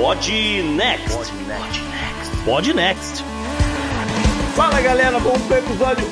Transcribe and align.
Pod 0.00 0.30
Next. 0.76 1.16
Pod 1.16 1.32
Next. 1.48 2.44
Pod 2.44 2.72
Next. 2.72 3.24
Fala 4.54 4.80
galera, 4.80 5.18
vamos 5.18 5.42
pro 5.42 5.58
episódio 5.58 6.04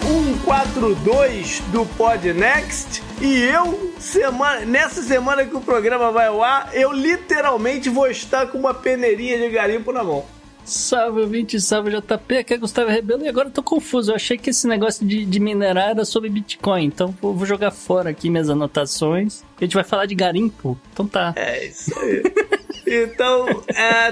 142 0.43 1.61
do 1.71 1.87
Pod 1.97 2.33
Next. 2.33 3.01
E 3.21 3.45
eu, 3.45 3.93
semana, 4.01 4.67
nessa 4.67 5.01
semana 5.03 5.45
que 5.47 5.55
o 5.55 5.61
programa 5.61 6.11
vai 6.11 6.27
ao 6.27 6.43
ar, 6.43 6.71
eu 6.75 6.93
literalmente 6.93 7.89
vou 7.89 8.09
estar 8.09 8.49
com 8.49 8.59
uma 8.59 8.75
peneirinha 8.75 9.39
de 9.39 9.49
garimpo 9.51 9.93
na 9.93 10.03
mão. 10.03 10.25
Salve, 10.65 11.21
ouvinte, 11.21 11.61
salve 11.61 11.93
JP, 11.93 12.39
aqui 12.39 12.55
é 12.55 12.59
Gustavo 12.59 12.91
Rebelo 12.91 13.25
e 13.25 13.29
agora 13.29 13.47
eu 13.47 13.53
tô 13.53 13.63
confuso. 13.63 14.11
Eu 14.11 14.17
achei 14.17 14.37
que 14.37 14.51
esse 14.51 14.67
negócio 14.67 15.07
de, 15.07 15.25
de 15.25 15.39
minerar 15.39 15.91
era 15.91 16.05
sobre 16.05 16.29
Bitcoin, 16.29 16.87
então 16.87 17.15
vou, 17.23 17.33
vou 17.33 17.47
jogar 17.47 17.71
fora 17.71 18.11
aqui 18.11 18.29
minhas 18.29 18.51
anotações. 18.51 19.45
A 19.57 19.65
gente 19.65 19.75
vai 19.75 19.85
falar 19.85 20.07
de 20.07 20.17
garimpo, 20.17 20.77
então 20.93 21.07
tá. 21.07 21.33
É 21.37 21.67
isso 21.67 21.97
aí. 22.01 22.21
então, 22.87 23.47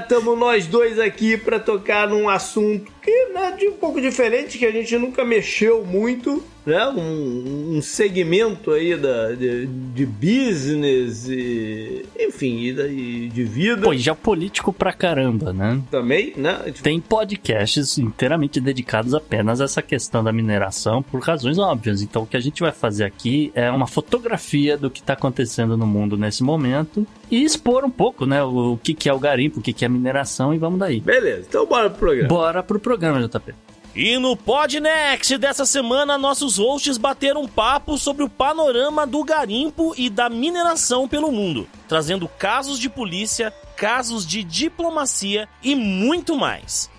estamos 0.00 0.36
é, 0.36 0.38
nós 0.38 0.66
dois 0.66 0.98
aqui 0.98 1.36
para 1.36 1.60
tocar 1.60 2.08
num 2.08 2.28
assunto 2.28 2.93
que 3.04 3.28
né, 3.34 3.54
de 3.58 3.68
um 3.68 3.72
pouco 3.72 4.00
diferente, 4.00 4.56
que 4.56 4.64
a 4.64 4.72
gente 4.72 4.96
nunca 4.96 5.22
mexeu 5.24 5.84
muito, 5.84 6.42
né? 6.64 6.88
Um, 6.88 7.76
um 7.76 7.82
segmento 7.82 8.70
aí 8.70 8.96
da, 8.96 9.32
de, 9.32 9.66
de 9.66 10.06
business 10.06 11.28
e, 11.28 12.06
enfim, 12.18 12.62
e, 12.64 13.28
de 13.28 13.44
vida. 13.44 13.82
Pô, 13.82 13.92
e 13.92 13.98
já 13.98 14.14
político 14.14 14.72
pra 14.72 14.90
caramba, 14.90 15.52
né? 15.52 15.82
Também, 15.90 16.32
né? 16.34 16.72
Tem 16.82 16.98
podcasts 16.98 17.98
inteiramente 17.98 18.58
dedicados 18.58 19.12
apenas 19.12 19.60
a 19.60 19.64
essa 19.64 19.82
questão 19.82 20.24
da 20.24 20.32
mineração 20.32 21.02
por 21.02 21.20
razões 21.20 21.58
óbvias. 21.58 22.00
Então, 22.00 22.22
o 22.22 22.26
que 22.26 22.38
a 22.38 22.40
gente 22.40 22.62
vai 22.62 22.72
fazer 22.72 23.04
aqui 23.04 23.52
é 23.54 23.70
uma 23.70 23.86
fotografia 23.86 24.78
do 24.78 24.90
que 24.90 25.02
tá 25.02 25.12
acontecendo 25.12 25.76
no 25.76 25.86
mundo 25.86 26.16
nesse 26.16 26.42
momento 26.42 27.06
e 27.30 27.44
expor 27.44 27.84
um 27.84 27.90
pouco, 27.90 28.24
né? 28.24 28.42
O, 28.42 28.72
o 28.72 28.78
que, 28.78 28.94
que 28.94 29.10
é 29.10 29.12
o 29.12 29.18
garimpo, 29.18 29.60
o 29.60 29.62
que, 29.62 29.74
que 29.74 29.84
é 29.84 29.88
a 29.88 29.90
mineração 29.90 30.54
e 30.54 30.58
vamos 30.58 30.78
daí. 30.78 31.00
Beleza, 31.00 31.44
então 31.46 31.66
bora 31.66 31.90
pro 31.90 31.98
programa. 31.98 32.28
Bora 32.28 32.62
pro 32.62 32.78
programa 32.78 32.93
programa, 32.94 33.20
JP. 33.26 33.54
E 33.94 34.18
no 34.18 34.36
Podnext 34.36 35.38
dessa 35.38 35.64
semana, 35.64 36.18
nossos 36.18 36.58
hosts 36.58 36.98
bateram 36.98 37.42
um 37.42 37.48
papo 37.48 37.96
sobre 37.96 38.24
o 38.24 38.28
panorama 38.28 39.06
do 39.06 39.22
garimpo 39.22 39.94
e 39.96 40.10
da 40.10 40.28
mineração 40.28 41.06
pelo 41.06 41.30
mundo, 41.30 41.68
trazendo 41.88 42.26
casos 42.26 42.78
de 42.78 42.88
polícia, 42.88 43.52
casos 43.76 44.26
de 44.26 44.42
diplomacia 44.42 45.48
e 45.62 45.76
muito 45.76 46.36
mais. 46.36 46.90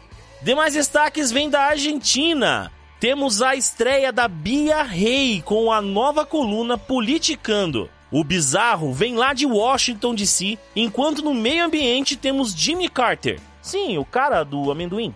Demais 0.41 0.73
destaques 0.73 1.31
vêm 1.31 1.49
da 1.49 1.63
Argentina. 1.63 2.71
Temos 2.97 3.41
a 3.41 3.55
estreia 3.55 4.11
da 4.13 4.27
Bia 4.27 4.81
Rei 4.83 5.41
com 5.41 5.71
a 5.71 5.81
nova 5.81 6.25
coluna 6.25 6.77
Politicando. 6.77 7.89
O 8.09 8.23
bizarro 8.23 8.93
vem 8.93 9.15
lá 9.15 9.33
de 9.33 9.45
Washington 9.45 10.15
DC, 10.15 10.57
enquanto 10.73 11.21
no 11.21 11.33
meio 11.33 11.65
ambiente 11.65 12.15
temos 12.15 12.53
Jimmy 12.53 12.87
Carter. 12.87 13.41
Sim, 13.61 13.97
o 13.97 14.05
cara 14.05 14.43
do 14.43 14.71
amendoim. 14.71 15.13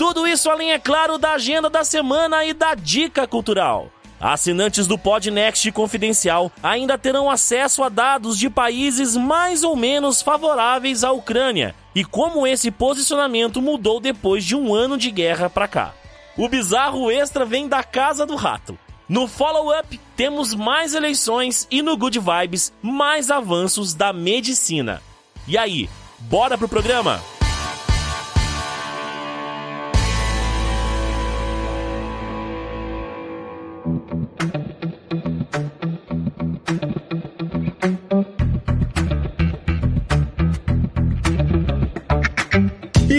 Tudo 0.00 0.26
isso 0.26 0.48
além, 0.48 0.72
é 0.72 0.78
claro, 0.78 1.18
da 1.18 1.32
agenda 1.32 1.68
da 1.68 1.84
semana 1.84 2.42
e 2.42 2.54
da 2.54 2.74
dica 2.74 3.26
cultural. 3.26 3.90
Assinantes 4.18 4.86
do 4.86 4.96
Podnext 4.96 5.70
Confidencial 5.72 6.50
ainda 6.62 6.96
terão 6.96 7.30
acesso 7.30 7.82
a 7.82 7.90
dados 7.90 8.38
de 8.38 8.48
países 8.48 9.14
mais 9.14 9.62
ou 9.62 9.76
menos 9.76 10.22
favoráveis 10.22 11.04
à 11.04 11.12
Ucrânia 11.12 11.74
e 11.94 12.02
como 12.02 12.46
esse 12.46 12.70
posicionamento 12.70 13.60
mudou 13.60 14.00
depois 14.00 14.42
de 14.42 14.56
um 14.56 14.74
ano 14.74 14.96
de 14.96 15.10
guerra 15.10 15.50
para 15.50 15.68
cá. 15.68 15.92
O 16.34 16.48
bizarro 16.48 17.10
extra 17.10 17.44
vem 17.44 17.68
da 17.68 17.82
Casa 17.82 18.24
do 18.24 18.36
Rato. 18.36 18.78
No 19.06 19.28
follow-up, 19.28 20.00
temos 20.16 20.54
mais 20.54 20.94
eleições 20.94 21.68
e 21.70 21.82
no 21.82 21.94
Good 21.94 22.20
Vibes, 22.20 22.72
mais 22.80 23.30
avanços 23.30 23.92
da 23.92 24.14
medicina. 24.14 25.02
E 25.46 25.58
aí, 25.58 25.90
bora 26.20 26.56
pro 26.56 26.70
programa? 26.70 27.20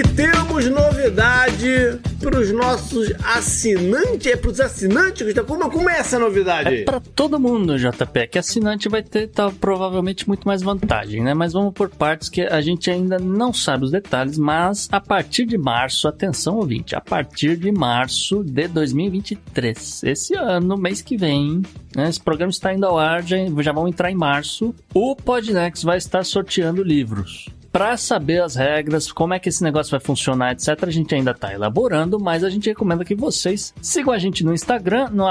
E 0.02 0.04
temos 0.16 0.68
novidade 0.68 2.00
para 2.20 2.40
os 2.40 2.52
nossos 2.52 3.14
assinantes. 3.24 4.26
É 4.26 4.36
para 4.36 4.50
os 4.50 4.60
assinantes? 4.60 5.32
Como, 5.46 5.70
como 5.70 5.88
é 5.92 6.00
essa 6.00 6.18
novidade? 6.18 6.74
É 6.74 6.84
para 6.84 7.00
todo 7.00 7.40
mundo, 7.40 7.78
JP. 7.78 8.28
Que 8.32 8.40
assinante 8.40 8.90
vai 8.90 9.04
ter 9.04 9.28
tá, 9.28 9.52
provavelmente 9.52 10.28
muito 10.28 10.48
mais 10.48 10.64
vantagem, 10.64 11.22
né? 11.22 11.36
Mas 11.36 11.54
vamos 11.54 11.72
por 11.72 11.88
partes 11.88 12.30
que 12.30 12.42
a 12.42 12.60
gente 12.62 12.90
ainda 12.90 13.20
não 13.20 13.54
sabe 13.54 13.86
os 13.86 13.92
detalhes. 13.92 14.40
Mas 14.40 14.90
a 14.92 15.00
partir 15.00 15.46
de 15.46 15.56
março, 15.56 16.08
atenção 16.08 16.56
ouvinte, 16.56 16.96
a 16.96 17.02
partir 17.02 17.56
de 17.56 17.72
março 17.72 18.44
de 18.44 18.68
2023, 18.70 20.02
esse 20.06 20.34
ano, 20.34 20.78
mês 20.78 21.04
que 21.04 21.16
vem, 21.16 21.62
né, 21.96 22.10
esse 22.10 22.20
programa 22.20 22.50
está 22.50 22.74
indo 22.74 22.88
ao 22.88 22.98
ar, 22.98 23.22
já, 23.22 23.38
já 23.60 23.72
vão 23.72 23.88
entrar 23.88 24.10
em 24.10 24.16
março. 24.16 24.74
O 24.96 25.16
Podnex 25.16 25.84
vai 25.84 26.00
estar 26.00 26.26
sorteando 26.26 26.82
livros. 26.82 27.52
Para 27.72 27.96
saber 27.96 28.44
as 28.44 28.56
regras, 28.56 29.10
como 29.12 29.34
é 29.34 29.40
que 29.40 29.48
esse 29.48 29.64
negócio 29.64 29.92
vai 29.92 30.00
funcionar, 30.00 30.52
etc., 30.52 30.84
a 30.84 30.92
gente 30.92 31.14
ainda 31.16 31.32
está 31.32 31.54
elaborando, 31.54 32.20
mas 32.20 32.44
a 32.44 32.50
gente 32.50 32.68
recomenda 32.68 33.06
que 33.06 33.16
vocês 33.16 33.74
sigam 33.82 34.14
a 34.14 34.18
gente 34.18 34.44
no 34.44 34.54
Instagram, 34.54 35.10
no 35.12 35.24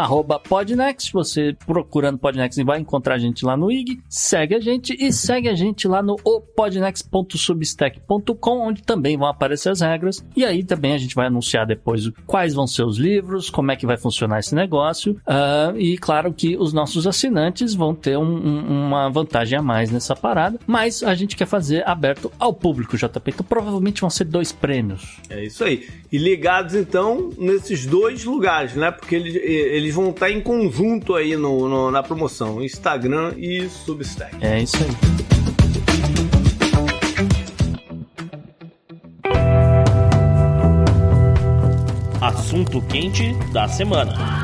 Podnext. 0.49 1.12
Você 1.12 1.55
procurando 1.67 2.17
Podnext 2.19 2.65
vai 2.65 2.81
encontrar 2.81 3.17
a 3.17 3.19
gente 3.19 3.45
lá 3.45 3.59
no 3.59 3.71
IG. 3.71 4.00
Segue 4.09 4.55
a 4.55 4.61
gente 4.61 4.97
e 4.99 5.12
segue 5.12 5.50
a 5.50 5.55
gente 5.55 5.87
lá 5.87 6.03
no 6.03 6.17
podnext.substack.com, 6.17 8.69
onde 8.69 8.83
também 8.83 9.19
vão 9.19 9.29
aparecer 9.29 9.69
as 9.69 9.83
regras. 9.83 10.25
E 10.34 10.43
aí 10.45 10.65
também 10.65 10.95
a 10.95 10.99
gente 10.99 11.15
vai 11.15 11.27
anunciar 11.27 11.67
depois 11.67 12.11
quais 12.27 12.55
vão 12.55 12.67
ser 12.67 12.84
os 12.84 12.97
livros, 12.97 13.50
como 13.50 13.71
é 13.71 13.77
que 13.77 13.84
vai 13.84 13.99
funcionar 13.99 14.39
esse 14.39 14.55
negócio. 14.55 15.21
Uh, 15.27 15.77
e 15.79 15.99
claro 15.99 16.33
que 16.33 16.56
os 16.56 16.73
nossos 16.73 17.06
assinantes 17.06 17.75
vão 17.75 17.95
ter 17.95 18.17
um, 18.17 18.23
um, 18.23 18.87
uma 18.87 19.11
vantagem 19.11 19.59
a 19.59 19.62
mais 19.62 19.91
nessa 19.91 20.17
parada, 20.17 20.59
mas 20.67 21.03
a 21.03 21.15
gente 21.15 21.37
quer 21.37 21.47
fazer 21.47 21.87
aberto 21.87 22.30
ao 22.39 22.53
público, 22.53 22.97
JP. 22.97 23.31
Então 23.31 23.47
provavelmente 23.47 24.01
vão 24.01 24.11
ser 24.11 24.25
dois 24.25 24.53
prêmios. 24.53 25.19
É 25.29 25.45
isso 25.45 25.65
aí. 25.65 25.89
E 26.11 26.19
ligados 26.19 26.75
então 26.75 27.31
nesses 27.39 27.87
dois 27.87 28.25
lugares, 28.25 28.75
né? 28.75 28.91
Porque 28.91 29.15
eles, 29.15 29.35
eles 29.35 29.95
vão 29.95 30.11
estar 30.11 30.31
em 30.31 30.41
conjunto 30.41 31.15
aí 31.15 31.37
no, 31.37 31.69
no 31.69 31.91
na 31.91 32.03
promoção: 32.03 32.63
Instagram 32.63 33.35
e 33.37 33.69
Substack. 33.69 34.37
É 34.41 34.63
isso 34.63 34.77
aí. 34.77 35.31
Assunto 42.21 42.83
quente 42.83 43.33
da 43.53 43.67
semana. 43.67 44.40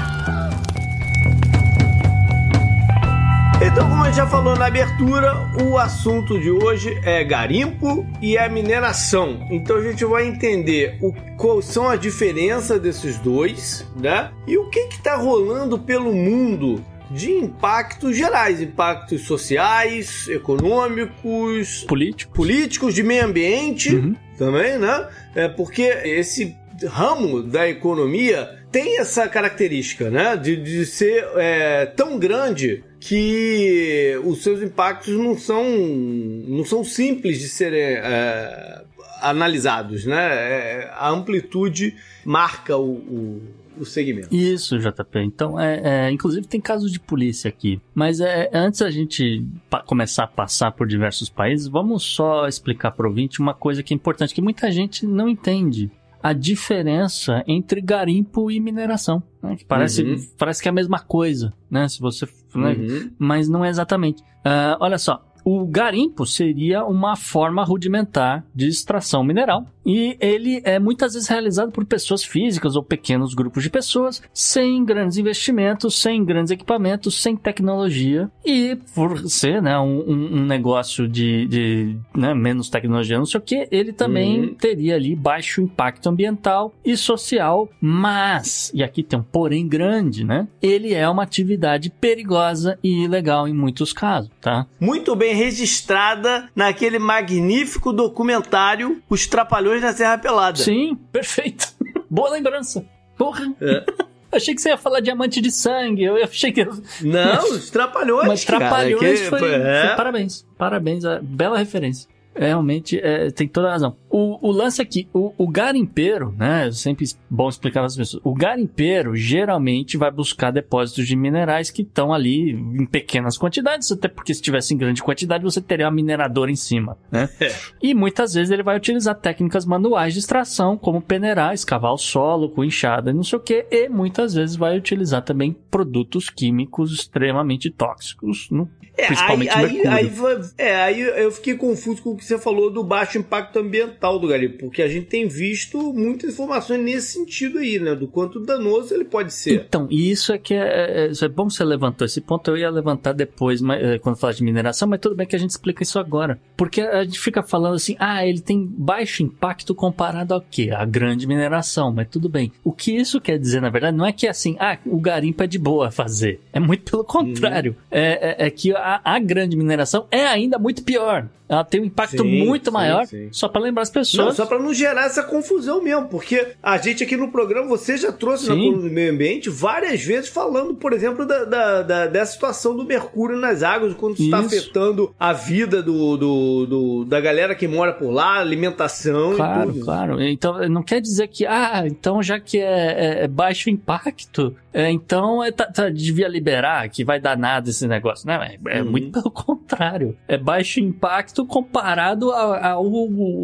Então, 3.76 3.90
como 3.90 4.04
a 4.04 4.06
gente 4.06 4.16
já 4.16 4.26
falou 4.26 4.56
na 4.56 4.68
abertura, 4.68 5.34
o 5.62 5.76
assunto 5.76 6.40
de 6.40 6.50
hoje 6.50 6.98
é 7.04 7.22
garimpo 7.22 8.06
e 8.22 8.38
a 8.38 8.48
mineração. 8.48 9.46
Então 9.50 9.76
a 9.76 9.82
gente 9.82 10.02
vai 10.06 10.26
entender 10.26 10.96
o, 11.02 11.12
quais 11.36 11.66
são 11.66 11.86
as 11.86 12.00
diferenças 12.00 12.80
desses 12.80 13.18
dois, 13.18 13.86
né? 13.94 14.30
E 14.46 14.56
o 14.56 14.70
que 14.70 14.78
está 14.78 15.14
rolando 15.16 15.78
pelo 15.78 16.14
mundo 16.14 16.82
de 17.10 17.30
impactos 17.32 18.16
gerais, 18.16 18.62
impactos 18.62 19.26
sociais, 19.26 20.26
econômicos, 20.26 21.84
políticos, 21.86 22.34
políticos 22.34 22.94
de 22.94 23.02
meio 23.02 23.26
ambiente 23.26 23.94
uhum. 23.94 24.16
também, 24.38 24.78
né? 24.78 25.06
É 25.34 25.48
porque 25.48 25.82
esse 25.82 26.56
ramo 26.88 27.42
da 27.42 27.68
economia 27.68 28.58
tem 28.72 28.98
essa 28.98 29.28
característica, 29.28 30.08
né? 30.08 30.34
De, 30.34 30.56
de 30.56 30.86
ser 30.86 31.28
é, 31.34 31.84
tão 31.84 32.18
grande 32.18 32.82
que 33.00 34.18
os 34.24 34.42
seus 34.42 34.62
impactos 34.62 35.14
não 35.14 35.36
são, 35.36 35.64
não 35.64 36.64
são 36.64 36.82
simples 36.82 37.38
de 37.38 37.48
serem 37.48 37.80
é, 37.80 38.84
analisados, 39.20 40.04
né? 40.04 40.16
É, 40.16 40.90
a 40.94 41.08
amplitude 41.10 41.94
marca 42.24 42.76
o, 42.76 42.94
o, 42.94 43.42
o, 43.78 43.84
segmento. 43.84 44.34
Isso, 44.34 44.78
JP. 44.78 45.18
Então, 45.20 45.60
é, 45.60 46.06
é, 46.06 46.10
inclusive 46.10 46.46
tem 46.46 46.60
casos 46.60 46.90
de 46.90 46.98
polícia 46.98 47.48
aqui. 47.48 47.80
Mas 47.94 48.20
é, 48.20 48.50
antes 48.52 48.82
a 48.82 48.90
gente 48.90 49.44
começar 49.86 50.24
a 50.24 50.28
passar 50.28 50.72
por 50.72 50.86
diversos 50.86 51.28
países, 51.28 51.68
vamos 51.68 52.02
só 52.02 52.46
explicar 52.46 52.92
para 52.92 53.06
o 53.06 53.10
ouvinte 53.10 53.40
uma 53.40 53.54
coisa 53.54 53.82
que 53.82 53.92
é 53.92 53.96
importante, 53.96 54.34
que 54.34 54.42
muita 54.42 54.70
gente 54.70 55.06
não 55.06 55.28
entende 55.28 55.90
a 56.22 56.32
diferença 56.32 57.42
entre 57.46 57.80
garimpo 57.80 58.50
e 58.50 58.58
mineração. 58.60 59.22
Né? 59.42 59.56
Que 59.56 59.64
parece, 59.64 60.02
uhum. 60.02 60.16
parece 60.38 60.62
que 60.62 60.68
é 60.68 60.70
a 60.70 60.74
mesma 60.74 60.98
coisa, 60.98 61.52
né? 61.70 61.88
Se 61.88 62.00
você, 62.00 62.26
né? 62.54 62.72
Uhum. 62.72 63.10
Mas 63.18 63.48
não 63.48 63.64
é 63.64 63.68
exatamente. 63.68 64.22
Uh, 64.22 64.76
olha 64.80 64.98
só, 64.98 65.24
O 65.48 65.64
garimpo 65.64 66.26
seria 66.26 66.84
uma 66.84 67.14
forma 67.14 67.62
rudimentar 67.62 68.44
de 68.52 68.66
extração 68.66 69.22
mineral 69.22 69.64
e 69.86 70.16
ele 70.18 70.60
é 70.64 70.80
muitas 70.80 71.14
vezes 71.14 71.28
realizado 71.28 71.70
por 71.70 71.84
pessoas 71.84 72.24
físicas 72.24 72.74
ou 72.74 72.82
pequenos 72.82 73.32
grupos 73.32 73.62
de 73.62 73.70
pessoas, 73.70 74.20
sem 74.34 74.84
grandes 74.84 75.18
investimentos, 75.18 76.02
sem 76.02 76.24
grandes 76.24 76.50
equipamentos, 76.50 77.22
sem 77.22 77.36
tecnologia 77.36 78.28
e 78.44 78.76
por 78.92 79.30
ser 79.30 79.62
né, 79.62 79.78
um, 79.78 80.40
um 80.40 80.44
negócio 80.44 81.06
de, 81.06 81.46
de 81.46 81.96
né, 82.12 82.34
menos 82.34 82.68
tecnologia, 82.68 83.16
não 83.16 83.24
sei 83.24 83.38
o 83.38 83.42
que, 83.42 83.68
ele 83.70 83.92
também 83.92 84.40
uhum. 84.40 84.54
teria 84.54 84.96
ali 84.96 85.14
baixo 85.14 85.62
impacto 85.62 86.08
ambiental 86.08 86.74
e 86.84 86.96
social, 86.96 87.68
mas, 87.80 88.72
e 88.74 88.82
aqui 88.82 89.04
tem 89.04 89.20
um 89.20 89.22
porém 89.22 89.68
grande, 89.68 90.24
né? 90.24 90.48
Ele 90.60 90.92
é 90.92 91.08
uma 91.08 91.22
atividade 91.22 91.90
perigosa 91.90 92.76
e 92.82 93.04
ilegal 93.04 93.46
em 93.46 93.54
muitos 93.54 93.92
casos, 93.92 94.32
tá? 94.40 94.66
Muito 94.80 95.14
bem 95.14 95.35
registrada 95.36 96.48
naquele 96.54 96.98
magnífico 96.98 97.92
documentário 97.92 99.02
Os 99.08 99.26
Trapalhões 99.26 99.82
da 99.82 99.92
Serra 99.92 100.18
Pelada. 100.18 100.58
Sim, 100.58 100.96
perfeito. 101.12 101.72
Boa 102.10 102.30
lembrança. 102.30 102.84
Porra. 103.16 103.54
É. 103.60 103.84
Achei 104.32 104.54
que 104.54 104.60
você 104.60 104.70
ia 104.70 104.76
falar 104.76 105.00
diamante 105.00 105.40
de 105.40 105.50
sangue. 105.50 106.02
Eu 106.02 106.22
achei 106.22 106.52
que. 106.52 106.64
Não, 106.64 107.50
os 107.54 107.70
trapalhões. 107.70 108.26
Mas 108.26 108.44
trapalhões 108.44 109.00
cara, 109.00 109.14
que... 109.14 109.38
foi, 109.38 109.54
é. 109.54 109.86
foi, 109.86 109.96
Parabéns. 109.96 110.46
Parabéns. 110.58 111.04
Bela 111.22 111.58
referência. 111.58 112.08
É, 112.36 112.48
realmente, 112.48 112.98
é, 112.98 113.30
tem 113.30 113.48
toda 113.48 113.68
a 113.68 113.72
razão. 113.72 113.96
O, 114.10 114.48
o 114.48 114.50
lance 114.50 114.80
aqui, 114.80 115.08
o, 115.12 115.32
o 115.36 115.48
garimpeiro, 115.48 116.34
né? 116.36 116.68
É 116.68 116.72
sempre 116.72 117.04
bom 117.28 117.48
explicar 117.48 117.80
para 117.80 117.86
as 117.86 117.96
pessoas. 117.96 118.22
O 118.24 118.34
garimpeiro 118.34 119.16
geralmente 119.16 119.96
vai 119.96 120.10
buscar 120.10 120.50
depósitos 120.50 121.06
de 121.06 121.16
minerais 121.16 121.70
que 121.70 121.82
estão 121.82 122.12
ali 122.12 122.50
em 122.50 122.86
pequenas 122.86 123.38
quantidades, 123.38 123.90
até 123.90 124.08
porque 124.08 124.34
se 124.34 124.42
tivesse 124.42 124.74
em 124.74 124.76
grande 124.76 125.02
quantidade 125.02 125.44
você 125.44 125.60
teria 125.60 125.86
uma 125.86 125.92
mineradora 125.92 126.50
em 126.50 126.56
cima, 126.56 126.96
né? 127.10 127.28
É. 127.40 127.52
E 127.82 127.94
muitas 127.94 128.34
vezes 128.34 128.50
ele 128.50 128.62
vai 128.62 128.76
utilizar 128.76 129.14
técnicas 129.14 129.64
manuais 129.64 130.12
de 130.12 130.20
extração, 130.20 130.76
como 130.76 131.00
peneirar, 131.00 131.54
escavar 131.54 131.92
o 131.92 131.98
solo 131.98 132.50
com 132.50 132.64
enxada 132.64 133.10
e 133.10 133.14
não 133.14 133.22
sei 133.22 133.38
o 133.38 133.42
que, 133.42 133.66
e 133.70 133.88
muitas 133.88 134.34
vezes 134.34 134.56
vai 134.56 134.76
utilizar 134.76 135.22
também 135.22 135.56
produtos 135.70 136.28
químicos 136.28 136.92
extremamente 136.92 137.70
tóxicos, 137.70 138.48
no, 138.50 138.68
é, 138.96 139.06
principalmente 139.06 139.50
aí, 139.50 139.62
mercúrio. 139.62 139.90
Aí, 139.90 140.06
aí, 140.06 140.50
é, 140.58 140.76
aí 140.76 141.00
eu 141.00 141.30
fiquei 141.30 141.54
confuso 141.54 142.02
com 142.02 142.10
o 142.10 142.16
que 142.16 142.24
você 142.26 142.38
falou 142.38 142.70
do 142.70 142.82
baixo 142.82 143.18
impacto 143.18 143.58
ambiental 143.58 144.18
do 144.18 144.28
garimpo, 144.28 144.58
porque 144.58 144.82
a 144.82 144.88
gente 144.88 145.06
tem 145.06 145.28
visto 145.28 145.92
muitas 145.92 146.34
informações 146.34 146.80
nesse 146.80 147.12
sentido 147.12 147.58
aí, 147.58 147.78
né? 147.78 147.94
Do 147.94 148.08
quanto 148.08 148.40
danoso 148.40 148.94
ele 148.94 149.04
pode 149.04 149.32
ser. 149.32 149.64
Então, 149.66 149.86
e 149.90 150.10
isso 150.10 150.32
é 150.32 150.38
que 150.38 150.54
é, 150.54 150.58
é, 150.58 151.06
é, 151.06 151.24
é 151.24 151.28
bom 151.28 151.46
que 151.46 151.54
você 151.54 151.64
levantou 151.64 152.04
esse 152.04 152.20
ponto, 152.20 152.50
eu 152.50 152.56
ia 152.56 152.70
levantar 152.70 153.12
depois, 153.12 153.60
mas, 153.60 153.82
é, 153.82 153.98
quando 153.98 154.16
falar 154.16 154.32
de 154.32 154.42
mineração, 154.42 154.88
mas 154.88 155.00
tudo 155.00 155.14
bem 155.14 155.26
que 155.26 155.36
a 155.36 155.38
gente 155.38 155.50
explica 155.50 155.82
isso 155.82 155.98
agora. 155.98 156.38
Porque 156.56 156.80
a 156.80 157.04
gente 157.04 157.18
fica 157.18 157.42
falando 157.42 157.74
assim, 157.74 157.96
ah, 157.98 158.26
ele 158.26 158.40
tem 158.40 158.64
baixo 158.66 159.22
impacto 159.22 159.74
comparado 159.74 160.34
ao 160.34 160.40
quê? 160.40 160.70
A 160.74 160.84
grande 160.84 161.26
mineração, 161.26 161.92
mas 161.92 162.08
tudo 162.08 162.28
bem. 162.28 162.52
O 162.64 162.72
que 162.72 162.96
isso 162.96 163.20
quer 163.20 163.38
dizer, 163.38 163.60
na 163.60 163.70
verdade, 163.70 163.96
não 163.96 164.06
é 164.06 164.12
que 164.12 164.26
assim, 164.26 164.56
ah, 164.58 164.78
o 164.86 164.98
garimpo 164.98 165.42
é 165.42 165.46
de 165.46 165.58
boa 165.58 165.90
fazer. 165.90 166.40
É 166.52 166.60
muito 166.60 166.90
pelo 166.90 167.04
contrário. 167.04 167.76
Hum. 167.78 167.86
É, 167.90 168.44
é, 168.44 168.46
é, 168.46 168.50
que 168.50 168.74
a, 168.74 169.00
a 169.04 169.18
grande 169.18 169.56
mineração 169.56 170.06
é 170.10 170.26
ainda 170.26 170.58
muito 170.58 170.82
pior. 170.82 171.28
Ela 171.48 171.64
tem 171.64 171.80
um 171.80 171.84
impacto 171.84 172.15
sim, 172.22 172.44
muito 172.44 172.70
sim, 172.70 172.74
maior, 172.74 173.06
sim. 173.06 173.28
só 173.30 173.48
para 173.48 173.60
lembrar 173.60 173.82
as 173.82 173.90
pessoas. 173.90 174.26
Não, 174.28 174.34
só 174.34 174.46
para 174.46 174.58
não 174.58 174.72
gerar 174.72 175.06
essa 175.06 175.22
confusão 175.22 175.82
mesmo, 175.82 176.08
porque 176.08 176.48
a 176.62 176.76
gente 176.78 177.04
aqui 177.04 177.16
no 177.16 177.30
programa, 177.30 177.68
você 177.68 177.96
já 177.96 178.12
trouxe 178.12 178.48
na 178.48 178.54
coluna 178.54 178.82
do 178.82 178.90
meio 178.90 179.12
ambiente 179.12 179.50
várias 179.50 180.02
vezes 180.02 180.28
falando, 180.28 180.74
por 180.74 180.92
exemplo, 180.92 181.26
da, 181.26 181.44
da, 181.44 181.82
da 181.82 182.06
dessa 182.06 182.32
situação 182.32 182.76
do 182.76 182.84
mercúrio 182.84 183.36
nas 183.36 183.62
águas, 183.62 183.94
quando 183.94 184.18
está 184.20 184.38
afetando 184.38 185.14
a 185.18 185.32
vida 185.32 185.82
do, 185.82 186.16
do, 186.16 186.66
do, 186.66 187.04
da 187.04 187.20
galera 187.20 187.54
que 187.54 187.66
mora 187.66 187.92
por 187.92 188.10
lá, 188.10 188.38
alimentação 188.38 188.96
Claro, 189.34 189.74
claro. 189.80 190.22
Então, 190.22 190.68
não 190.68 190.82
quer 190.82 191.00
dizer 191.00 191.28
que, 191.28 191.46
ah, 191.46 191.84
então 191.86 192.22
já 192.22 192.38
que 192.38 192.58
é, 192.58 192.62
é, 192.64 193.24
é 193.24 193.28
baixo 193.28 193.70
impacto, 193.70 194.54
então 194.76 195.42
é, 195.42 195.50
tá, 195.50 195.64
tá, 195.64 195.88
devia 195.88 196.28
liberar, 196.28 196.88
que 196.90 197.02
vai 197.02 197.18
dar 197.18 197.36
nada 197.36 197.70
esse 197.70 197.88
negócio. 197.88 198.26
Não, 198.26 198.42
é, 198.42 198.58
é 198.68 198.82
uhum. 198.82 198.90
muito 198.90 199.10
pelo 199.10 199.30
contrário. 199.32 200.16
É 200.28 200.36
baixo 200.36 200.80
impacto 200.80 201.46
comparado 201.46 202.30
ao, 202.30 202.84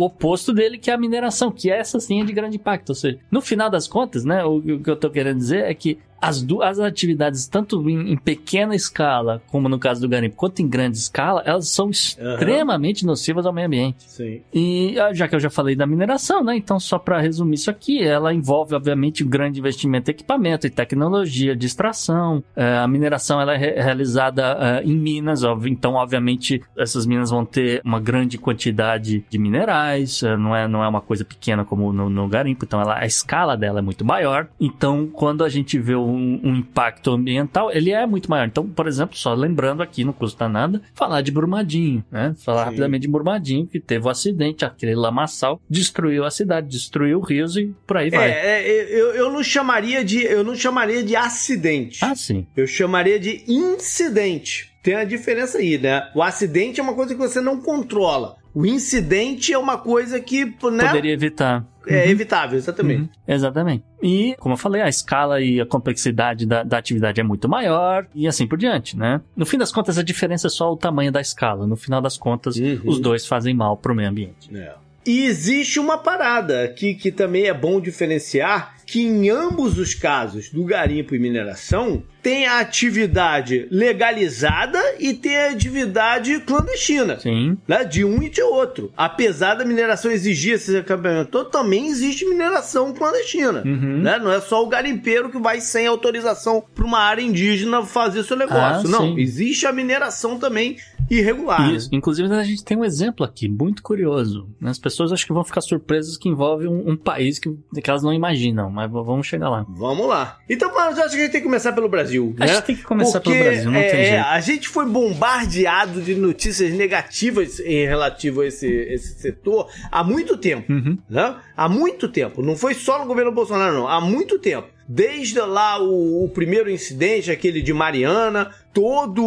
oposto 0.00 0.52
dele, 0.52 0.76
que 0.76 0.90
é 0.90 0.94
a 0.94 0.98
mineração, 0.98 1.50
que 1.50 1.70
essa 1.70 1.98
sim 1.98 2.20
é 2.20 2.24
de 2.24 2.32
grande 2.34 2.56
impacto. 2.56 2.90
Ou 2.90 2.94
seja, 2.94 3.18
no 3.30 3.40
final 3.40 3.70
das 3.70 3.88
contas, 3.88 4.24
né, 4.24 4.44
o, 4.44 4.56
o 4.56 4.82
que 4.82 4.90
eu 4.90 4.96
tô 4.96 5.08
querendo 5.08 5.38
dizer 5.38 5.64
é 5.64 5.74
que 5.74 5.98
as 6.22 6.40
duas 6.40 6.78
atividades, 6.78 7.48
tanto 7.48 7.90
em, 7.90 8.12
em, 8.12 8.16
pequena 8.16 8.76
escala, 8.76 9.42
como 9.48 9.68
no 9.68 9.76
caso 9.76 10.00
do 10.00 10.08
garimpo, 10.08 10.36
quanto 10.36 10.62
em 10.62 10.68
grande 10.68 10.96
escala, 10.96 11.42
elas 11.44 11.68
são 11.68 11.90
extremamente 11.90 13.02
uhum. 13.02 13.08
nocivas 13.08 13.44
ao 13.44 13.52
meio 13.52 13.66
ambiente. 13.66 14.04
Sim. 14.06 14.40
E 14.54 14.96
ah, 15.00 15.12
já 15.12 15.26
que 15.26 15.34
eu 15.34 15.40
já 15.40 15.50
falei 15.50 15.74
da 15.74 15.84
mineração, 15.84 16.44
né? 16.44 16.56
Então, 16.56 16.78
só 16.78 16.96
para 16.96 17.20
resumir 17.20 17.56
isso 17.56 17.70
aqui, 17.70 18.00
ela 18.00 18.32
envolve, 18.32 18.72
obviamente, 18.72 19.24
um 19.24 19.28
grande 19.28 19.58
investimento 19.58 20.10
em 20.10 20.14
equipamento 20.14 20.64
e 20.64 20.70
tecnologia 20.70 21.56
de 21.56 21.66
extração. 21.66 22.44
É, 22.54 22.76
a 22.76 22.86
mineração 22.86 23.40
ela 23.40 23.54
é 23.54 23.82
realizada 23.82 24.56
uh, 24.56 24.88
em 24.88 24.96
minas, 24.96 25.42
então, 25.66 25.94
obviamente, 25.94 26.62
essas 26.78 27.04
minas 27.04 27.30
vão 27.30 27.44
ter 27.44 27.80
uma 27.84 27.98
grande 27.98 28.38
quantidade 28.38 29.24
de 29.28 29.38
minerais, 29.38 30.22
uh, 30.22 30.36
não, 30.36 30.54
é, 30.54 30.68
não 30.68 30.84
é 30.84 30.88
uma 30.88 31.00
coisa 31.00 31.24
pequena 31.24 31.64
como 31.64 31.92
no, 31.92 32.08
no 32.08 32.28
garimpo, 32.28 32.64
então 32.64 32.80
ela, 32.80 32.98
a 32.98 33.06
escala 33.06 33.56
dela 33.56 33.80
é 33.80 33.82
muito 33.82 34.04
maior. 34.04 34.46
Então, 34.60 35.08
quando 35.12 35.42
a 35.42 35.48
gente 35.48 35.78
vê 35.78 35.96
o 35.96 36.11
um, 36.12 36.40
um, 36.42 36.56
impacto 36.56 37.10
ambiental, 37.10 37.70
ele 37.70 37.90
é 37.90 38.06
muito 38.06 38.30
maior. 38.30 38.46
Então, 38.46 38.66
por 38.66 38.86
exemplo, 38.86 39.16
só 39.16 39.34
lembrando 39.34 39.82
aqui, 39.82 40.04
não 40.04 40.12
custa 40.12 40.48
nada, 40.48 40.82
falar 40.94 41.22
de 41.22 41.30
Brumadinho, 41.30 42.04
né? 42.10 42.34
Falar 42.38 42.64
Sim. 42.64 42.70
rapidamente 42.70 43.02
de 43.02 43.08
Brumadinho, 43.08 43.66
que 43.66 43.80
teve 43.80 44.04
o 44.04 44.08
um 44.08 44.10
acidente, 44.10 44.64
aquele 44.64 44.94
lamaçal, 44.94 45.60
destruiu 45.68 46.24
a 46.24 46.30
cidade, 46.30 46.68
destruiu 46.68 47.20
rios 47.20 47.56
e 47.56 47.74
por 47.86 47.96
aí 47.96 48.10
vai. 48.10 48.30
É, 48.30 48.62
é 48.62 48.82
eu, 48.90 49.14
eu 49.14 49.32
não 49.32 49.42
chamaria 49.42 50.04
de 50.04 50.22
eu 50.22 50.44
não 50.44 50.54
chamaria 50.54 51.02
de 51.02 51.16
acidente. 51.16 52.04
Ah, 52.04 52.14
sim. 52.14 52.46
Eu 52.56 52.66
chamaria 52.66 53.18
de 53.18 53.44
incidente. 53.48 54.72
Tem 54.82 54.94
a 54.94 55.04
diferença 55.04 55.58
aí, 55.58 55.78
né? 55.78 56.10
O 56.14 56.22
acidente 56.22 56.80
é 56.80 56.82
uma 56.82 56.94
coisa 56.94 57.14
que 57.14 57.20
você 57.20 57.40
não 57.40 57.60
controla. 57.60 58.41
O 58.54 58.66
incidente 58.66 59.52
é 59.52 59.58
uma 59.58 59.78
coisa 59.78 60.20
que, 60.20 60.44
né? 60.44 60.52
Poderia 60.60 61.12
evitar. 61.12 61.66
É 61.86 62.04
uhum. 62.04 62.10
evitável, 62.10 62.58
exatamente. 62.58 63.02
Uhum. 63.02 63.08
Exatamente. 63.26 63.84
E, 64.02 64.36
como 64.38 64.54
eu 64.54 64.58
falei, 64.58 64.82
a 64.82 64.88
escala 64.88 65.40
e 65.40 65.60
a 65.60 65.66
complexidade 65.66 66.46
da, 66.46 66.62
da, 66.62 66.78
atividade 66.78 67.20
é 67.20 67.24
muito 67.24 67.48
maior 67.48 68.06
e 68.14 68.28
assim 68.28 68.46
por 68.46 68.56
diante, 68.56 68.96
né? 68.96 69.20
No 69.34 69.44
fim 69.44 69.58
das 69.58 69.72
contas, 69.72 69.98
a 69.98 70.02
diferença 70.02 70.46
é 70.46 70.50
só 70.50 70.72
o 70.72 70.76
tamanho 70.76 71.10
da 71.10 71.20
escala. 71.20 71.66
No 71.66 71.76
final 71.76 72.00
das 72.00 72.16
contas, 72.16 72.56
uhum. 72.56 72.80
os 72.84 73.00
dois 73.00 73.26
fazem 73.26 73.54
mal 73.54 73.76
pro 73.76 73.94
meio 73.94 74.08
ambiente. 74.08 74.56
É. 74.56 74.74
E 75.04 75.24
existe 75.24 75.80
uma 75.80 75.98
parada 75.98 76.62
aqui 76.62 76.94
que 76.94 77.10
também 77.10 77.46
é 77.46 77.54
bom 77.54 77.80
diferenciar, 77.80 78.76
que 78.92 79.00
em 79.00 79.30
ambos 79.30 79.78
os 79.78 79.94
casos 79.94 80.50
do 80.50 80.64
garimpo 80.64 81.14
e 81.14 81.18
mineração, 81.18 82.02
tem 82.22 82.46
a 82.46 82.60
atividade 82.60 83.66
legalizada 83.70 84.78
e 85.00 85.14
tem 85.14 85.34
a 85.34 85.50
atividade 85.50 86.38
clandestina. 86.40 87.18
Sim. 87.18 87.56
Né? 87.66 87.84
De 87.84 88.04
um 88.04 88.22
e 88.22 88.28
de 88.28 88.42
outro. 88.42 88.92
Apesar 88.94 89.54
da 89.54 89.64
mineração 89.64 90.10
exigir 90.10 90.56
esse 90.56 90.76
acampamento 90.76 91.42
também 91.46 91.88
existe 91.88 92.26
mineração 92.26 92.92
clandestina. 92.92 93.62
Uhum. 93.64 94.02
Né? 94.02 94.18
Não 94.18 94.30
é 94.30 94.42
só 94.42 94.62
o 94.62 94.68
garimpeiro 94.68 95.30
que 95.30 95.38
vai 95.38 95.58
sem 95.62 95.86
autorização 95.86 96.62
para 96.74 96.84
uma 96.84 96.98
área 96.98 97.22
indígena 97.22 97.82
fazer 97.82 98.22
seu 98.24 98.36
negócio. 98.36 98.88
Ah, 98.88 98.90
Não, 98.90 99.14
sim. 99.14 99.20
existe 99.20 99.66
a 99.66 99.72
mineração 99.72 100.38
também 100.38 100.76
irregular. 101.10 101.72
Isso. 101.72 101.88
Inclusive, 101.92 102.32
a 102.32 102.42
gente 102.42 102.64
tem 102.64 102.76
um 102.76 102.84
exemplo 102.84 103.24
aqui 103.24 103.48
muito 103.48 103.82
curioso. 103.82 104.48
As 104.62 104.78
pessoas 104.78 105.12
acho 105.12 105.26
que 105.26 105.32
vão 105.32 105.44
ficar 105.44 105.60
surpresas 105.60 106.16
que 106.16 106.28
envolve 106.28 106.66
um, 106.66 106.90
um 106.90 106.96
país 106.96 107.38
que, 107.38 107.50
que, 107.50 107.90
elas 107.90 108.02
não 108.02 108.12
imaginam, 108.12 108.70
mas 108.70 108.81
vamos 108.86 109.26
chegar 109.26 109.48
lá. 109.48 109.64
Vamos 109.68 110.06
lá. 110.06 110.38
Então, 110.48 110.70
eu 110.70 110.78
acho 110.78 110.94
que 110.94 111.02
a 111.02 111.08
gente 111.08 111.32
tem 111.32 111.40
que 111.40 111.46
começar 111.46 111.72
pelo 111.72 111.88
Brasil. 111.88 112.34
A 112.38 112.46
né? 112.46 112.54
gente 112.54 112.64
tem 112.64 112.76
que 112.76 112.82
começar 112.82 113.20
Porque, 113.20 113.38
pelo 113.38 113.50
Brasil, 113.50 113.70
não 113.70 113.78
é, 113.78 113.88
tem 113.88 114.04
jeito. 114.04 114.24
A 114.26 114.40
gente 114.40 114.68
foi 114.68 114.86
bombardeado 114.86 116.00
de 116.00 116.14
notícias 116.14 116.72
negativas 116.72 117.60
em 117.60 117.86
relativo 117.86 118.40
a 118.40 118.46
esse, 118.46 118.66
esse 118.66 119.20
setor 119.20 119.68
há 119.90 120.02
muito 120.04 120.36
tempo. 120.36 120.72
Uhum. 120.72 120.98
Né? 121.08 121.36
Há 121.56 121.68
muito 121.68 122.08
tempo. 122.08 122.42
Não 122.42 122.56
foi 122.56 122.74
só 122.74 122.98
no 122.98 123.06
governo 123.06 123.32
Bolsonaro, 123.32 123.74
não. 123.74 123.88
Há 123.88 124.00
muito 124.00 124.38
tempo 124.38 124.68
desde 124.86 125.40
lá 125.40 125.80
o, 125.82 126.24
o, 126.24 126.28
primeiro 126.28 126.70
incidente, 126.70 127.30
aquele 127.30 127.62
de 127.62 127.72
Mariana, 127.72 128.50
toda 128.72 129.20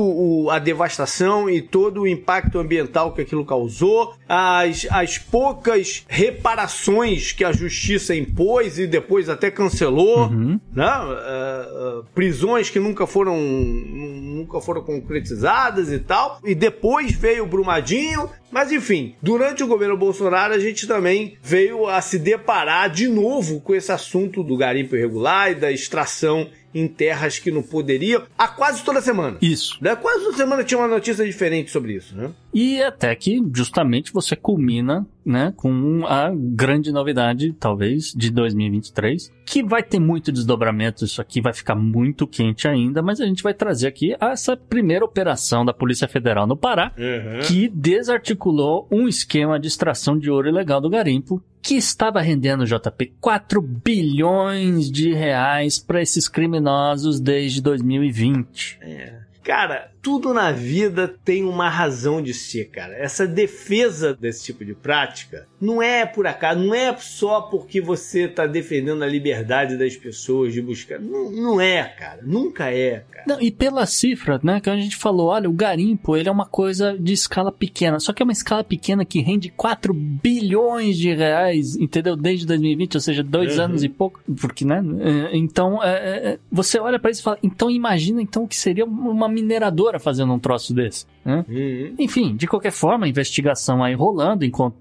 a 0.51 0.59
devastação 0.59 1.49
e 1.49 1.61
todo 1.61 2.01
o 2.01 2.07
impacto 2.07 2.57
ambiental 2.59 3.13
que 3.13 3.21
aquilo 3.21 3.45
causou, 3.45 4.15
as, 4.27 4.87
as 4.89 5.17
poucas 5.17 6.03
reparações 6.07 7.31
que 7.31 7.43
a 7.43 7.51
justiça 7.51 8.15
impôs 8.15 8.79
e 8.79 8.87
depois 8.87 9.29
até 9.29 9.51
cancelou, 9.51 10.27
uhum. 10.27 10.59
né? 10.73 10.85
Uh, 10.85 11.99
uh, 11.99 12.05
prisões 12.15 12.69
que 12.69 12.79
nunca 12.79 13.05
foram 13.05 13.35
nunca 13.37 14.59
foram 14.59 14.81
concretizadas 14.81 15.91
e 15.91 15.99
tal, 15.99 16.39
e 16.43 16.53
depois 16.53 17.13
veio 17.13 17.43
o 17.43 17.47
Brumadinho, 17.47 18.29
mas 18.55 18.71
enfim, 18.71 19.13
durante 19.21 19.65
o 19.65 19.67
governo 19.67 19.97
Bolsonaro 19.97 20.53
a 20.53 20.59
gente 20.59 20.87
também 20.87 21.37
veio 21.43 21.89
a 21.89 21.99
se 21.99 22.17
deparar 22.17 22.89
de 22.89 23.05
novo 23.05 23.59
com 23.59 23.75
esse 23.75 23.91
assunto 23.91 24.41
do 24.41 24.55
garimpo 24.55 24.95
irregular 24.95 25.51
e 25.51 25.55
da 25.55 25.73
extração 25.73 26.49
em 26.75 26.87
terras 26.87 27.39
que 27.39 27.49
não 27.49 27.63
poderiam, 27.63 28.23
a 28.37 28.47
quase 28.47 28.83
toda 28.83 29.01
semana. 29.01 29.37
Isso. 29.41 29.77
Né? 29.81 29.95
Quase 29.95 30.25
toda 30.25 30.37
semana 30.37 30.63
tinha 30.63 30.77
uma 30.77 30.87
notícia 30.89 31.25
diferente 31.25 31.71
sobre 31.71 31.93
isso, 31.93 32.15
né? 32.15 32.31
E 32.53 32.81
até 32.83 33.15
que 33.15 33.41
justamente 33.53 34.11
você 34.13 34.35
culmina 34.35 35.07
né, 35.25 35.53
com 35.57 36.05
a 36.05 36.31
grande 36.35 36.91
novidade, 36.91 37.51
talvez, 37.59 38.13
de 38.15 38.29
2023, 38.29 39.31
que 39.45 39.63
vai 39.63 39.81
ter 39.81 39.99
muito 39.99 40.31
desdobramento, 40.31 41.03
isso 41.03 41.19
aqui 41.21 41.41
vai 41.41 41.51
ficar 41.53 41.75
muito 41.75 42.27
quente 42.27 42.67
ainda, 42.67 43.01
mas 43.01 43.19
a 43.19 43.25
gente 43.25 43.41
vai 43.41 43.53
trazer 43.53 43.87
aqui 43.87 44.15
essa 44.21 44.55
primeira 44.55 45.03
operação 45.03 45.65
da 45.65 45.73
Polícia 45.73 46.07
Federal 46.07 46.45
no 46.45 46.55
Pará, 46.55 46.91
Uhum. 46.97 47.39
que 47.47 47.67
desarticulou 47.69 48.87
um 48.91 49.07
esquema 49.07 49.59
de 49.59 49.67
extração 49.67 50.17
de 50.17 50.29
ouro 50.29 50.47
ilegal 50.47 50.79
do 50.79 50.89
garimpo, 50.89 51.41
que 51.65 51.73
estava 51.73 52.21
rendendo, 52.21 52.63
JP, 52.63 53.15
4 53.19 53.59
bilhões 53.59 54.91
de 54.91 55.11
reais 55.11 55.79
para 55.79 55.99
esses 55.99 56.27
criminosos 56.27 57.19
desde 57.19 57.59
2020. 57.59 58.77
É. 58.81 59.13
Cara, 59.43 59.89
tudo 60.05 60.35
na 60.35 60.51
vida 60.51 61.07
tem 61.25 61.43
uma 61.43 61.67
razão 61.67 62.21
de 62.21 62.31
ser, 62.31 62.65
cara. 62.65 62.93
Essa 62.95 63.25
defesa 63.25 64.13
desse 64.13 64.43
tipo 64.43 64.63
de 64.63 64.75
prática 64.75 65.47
não 65.59 65.81
é 65.81 66.05
por 66.05 66.27
acaso, 66.27 66.59
não 66.59 66.75
é 66.75 66.95
só 66.97 67.41
porque 67.41 67.81
você 67.81 68.27
tá 68.27 68.45
defendendo 68.45 69.01
a 69.01 69.07
liberdade 69.07 69.75
das 69.75 69.97
pessoas 69.97 70.53
de 70.53 70.61
buscar. 70.61 70.99
Não, 70.99 71.31
não 71.31 71.59
é, 71.59 71.83
cara. 71.85 72.19
Nunca 72.21 72.69
é, 72.69 73.03
cara. 73.09 73.23
Não, 73.27 73.41
e 73.41 73.49
pela 73.49 73.83
cifra, 73.87 74.39
né, 74.43 74.61
que 74.61 74.69
a 74.69 74.77
gente 74.77 74.95
falou, 74.95 75.29
olha, 75.29 75.49
o 75.49 75.53
garimpo, 75.53 76.15
ele 76.15 76.29
é 76.29 76.31
uma 76.31 76.45
coisa 76.45 76.95
de 76.95 77.11
escala 77.11 77.51
pequena, 77.51 77.99
só 77.99 78.13
que 78.13 78.21
é 78.21 78.25
uma 78.25 78.31
escala 78.31 78.63
pequena 78.63 79.03
que 79.03 79.19
rende 79.21 79.49
4 79.49 79.91
bilhões 79.91 80.97
de 80.97 81.15
reais, 81.15 81.75
entendeu? 81.77 82.15
Desde 82.15 82.45
2020, 82.45 82.93
ou 82.93 83.01
seja, 83.01 83.23
dois 83.23 83.57
Uhum. 83.57 83.63
anos 83.63 83.83
e 83.83 83.89
pouco, 83.89 84.21
porque, 84.39 84.63
né, 84.63 84.83
é, 85.31 85.35
então, 85.35 85.83
é, 85.83 85.89
é, 86.33 86.39
você 86.51 86.77
olha 86.77 86.99
pra 86.99 87.09
isso 87.09 87.21
e 87.21 87.23
fala, 87.23 87.39
então 87.41 87.71
imagina 87.71 88.21
então 88.21 88.43
o 88.43 88.47
que 88.47 88.55
seria 88.55 88.85
uma 88.85 89.27
mineradora 89.27 89.94
fazendo 89.99 90.33
um 90.33 90.39
troço 90.39 90.73
desse, 90.73 91.05
né? 91.23 91.45
Uhum. 91.47 91.95
Enfim, 91.99 92.35
de 92.35 92.47
qualquer 92.47 92.71
forma, 92.71 93.05
a 93.05 93.09
investigação 93.09 93.83
aí 93.83 93.93
rolando, 93.93 94.45
enquanto 94.45 94.75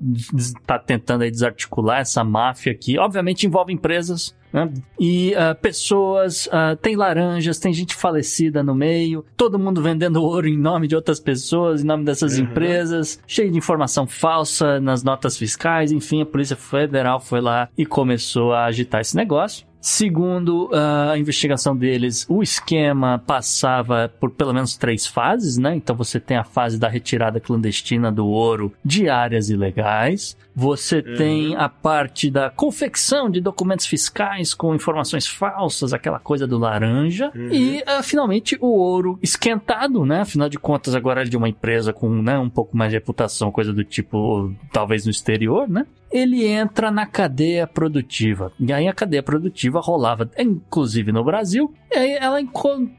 tá 0.66 0.78
tentando 0.78 1.22
aí 1.22 1.30
desarticular 1.30 2.00
essa 2.00 2.22
máfia 2.24 2.72
aqui. 2.72 2.98
Obviamente 2.98 3.46
envolve 3.46 3.72
empresas, 3.72 4.34
né? 4.52 4.70
E 5.00 5.34
ah, 5.34 5.54
pessoas, 5.54 6.48
ah, 6.52 6.76
tem 6.80 6.94
laranjas, 6.96 7.58
tem 7.58 7.72
gente 7.72 7.94
falecida 7.94 8.62
no 8.62 8.74
meio, 8.74 9.24
todo 9.36 9.58
mundo 9.58 9.82
vendendo 9.82 10.22
ouro 10.22 10.46
em 10.46 10.56
nome 10.56 10.86
de 10.86 10.94
outras 10.94 11.18
pessoas, 11.18 11.82
em 11.82 11.86
nome 11.86 12.04
dessas 12.04 12.38
Uhum. 12.38 12.44
empresas, 12.44 13.20
cheio 13.26 13.50
de 13.50 13.58
informação 13.58 14.06
falsa 14.06 14.80
nas 14.80 15.02
notas 15.02 15.36
fiscais, 15.36 15.90
enfim, 15.92 16.22
a 16.22 16.26
Polícia 16.26 16.56
Federal 16.56 17.20
foi 17.20 17.40
lá 17.40 17.68
e 17.76 17.84
começou 17.84 18.52
a 18.52 18.64
agitar 18.66 19.00
esse 19.00 19.16
negócio. 19.16 19.66
Segundo 19.86 20.70
ah, 20.72 21.10
a 21.10 21.18
investigação 21.18 21.76
deles, 21.76 22.24
o 22.26 22.42
esquema 22.42 23.18
passava 23.18 24.10
por 24.18 24.30
pelo 24.30 24.54
menos 24.54 24.78
três 24.78 25.06
fases, 25.06 25.58
né? 25.58 25.76
Então 25.76 25.94
você 25.94 26.18
tem 26.18 26.38
a 26.38 26.42
fase 26.42 26.78
da 26.78 26.88
retirada 26.88 27.38
clandestina 27.38 28.10
do 28.10 28.26
ouro 28.26 28.72
de 28.82 29.10
áreas 29.10 29.50
ilegais. 29.50 30.38
Você 30.54 31.02
tem 31.02 31.56
a 31.56 31.68
parte 31.68 32.30
da 32.30 32.48
confecção 32.48 33.28
de 33.28 33.40
documentos 33.40 33.86
fiscais 33.86 34.54
com 34.54 34.74
informações 34.74 35.26
falsas, 35.26 35.92
aquela 35.92 36.20
coisa 36.20 36.46
do 36.46 36.58
laranja. 36.58 37.32
E 37.50 37.82
ah, 37.86 38.02
finalmente 38.02 38.56
o 38.60 38.66
ouro 38.66 39.18
esquentado, 39.22 40.04
né? 40.06 40.20
Afinal 40.20 40.48
de 40.48 40.58
contas, 40.58 40.94
agora 40.94 41.22
é 41.22 41.24
de 41.24 41.36
uma 41.36 41.48
empresa 41.48 41.92
com 41.92 42.08
né, 42.22 42.38
um 42.38 42.50
pouco 42.50 42.76
mais 42.76 42.90
de 42.90 42.96
reputação, 42.96 43.50
coisa 43.50 43.72
do 43.72 43.82
tipo, 43.82 44.52
talvez 44.72 45.04
no 45.04 45.10
exterior, 45.10 45.68
né? 45.68 45.86
ele 46.14 46.46
entra 46.46 46.92
na 46.92 47.06
cadeia 47.06 47.66
produtiva. 47.66 48.52
E 48.60 48.72
aí 48.72 48.86
a 48.86 48.92
cadeia 48.92 49.20
produtiva 49.22 49.80
rolava, 49.80 50.30
inclusive 50.38 51.10
no 51.10 51.24
Brasil, 51.24 51.74
e 51.90 51.96
aí 51.96 52.12
ela 52.12 52.38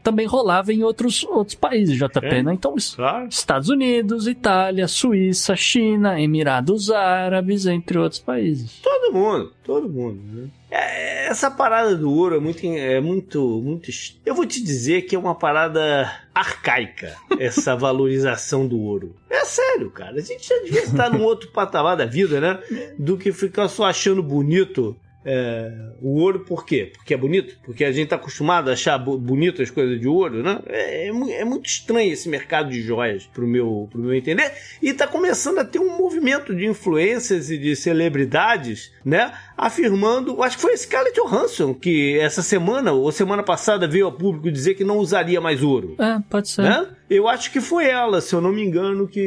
também 0.04 0.28
rolava 0.28 0.74
em 0.74 0.84
outros, 0.84 1.24
outros 1.24 1.56
países, 1.56 1.98
JP, 1.98 2.26
É. 2.26 2.44
né? 2.44 2.54
Então, 2.54 2.76
Claro. 2.94 3.30
Estados 3.30 3.70
Unidos, 3.70 4.28
Itália, 4.28 4.86
Suíça, 4.86 5.56
China, 5.56 6.20
Emirados 6.20 6.92
Árabes, 6.92 7.45
entre 7.66 7.98
outros 7.98 8.20
países. 8.20 8.80
Todo 8.82 9.14
mundo, 9.14 9.54
todo 9.64 9.90
mundo. 9.90 10.20
Né? 10.24 10.50
É, 10.72 11.28
essa 11.28 11.50
parada 11.50 11.96
do 11.96 12.12
ouro 12.12 12.36
é 12.36 12.40
muito, 12.40 12.66
é 12.66 13.00
muito, 13.00 13.62
muito. 13.62 13.90
Eu 14.26 14.36
vou 14.36 14.46
te 14.46 14.64
dizer 14.64 15.04
que 15.04 15.16
é 15.16 15.20
uma 15.20 15.36
parada 15.36 16.12
arcaica, 16.34 17.16
essa 17.40 17.76
valorização 17.78 18.68
do 18.68 18.80
ouro. 18.80 19.16
É 19.30 19.46
sério, 19.46 19.90
cara. 19.92 20.18
A 20.18 20.22
gente 20.22 20.48
já 20.48 20.58
devia 20.64 20.84
estar 20.84 21.10
num 21.10 21.24
outro 21.24 21.50
patamar 21.52 21.96
da 21.96 22.06
vida, 22.06 22.42
né? 22.42 22.60
Do 22.98 23.18
que 23.18 23.32
ficar 23.32 23.68
só 23.68 23.86
achando 23.86 24.22
bonito. 24.24 24.96
É, 25.26 25.72
o 26.02 26.20
ouro 26.22 26.42
por 26.42 26.66
quê? 26.66 26.92
Porque 26.96 27.14
é 27.14 27.18
bonito? 27.18 27.58
Porque 27.64 27.84
a 27.84 27.92
gente 27.92 28.10
tá 28.10 28.16
acostumado 28.16 28.70
a 28.70 28.74
achar 28.74 28.98
bo- 29.00 29.18
bonito 29.18 29.62
as 29.62 29.72
coisas 29.72 30.00
de 30.00 30.08
ouro, 30.08 30.44
né? 30.44 30.60
É, 30.68 31.08
é 31.08 31.42
é 31.42 31.44
muito 31.44 31.66
estranho 31.66 32.14
esse 32.14 32.30
mercado 32.30 32.70
de 32.70 32.82
joias, 32.82 33.26
pro 33.34 33.48
meu, 33.48 33.88
pro 33.92 34.00
meu 34.02 34.14
entender. 34.14 34.52
E 34.82 34.94
tá 34.94 35.08
começando 35.08 35.58
a 35.60 35.66
ter 35.66 35.80
um 35.80 35.98
movimento 35.98 36.54
de 36.56 36.66
influências 36.68 37.50
e 37.50 37.58
de 37.58 37.76
celebridades, 37.76 38.92
né? 39.04 39.34
Afirmando, 39.58 40.44
acho 40.44 40.58
que 40.58 40.62
foi 40.62 40.78
Scarlett 40.78 41.20
Johansson 41.20 41.74
que 41.74 42.18
essa 42.20 42.42
semana 42.42 42.92
ou 42.92 43.12
semana 43.12 43.42
passada 43.44 43.88
veio 43.88 44.06
ao 44.06 44.12
público 44.12 44.52
dizer 44.52 44.76
que 44.76 44.84
não 44.84 44.98
usaria 44.98 45.42
mais 45.42 45.64
ouro. 45.64 45.96
É, 45.98 46.20
pode 46.30 46.50
ser. 46.50 46.62
Né? 46.62 46.88
Eu 47.10 47.28
acho 47.28 47.52
que 47.52 47.62
foi 47.62 47.86
ela, 47.88 48.20
se 48.20 48.34
eu 48.34 48.42
não 48.42 48.52
me 48.52 48.64
engano, 48.64 49.08
que. 49.08 49.20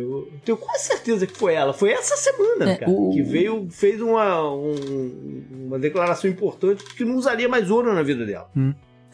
eu 0.00 0.32
Tenho 0.44 0.56
quase 0.56 0.84
certeza 0.84 1.26
que 1.26 1.36
foi 1.36 1.54
ela. 1.54 1.72
Foi 1.74 1.90
essa 1.90 2.16
semana, 2.16 2.70
É, 2.72 2.76
cara. 2.76 2.90
o- 2.90 3.10
Que 3.12 3.22
veio, 3.22 3.68
fez 3.70 4.00
uma, 4.00 4.50
um- 4.50 5.42
uma 5.66 5.78
declaração 5.78 6.30
importante 6.30 6.82
que 6.94 7.04
não 7.04 7.16
usaria 7.16 7.48
mais 7.48 7.70
ouro 7.70 7.92
na 7.94 8.02
vida 8.02 8.24
dela. 8.24 8.48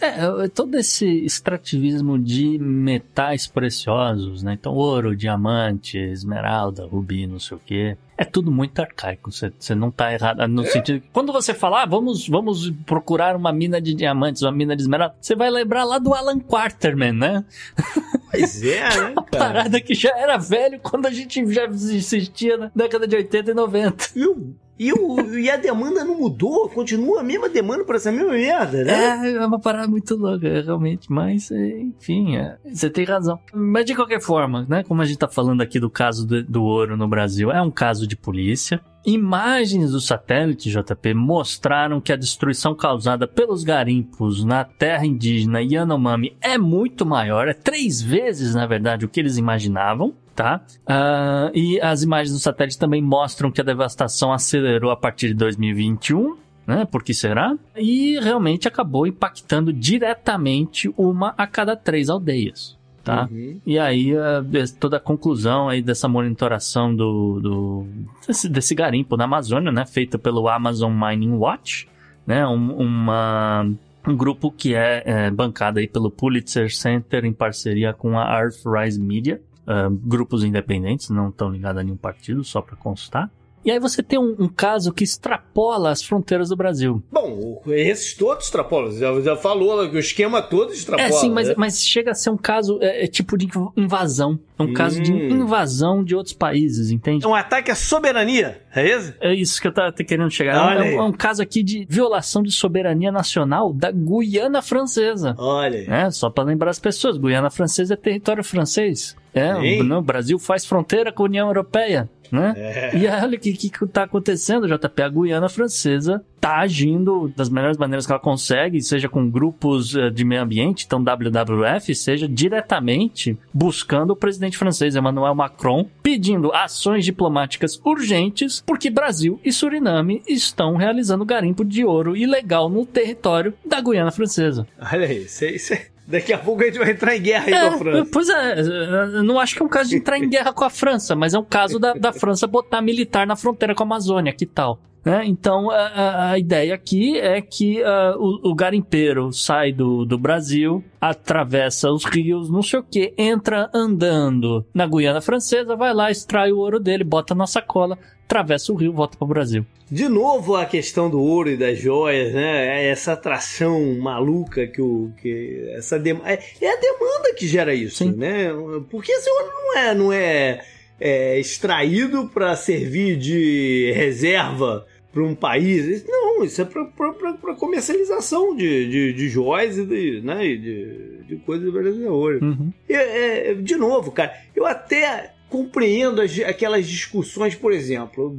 É, 0.01 0.49
todo 0.49 0.77
esse 0.77 1.07
extrativismo 1.25 2.19
de 2.19 2.59
metais 2.59 3.47
preciosos, 3.47 4.43
né? 4.43 4.55
Então, 4.55 4.75
ouro, 4.75 5.15
diamante, 5.17 5.97
esmeralda, 5.99 6.85
rubi, 6.85 7.27
não 7.27 7.39
sei 7.41 7.57
o 7.57 7.61
quê. 7.65 7.97
É 8.17 8.25
tudo 8.25 8.51
muito 8.51 8.79
arcaico. 8.81 9.31
Você 9.33 9.75
não 9.75 9.91
tá 9.91 10.13
errado. 10.13 10.47
No 10.49 10.65
sentido 10.65 11.01
que 11.01 11.09
quando 11.13 11.33
você 11.33 11.53
fala, 11.53 11.83
ah, 11.83 11.87
vamos, 11.87 12.29
vamos 12.29 12.71
procurar 12.87 13.35
uma 13.37 13.53
mina 13.53 13.81
de 13.81 13.95
diamantes, 13.95 14.43
uma 14.43 14.53
mina 14.53 14.77
de 14.77 14.83
esmeralda, 14.83 15.15
você 15.21 15.35
vai 15.35 15.51
lembrar 15.51 15.85
lá 15.85 15.99
do 15.99 16.15
Alan 16.15 16.39
Quarterman, 16.39 17.13
né? 17.13 17.45
Pois 18.35 18.65
é, 18.65 18.81
né, 18.81 19.13
A 19.17 19.23
cara? 19.23 19.45
parada 19.45 19.81
que 19.81 19.95
já 19.95 20.11
era 20.19 20.37
velho 20.37 20.81
quando 20.83 21.07
a 21.07 21.11
gente 21.13 21.47
já 21.53 21.67
existia 21.67 22.57
na 22.57 22.71
década 22.75 23.07
de 23.07 23.15
80 23.15 23.53
e 23.53 23.55
90. 23.55 24.05
E, 24.17 24.27
o- 24.27 24.55
e, 24.77 24.93
o- 24.93 25.39
e 25.39 25.49
a 25.49 25.57
demanda 25.57 26.05
não 26.05 26.19
mudou, 26.19 26.69
continua 26.69 27.21
a 27.21 27.23
mesma 27.23 27.49
demanda 27.49 27.85
pra 27.85 27.95
essa 27.95 28.11
mesma 28.11 28.33
merda, 28.33 28.83
né? 28.83 28.93
É, 29.31 29.35
é 29.37 29.47
uma 29.47 29.61
parada 29.61 29.87
muito 29.87 30.17
louca, 30.17 30.49
realmente. 30.63 31.07
Mas, 31.13 31.49
é, 31.53 31.79
enfim, 31.79 32.37
é, 32.37 32.57
você 32.73 32.91
tem 32.91 33.05
razão. 33.05 33.39
Mas 33.55 33.85
de 33.85 33.95
qualquer 33.95 34.21
forma, 34.21 34.67
né? 34.69 34.83
Como 34.83 35.01
a 35.01 35.05
gente 35.05 35.17
tá 35.19 35.29
falando 35.29 35.61
aqui 35.61 35.79
do 35.79 35.89
caso 35.89 36.27
do, 36.27 36.43
do 36.43 36.65
ouro 36.65 36.97
no 36.97 37.07
Brasil, 37.07 37.53
é 37.53 37.63
um 37.63 37.71
caso 37.71 38.04
de 38.07 38.17
polícia. 38.17 38.81
Imagens 39.05 39.91
do 39.91 40.01
satélite 40.01 40.71
JP 40.71 41.15
mostraram 41.15 42.01
que 42.01 42.13
a 42.13 42.17
destruição 42.17 42.75
causada 42.75 43.29
pelos 43.29 43.63
garimpos 43.63 44.45
na 44.45 44.65
terra 44.65 45.05
indígena 45.05 45.61
Yanomami 45.61 46.37
é 46.41 46.57
muito 46.57 47.05
maior, 47.05 47.49
é 47.49 47.53
três 47.53 48.01
vezes, 48.01 48.55
na 48.55 48.67
verdade, 48.67 49.05
o 49.05 49.09
que 49.09 49.21
eles 49.21 49.37
imaginavam. 49.37 50.15
Tá? 50.35 50.65
Ah, 50.85 51.53
e 51.55 51.81
as 51.81 52.03
imagens 52.03 52.33
do 52.33 52.41
satélite 52.41 52.77
também 52.77 53.01
mostram 53.01 53.53
que 53.53 53.61
a 53.61 53.65
devastação 53.65 54.33
acelerou 54.33 54.91
a 54.91 54.97
partir 54.97 55.29
de 55.29 55.35
2021 55.35 56.37
né? 56.67 56.85
Por 56.85 57.03
que 57.03 57.13
será? 57.13 57.57
E 57.77 58.19
realmente 58.21 58.67
acabou 58.67 59.07
impactando 59.07 59.73
diretamente 59.73 60.93
uma 60.97 61.35
a 61.37 61.47
cada 61.47 61.77
três 61.77 62.09
aldeias, 62.09 62.79
tá? 63.05 63.29
Uhum. 63.31 63.61
E 63.67 63.79
aí 63.79 64.13
eh, 64.13 64.43
des- 64.43 64.73
toda 64.73 64.97
a 64.97 65.01
conclusão 65.01 65.69
aí 65.69 65.83
dessa 65.83 66.09
monitoração 66.09 66.95
do, 66.95 67.39
do 67.41 67.87
desse, 68.27 68.49
desse 68.49 68.75
garimpo 68.75 69.17
na 69.17 69.25
Amazônia, 69.25 69.71
né? 69.71 69.85
Feita 69.87 70.19
pelo 70.19 70.49
Amazon 70.49 70.93
Mining 70.93 71.33
Watch, 71.37 71.87
né? 72.27 72.47
Um, 72.47 72.73
uma 72.77 73.71
um 74.07 74.17
grupo 74.17 74.51
que 74.51 74.75
é, 74.75 75.03
é 75.07 75.31
bancado 75.31 75.79
aí 75.79 75.87
pelo 75.89 76.11
Pulitzer 76.11 76.75
Center 76.75 77.25
em 77.25 77.33
parceria 77.33 77.93
com 77.95 78.19
a 78.19 78.39
Earthrise 78.41 79.01
Media, 79.01 79.41
ah, 79.67 79.89
grupos 79.91 80.45
independentes, 80.45 81.09
não 81.09 81.29
estão 81.31 81.51
ligados 81.51 81.81
a 81.81 81.83
nenhum 81.85 81.97
partido, 81.97 82.45
só 82.45 82.61
para 82.61 82.77
constar. 82.77 83.31
E 83.65 83.71
aí 83.71 83.79
você 83.79 84.03
tem 84.03 84.19
um, 84.19 84.37
um 84.39 84.49
caso 84.49 84.93
que 84.93 85.03
extrapola 85.05 85.91
as 85.91 86.03
fronteiras 86.03 86.51
do 86.51 86.57
Brasil. 86.57 87.03
Bom, 87.11 87.63
esses 87.69 88.15
todos 88.15 88.45
extrapolam. 88.45 88.93
Já, 88.93 89.19
já 89.21 89.37
falou 89.37 89.89
que 89.89 89.97
o 89.97 89.99
esquema 89.99 90.43
todo 90.43 90.73
extrapola. 90.73 91.09
É, 91.09 91.13
sim, 91.13 91.31
mas, 91.31 91.49
né? 91.49 91.55
mas 91.57 91.83
chega 91.85 92.11
a 92.11 92.15
ser 92.15 92.31
um 92.31 92.37
caso, 92.37 92.79
é, 92.83 93.05
é 93.05 93.07
tipo 93.07 93.39
de 93.39 93.49
invasão. 93.77 94.39
É 94.59 94.63
um 94.63 94.73
caso 94.73 95.01
de 95.03 95.13
Hum. 95.13 95.31
invasão 95.43 96.05
de 96.05 96.15
outros 96.15 96.35
países, 96.35 96.91
entende? 96.91 97.25
É 97.25 97.29
um 97.29 97.35
ataque 97.35 97.71
à 97.71 97.75
soberania, 97.75 98.63
é 98.75 98.89
isso? 98.97 99.15
É 99.21 99.35
isso 99.35 99.61
que 99.61 99.67
eu 99.67 99.73
tava 99.73 99.93
querendo 99.93 100.31
chegar. 100.31 100.55
É 100.55 100.61
um- 100.61 100.65
Olha 100.65 100.79
É 100.89 100.95
um, 100.97 100.99
é 101.01 101.03
um 101.09 101.13
caso 101.13 101.43
aqui 101.43 101.63
de 101.63 101.87
violação 101.89 102.43
de 102.43 102.53
soberania 102.53 103.11
nacional 103.11 103.73
da 103.73 103.91
Guiana 103.91 104.61
Francesa. 104.63 105.35
Olha 105.39 105.79
aí. 105.81 105.87
É, 105.89 106.11
só 106.11 106.31
pra 106.31 106.45
lembrar 106.45 106.71
as 106.71 106.79
pessoas, 106.79 107.17
Guiana 107.17 107.51
Francesa 107.51 107.95
é 107.95 107.97
território 107.97 108.45
francês. 108.45 109.17
É, 109.35 109.55
Sim. 109.61 109.93
o, 109.93 110.01
Brasil 110.01 110.39
faz 110.39 110.65
fronteira 110.65 111.13
com 111.13 111.25
a 111.25 111.27
União 111.27 111.49
Europeia, 111.49 112.09
né? 112.31 112.55
É. 112.57 112.97
E 112.97 113.07
olha 113.07 113.37
o 113.37 113.41
que, 113.41 113.53
que 113.53 113.87
tá 113.89 114.05
acontecendo, 114.05 114.69
JP. 114.69 115.03
A 115.03 115.09
Guiana 115.09 115.49
Francesa 115.49 116.25
tá 116.41 116.59
agindo 116.59 117.33
das 117.37 117.49
melhores 117.49 117.77
maneiras 117.77 118.07
que 118.07 118.13
ela 118.13 118.21
consegue, 118.21 118.81
seja 118.81 119.09
com 119.09 119.29
grupos 119.29 119.95
uh, 119.95 120.11
de 120.11 120.25
meio 120.25 120.43
ambiente, 120.43 120.85
então 120.87 121.03
WWF, 121.03 121.95
seja 121.95 122.29
diretamente 122.29 123.37
buscando 123.53 124.11
o 124.11 124.17
presidente 124.17 124.57
francês 124.57 124.95
Emmanuel 124.95 125.35
Macron, 125.35 125.89
pedindo 126.03 126.53
ações 126.53 127.05
diplomáticas 127.05 127.81
urgentes, 127.85 128.63
porque 128.65 128.91
Brasil 128.91 129.41
e 129.45 129.53
Suriname 129.53 130.23
estão 130.29 130.77
realizando 130.77 131.25
garimpo 131.25 131.65
de 131.65 131.85
ouro 131.85 132.17
ilegal 132.17 132.69
no 132.69 132.87
território 132.87 133.55
da 133.65 133.81
Guiana 133.81 134.13
Francesa. 134.13 134.67
Olha 134.93 135.07
aí, 135.07 135.25
isso, 135.25 135.45
isso, 135.47 135.75
Daqui 136.07 136.33
a 136.33 136.39
pouco 136.39 136.63
a 136.63 136.67
gente 136.67 136.79
vai 136.79 136.91
entrar 136.91 137.17
em 137.17 137.23
guerra 137.23 137.47
aí 137.47 137.55
é, 137.55 137.61
com 137.61 137.75
a 137.75 137.79
França. 137.79 138.11
Pois 138.13 138.29
é, 138.29 138.61
eu 138.61 139.23
não 139.23 139.41
acho 139.41 139.57
que 139.57 139.63
é 139.63 139.65
um 139.65 139.69
caso 139.69 139.91
de 139.91 139.97
entrar 139.97 140.19
em 140.19 140.29
guerra 140.29 140.53
com 140.53 140.65
a 140.65 140.71
França, 140.71 141.17
mas 141.17 141.33
é 141.33 141.39
um 141.39 141.45
caso 141.45 141.79
da, 141.79 141.95
da 141.95 142.13
França 142.13 142.47
botar 142.47 142.83
militar 142.83 143.27
na 143.27 143.37
fronteira 143.37 143.75
com 143.75 143.83
a 143.83 143.87
Amazônia, 143.87 144.33
que 144.33 144.45
tal? 144.45 144.79
Né? 145.05 145.23
Então 145.27 145.71
a, 145.71 146.31
a, 146.31 146.39
ideia 146.39 146.75
aqui 146.75 147.19
é 147.19 147.41
que 147.43 147.83
uh, 147.83 148.19
o, 148.19 148.53
o, 148.53 148.55
garimpeiro 148.55 149.31
sai 149.33 149.71
do, 149.71 150.07
do 150.07 150.17
Brasil, 150.17 150.83
atravessa 150.99 151.91
os 151.91 152.05
rios, 152.07 152.51
não 152.51 152.63
sei 152.63 152.79
o 152.79 152.83
que, 152.83 153.13
entra 153.19 153.69
andando 153.75 154.65
na 154.73 154.87
Guiana 154.87 155.21
Francesa, 155.21 155.77
vai 155.77 155.93
lá, 155.93 156.11
extrai 156.11 156.53
o 156.53 156.59
ouro 156.59 156.81
dele, 156.81 157.05
bota 157.05 157.35
na 157.35 157.47
sacola, 157.47 157.99
atravessa 158.25 158.73
o 158.73 158.77
rio, 158.77 158.95
volta 158.95 159.19
para 159.19 159.27
o 159.27 159.29
Brasil. 159.29 159.67
De 159.91 160.09
novo 160.09 160.57
a 160.57 160.65
questão 160.65 161.11
do 161.11 161.21
ouro 161.21 161.51
e 161.51 161.57
das 161.59 161.79
joias, 161.79 162.33
né? 162.33 162.81
É 162.81 162.89
essa 162.89 163.13
atração 163.13 163.99
maluca 164.01 164.67
que 164.67 164.81
o 164.81 165.13
que 165.21 165.71
essa 165.77 165.99
dem... 165.99 166.19
é, 166.25 166.39
é 166.63 166.73
a 166.73 166.81
demanda 166.81 167.35
que 167.37 167.47
gera 167.47 167.75
isso, 167.75 167.99
Sim. 167.99 168.13
né? 168.13 168.49
Porque 168.91 169.13
esse 169.13 169.29
ouro 169.29 169.47
não 169.47 169.79
é 169.79 169.95
não 169.95 170.13
é, 170.13 170.65
é 170.99 171.39
extraído 171.39 172.31
para 172.33 172.57
servir 172.57 173.19
de 173.19 173.93
reserva 173.95 174.87
para 175.15 175.23
um 175.23 175.35
país. 175.35 176.05
Não, 176.07 176.45
isso 176.45 176.61
é 176.61 176.65
para 176.65 177.55
comercialização 177.55 178.55
de, 178.55 178.91
de, 178.91 179.13
de 179.13 179.29
joias 179.29 179.79
e 179.79 179.87
de, 179.87 180.21
né, 180.21 180.43
de, 180.43 181.25
de 181.29 181.37
coisas 181.47 181.73
brasileiras. 181.73 182.43
Uhum. 182.43 182.73
É, 182.89 183.51
é, 183.51 183.55
de 183.55 183.77
novo, 183.77 184.11
cara, 184.11 184.35
eu 184.55 184.67
até 184.67 185.33
compreendo 185.49 186.21
as, 186.21 186.37
aquelas 186.41 186.89
discussões, 186.89 187.55
por 187.55 187.73
exemplo, 187.73 188.37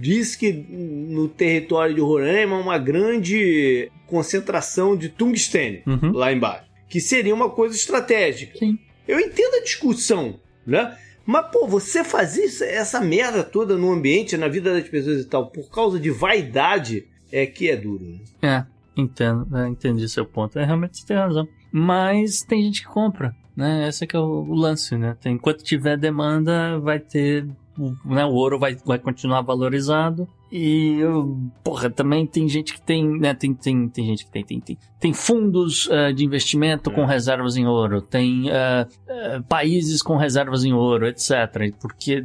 diz 0.00 0.36
que 0.36 0.52
no 0.52 1.28
território 1.28 1.94
de 1.94 2.00
Roraima 2.00 2.56
uma 2.56 2.78
grande 2.78 3.90
concentração 4.06 4.96
de 4.96 5.08
tungstênio 5.08 5.82
uhum. 5.84 6.12
lá 6.12 6.32
embaixo, 6.32 6.66
que 6.88 7.00
seria 7.00 7.34
uma 7.34 7.50
coisa 7.50 7.74
estratégica. 7.74 8.56
Sim. 8.56 8.78
Eu 9.08 9.18
entendo 9.18 9.56
a 9.56 9.64
discussão, 9.64 10.38
né? 10.64 10.96
Mas, 11.26 11.46
pô, 11.50 11.66
você 11.66 12.04
fazer 12.04 12.44
essa 12.66 13.00
merda 13.00 13.42
toda 13.42 13.76
no 13.76 13.92
ambiente, 13.92 14.36
na 14.36 14.46
vida 14.46 14.72
das 14.72 14.88
pessoas 14.88 15.22
e 15.22 15.24
tal, 15.24 15.50
por 15.50 15.68
causa 15.68 15.98
de 15.98 16.10
vaidade, 16.10 17.06
é 17.32 17.44
que 17.44 17.68
é 17.68 17.76
duro. 17.76 18.04
Né? 18.04 18.20
É, 18.42 18.66
entendo, 18.96 19.46
é, 19.56 19.68
entendi 19.68 20.08
seu 20.08 20.24
ponto. 20.24 20.58
É, 20.58 20.64
realmente 20.64 20.98
você 20.98 21.06
tem 21.06 21.16
razão. 21.16 21.48
Mas 21.72 22.42
tem 22.42 22.62
gente 22.62 22.82
que 22.82 22.88
compra, 22.88 23.34
né? 23.56 23.88
Esse 23.88 24.04
é 24.04 24.06
que 24.06 24.16
é 24.16 24.20
o, 24.20 24.54
lance, 24.54 24.96
né? 24.96 25.16
Tem, 25.20 25.34
enquanto 25.34 25.64
tiver 25.64 25.98
demanda, 25.98 26.78
vai 26.78 27.00
ter 27.00 27.46
né, 28.04 28.24
o 28.24 28.32
ouro 28.32 28.58
vai, 28.58 28.76
vai 28.84 28.98
continuar 28.98 29.42
valorizado. 29.42 30.28
E, 30.50 31.00
porra, 31.64 31.90
também 31.90 32.24
tem 32.24 32.48
gente 32.48 32.74
que 32.74 32.80
tem, 32.80 33.18
né, 33.18 33.34
tem, 33.34 33.52
tem, 33.52 33.88
tem 33.88 34.06
gente 34.06 34.24
que 34.24 34.30
tem, 34.30 34.44
tem, 34.44 34.60
tem, 34.60 34.78
tem 35.00 35.12
fundos 35.12 35.86
uh, 35.88 36.12
de 36.14 36.24
investimento 36.24 36.90
é. 36.90 36.94
com 36.94 37.04
reservas 37.04 37.56
em 37.56 37.66
ouro, 37.66 38.00
tem 38.00 38.48
uh, 38.48 38.86
uh, 38.86 39.42
países 39.48 40.02
com 40.02 40.16
reservas 40.16 40.64
em 40.64 40.72
ouro, 40.72 41.08
etc. 41.08 41.74
Porque 41.80 42.22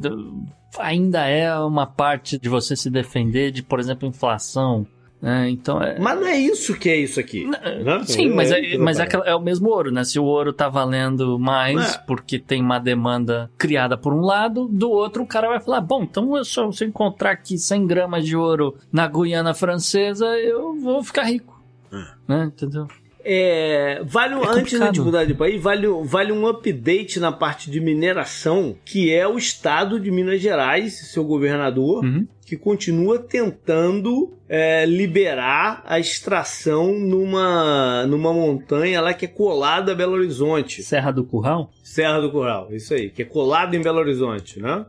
ainda 0.78 1.26
é 1.26 1.54
uma 1.60 1.88
parte 1.88 2.38
de 2.38 2.48
você 2.48 2.76
se 2.76 2.90
defender 2.90 3.52
de, 3.52 3.64
por 3.64 3.80
exemplo, 3.80 4.08
inflação. 4.08 4.86
É, 5.24 5.48
então 5.50 5.82
é... 5.82 6.00
Mas 6.00 6.20
não 6.20 6.28
é 6.28 6.38
isso 6.38 6.74
que 6.74 6.90
é 6.90 6.98
isso 6.98 7.20
aqui. 7.20 7.46
Não, 7.46 8.00
né? 8.00 8.04
Sim, 8.06 8.32
é, 8.32 8.34
mas, 8.34 8.52
é, 8.52 8.78
mas 8.78 9.00
é, 9.00 9.08
é, 9.26 9.36
o 9.36 9.40
mesmo 9.40 9.70
ouro, 9.70 9.92
né? 9.92 10.04
Se 10.04 10.18
o 10.18 10.24
ouro 10.24 10.52
tá 10.52 10.68
valendo 10.68 11.38
mais 11.38 11.96
é. 11.96 11.98
porque 12.00 12.40
tem 12.40 12.62
uma 12.62 12.80
demanda 12.80 13.50
criada 13.58 13.96
por 13.96 14.14
um 14.14 14.22
lado, 14.22 14.68
do 14.68 14.90
outro 14.90 15.22
o 15.22 15.28
cara 15.28 15.48
vai 15.48 15.60
falar: 15.60 15.82
bom, 15.82 16.04
então 16.04 16.36
eu 16.36 16.44
só, 16.44 16.72
se 16.72 16.84
eu 16.84 16.88
encontrar 16.88 17.32
aqui 17.32 17.58
100 17.58 17.86
gramas 17.86 18.26
de 18.26 18.36
ouro 18.36 18.76
na 18.92 19.08
Guiana 19.08 19.54
Francesa, 19.54 20.26
eu 20.40 20.76
vou 20.80 21.04
ficar 21.04 21.24
rico. 21.24 21.62
É. 21.92 22.06
Né? 22.28 22.46
Entendeu? 22.46 22.88
É, 23.24 24.02
vale 24.04 24.36
um, 24.36 24.44
é 24.44 24.48
antes 24.48 24.92
de 24.92 25.02
mudar 25.02 25.26
de 25.26 25.34
país, 25.34 25.62
vale, 25.62 25.88
vale 26.04 26.32
um 26.32 26.48
update 26.48 27.20
na 27.20 27.32
parte 27.32 27.70
de 27.70 27.80
mineração, 27.80 28.76
que 28.84 29.14
é 29.14 29.28
o 29.28 29.38
estado 29.38 30.00
de 30.00 30.10
Minas 30.12 30.42
Gerais, 30.42 31.12
seu 31.12 31.24
governador, 31.24 32.04
uhum. 32.04 32.28
que 32.46 32.58
continua 32.58 33.20
tentando 33.20 34.34
é, 34.50 34.86
liberar 34.86 35.84
a 35.86 36.00
extração 36.00 36.94
numa, 36.98 38.06
numa 38.08 38.34
montanha 38.34 39.02
lá 39.02 39.14
que 39.14 39.26
é 39.26 39.30
colada 39.30 39.92
a 39.92 39.96
Belo 39.96 40.14
Horizonte. 40.14 40.84
Serra 40.84 41.12
do 41.12 41.24
Curral? 41.24 41.72
Serra 41.84 42.20
do 42.20 42.32
Curral, 42.32 42.70
isso 42.72 42.94
aí, 42.94 43.10
que 43.10 43.22
é 43.22 43.26
colado 43.26 43.76
em 43.76 43.82
Belo 43.82 44.00
Horizonte, 44.00 44.60
né? 44.60 44.86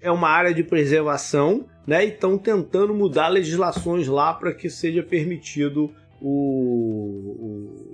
É 0.00 0.10
uma 0.10 0.28
área 0.28 0.54
de 0.54 0.62
preservação, 0.62 1.66
né? 1.86 2.04
E 2.04 2.08
estão 2.08 2.38
tentando 2.38 2.94
mudar 2.94 3.28
legislações 3.28 4.06
lá 4.06 4.32
para 4.32 4.52
que 4.52 4.70
seja 4.70 5.02
permitido 5.02 5.92
o, 6.28 7.85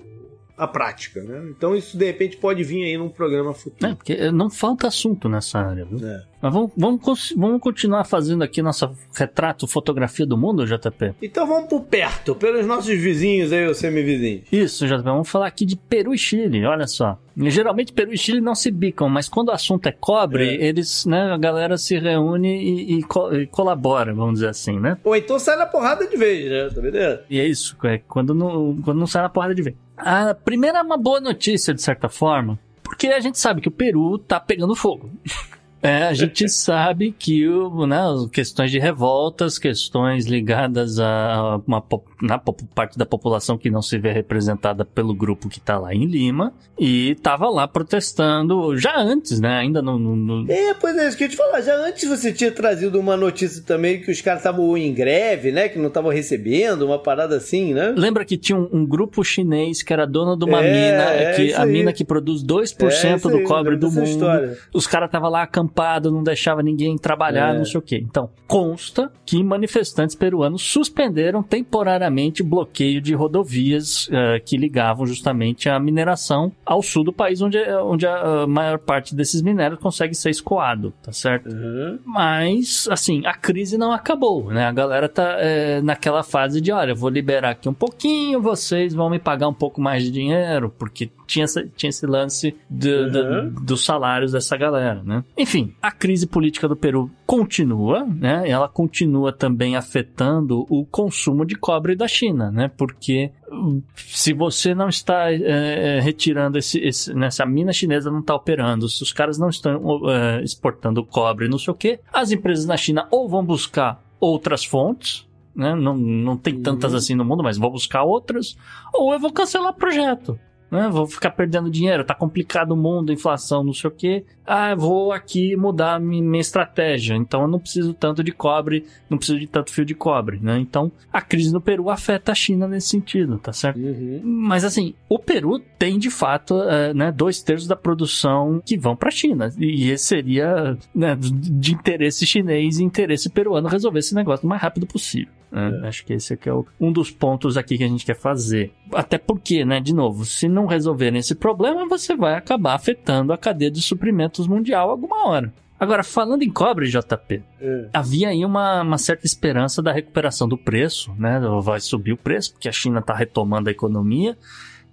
a 0.62 0.68
prática, 0.68 1.20
né? 1.22 1.42
Então 1.50 1.74
isso 1.74 1.96
de 1.96 2.04
repente 2.04 2.36
pode 2.36 2.62
vir 2.62 2.84
aí 2.84 2.96
num 2.96 3.08
programa 3.08 3.52
futuro. 3.52 3.90
É, 3.90 3.94
porque 3.96 4.30
não 4.30 4.48
falta 4.48 4.86
assunto 4.86 5.28
nessa 5.28 5.58
área, 5.58 5.84
viu? 5.84 5.98
É. 6.06 6.22
Mas 6.40 6.52
vamos, 6.52 6.72
vamos, 6.76 7.32
vamos 7.36 7.60
continuar 7.60 8.04
fazendo 8.04 8.42
aqui 8.42 8.62
nossa 8.62 8.92
retrato, 9.14 9.66
fotografia 9.66 10.26
do 10.26 10.36
mundo, 10.36 10.66
JP? 10.66 11.14
Então 11.22 11.46
vamos 11.46 11.68
por 11.68 11.82
perto, 11.82 12.34
pelos 12.34 12.66
nossos 12.66 12.88
vizinhos 12.88 13.52
aí, 13.52 13.66
os 13.66 13.76
semi-vizinhos. 13.76 14.44
Isso, 14.50 14.86
JP. 14.86 15.02
Vamos 15.02 15.28
falar 15.28 15.46
aqui 15.46 15.64
de 15.64 15.76
Peru 15.76 16.14
e 16.14 16.18
Chile, 16.18 16.64
olha 16.64 16.86
só. 16.86 17.18
Geralmente 17.36 17.92
Peru 17.92 18.12
e 18.12 18.18
Chile 18.18 18.40
não 18.40 18.54
se 18.54 18.70
bicam, 18.70 19.08
mas 19.08 19.28
quando 19.28 19.48
o 19.48 19.52
assunto 19.52 19.86
é 19.88 19.92
cobre, 19.92 20.48
é. 20.48 20.64
eles, 20.64 21.06
né, 21.06 21.32
a 21.32 21.38
galera 21.38 21.78
se 21.78 21.98
reúne 21.98 22.62
e, 22.62 22.98
e, 22.98 23.02
co 23.02 23.32
e, 23.32 23.46
colabora, 23.46 24.12
vamos 24.12 24.34
dizer 24.34 24.48
assim, 24.48 24.78
né? 24.78 24.98
Ou 25.02 25.16
então 25.16 25.38
sai 25.38 25.56
na 25.56 25.66
porrada 25.66 26.06
de 26.06 26.16
vez, 26.16 26.50
né? 26.50 26.68
Tá 26.74 26.80
vendo? 26.80 27.20
E 27.30 27.38
é 27.40 27.46
isso, 27.46 27.76
é 27.84 27.98
quando 27.98 28.34
não, 28.34 28.76
quando 28.82 28.98
não 28.98 29.06
sai 29.06 29.22
na 29.22 29.28
porrada 29.28 29.54
de 29.54 29.62
vez. 29.62 29.76
A 30.04 30.34
primeira 30.34 30.78
é 30.78 30.82
uma 30.82 30.96
boa 30.96 31.20
notícia, 31.20 31.72
de 31.72 31.80
certa 31.80 32.08
forma, 32.08 32.58
porque 32.82 33.06
a 33.06 33.20
gente 33.20 33.38
sabe 33.38 33.60
que 33.60 33.68
o 33.68 33.72
Peru 33.72 34.18
tá 34.18 34.40
pegando 34.40 34.74
fogo. 34.74 35.10
É, 35.82 36.04
a 36.04 36.14
gente 36.14 36.48
sabe 36.50 37.12
que 37.16 37.48
o, 37.48 37.86
né, 37.86 38.00
questões 38.32 38.70
de 38.70 38.78
revoltas, 38.78 39.58
questões 39.58 40.26
ligadas 40.26 40.98
a 41.00 41.60
uma 41.66 41.82
na 42.22 42.38
parte 42.38 42.96
da 42.96 43.04
população 43.04 43.58
que 43.58 43.68
não 43.68 43.82
se 43.82 43.98
vê 43.98 44.12
representada 44.12 44.84
pelo 44.84 45.12
grupo 45.12 45.48
que 45.48 45.58
está 45.58 45.76
lá 45.78 45.92
em 45.92 46.06
Lima 46.06 46.54
e 46.78 47.10
estava 47.10 47.48
lá 47.48 47.66
protestando 47.66 48.76
já 48.76 48.96
antes, 48.96 49.40
né? 49.40 49.58
Ainda 49.58 49.82
no, 49.82 49.98
no, 49.98 50.14
no, 50.14 50.50
É, 50.52 50.72
pois 50.74 50.96
é, 50.96 51.08
isso 51.08 51.16
que 51.16 51.24
eu 51.24 51.28
te 51.28 51.36
falar. 51.36 51.60
Já 51.60 51.76
antes 51.76 52.08
você 52.08 52.32
tinha 52.32 52.52
trazido 52.52 52.98
uma 52.98 53.16
notícia 53.16 53.62
também 53.62 54.00
que 54.00 54.10
os 54.10 54.20
caras 54.20 54.40
estavam 54.40 54.76
em 54.76 54.94
greve, 54.94 55.50
né? 55.50 55.68
Que 55.68 55.78
não 55.78 55.88
estavam 55.88 56.10
recebendo, 56.10 56.82
uma 56.82 56.98
parada 56.98 57.36
assim, 57.36 57.74
né? 57.74 57.92
Lembra 57.96 58.24
que 58.24 58.36
tinha 58.36 58.56
um, 58.56 58.68
um 58.72 58.86
grupo 58.86 59.24
chinês 59.24 59.82
que 59.82 59.92
era 59.92 60.06
dono 60.06 60.36
de 60.36 60.44
uma 60.44 60.64
é, 60.64 60.72
mina, 60.72 61.10
é 61.10 61.32
que, 61.34 61.54
a 61.54 61.66
mina 61.66 61.92
que 61.92 62.04
produz 62.04 62.44
2% 62.44 63.28
é 63.28 63.30
do 63.30 63.42
cobre 63.42 63.76
do 63.76 63.90
mundo. 63.90 64.04
História. 64.04 64.58
Os 64.72 64.86
caras 64.86 65.08
estavam 65.08 65.30
lá 65.30 65.42
acampados 65.72 66.12
não 66.12 66.22
deixava 66.22 66.62
ninguém 66.62 66.96
trabalhar, 66.96 67.54
é. 67.54 67.58
não 67.58 67.64
sei 67.64 67.78
o 67.78 67.82
quê. 67.82 68.04
Então, 68.04 68.28
consta 68.46 69.10
que 69.24 69.42
manifestantes 69.42 70.14
peruanos 70.14 70.62
suspenderam 70.62 71.42
temporariamente 71.42 72.42
o 72.42 72.44
bloqueio 72.44 73.00
de 73.00 73.14
rodovias 73.14 74.08
uh, 74.08 74.42
que 74.44 74.56
ligavam 74.56 75.06
justamente 75.06 75.68
a 75.68 75.80
mineração 75.80 76.52
ao 76.64 76.82
sul 76.82 77.02
do 77.02 77.12
país, 77.12 77.40
onde, 77.40 77.58
onde 77.82 78.06
a 78.06 78.46
maior 78.46 78.78
parte 78.78 79.14
desses 79.14 79.40
minérios 79.40 79.80
consegue 79.80 80.14
ser 80.14 80.30
escoado, 80.30 80.92
tá 81.02 81.12
certo? 81.12 81.48
Uhum. 81.48 81.98
Mas, 82.04 82.86
assim, 82.90 83.22
a 83.24 83.34
crise 83.34 83.78
não 83.78 83.92
acabou, 83.92 84.50
né? 84.50 84.66
A 84.66 84.72
galera 84.72 85.08
tá 85.08 85.36
é, 85.38 85.80
naquela 85.80 86.22
fase 86.22 86.60
de, 86.60 86.70
olha, 86.70 86.92
eu 86.92 86.96
vou 86.96 87.08
liberar 87.08 87.50
aqui 87.50 87.68
um 87.68 87.74
pouquinho, 87.74 88.40
vocês 88.40 88.94
vão 88.94 89.08
me 89.08 89.18
pagar 89.18 89.48
um 89.48 89.54
pouco 89.54 89.80
mais 89.80 90.02
de 90.02 90.10
dinheiro, 90.10 90.72
porque 90.78 91.10
tinha, 91.26 91.44
essa, 91.44 91.66
tinha 91.76 91.90
esse 91.90 92.06
lance 92.06 92.54
do, 92.68 92.88
uhum. 92.88 93.48
do, 93.50 93.60
dos 93.62 93.84
salários 93.84 94.32
dessa 94.32 94.56
galera, 94.56 95.02
né? 95.02 95.24
Enfim, 95.36 95.61
a 95.80 95.90
crise 95.90 96.26
política 96.26 96.68
do 96.68 96.76
Peru 96.76 97.10
continua, 97.26 98.04
né? 98.06 98.48
Ela 98.48 98.68
continua 98.68 99.32
também 99.32 99.76
afetando 99.76 100.66
o 100.68 100.84
consumo 100.84 101.44
de 101.44 101.54
cobre 101.54 101.94
da 101.94 102.08
China, 102.08 102.50
né? 102.50 102.70
Porque 102.76 103.30
hum, 103.50 103.82
se 103.94 104.32
você 104.32 104.74
não 104.74 104.88
está 104.88 105.32
é, 105.32 106.00
retirando 106.00 106.58
esse, 106.58 106.78
esse, 106.80 107.14
nessa 107.14 107.44
né? 107.44 107.52
mina 107.52 107.72
chinesa 107.72 108.10
não 108.10 108.20
está 108.20 108.34
operando, 108.34 108.88
se 108.88 109.02
os 109.02 109.12
caras 109.12 109.38
não 109.38 109.48
estão 109.48 110.10
é, 110.10 110.42
exportando 110.42 111.04
cobre, 111.04 111.48
não 111.48 111.58
sei 111.58 111.72
o 111.72 111.76
que, 111.76 112.00
as 112.12 112.30
empresas 112.30 112.66
na 112.66 112.76
China 112.76 113.06
ou 113.10 113.28
vão 113.28 113.44
buscar 113.44 114.02
outras 114.20 114.64
fontes, 114.64 115.26
né? 115.54 115.74
Não, 115.74 115.96
não 115.96 116.36
tem 116.36 116.60
tantas 116.60 116.92
uhum. 116.92 116.98
assim 116.98 117.14
no 117.14 117.24
mundo, 117.24 117.42
mas 117.42 117.58
vou 117.58 117.70
buscar 117.70 118.02
outras, 118.02 118.56
ou 118.92 119.12
eu 119.12 119.18
vou 119.18 119.32
cancelar 119.32 119.70
o 119.70 119.76
projeto. 119.76 120.38
Né? 120.72 120.88
Vou 120.88 121.06
ficar 121.06 121.30
perdendo 121.30 121.70
dinheiro, 121.70 122.02
tá 122.02 122.14
complicado 122.14 122.72
o 122.72 122.76
mundo, 122.76 123.12
inflação, 123.12 123.62
não 123.62 123.74
sei 123.74 123.88
o 123.88 123.92
quê. 123.92 124.24
Ah, 124.46 124.74
vou 124.74 125.12
aqui 125.12 125.54
mudar 125.54 126.00
minha 126.00 126.40
estratégia. 126.40 127.14
Então 127.14 127.42
eu 127.42 127.48
não 127.48 127.58
preciso 127.58 127.92
tanto 127.92 128.24
de 128.24 128.32
cobre, 128.32 128.86
não 129.08 129.18
preciso 129.18 129.38
de 129.38 129.46
tanto 129.46 129.70
fio 129.70 129.84
de 129.84 129.94
cobre, 129.94 130.40
né? 130.40 130.58
Então 130.58 130.90
a 131.12 131.20
crise 131.20 131.52
no 131.52 131.60
Peru 131.60 131.90
afeta 131.90 132.32
a 132.32 132.34
China 132.34 132.66
nesse 132.66 132.88
sentido, 132.88 133.38
tá 133.38 133.52
certo? 133.52 133.78
Uhum. 133.78 134.22
Mas 134.24 134.64
assim, 134.64 134.94
o 135.10 135.18
Peru 135.18 135.58
tem 135.78 135.98
de 135.98 136.10
fato, 136.10 136.54
uh, 136.54 136.94
né, 136.94 137.12
dois 137.12 137.42
terços 137.42 137.68
da 137.68 137.76
produção 137.76 138.62
que 138.64 138.78
vão 138.78 138.96
para 138.96 139.08
a 139.08 139.12
China. 139.12 139.52
E 139.58 139.90
esse 139.90 140.06
seria 140.06 140.76
né, 140.94 141.16
de 141.20 141.74
interesse 141.74 142.26
chinês 142.26 142.78
e 142.78 142.84
interesse 142.84 143.28
peruano 143.28 143.68
resolver 143.68 143.98
esse 143.98 144.14
negócio 144.14 144.46
o 144.46 144.48
mais 144.48 144.62
rápido 144.62 144.86
possível. 144.86 145.41
Né? 145.52 145.80
É. 145.82 145.88
Acho 145.88 146.04
que 146.04 146.14
esse 146.14 146.32
aqui 146.32 146.48
é 146.48 146.52
o, 146.52 146.66
um 146.80 146.90
dos 146.90 147.10
pontos 147.10 147.56
aqui 147.56 147.76
que 147.76 147.84
a 147.84 147.88
gente 147.88 148.06
quer 148.06 148.16
fazer. 148.16 148.72
Até 148.92 149.18
porque, 149.18 149.64
né, 149.64 149.80
de 149.80 149.94
novo, 149.94 150.24
se 150.24 150.48
não 150.48 150.66
resolverem 150.66 151.20
esse 151.20 151.34
problema, 151.34 151.86
você 151.86 152.16
vai 152.16 152.34
acabar 152.34 152.74
afetando 152.74 153.32
a 153.32 153.38
cadeia 153.38 153.70
de 153.70 153.82
suprimentos 153.82 154.48
mundial 154.48 154.90
alguma 154.90 155.28
hora. 155.28 155.52
Agora, 155.78 156.04
falando 156.04 156.42
em 156.42 156.50
cobre, 156.50 156.88
JP, 156.88 157.42
é. 157.60 157.88
havia 157.92 158.28
aí 158.28 158.44
uma, 158.44 158.82
uma, 158.82 158.98
certa 158.98 159.26
esperança 159.26 159.82
da 159.82 159.92
recuperação 159.92 160.48
do 160.48 160.56
preço, 160.56 161.12
né? 161.18 161.40
Vai 161.60 161.80
subir 161.80 162.12
o 162.12 162.16
preço, 162.16 162.52
porque 162.52 162.68
a 162.68 162.72
China 162.72 163.00
está 163.00 163.12
retomando 163.12 163.68
a 163.68 163.72
economia. 163.72 164.38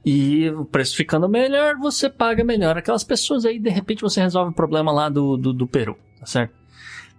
E 0.03 0.49
o 0.49 0.65
preço 0.65 0.95
ficando 0.95 1.29
melhor, 1.29 1.75
você 1.75 2.09
paga 2.09 2.43
melhor. 2.43 2.75
Aquelas 2.75 3.03
pessoas 3.03 3.45
aí, 3.45 3.59
de 3.59 3.69
repente, 3.69 4.01
você 4.01 4.19
resolve 4.19 4.51
o 4.51 4.55
problema 4.55 4.91
lá 4.91 5.09
do, 5.09 5.37
do, 5.37 5.53
do 5.53 5.67
Peru, 5.67 5.95
tá 6.19 6.25
certo? 6.25 6.55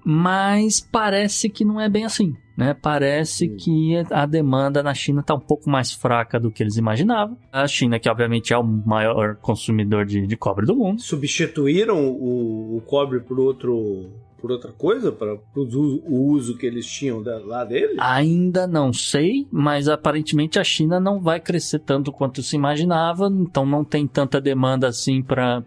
Mas 0.05 0.81
parece 0.81 1.49
que 1.49 1.65
não 1.65 1.81
é 1.81 1.89
bem 1.89 2.05
assim. 2.05 2.35
Né? 2.61 2.75
Parece 2.75 3.47
Sim. 3.47 3.57
que 3.57 4.05
a 4.11 4.27
demanda 4.27 4.83
na 4.83 4.93
China 4.93 5.21
está 5.21 5.35
um 5.35 5.41
pouco 5.41 5.71
mais 5.71 5.93
fraca 5.93 6.39
do 6.39 6.51
que 6.51 6.63
eles 6.63 6.77
imaginavam. 6.77 7.39
A 7.51 7.67
China, 7.67 7.99
que 7.99 8.09
obviamente 8.09 8.53
é 8.53 8.59
o 8.59 8.63
maior 8.63 9.37
consumidor 9.37 10.05
de, 10.05 10.27
de 10.27 10.37
cobre 10.37 10.67
do 10.67 10.77
mundo. 10.77 11.01
Substituíram 11.01 12.09
o, 12.09 12.77
o 12.77 12.81
cobre 12.83 13.21
por 13.21 13.41
outro 13.41 14.11
por 14.41 14.51
outra 14.51 14.73
coisa? 14.73 15.13
Para 15.13 15.35
o 15.55 16.33
uso 16.33 16.57
que 16.57 16.67
eles 16.67 16.87
tinham 16.87 17.23
da, 17.23 17.39
lá 17.39 17.65
dele? 17.65 17.97
Ainda 17.99 18.67
não 18.67 18.93
sei, 18.93 19.47
mas 19.51 19.89
aparentemente 19.89 20.59
a 20.59 20.65
China 20.65 20.99
não 20.99 21.21
vai 21.21 21.41
crescer 21.41 21.81
tanto 21.81 22.11
quanto 22.13 22.43
se 22.43 22.57
imaginava, 22.57 23.29
então 23.29 23.67
não 23.67 23.85
tem 23.85 24.07
tanta 24.07 24.41
demanda 24.41 24.89
assim 24.89 25.23
para 25.23 25.63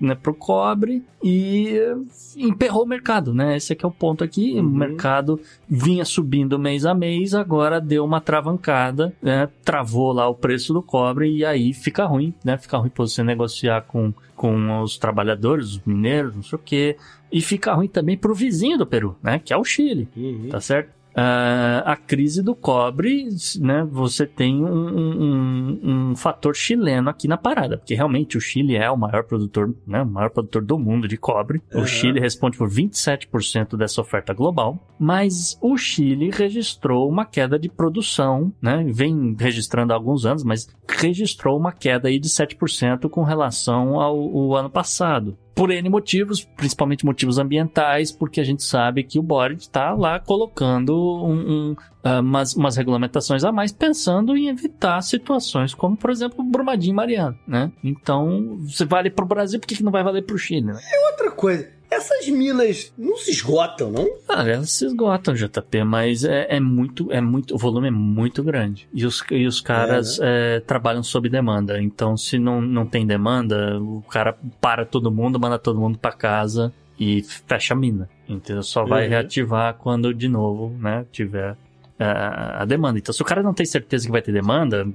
né, 0.00 0.16
o 0.26 0.34
cobre 0.34 1.02
e 1.22 1.78
emperrou 2.36 2.84
o 2.84 2.88
mercado, 2.88 3.34
né? 3.34 3.56
Esse 3.56 3.72
aqui 3.72 3.84
é 3.84 3.88
o 3.88 3.92
ponto 3.92 4.24
aqui. 4.24 4.54
Uhum. 4.54 4.66
O 4.66 4.70
mercado 4.70 5.40
vinha 5.68 6.04
subindo 6.04 6.58
mês 6.58 6.86
a 6.86 6.94
mês, 6.94 7.34
agora 7.34 7.80
deu 7.80 8.04
uma 8.04 8.20
travancada, 8.20 9.14
né? 9.20 9.48
Travou 9.64 10.12
lá 10.12 10.28
o 10.28 10.34
preço 10.34 10.72
do 10.72 10.82
cobre 10.82 11.30
e 11.30 11.44
aí 11.44 11.74
fica 11.74 12.06
ruim, 12.06 12.32
né? 12.44 12.56
Fica 12.56 12.78
ruim 12.78 12.88
para 12.88 13.06
você 13.06 13.22
negociar 13.22 13.82
com, 13.82 14.12
com 14.34 14.80
os 14.82 14.96
trabalhadores, 14.96 15.66
os 15.66 15.80
mineiros, 15.84 16.34
não 16.34 16.42
sei 16.42 16.56
o 16.56 16.62
quê. 16.62 16.96
E 17.32 17.40
fica 17.40 17.74
ruim 17.74 17.88
também 17.88 18.16
pro 18.16 18.34
vizinho 18.34 18.78
do 18.78 18.86
Peru, 18.86 19.16
né? 19.22 19.38
Que 19.38 19.52
é 19.52 19.56
o 19.56 19.64
Chile, 19.64 20.08
uhum. 20.16 20.48
tá 20.50 20.60
certo? 20.60 21.00
Uh, 21.10 21.82
a 21.84 21.96
crise 21.96 22.40
do 22.40 22.54
cobre, 22.54 23.26
né? 23.58 23.84
Você 23.90 24.24
tem 24.26 24.64
um, 24.64 24.98
um, 24.98 25.80
um, 25.82 26.16
fator 26.16 26.54
chileno 26.54 27.10
aqui 27.10 27.26
na 27.26 27.36
parada, 27.36 27.76
porque 27.76 27.96
realmente 27.96 28.38
o 28.38 28.40
Chile 28.40 28.76
é 28.76 28.88
o 28.88 28.96
maior 28.96 29.24
produtor, 29.24 29.74
né? 29.84 30.02
O 30.02 30.06
maior 30.06 30.30
produtor 30.30 30.62
do 30.62 30.78
mundo 30.78 31.08
de 31.08 31.16
cobre. 31.16 31.60
Uhum. 31.74 31.82
O 31.82 31.86
Chile 31.86 32.20
responde 32.20 32.56
por 32.56 32.70
27% 32.70 33.76
dessa 33.76 34.00
oferta 34.00 34.32
global, 34.32 34.78
mas 35.00 35.58
o 35.60 35.76
Chile 35.76 36.30
registrou 36.30 37.08
uma 37.08 37.24
queda 37.24 37.58
de 37.58 37.68
produção, 37.68 38.52
né? 38.62 38.84
Vem 38.88 39.34
registrando 39.36 39.92
há 39.92 39.96
alguns 39.96 40.24
anos, 40.24 40.44
mas 40.44 40.68
registrou 40.88 41.58
uma 41.58 41.72
queda 41.72 42.06
aí 42.06 42.20
de 42.20 42.28
7% 42.28 43.08
com 43.08 43.24
relação 43.24 44.00
ao, 44.00 44.16
ao 44.16 44.54
ano 44.54 44.70
passado 44.70 45.36
por 45.60 45.70
N 45.70 45.90
motivos, 45.90 46.42
principalmente 46.42 47.04
motivos 47.04 47.38
ambientais, 47.38 48.10
porque 48.10 48.40
a 48.40 48.44
gente 48.44 48.62
sabe 48.62 49.04
que 49.04 49.18
o 49.18 49.22
Boric 49.22 49.60
está 49.60 49.92
lá 49.92 50.18
colocando 50.18 50.96
um, 50.96 51.34
um, 51.34 51.76
uh, 52.02 52.20
umas, 52.20 52.56
umas, 52.56 52.78
regulamentações 52.78 53.44
a 53.44 53.52
mais, 53.52 53.70
pensando 53.70 54.34
em 54.34 54.48
evitar 54.48 55.02
situações 55.02 55.74
como, 55.74 55.98
por 55.98 56.08
exemplo, 56.08 56.42
Brumadinho 56.42 56.92
e 56.92 56.96
Mariana, 56.96 57.38
né? 57.46 57.70
Então, 57.84 58.58
se 58.70 58.86
vale 58.86 59.10
para 59.10 59.22
o 59.22 59.28
Brasil, 59.28 59.60
por 59.60 59.66
que, 59.66 59.76
que 59.76 59.82
não 59.82 59.92
vai 59.92 60.02
valer 60.02 60.22
para 60.22 60.34
o 60.34 60.38
Chile? 60.38 60.62
Né? 60.62 60.80
É 60.80 61.10
outra 61.10 61.30
coisa. 61.30 61.68
Essas 61.90 62.28
minas 62.28 62.92
não 62.96 63.16
se 63.16 63.32
esgotam, 63.32 63.90
não? 63.90 64.08
Ah, 64.28 64.48
elas 64.48 64.70
se 64.70 64.86
esgotam, 64.86 65.34
JP, 65.34 65.84
mas 65.84 66.24
é, 66.24 66.46
é 66.48 66.60
muito, 66.60 67.10
é 67.10 67.20
muito, 67.20 67.54
o 67.54 67.58
volume 67.58 67.88
é 67.88 67.90
muito 67.90 68.42
grande. 68.44 68.88
E 68.94 69.04
os, 69.04 69.24
e 69.30 69.46
os 69.46 69.60
caras 69.60 70.18
é, 70.18 70.22
né? 70.22 70.56
é, 70.56 70.60
trabalham 70.60 71.02
sob 71.02 71.28
demanda. 71.28 71.82
Então, 71.82 72.16
se 72.16 72.38
não, 72.38 72.60
não 72.60 72.86
tem 72.86 73.04
demanda, 73.04 73.80
o 73.80 74.02
cara 74.02 74.38
para 74.60 74.84
todo 74.84 75.10
mundo, 75.10 75.40
manda 75.40 75.58
todo 75.58 75.80
mundo 75.80 75.98
para 75.98 76.12
casa 76.12 76.72
e 76.98 77.22
fecha 77.46 77.74
a 77.74 77.76
mina. 77.76 78.08
Entendeu? 78.28 78.62
Só 78.62 78.84
vai 78.84 79.04
uhum. 79.04 79.10
reativar 79.10 79.74
quando 79.74 80.14
de 80.14 80.28
novo, 80.28 80.70
né, 80.78 81.04
tiver 81.10 81.56
a, 82.00 82.62
a 82.62 82.64
demanda. 82.64 82.98
Então, 82.98 83.12
se 83.12 83.22
o 83.22 83.24
cara 83.24 83.42
não 83.42 83.54
tem 83.54 83.66
certeza 83.66 84.06
que 84.06 84.12
vai 84.12 84.22
ter 84.22 84.32
demanda, 84.32 84.86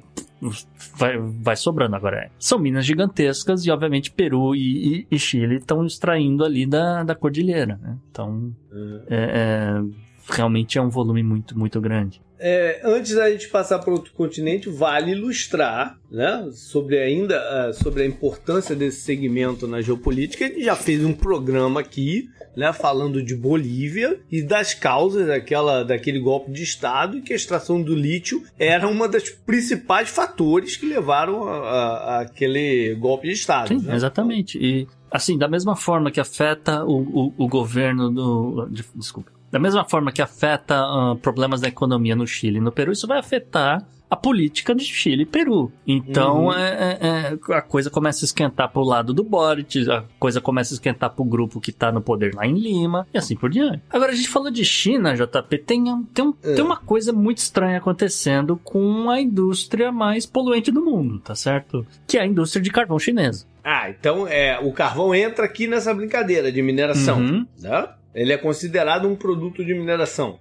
vai, 0.95 1.17
vai 1.17 1.55
sobrando. 1.55 1.95
Agora, 1.95 2.31
são 2.39 2.59
minas 2.59 2.85
gigantescas 2.85 3.65
e, 3.65 3.71
obviamente, 3.71 4.11
Peru 4.11 4.55
e, 4.55 4.99
e, 5.01 5.07
e 5.11 5.19
Chile 5.19 5.57
estão 5.57 5.85
extraindo 5.85 6.43
ali 6.43 6.65
da, 6.65 7.03
da 7.03 7.15
cordilheira, 7.15 7.79
né? 7.81 7.97
Então, 8.09 8.53
uhum. 8.71 9.01
é, 9.07 9.15
é, 9.17 9.83
realmente 10.27 10.77
é 10.77 10.81
um 10.81 10.89
volume 10.89 11.23
muito, 11.23 11.57
muito 11.57 11.79
grande. 11.79 12.21
É, 12.37 12.81
antes 12.83 13.15
da 13.15 13.31
gente 13.31 13.47
passar 13.47 13.79
para 13.79 13.93
outro 13.93 14.11
continente, 14.13 14.69
vale 14.69 15.11
ilustrar 15.11 15.97
né, 16.11 16.49
sobre 16.51 16.97
ainda 16.97 17.69
uh, 17.69 17.73
sobre 17.73 18.03
a 18.03 18.05
importância 18.05 18.75
desse 18.75 19.01
segmento 19.01 19.67
na 19.67 19.81
geopolítica. 19.81 20.43
Ele 20.43 20.63
já 20.63 20.75
fez 20.75 21.03
um 21.03 21.13
programa 21.13 21.79
aqui 21.79 22.29
né, 22.55 22.71
falando 22.73 23.23
de 23.23 23.35
Bolívia 23.35 24.19
e 24.31 24.41
das 24.41 24.73
causas 24.73 25.27
daquela, 25.27 25.83
daquele 25.83 26.19
golpe 26.19 26.51
de 26.51 26.63
Estado 26.63 27.17
e 27.17 27.21
que 27.21 27.33
a 27.33 27.35
extração 27.35 27.81
do 27.81 27.93
lítio 27.93 28.43
era 28.57 28.87
uma 28.87 29.07
das 29.07 29.29
principais 29.29 30.09
fatores 30.09 30.77
que 30.77 30.85
levaram 30.85 31.47
a, 31.47 31.57
a, 31.57 32.17
a 32.17 32.19
aquele 32.21 32.95
golpe 32.95 33.27
de 33.27 33.33
Estado. 33.33 33.69
Sim, 33.69 33.79
né? 33.79 33.95
exatamente. 33.95 34.57
E 34.57 34.87
assim, 35.11 35.37
da 35.37 35.47
mesma 35.47 35.75
forma 35.75 36.11
que 36.11 36.19
afeta 36.19 36.83
o, 36.83 37.29
o, 37.37 37.45
o 37.45 37.47
governo 37.47 38.11
do. 38.11 38.69
Desculpa. 38.95 39.34
Da 39.55 39.59
mesma 39.59 39.85
forma 39.85 40.11
que 40.11 40.21
afeta 40.21 40.83
uh, 40.83 41.15
problemas 41.15 41.61
da 41.61 41.69
economia 41.69 42.13
no 42.13 42.27
Chile 42.27 42.57
e 42.57 42.59
no 42.59 42.73
Peru, 42.73 42.91
isso 42.91 43.07
vai 43.07 43.19
afetar 43.19 43.87
a 44.09 44.13
política 44.17 44.75
de 44.75 44.83
Chile 44.83 45.23
e 45.23 45.25
Peru. 45.25 45.71
Então 45.87 46.47
uhum. 46.47 46.53
é, 46.53 46.99
é, 47.01 47.37
é 47.51 47.55
a 47.55 47.61
coisa 47.61 47.89
começa 47.89 48.25
a 48.25 48.27
esquentar 48.27 48.69
pro 48.69 48.83
lado 48.83 49.13
do 49.13 49.23
Boric, 49.23 49.89
a 49.89 50.03
coisa 50.19 50.41
começa 50.41 50.73
a 50.73 50.75
esquentar 50.75 51.09
pro 51.11 51.23
grupo 51.23 51.61
que 51.61 51.71
tá 51.71 51.89
no 51.89 52.01
poder 52.01 52.35
lá 52.35 52.45
em 52.45 52.53
Lima, 52.53 53.07
e 53.13 53.17
assim 53.17 53.37
por 53.37 53.49
diante. 53.49 53.81
Agora, 53.89 54.11
a 54.11 54.15
gente 54.15 54.27
falou 54.27 54.51
de 54.51 54.65
China, 54.65 55.15
JP, 55.15 55.57
tem, 55.59 55.85
tem, 56.13 56.25
um, 56.25 56.33
é. 56.43 56.53
tem 56.53 56.61
uma 56.63 56.75
coisa 56.75 57.13
muito 57.13 57.37
estranha 57.37 57.77
acontecendo 57.77 58.59
com 58.61 59.09
a 59.09 59.21
indústria 59.21 59.89
mais 59.89 60.25
poluente 60.25 60.69
do 60.69 60.83
mundo, 60.83 61.17
tá 61.19 61.33
certo? 61.33 61.87
Que 62.05 62.17
é 62.17 62.23
a 62.23 62.27
indústria 62.27 62.61
de 62.61 62.69
carvão 62.69 62.99
chinesa. 62.99 63.45
Ah, 63.63 63.89
então 63.89 64.27
é, 64.27 64.59
o 64.59 64.73
carvão 64.73 65.15
entra 65.15 65.45
aqui 65.45 65.65
nessa 65.65 65.93
brincadeira 65.93 66.51
de 66.51 66.61
mineração, 66.61 67.19
uhum. 67.19 67.47
né? 67.57 67.87
Ele 68.15 68.31
é 68.33 68.37
considerado 68.37 69.07
um 69.07 69.15
produto 69.15 69.63
de 69.63 69.75
mineração. 69.75 70.39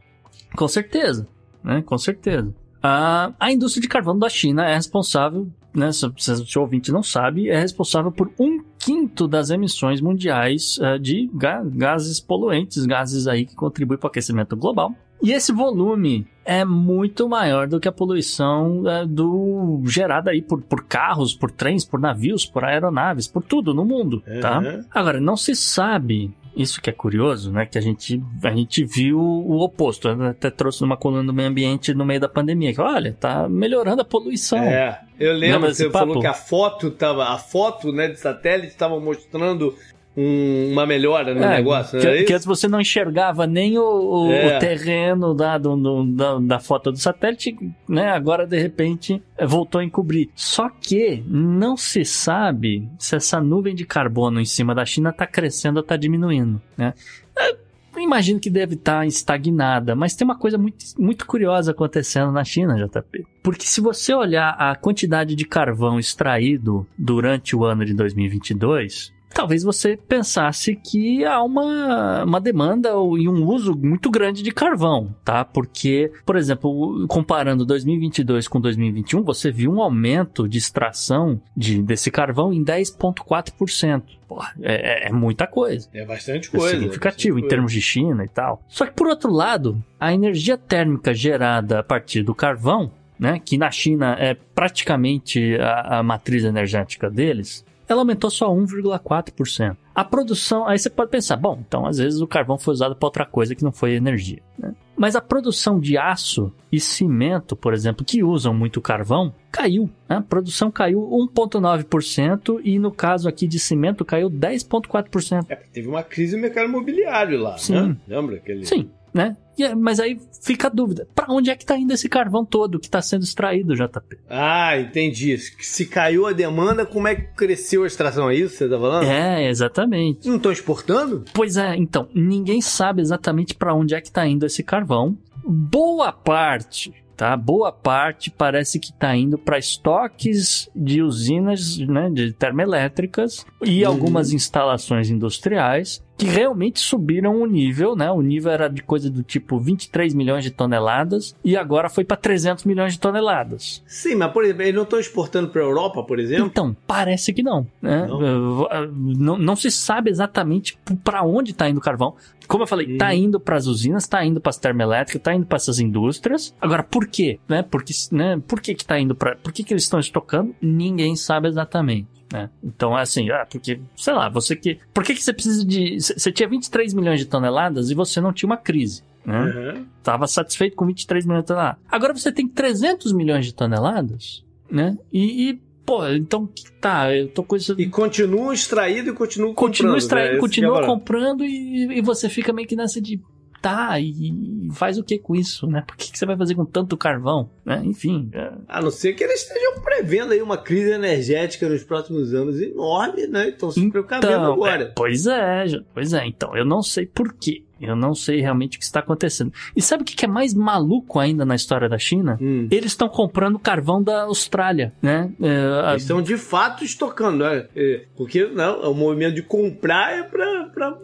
Com 0.56 0.68
certeza, 0.68 1.26
né? 1.62 1.82
Com 1.82 1.98
certeza. 1.98 2.54
A, 2.80 3.32
a 3.40 3.50
indústria 3.50 3.82
de 3.82 3.88
carvão 3.88 4.18
da 4.18 4.28
China 4.28 4.68
é 4.68 4.74
responsável, 4.74 5.48
né, 5.74 5.90
se, 5.90 6.06
o 6.06 6.60
ouvinte 6.60 6.92
não 6.92 7.02
sabe, 7.02 7.48
é 7.48 7.58
responsável 7.58 8.12
por 8.12 8.30
um 8.38 8.62
quinto 8.78 9.26
das 9.26 9.48
emissões 9.48 10.02
mundiais 10.02 10.78
uh, 10.78 10.98
de 10.98 11.30
ga 11.32 11.64
gases 11.64 12.20
poluentes, 12.20 12.84
gases 12.84 13.26
aí 13.26 13.46
que 13.46 13.54
contribuem 13.54 13.98
para 13.98 14.06
o 14.06 14.10
aquecimento 14.10 14.54
global. 14.54 14.94
E 15.22 15.32
esse 15.32 15.52
volume 15.52 16.26
é 16.44 16.64
muito 16.64 17.28
maior 17.28 17.66
do 17.66 17.80
que 17.80 17.88
a 17.88 17.92
poluição 17.92 18.82
uh, 18.82 19.06
do 19.06 19.82
gerada 19.86 20.30
aí 20.30 20.42
por, 20.42 20.60
por 20.60 20.84
carros, 20.84 21.34
por 21.34 21.50
trens, 21.50 21.84
por 21.84 21.98
navios, 21.98 22.44
por 22.44 22.64
aeronaves, 22.64 23.26
por 23.26 23.42
tudo 23.42 23.72
no 23.72 23.84
mundo, 23.84 24.22
tá? 24.40 24.58
Uhum. 24.58 24.84
Agora, 24.92 25.20
não 25.20 25.36
se 25.36 25.56
sabe 25.56 26.34
isso 26.56 26.80
que 26.80 26.88
é 26.88 26.92
curioso, 26.92 27.50
né? 27.50 27.66
Que 27.66 27.78
a 27.78 27.80
gente, 27.80 28.22
a 28.42 28.50
gente 28.50 28.84
viu 28.84 29.18
o 29.18 29.60
oposto. 29.60 30.08
Eu 30.08 30.22
até 30.22 30.50
trouxe 30.50 30.84
uma 30.84 30.96
coluna 30.96 31.24
do 31.24 31.32
meio 31.32 31.48
ambiente 31.48 31.92
no 31.92 32.04
meio 32.04 32.20
da 32.20 32.28
pandemia. 32.28 32.72
Que, 32.72 32.80
olha, 32.80 33.16
tá 33.18 33.48
melhorando 33.48 34.02
a 34.02 34.04
poluição. 34.04 34.58
É, 34.58 35.00
eu 35.18 35.32
lembro 35.32 35.68
que 35.68 35.74
você 35.74 35.90
papo? 35.90 36.06
falou 36.06 36.20
que 36.20 36.26
a 36.26 36.34
foto 36.34 36.90
tava, 36.90 37.24
a 37.24 37.38
foto 37.38 37.92
né, 37.92 38.08
de 38.08 38.18
satélite 38.18 38.68
estava 38.68 38.98
mostrando 39.00 39.74
um, 40.16 40.72
uma 40.72 40.86
melhora 40.86 41.34
no 41.34 41.42
é, 41.42 41.56
negócio. 41.56 41.98
Que, 41.98 42.06
é 42.06 42.24
que, 42.24 42.32
antes 42.32 42.46
você 42.46 42.68
não 42.68 42.80
enxergava 42.80 43.46
nem 43.46 43.78
o, 43.78 43.82
o, 43.82 44.32
é. 44.32 44.56
o 44.56 44.60
terreno 44.60 45.34
da, 45.34 45.58
do, 45.58 45.76
do, 45.76 46.04
da, 46.04 46.38
da, 46.38 46.58
foto 46.60 46.92
do 46.92 46.98
satélite, 46.98 47.56
né? 47.88 48.10
Agora, 48.10 48.46
de 48.46 48.58
repente, 48.58 49.22
é, 49.36 49.46
voltou 49.46 49.80
a 49.80 49.84
encobrir. 49.84 50.30
Só 50.34 50.68
que 50.68 51.22
não 51.26 51.76
se 51.76 52.04
sabe 52.04 52.88
se 52.98 53.16
essa 53.16 53.40
nuvem 53.40 53.74
de 53.74 53.84
carbono 53.84 54.40
em 54.40 54.44
cima 54.44 54.74
da 54.74 54.84
China 54.84 55.10
está 55.10 55.26
crescendo 55.26 55.78
ou 55.78 55.82
está 55.82 55.96
diminuindo, 55.96 56.62
né? 56.76 56.94
É, 57.36 57.64
imagino 58.00 58.40
que 58.40 58.50
deve 58.50 58.74
estar 58.74 59.00
tá 59.00 59.06
estagnada, 59.06 59.94
mas 59.94 60.14
tem 60.14 60.24
uma 60.24 60.38
coisa 60.38 60.58
muito, 60.58 60.84
muito 60.98 61.26
curiosa 61.26 61.72
acontecendo 61.72 62.30
na 62.32 62.44
China, 62.44 62.76
JP. 62.76 63.26
Porque 63.42 63.66
se 63.66 63.80
você 63.80 64.14
olhar 64.14 64.50
a 64.50 64.74
quantidade 64.76 65.34
de 65.34 65.44
carvão 65.44 65.98
extraído 65.98 66.86
durante 66.96 67.54
o 67.54 67.64
ano 67.64 67.84
de 67.84 67.94
2022, 67.94 69.12
talvez 69.34 69.64
você 69.64 69.96
pensasse 69.96 70.76
que 70.76 71.24
há 71.24 71.42
uma, 71.42 72.24
uma 72.24 72.40
demanda 72.40 72.90
e 72.90 73.28
um 73.28 73.44
uso 73.44 73.76
muito 73.76 74.10
grande 74.10 74.42
de 74.42 74.52
carvão, 74.52 75.14
tá? 75.24 75.44
Porque, 75.44 76.12
por 76.24 76.36
exemplo, 76.36 77.06
comparando 77.08 77.66
2022 77.66 78.46
com 78.46 78.60
2021, 78.60 79.22
você 79.22 79.50
viu 79.50 79.72
um 79.72 79.82
aumento 79.82 80.48
de 80.48 80.56
extração 80.56 81.40
de, 81.56 81.82
desse 81.82 82.10
carvão 82.10 82.52
em 82.52 82.64
10,4%. 82.64 84.02
Porra, 84.28 84.54
é, 84.62 85.08
é, 85.08 85.12
muita 85.12 85.46
coisa. 85.46 85.88
É 85.92 86.04
bastante 86.04 86.50
coisa. 86.50 86.68
É 86.68 86.78
significativo 86.78 87.38
é 87.38 87.42
em 87.42 87.48
termos 87.48 87.72
de 87.72 87.80
China 87.80 88.24
e 88.24 88.28
tal. 88.28 88.62
Só 88.68 88.86
que, 88.86 88.92
por 88.92 89.08
outro 89.08 89.32
lado, 89.32 89.82
a 89.98 90.14
energia 90.14 90.56
térmica 90.56 91.12
gerada 91.12 91.80
a 91.80 91.82
partir 91.82 92.22
do 92.22 92.34
carvão, 92.34 92.90
né, 93.18 93.40
que 93.44 93.58
na 93.58 93.70
China 93.70 94.16
é 94.18 94.34
praticamente 94.34 95.56
a, 95.56 95.98
a 95.98 96.02
matriz 96.02 96.44
energética 96.44 97.10
deles, 97.10 97.64
ela 97.88 98.00
aumentou 98.00 98.30
só 98.30 98.48
1,4%. 98.48 99.76
A 99.94 100.04
produção, 100.04 100.66
aí 100.66 100.78
você 100.78 100.90
pode 100.90 101.10
pensar, 101.10 101.36
bom, 101.36 101.62
então 101.66 101.86
às 101.86 101.98
vezes 101.98 102.20
o 102.20 102.26
carvão 102.26 102.58
foi 102.58 102.74
usado 102.74 102.96
para 102.96 103.06
outra 103.06 103.26
coisa 103.26 103.54
que 103.54 103.62
não 103.62 103.70
foi 103.70 103.94
energia. 103.94 104.42
Né? 104.58 104.74
Mas 104.96 105.16
a 105.16 105.20
produção 105.20 105.78
de 105.78 105.96
aço 105.96 106.52
e 106.70 106.80
cimento, 106.80 107.54
por 107.54 107.72
exemplo, 107.72 108.04
que 108.04 108.22
usam 108.22 108.54
muito 108.54 108.80
carvão, 108.80 109.32
caiu. 109.50 109.90
Né? 110.08 110.16
A 110.16 110.22
produção 110.22 110.70
caiu 110.70 111.00
1,9% 111.00 112.60
e 112.64 112.78
no 112.78 112.90
caso 112.90 113.28
aqui 113.28 113.46
de 113.46 113.58
cimento 113.58 114.04
caiu 114.04 114.30
10,4%. 114.30 115.46
É, 115.48 115.56
teve 115.56 115.88
uma 115.88 116.02
crise 116.02 116.36
no 116.36 116.42
mercado 116.42 116.68
imobiliário 116.68 117.40
lá, 117.40 117.56
Sim. 117.58 117.74
né? 117.74 117.96
Lembra 118.08 118.36
aquele? 118.36 118.64
Sim 118.64 118.90
né? 119.14 119.36
É, 119.58 119.72
mas 119.74 120.00
aí 120.00 120.18
fica 120.42 120.66
a 120.66 120.70
dúvida: 120.70 121.06
para 121.14 121.32
onde 121.32 121.48
é 121.48 121.54
que 121.54 121.64
tá 121.64 121.78
indo 121.78 121.92
esse 121.92 122.08
carvão 122.08 122.44
todo 122.44 122.80
que 122.80 122.86
está 122.86 123.00
sendo 123.00 123.22
extraído, 123.22 123.74
JP? 123.74 124.18
Ah, 124.28 124.78
entendi. 124.78 125.38
Se 125.38 125.86
caiu 125.86 126.26
a 126.26 126.32
demanda, 126.32 126.84
como 126.84 127.06
é 127.06 127.14
que 127.14 127.34
cresceu 127.34 127.84
a 127.84 127.86
extração? 127.86 128.28
É 128.28 128.34
isso 128.34 128.52
que 128.52 128.58
você 128.58 128.68
tá 128.68 128.78
falando? 128.78 129.06
É, 129.06 129.48
exatamente. 129.48 130.28
Não 130.28 130.36
estão 130.36 130.50
exportando? 130.50 131.24
Pois 131.32 131.56
é, 131.56 131.76
então, 131.76 132.08
ninguém 132.12 132.60
sabe 132.60 133.00
exatamente 133.00 133.54
para 133.54 133.72
onde 133.72 133.94
é 133.94 134.00
que 134.00 134.10
tá 134.10 134.26
indo 134.26 134.44
esse 134.44 134.62
carvão. 134.62 135.16
Boa 135.46 136.10
parte 136.10 136.92
tá? 137.16 137.36
Boa 137.36 137.72
parte 137.72 138.30
parece 138.30 138.78
que 138.78 138.90
está 138.90 139.16
indo 139.16 139.38
para 139.38 139.58
estoques 139.58 140.68
de 140.74 141.02
usinas 141.02 141.78
né, 141.78 142.10
de 142.10 142.32
termoelétricas 142.32 143.46
e 143.62 143.84
uhum. 143.84 143.90
algumas 143.90 144.32
instalações 144.32 145.10
industriais 145.10 146.02
que 146.16 146.26
realmente 146.26 146.80
subiram 146.80 147.40
o 147.40 147.46
nível, 147.46 147.96
né? 147.96 148.10
O 148.10 148.22
nível 148.22 148.52
era 148.52 148.68
de 148.68 148.82
coisa 148.82 149.10
do 149.10 149.22
tipo 149.22 149.58
23 149.58 150.14
milhões 150.14 150.44
de 150.44 150.50
toneladas 150.50 151.36
e 151.44 151.56
agora 151.56 151.88
foi 151.88 152.04
para 152.04 152.16
300 152.16 152.64
milhões 152.64 152.92
de 152.92 153.00
toneladas. 153.00 153.82
Sim, 153.86 154.14
mas 154.14 154.32
por 154.32 154.44
exemplo, 154.44 154.62
eles 154.62 154.74
não 154.74 154.82
estão 154.84 155.00
exportando 155.00 155.48
para 155.48 155.60
a 155.60 155.64
Europa, 155.64 156.02
por 156.02 156.18
exemplo? 156.18 156.46
Então, 156.46 156.76
parece 156.86 157.32
que 157.32 157.42
não, 157.42 157.66
né? 157.82 158.06
Não, 158.06 158.88
não, 158.92 159.38
não 159.38 159.56
se 159.56 159.70
sabe 159.70 160.10
exatamente 160.10 160.78
para 161.02 161.22
onde 161.22 161.50
está 161.50 161.68
indo 161.68 161.78
o 161.78 161.82
carvão. 161.82 162.14
Como 162.46 162.62
eu 162.62 162.66
falei, 162.66 162.92
está 162.92 163.08
hum. 163.08 163.12
indo 163.12 163.40
para 163.40 163.56
as 163.56 163.66
usinas, 163.66 164.04
está 164.04 164.24
indo 164.24 164.40
para 164.40 164.50
as 164.50 164.58
termoelétricas, 164.58 165.16
está 165.16 165.34
indo 165.34 165.46
para 165.46 165.56
essas 165.56 165.78
indústrias. 165.78 166.54
Agora, 166.60 166.82
por 166.82 167.06
quê? 167.06 167.38
Né? 167.48 167.62
Porque, 167.62 167.92
né? 168.12 168.40
Por 168.46 168.60
que 168.60 168.74
que 168.74 168.84
tá 168.84 168.98
indo 168.98 169.14
para? 169.14 169.36
Por 169.36 169.52
que 169.52 169.64
que 169.64 169.72
eles 169.72 169.84
estão 169.84 169.98
estocando? 169.98 170.54
Ninguém 170.60 171.16
sabe 171.16 171.48
exatamente. 171.48 172.06
Né? 172.32 172.50
Então 172.62 172.98
é 172.98 173.02
assim, 173.02 173.30
ah, 173.30 173.46
porque, 173.48 173.80
sei 173.96 174.12
lá, 174.12 174.28
você 174.28 174.56
que. 174.56 174.78
Por 174.92 175.04
que, 175.04 175.14
que 175.14 175.22
você 175.22 175.32
precisa 175.32 175.64
de. 175.64 176.00
Você 176.00 176.32
tinha 176.32 176.48
23 176.48 176.92
milhões 176.94 177.20
de 177.20 177.26
toneladas 177.26 177.90
e 177.90 177.94
você 177.94 178.20
não 178.20 178.32
tinha 178.32 178.48
uma 178.48 178.56
crise. 178.56 179.02
Né? 179.24 179.40
Uhum. 179.40 179.86
Tava 180.02 180.26
satisfeito 180.26 180.76
com 180.76 180.86
23 180.86 181.24
milhões 181.24 181.44
de 181.44 181.48
toneladas. 181.48 181.78
Agora 181.88 182.12
você 182.12 182.32
tem 182.32 182.48
300 182.48 183.12
milhões 183.12 183.46
de 183.46 183.54
toneladas, 183.54 184.44
né? 184.70 184.96
E, 185.12 185.50
e 185.50 185.60
pô, 185.84 186.06
então 186.08 186.48
tá, 186.80 187.14
eu 187.14 187.28
tô 187.28 187.42
com 187.42 187.56
isso. 187.56 187.74
E 187.78 187.86
continua 187.88 188.52
extraído 188.52 189.10
e 189.10 189.12
continua 189.12 189.48
comprando. 189.48 189.66
Continua 189.66 189.98
extraindo, 189.98 190.34
né? 190.34 190.40
continua 190.40 190.82
é 190.82 190.86
comprando 190.86 191.44
e, 191.44 191.98
e 191.98 192.00
você 192.00 192.28
fica 192.28 192.52
meio 192.52 192.66
que 192.66 192.76
nessa 192.76 193.00
de 193.00 193.20
tá 193.64 193.98
e 193.98 194.68
faz 194.72 194.98
o 194.98 195.02
que 195.02 195.18
com 195.18 195.34
isso, 195.34 195.66
né? 195.66 195.82
Por 195.86 195.96
que, 195.96 196.12
que 196.12 196.18
você 196.18 196.26
vai 196.26 196.36
fazer 196.36 196.54
com 196.54 196.66
tanto 196.66 196.98
carvão, 196.98 197.48
né? 197.64 197.80
Enfim. 197.82 198.28
É... 198.34 198.52
A 198.68 198.82
não 198.82 198.90
ser 198.90 199.14
que 199.14 199.24
eles 199.24 199.40
estejam 199.40 199.80
prevendo 199.80 200.32
aí 200.32 200.42
uma 200.42 200.58
crise 200.58 200.90
energética 200.90 201.66
nos 201.66 201.82
próximos 201.82 202.34
anos 202.34 202.60
enorme, 202.60 203.26
né? 203.26 203.48
Então 203.48 203.70
se 203.70 203.80
então, 203.80 204.04
agora. 204.52 204.82
É, 204.82 204.92
pois 204.94 205.26
é, 205.26 205.64
pois 205.94 206.12
é. 206.12 206.26
Então, 206.26 206.54
eu 206.54 206.66
não 206.66 206.82
sei 206.82 207.06
por 207.06 207.32
quê. 207.32 207.64
Eu 207.80 207.96
não 207.96 208.14
sei 208.14 208.40
realmente 208.40 208.76
o 208.76 208.78
que 208.78 208.84
está 208.84 209.00
acontecendo. 209.00 209.52
E 209.76 209.82
sabe 209.82 210.02
o 210.02 210.06
que 210.06 210.24
é 210.24 210.28
mais 210.28 210.54
maluco 210.54 211.18
ainda 211.18 211.44
na 211.44 211.54
história 211.54 211.88
da 211.88 211.98
China? 211.98 212.38
Hum. 212.40 212.68
Eles 212.70 212.92
estão 212.92 213.08
comprando 213.08 213.58
carvão 213.58 214.02
da 214.02 214.22
Austrália, 214.22 214.92
né? 215.02 215.32
É, 215.42 215.90
Eles 215.90 216.02
estão 216.02 216.22
de 216.22 216.36
fato 216.38 216.84
estocando, 216.84 217.44
né? 217.44 217.66
É, 217.74 218.04
porque 218.16 218.46
não, 218.46 218.90
o 218.90 218.94
movimento 218.94 219.34
de 219.34 219.42
comprar 219.42 220.18
é 220.18 220.22
para 220.22 220.98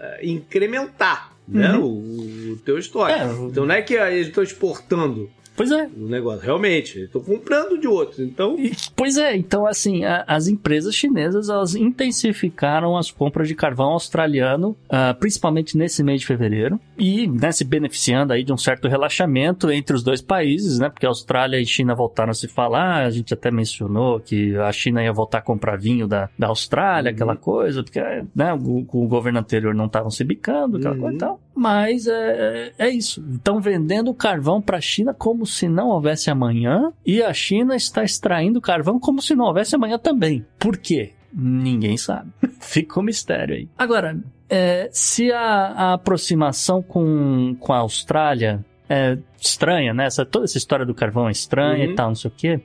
é, 0.00 0.26
incrementar 0.26 1.31
né? 1.52 1.76
uhum. 1.76 1.84
o, 1.84 2.52
o 2.52 2.56
teu 2.58 2.78
estoque. 2.78 3.12
É, 3.12 3.24
então 3.44 3.66
não 3.66 3.74
é 3.74 3.82
que 3.82 3.94
eles 3.94 4.28
estão 4.28 4.42
exportando 4.42 5.30
Pois 5.68 5.70
é. 5.70 5.88
O 5.96 6.08
negócio. 6.08 6.44
Realmente, 6.44 7.00
estou 7.00 7.22
comprando 7.22 7.78
de 7.78 7.86
outros. 7.86 8.18
Então. 8.20 8.58
E, 8.58 8.72
pois 8.96 9.16
é, 9.16 9.36
então 9.36 9.66
assim, 9.66 10.04
a, 10.04 10.24
as 10.26 10.48
empresas 10.48 10.94
chinesas 10.94 11.48
elas 11.48 11.74
intensificaram 11.74 12.96
as 12.96 13.10
compras 13.10 13.48
de 13.48 13.54
carvão 13.54 13.90
australiano, 13.90 14.70
uh, 14.70 15.18
principalmente 15.18 15.76
nesse 15.76 16.02
mês 16.02 16.20
de 16.20 16.26
fevereiro, 16.26 16.80
e 16.98 17.26
né, 17.26 17.52
se 17.52 17.64
beneficiando 17.64 18.32
aí 18.32 18.42
de 18.42 18.52
um 18.52 18.56
certo 18.56 18.88
relaxamento 18.88 19.70
entre 19.70 19.94
os 19.94 20.02
dois 20.02 20.20
países, 20.20 20.78
né? 20.78 20.88
Porque 20.88 21.06
a 21.06 21.08
Austrália 21.08 21.60
e 21.60 21.66
China 21.66 21.94
voltaram 21.94 22.30
a 22.30 22.34
se 22.34 22.48
falar, 22.48 23.04
a 23.04 23.10
gente 23.10 23.32
até 23.32 23.50
mencionou 23.50 24.20
que 24.20 24.56
a 24.56 24.72
China 24.72 25.02
ia 25.02 25.12
voltar 25.12 25.38
a 25.38 25.42
comprar 25.42 25.76
vinho 25.76 26.06
da, 26.06 26.28
da 26.38 26.48
Austrália, 26.48 27.10
uhum. 27.10 27.14
aquela 27.14 27.36
coisa, 27.36 27.82
porque 27.82 28.00
né, 28.34 28.52
o, 28.54 28.86
o 28.88 29.08
governo 29.08 29.38
anterior 29.38 29.74
não 29.74 29.86
estavam 29.86 30.10
se 30.10 30.24
bicando, 30.24 30.78
aquela 30.78 30.94
uhum. 30.94 31.00
coisa 31.00 31.16
e 31.16 31.18
tal. 31.18 31.40
Mas 31.54 32.06
é, 32.06 32.72
é, 32.78 32.86
é 32.86 32.90
isso. 32.90 33.24
Estão 33.34 33.60
vendendo 33.60 34.12
carvão 34.14 34.60
para 34.60 34.78
a 34.78 34.80
China 34.80 35.14
como 35.14 35.46
se 35.46 35.68
não 35.68 35.88
houvesse 35.88 36.30
amanhã 36.30 36.92
e 37.04 37.22
a 37.22 37.32
China 37.32 37.76
está 37.76 38.02
extraindo 38.02 38.60
carvão 38.60 38.98
como 38.98 39.20
se 39.20 39.34
não 39.34 39.46
houvesse 39.46 39.74
amanhã 39.74 39.98
também. 39.98 40.44
Por 40.58 40.76
quê? 40.76 41.12
Ninguém 41.32 41.96
sabe. 41.96 42.30
Fica 42.60 43.00
um 43.00 43.02
mistério 43.02 43.54
aí. 43.54 43.68
Agora, 43.76 44.18
é, 44.48 44.88
se 44.92 45.32
a, 45.32 45.40
a, 45.40 45.92
aproximação 45.94 46.82
com, 46.82 47.56
com 47.58 47.72
a 47.72 47.78
Austrália 47.78 48.64
é 48.88 49.16
estranha, 49.40 49.94
né? 49.94 50.04
Essa, 50.04 50.26
toda 50.26 50.44
essa 50.44 50.58
história 50.58 50.84
do 50.84 50.94
carvão 50.94 51.28
é 51.28 51.32
estranha 51.32 51.86
uhum. 51.86 51.92
e 51.92 51.94
tal, 51.94 52.08
não 52.08 52.14
sei 52.14 52.30
o 52.30 52.34
quê. 52.36 52.60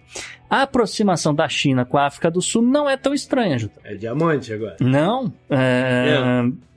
A 0.49 0.63
aproximação 0.63 1.33
da 1.33 1.47
China 1.47 1.85
com 1.85 1.97
a 1.97 2.05
África 2.05 2.29
do 2.29 2.41
Sul 2.41 2.61
não 2.61 2.89
é 2.89 2.97
tão 2.97 3.13
estranha, 3.13 3.57
Jota. 3.57 3.79
É 3.83 3.95
diamante 3.95 4.51
agora. 4.51 4.75
Não, 4.81 5.33
é, 5.49 6.19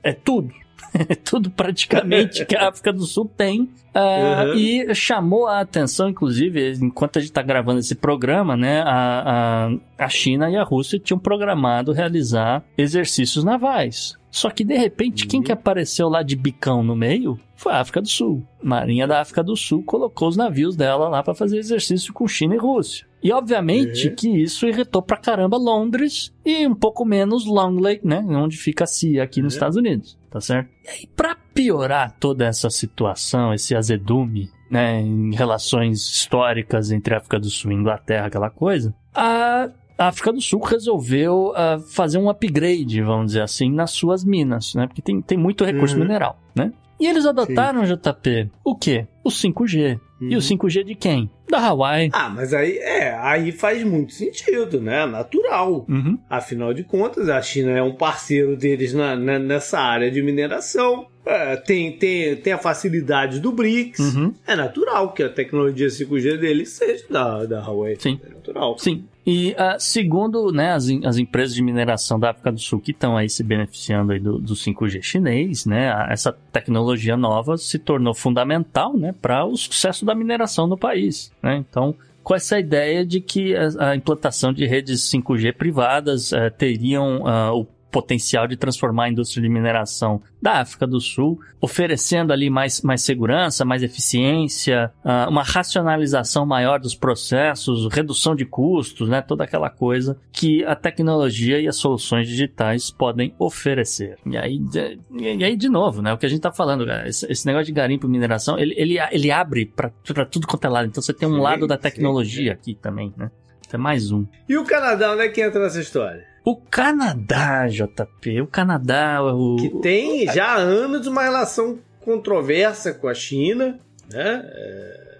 é. 0.03 0.11
é 0.11 0.13
tudo. 0.13 0.53
tudo 1.23 1.49
praticamente 1.49 2.45
que 2.45 2.55
a 2.55 2.69
África 2.69 2.91
do 2.91 3.05
Sul 3.05 3.25
tem. 3.25 3.69
Uh, 3.93 4.51
uhum. 4.51 4.53
E 4.55 4.95
chamou 4.95 5.47
a 5.47 5.59
atenção, 5.59 6.09
inclusive, 6.09 6.73
enquanto 6.81 7.17
a 7.17 7.19
gente 7.19 7.31
está 7.31 7.41
gravando 7.41 7.79
esse 7.79 7.95
programa, 7.95 8.55
né? 8.55 8.81
A, 8.81 9.69
a, 9.97 10.05
a 10.05 10.09
China 10.09 10.49
e 10.49 10.55
a 10.55 10.63
Rússia 10.63 10.99
tinham 10.99 11.19
programado 11.19 11.91
realizar 11.91 12.63
exercícios 12.77 13.43
navais. 13.43 14.17
Só 14.31 14.49
que 14.49 14.63
de 14.63 14.77
repente, 14.77 15.23
uhum. 15.23 15.29
quem 15.29 15.43
que 15.43 15.51
apareceu 15.51 16.07
lá 16.07 16.23
de 16.23 16.37
bicão 16.37 16.81
no 16.81 16.95
meio 16.95 17.37
foi 17.53 17.73
a 17.73 17.81
África 17.81 18.01
do 18.01 18.07
Sul. 18.07 18.41
Marinha 18.63 19.05
da 19.05 19.19
África 19.19 19.43
do 19.43 19.55
Sul 19.57 19.83
colocou 19.83 20.29
os 20.29 20.37
navios 20.37 20.75
dela 20.75 21.09
lá 21.09 21.21
para 21.21 21.35
fazer 21.35 21.57
exercício 21.57 22.13
com 22.13 22.27
China 22.27 22.55
e 22.55 22.57
Rússia. 22.57 23.05
E 23.21 23.31
obviamente 23.31 24.07
uhum. 24.07 24.15
que 24.15 24.29
isso 24.29 24.65
irritou 24.65 25.01
pra 25.01 25.17
caramba 25.17 25.57
Londres 25.57 26.33
e 26.43 26.65
um 26.65 26.73
pouco 26.73 27.05
menos 27.05 27.45
Long 27.45 27.79
Lake, 27.79 28.07
né? 28.07 28.25
Onde 28.27 28.57
fica 28.57 28.85
a 28.85 28.87
CIA 28.87 29.21
aqui 29.21 29.41
nos 29.41 29.53
Estados 29.53 29.77
Unidos, 29.77 30.17
tá 30.31 30.41
certo? 30.41 30.69
E 30.83 30.89
aí, 30.89 31.07
pra 31.15 31.35
piorar 31.53 32.15
toda 32.19 32.45
essa 32.45 32.69
situação, 32.69 33.53
esse 33.53 33.75
azedume, 33.75 34.49
né, 34.69 35.01
em 35.01 35.35
relações 35.35 35.99
históricas 36.07 36.91
entre 36.91 37.13
África 37.13 37.39
do 37.39 37.49
Sul 37.49 37.71
e 37.71 37.75
Inglaterra, 37.75 38.27
aquela 38.27 38.49
coisa, 38.49 38.95
a 39.13 39.69
a 40.01 40.07
África 40.07 40.33
do 40.33 40.41
Sul 40.41 40.59
resolveu 40.61 41.51
uh, 41.51 41.79
fazer 41.79 42.17
um 42.17 42.27
upgrade, 42.27 43.03
vamos 43.03 43.27
dizer 43.27 43.43
assim, 43.43 43.71
nas 43.71 43.91
suas 43.91 44.25
minas, 44.25 44.73
né? 44.73 44.87
Porque 44.87 45.01
tem, 45.01 45.21
tem 45.21 45.37
muito 45.37 45.63
recurso 45.63 45.93
uhum. 45.93 46.01
mineral, 46.01 46.39
né? 46.55 46.73
E 46.99 47.05
eles 47.05 47.23
adotaram, 47.23 47.85
Sim. 47.85 47.93
JP, 47.93 48.49
o 48.63 48.75
quê? 48.75 49.07
O 49.23 49.29
5G. 49.29 49.99
Uhum. 50.21 50.29
E 50.29 50.35
o 50.35 50.39
5G 50.39 50.83
de 50.83 50.93
quem? 50.93 51.29
Da 51.49 51.59
Hawaii. 51.59 52.09
Ah, 52.13 52.29
mas 52.29 52.53
aí 52.53 52.77
é, 52.77 53.13
aí 53.19 53.51
faz 53.51 53.83
muito 53.83 54.13
sentido, 54.13 54.79
né? 54.79 55.05
Natural. 55.05 55.85
Uhum. 55.89 56.17
Afinal 56.29 56.73
de 56.73 56.83
contas, 56.83 57.27
a 57.27 57.41
China 57.41 57.71
é 57.71 57.81
um 57.81 57.95
parceiro 57.95 58.55
deles 58.55 58.93
na, 58.93 59.15
na 59.15 59.39
nessa 59.39 59.79
área 59.79 60.11
de 60.11 60.21
mineração. 60.21 61.07
É, 61.25 61.55
tem, 61.55 61.97
tem, 61.97 62.35
tem 62.35 62.53
a 62.53 62.57
facilidade 62.57 63.39
do 63.39 63.51
BRICS. 63.51 63.99
Uhum. 63.99 64.33
É 64.45 64.55
natural 64.55 65.13
que 65.13 65.23
a 65.23 65.29
tecnologia 65.29 65.87
5G 65.87 66.37
deles 66.37 66.69
seja 66.69 67.03
da, 67.09 67.45
da 67.45 67.61
Huawei. 67.61 67.95
Sim. 67.99 68.19
É 68.23 68.29
natural. 68.29 68.77
Sim. 68.77 69.05
E 69.25 69.51
uh, 69.51 69.79
segundo 69.79 70.51
né, 70.51 70.71
as, 70.73 70.87
as 71.05 71.17
empresas 71.17 71.55
de 71.55 71.61
mineração 71.61 72.19
da 72.19 72.31
África 72.31 72.51
do 72.51 72.59
Sul 72.59 72.79
que 72.79 72.91
estão 72.91 73.15
aí 73.15 73.29
se 73.29 73.43
beneficiando 73.43 74.11
aí 74.11 74.19
do, 74.19 74.39
do 74.39 74.53
5G 74.53 75.01
chinês, 75.01 75.65
né, 75.65 75.93
essa 76.09 76.31
tecnologia 76.51 77.15
nova 77.15 77.57
se 77.57 77.77
tornou 77.77 78.13
fundamental 78.13 78.97
né, 78.97 79.13
para 79.21 79.45
o 79.45 79.55
sucesso 79.55 80.05
da 80.05 80.15
mineração 80.15 80.65
no 80.65 80.77
país. 80.77 81.31
Né? 81.41 81.57
Então, 81.57 81.95
com 82.23 82.33
essa 82.33 82.59
ideia 82.59 83.05
de 83.05 83.21
que 83.21 83.55
a, 83.55 83.91
a 83.91 83.95
implantação 83.95 84.51
de 84.51 84.65
redes 84.65 85.01
5G 85.11 85.53
privadas 85.53 86.31
uh, 86.31 86.49
teriam 86.57 87.21
uh, 87.21 87.59
o 87.59 87.67
potencial 87.91 88.47
de 88.47 88.55
transformar 88.55 89.05
a 89.05 89.09
indústria 89.09 89.41
de 89.41 89.49
mineração 89.49 90.21
da 90.41 90.59
África 90.61 90.87
do 90.87 90.99
Sul, 90.99 91.39
oferecendo 91.59 92.33
ali 92.33 92.49
mais, 92.49 92.81
mais 92.81 93.01
segurança, 93.01 93.65
mais 93.65 93.83
eficiência, 93.83 94.91
uh, 95.03 95.29
uma 95.29 95.43
racionalização 95.43 96.45
maior 96.45 96.79
dos 96.79 96.95
processos, 96.95 97.87
redução 97.93 98.35
de 98.35 98.45
custos, 98.45 99.09
né? 99.09 99.21
Toda 99.21 99.43
aquela 99.43 99.69
coisa 99.69 100.17
que 100.31 100.63
a 100.65 100.75
tecnologia 100.75 101.59
e 101.59 101.67
as 101.67 101.75
soluções 101.75 102.27
digitais 102.27 102.89
podem 102.89 103.35
oferecer. 103.37 104.17
E 104.25 104.37
aí, 104.37 104.57
de, 104.57 104.99
e 105.11 105.43
aí 105.43 105.55
de 105.55 105.69
novo, 105.69 106.01
né? 106.01 106.13
O 106.13 106.17
que 106.17 106.25
a 106.25 106.29
gente 106.29 106.39
está 106.39 106.51
falando, 106.51 106.89
esse, 107.05 107.29
esse, 107.31 107.45
negócio 107.45 107.65
de 107.65 107.73
garimpo 107.73 108.07
e 108.07 108.09
mineração, 108.09 108.57
ele, 108.57 108.73
ele, 108.77 108.97
ele 109.11 109.31
abre 109.31 109.65
para 109.65 109.91
tudo 110.25 110.47
quanto 110.47 110.65
é 110.65 110.69
lado. 110.69 110.87
Então 110.87 111.03
você 111.03 111.13
tem 111.13 111.27
um 111.27 111.35
sim, 111.35 111.41
lado 111.41 111.67
da 111.67 111.77
tecnologia 111.77 112.53
sim, 112.53 112.59
aqui 112.59 112.75
também, 112.75 113.13
né? 113.17 113.29
É 113.73 113.77
mais 113.77 114.11
um. 114.11 114.25
E 114.49 114.57
o 114.57 114.65
Canadá, 114.65 115.13
onde 115.13 115.21
é 115.21 115.29
que 115.29 115.41
entra 115.41 115.61
nessa 115.61 115.79
história? 115.79 116.30
O 116.43 116.55
Canadá, 116.55 117.67
JP, 117.67 118.41
o 118.41 118.47
Canadá. 118.47 119.21
O... 119.23 119.57
Que 119.57 119.69
tem 119.81 120.25
já 120.33 120.53
há 120.53 120.55
anos 120.55 121.05
uma 121.05 121.21
relação 121.21 121.77
controversa 121.99 122.93
com 122.93 123.07
a 123.07 123.13
China, 123.13 123.79
né? 124.11 124.43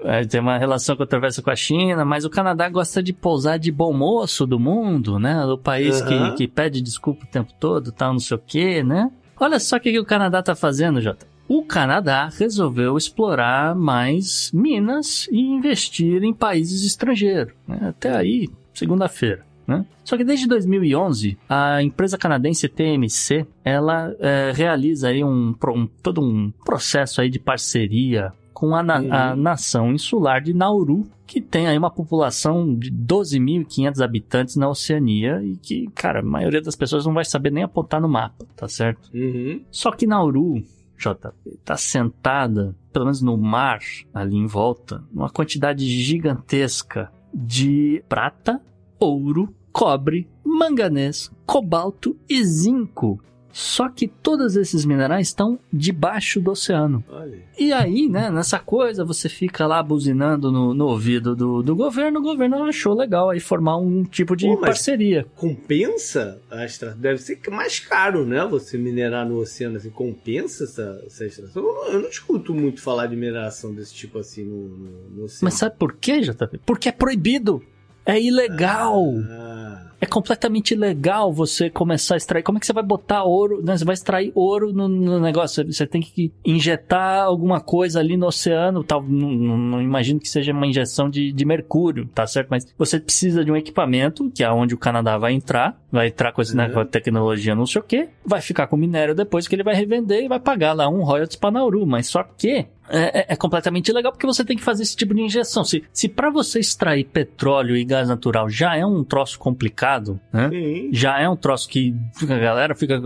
É... 0.04 0.26
tem 0.26 0.42
uma 0.42 0.58
relação 0.58 0.96
controversa 0.96 1.42
com 1.42 1.52
a 1.52 1.56
China, 1.56 2.04
mas 2.04 2.26
o 2.26 2.30
Canadá 2.30 2.68
gosta 2.70 3.04
de 3.04 3.14
pousar 3.14 3.60
de 3.60 3.72
bom 3.72 3.94
moço 3.94 4.48
do 4.48 4.60
mundo, 4.60 5.20
né? 5.20 5.46
O 5.46 5.60
país 5.60 6.02
uhum. 6.02 6.08
que, 6.08 6.38
que 6.38 6.48
pede 6.48 6.82
desculpa 6.82 7.24
o 7.24 7.28
tempo 7.28 7.54
todo, 7.60 7.92
tal, 7.92 8.14
não 8.14 8.20
sei 8.20 8.38
o 8.38 8.42
quê, 8.44 8.84
né? 8.84 9.12
Olha 9.40 9.60
só 9.60 9.78
o 9.78 9.80
que, 9.80 9.92
que 9.92 10.00
o 10.00 10.06
Canadá 10.06 10.42
tá 10.42 10.56
fazendo, 10.56 11.02
Jota. 11.02 11.28
O 11.48 11.64
Canadá 11.64 12.30
resolveu 12.30 12.98
explorar 12.98 13.76
mais 13.76 14.52
minas 14.54 15.28
e 15.32 15.40
investir 15.40 16.24
em 16.24 16.34
países 16.34 16.86
estrangeiros. 16.86 17.54
Né? 17.68 17.90
Até 17.90 18.16
aí, 18.16 18.48
segunda-feira. 18.74 19.51
Né? 19.68 19.86
Só 20.04 20.18
que 20.18 20.24
desde 20.24 20.48
2011, 20.48 21.38
a 21.48 21.82
empresa 21.82 22.18
canadense 22.18 22.68
TMC, 22.68 23.46
ela 23.64 24.14
é, 24.20 24.52
realiza 24.54 25.10
aí 25.10 25.24
um, 25.24 25.56
um, 25.76 25.88
todo 26.02 26.22
um 26.22 26.52
processo 26.66 27.22
aí 27.22 27.30
de 27.30 27.40
parceria 27.40 28.34
com 28.62 28.76
a, 28.76 28.84
na, 28.84 29.00
uhum. 29.00 29.14
a, 29.14 29.36
nação 29.36 29.92
insular 29.92 30.40
de 30.40 30.54
Nauru, 30.54 31.08
que 31.26 31.42
tem 31.42 31.68
aí 31.68 31.78
uma 31.78 31.90
população 31.90 32.76
de 32.78 32.92
12.500 32.92 34.04
habitantes 34.04 34.56
na 34.56 34.70
Oceania 34.70 35.42
e 35.44 35.56
que, 35.56 35.88
cara, 35.96 36.20
a 36.20 36.24
maioria 36.24 36.62
das 36.62 36.76
pessoas 36.76 37.06
não 37.06 37.14
vai 37.14 37.26
saber 37.26 37.52
nem 37.52 37.64
apontar 37.64 38.00
no 38.00 38.08
mapa, 38.08 38.46
tá 38.56 38.68
certo? 38.68 39.10
Uhum. 39.14 39.64
Só 39.72 39.92
que 39.92 40.06
Nauru, 40.06 40.64
JP, 40.96 41.58
tá 41.66 41.76
sentada, 41.76 42.76
pelo 42.94 43.06
menos 43.06 43.22
no 43.22 43.36
mar, 43.36 43.80
ali 44.14 44.36
em 44.36 44.46
volta, 44.46 45.04
uma 45.12 45.30
quantidade 45.30 45.84
gigantesca 45.84 47.12
de 47.34 48.04
prata, 48.08 48.62
ouro, 49.02 49.54
cobre, 49.72 50.28
manganês, 50.46 51.32
cobalto 51.46 52.16
e 52.30 52.44
zinco. 52.44 53.20
Só 53.54 53.90
que 53.90 54.08
todos 54.08 54.56
esses 54.56 54.86
minerais 54.86 55.28
estão 55.28 55.60
debaixo 55.72 56.40
do 56.40 56.52
oceano. 56.52 57.04
Olha. 57.10 57.38
E 57.60 57.74
aí, 57.74 58.08
né, 58.08 58.30
nessa 58.30 58.60
coisa, 58.60 59.04
você 59.04 59.28
fica 59.28 59.68
lá 59.68 59.84
buzinando 59.84 60.52
no, 60.52 60.74
no 60.74 60.88
ouvido 60.88 61.36
do, 61.36 61.62
do 61.62 61.76
governo, 61.76 62.20
o 62.20 62.24
governo 62.24 62.64
achou 62.64 62.94
legal 62.94 63.30
aí 63.30 63.40
formar 63.40 63.78
um 63.78 64.04
tipo 64.04 64.36
de 64.36 64.48
Pô, 64.48 64.58
parceria. 64.58 65.26
Compensa, 65.36 66.40
Astra? 66.50 66.92
Deve 66.92 67.18
ser 67.22 67.40
mais 67.50 67.80
caro, 67.80 68.26
né? 68.26 68.46
Você 68.46 68.78
minerar 68.78 69.28
no 69.28 69.38
oceano, 69.38 69.78
assim, 69.78 69.90
compensa 69.90 70.64
essa, 70.64 71.04
essa 71.06 71.26
extração? 71.26 71.62
Eu 71.62 71.74
não, 71.74 71.88
eu 71.88 72.02
não 72.04 72.10
escuto 72.10 72.54
muito 72.54 72.82
falar 72.82 73.08
de 73.08 73.16
mineração 73.16 73.74
desse 73.74 73.94
tipo 73.94 74.18
assim 74.18 74.46
no, 74.46 74.70
no, 74.70 75.10
no 75.10 75.24
oceano. 75.26 75.44
Mas 75.44 75.56
sabe 75.56 75.76
por 75.78 75.94
quê, 75.94 76.22
JP? 76.22 76.62
Porque 76.66 76.88
é 76.88 76.92
proibido. 76.92 77.62
É 78.06 78.20
ilegal. 78.20 79.06
Ah. 79.30 79.92
É 80.02 80.06
completamente 80.08 80.74
ilegal 80.74 81.32
você 81.32 81.70
começar 81.70 82.16
a 82.16 82.18
extrair. 82.18 82.42
Como 82.42 82.58
é 82.58 82.60
que 82.60 82.66
você 82.66 82.74
vai 82.74 82.84
botar 82.84 83.24
ouro? 83.24 83.64
Né? 83.64 83.78
Você 83.78 83.86
vai 83.86 83.94
extrair 83.94 84.32
ouro 84.34 84.74
no, 84.74 84.88
no 84.88 85.20
negócio. 85.20 85.64
Você 85.72 85.86
tem 85.86 86.02
que 86.02 86.34
injetar 86.44 87.24
alguma 87.24 87.62
coisa 87.62 88.00
ali 88.00 88.18
no 88.18 88.26
oceano. 88.26 88.84
Tal. 88.84 89.04
Não, 89.04 89.30
não, 89.30 89.58
não 89.58 89.82
imagino 89.82 90.20
que 90.20 90.28
seja 90.28 90.54
uma 90.54 90.66
injeção 90.66 91.08
de, 91.08 91.32
de, 91.32 91.46
mercúrio, 91.46 92.08
tá 92.16 92.26
certo? 92.26 92.48
Mas 92.50 92.66
você 92.76 93.00
precisa 93.00 93.46
de 93.46 93.52
um 93.52 93.56
equipamento, 93.56 94.32
que 94.32 94.44
é 94.44 94.52
onde 94.52 94.74
o 94.74 94.78
Canadá 94.78 95.20
vai 95.20 95.34
entrar. 95.34 95.80
Vai 95.92 96.08
entrar 96.08 96.32
com, 96.32 96.42
esse, 96.42 96.54
uhum. 96.54 96.58
né, 96.58 96.70
com 96.70 96.80
a 96.80 96.86
tecnologia, 96.86 97.54
não 97.54 97.68
sei 97.68 97.80
o 97.80 97.84
quê. 97.84 98.10
Vai 98.26 98.42
ficar 98.42 98.66
com 98.66 98.76
o 98.76 98.80
minério 98.80 99.14
depois 99.14 99.48
que 99.48 99.54
ele 99.54 99.64
vai 99.64 99.76
revender 99.76 100.24
e 100.24 100.28
vai 100.28 100.40
pagar 100.40 100.74
lá 100.74 100.90
um 100.90 101.04
royalties 101.04 101.36
para 101.36 101.52
Nauru. 101.52 101.86
Mas 101.86 102.08
só 102.08 102.24
que 102.24 102.66
é, 102.92 103.20
é, 103.20 103.26
é, 103.30 103.36
completamente 103.36 103.90
ilegal 103.90 104.12
porque 104.12 104.28
você 104.28 104.44
tem 104.44 104.58
que 104.58 104.64
fazer 104.64 104.84
esse 104.84 104.96
tipo 104.96 105.14
de 105.14 105.22
injeção. 105.22 105.64
Se, 105.64 105.84
se 105.94 106.10
para 106.10 106.30
você 106.30 106.60
extrair 106.60 107.06
petróleo 107.06 107.76
e 107.76 107.86
gás 107.86 108.10
natural 108.10 108.50
já 108.50 108.76
é 108.76 108.86
um 108.86 109.04
troço 109.04 109.40
complicado, 109.40 110.20
né? 110.32 110.50
Sim. 110.50 110.90
Já 110.92 111.20
é 111.20 111.30
um 111.30 111.36
troço 111.36 111.70
que 111.70 111.96
a 112.22 112.38
galera 112.38 112.76
fica 112.76 113.02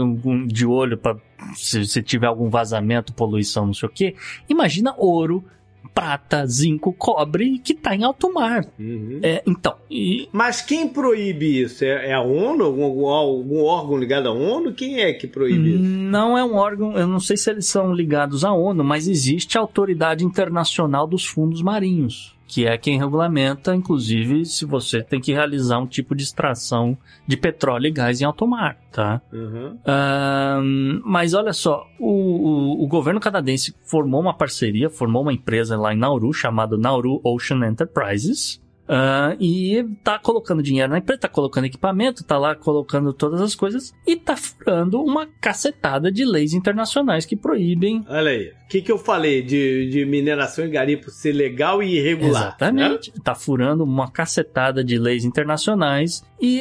de 0.47 0.65
olho 0.65 0.97
para 0.97 1.17
se, 1.53 1.85
se 1.85 2.01
tiver 2.01 2.27
algum 2.27 2.49
vazamento, 2.49 3.13
poluição, 3.13 3.67
não 3.67 3.73
sei 3.73 3.87
o 3.87 3.91
que. 3.91 4.15
Imagina 4.49 4.95
ouro 4.97 5.45
prata, 5.93 6.45
zinco, 6.45 6.93
cobre 6.93 7.59
que 7.59 7.73
está 7.73 7.95
em 7.95 8.03
alto 8.03 8.33
mar. 8.33 8.65
Uhum. 8.79 9.19
É, 9.23 9.43
então. 9.45 9.75
E... 9.89 10.27
Mas 10.31 10.61
quem 10.61 10.87
proíbe 10.87 11.61
isso? 11.61 11.83
É, 11.83 12.09
é 12.09 12.13
a 12.13 12.21
ONU? 12.21 12.63
Algum, 12.63 13.07
algum, 13.07 13.63
órgão 13.63 13.97
ligado 13.97 14.27
à 14.27 14.31
ONU? 14.31 14.73
Quem 14.73 15.01
é 15.01 15.13
que 15.13 15.27
proíbe 15.27 15.75
isso? 15.75 15.83
Não 15.83 16.37
é 16.37 16.43
um 16.43 16.55
órgão, 16.55 16.97
eu 16.97 17.07
não 17.07 17.19
sei 17.19 17.37
se 17.37 17.49
eles 17.49 17.65
são 17.65 17.93
ligados 17.93 18.43
à 18.43 18.51
ONU, 18.51 18.83
mas 18.83 19.07
existe 19.07 19.57
a 19.57 19.61
Autoridade 19.61 20.23
Internacional 20.23 21.07
dos 21.07 21.25
Fundos 21.25 21.61
Marinhos 21.61 22.34
que 22.47 22.65
é 22.65 22.77
quem 22.77 22.97
regulamenta, 22.97 23.75
inclusive, 23.75 24.45
se 24.45 24.65
você 24.65 25.01
tem 25.01 25.19
que 25.19 25.33
realizar 25.33 25.79
um 25.79 25.87
tipo 25.87 26.15
de 26.15 26.23
extração 26.23 26.97
de 27.25 27.35
petróleo 27.35 27.87
e 27.87 27.91
gás 27.91 28.21
em 28.21 28.25
alto 28.25 28.47
mar, 28.47 28.77
tá? 28.91 29.21
Uhum. 29.31 29.77
Um, 29.87 31.01
mas 31.03 31.33
olha 31.33 31.53
só, 31.53 31.87
o, 31.99 32.09
o, 32.09 32.83
o, 32.83 32.87
governo 32.87 33.19
canadense 33.19 33.75
formou 33.85 34.21
uma 34.21 34.33
parceria, 34.33 34.89
formou 34.89 35.23
uma 35.23 35.33
empresa 35.33 35.77
lá 35.77 35.93
em 35.93 35.97
Nauru 35.97 36.31
chamada 36.33 36.77
Nauru 36.77 37.19
Ocean 37.23 37.67
Enterprises, 37.67 38.61
Uh, 38.87 39.35
e 39.39 39.83
tá 40.03 40.19
colocando 40.19 40.61
dinheiro 40.61 40.91
na 40.91 40.99
empresa, 40.99 41.21
tá 41.21 41.27
colocando 41.27 41.65
equipamento, 41.65 42.23
tá 42.23 42.37
lá 42.37 42.55
colocando 42.55 43.11
todas 43.13 43.41
as 43.41 43.55
coisas 43.55 43.93
e 44.05 44.15
tá 44.15 44.37
furando 44.37 45.01
uma 45.01 45.25
cacetada 45.41 46.11
de 46.11 46.23
leis 46.23 46.53
internacionais 46.53 47.25
que 47.25 47.35
proíbem. 47.35 48.05
Olha 48.07 48.29
aí, 48.29 48.53
o 48.65 48.67
que, 48.67 48.81
que 48.81 48.91
eu 48.91 48.97
falei 48.97 49.41
de, 49.41 49.89
de 49.89 50.05
mineração 50.05 50.65
e 50.65 50.69
garimpo 50.69 51.09
ser 51.09 51.33
legal 51.33 51.81
e 51.81 51.97
irregular? 51.97 52.47
Exatamente. 52.47 53.11
Né? 53.11 53.21
Tá 53.23 53.33
furando 53.33 53.83
uma 53.83 54.09
cacetada 54.09 54.83
de 54.83 54.97
leis 54.97 55.23
internacionais 55.23 56.23
e, 56.41 56.59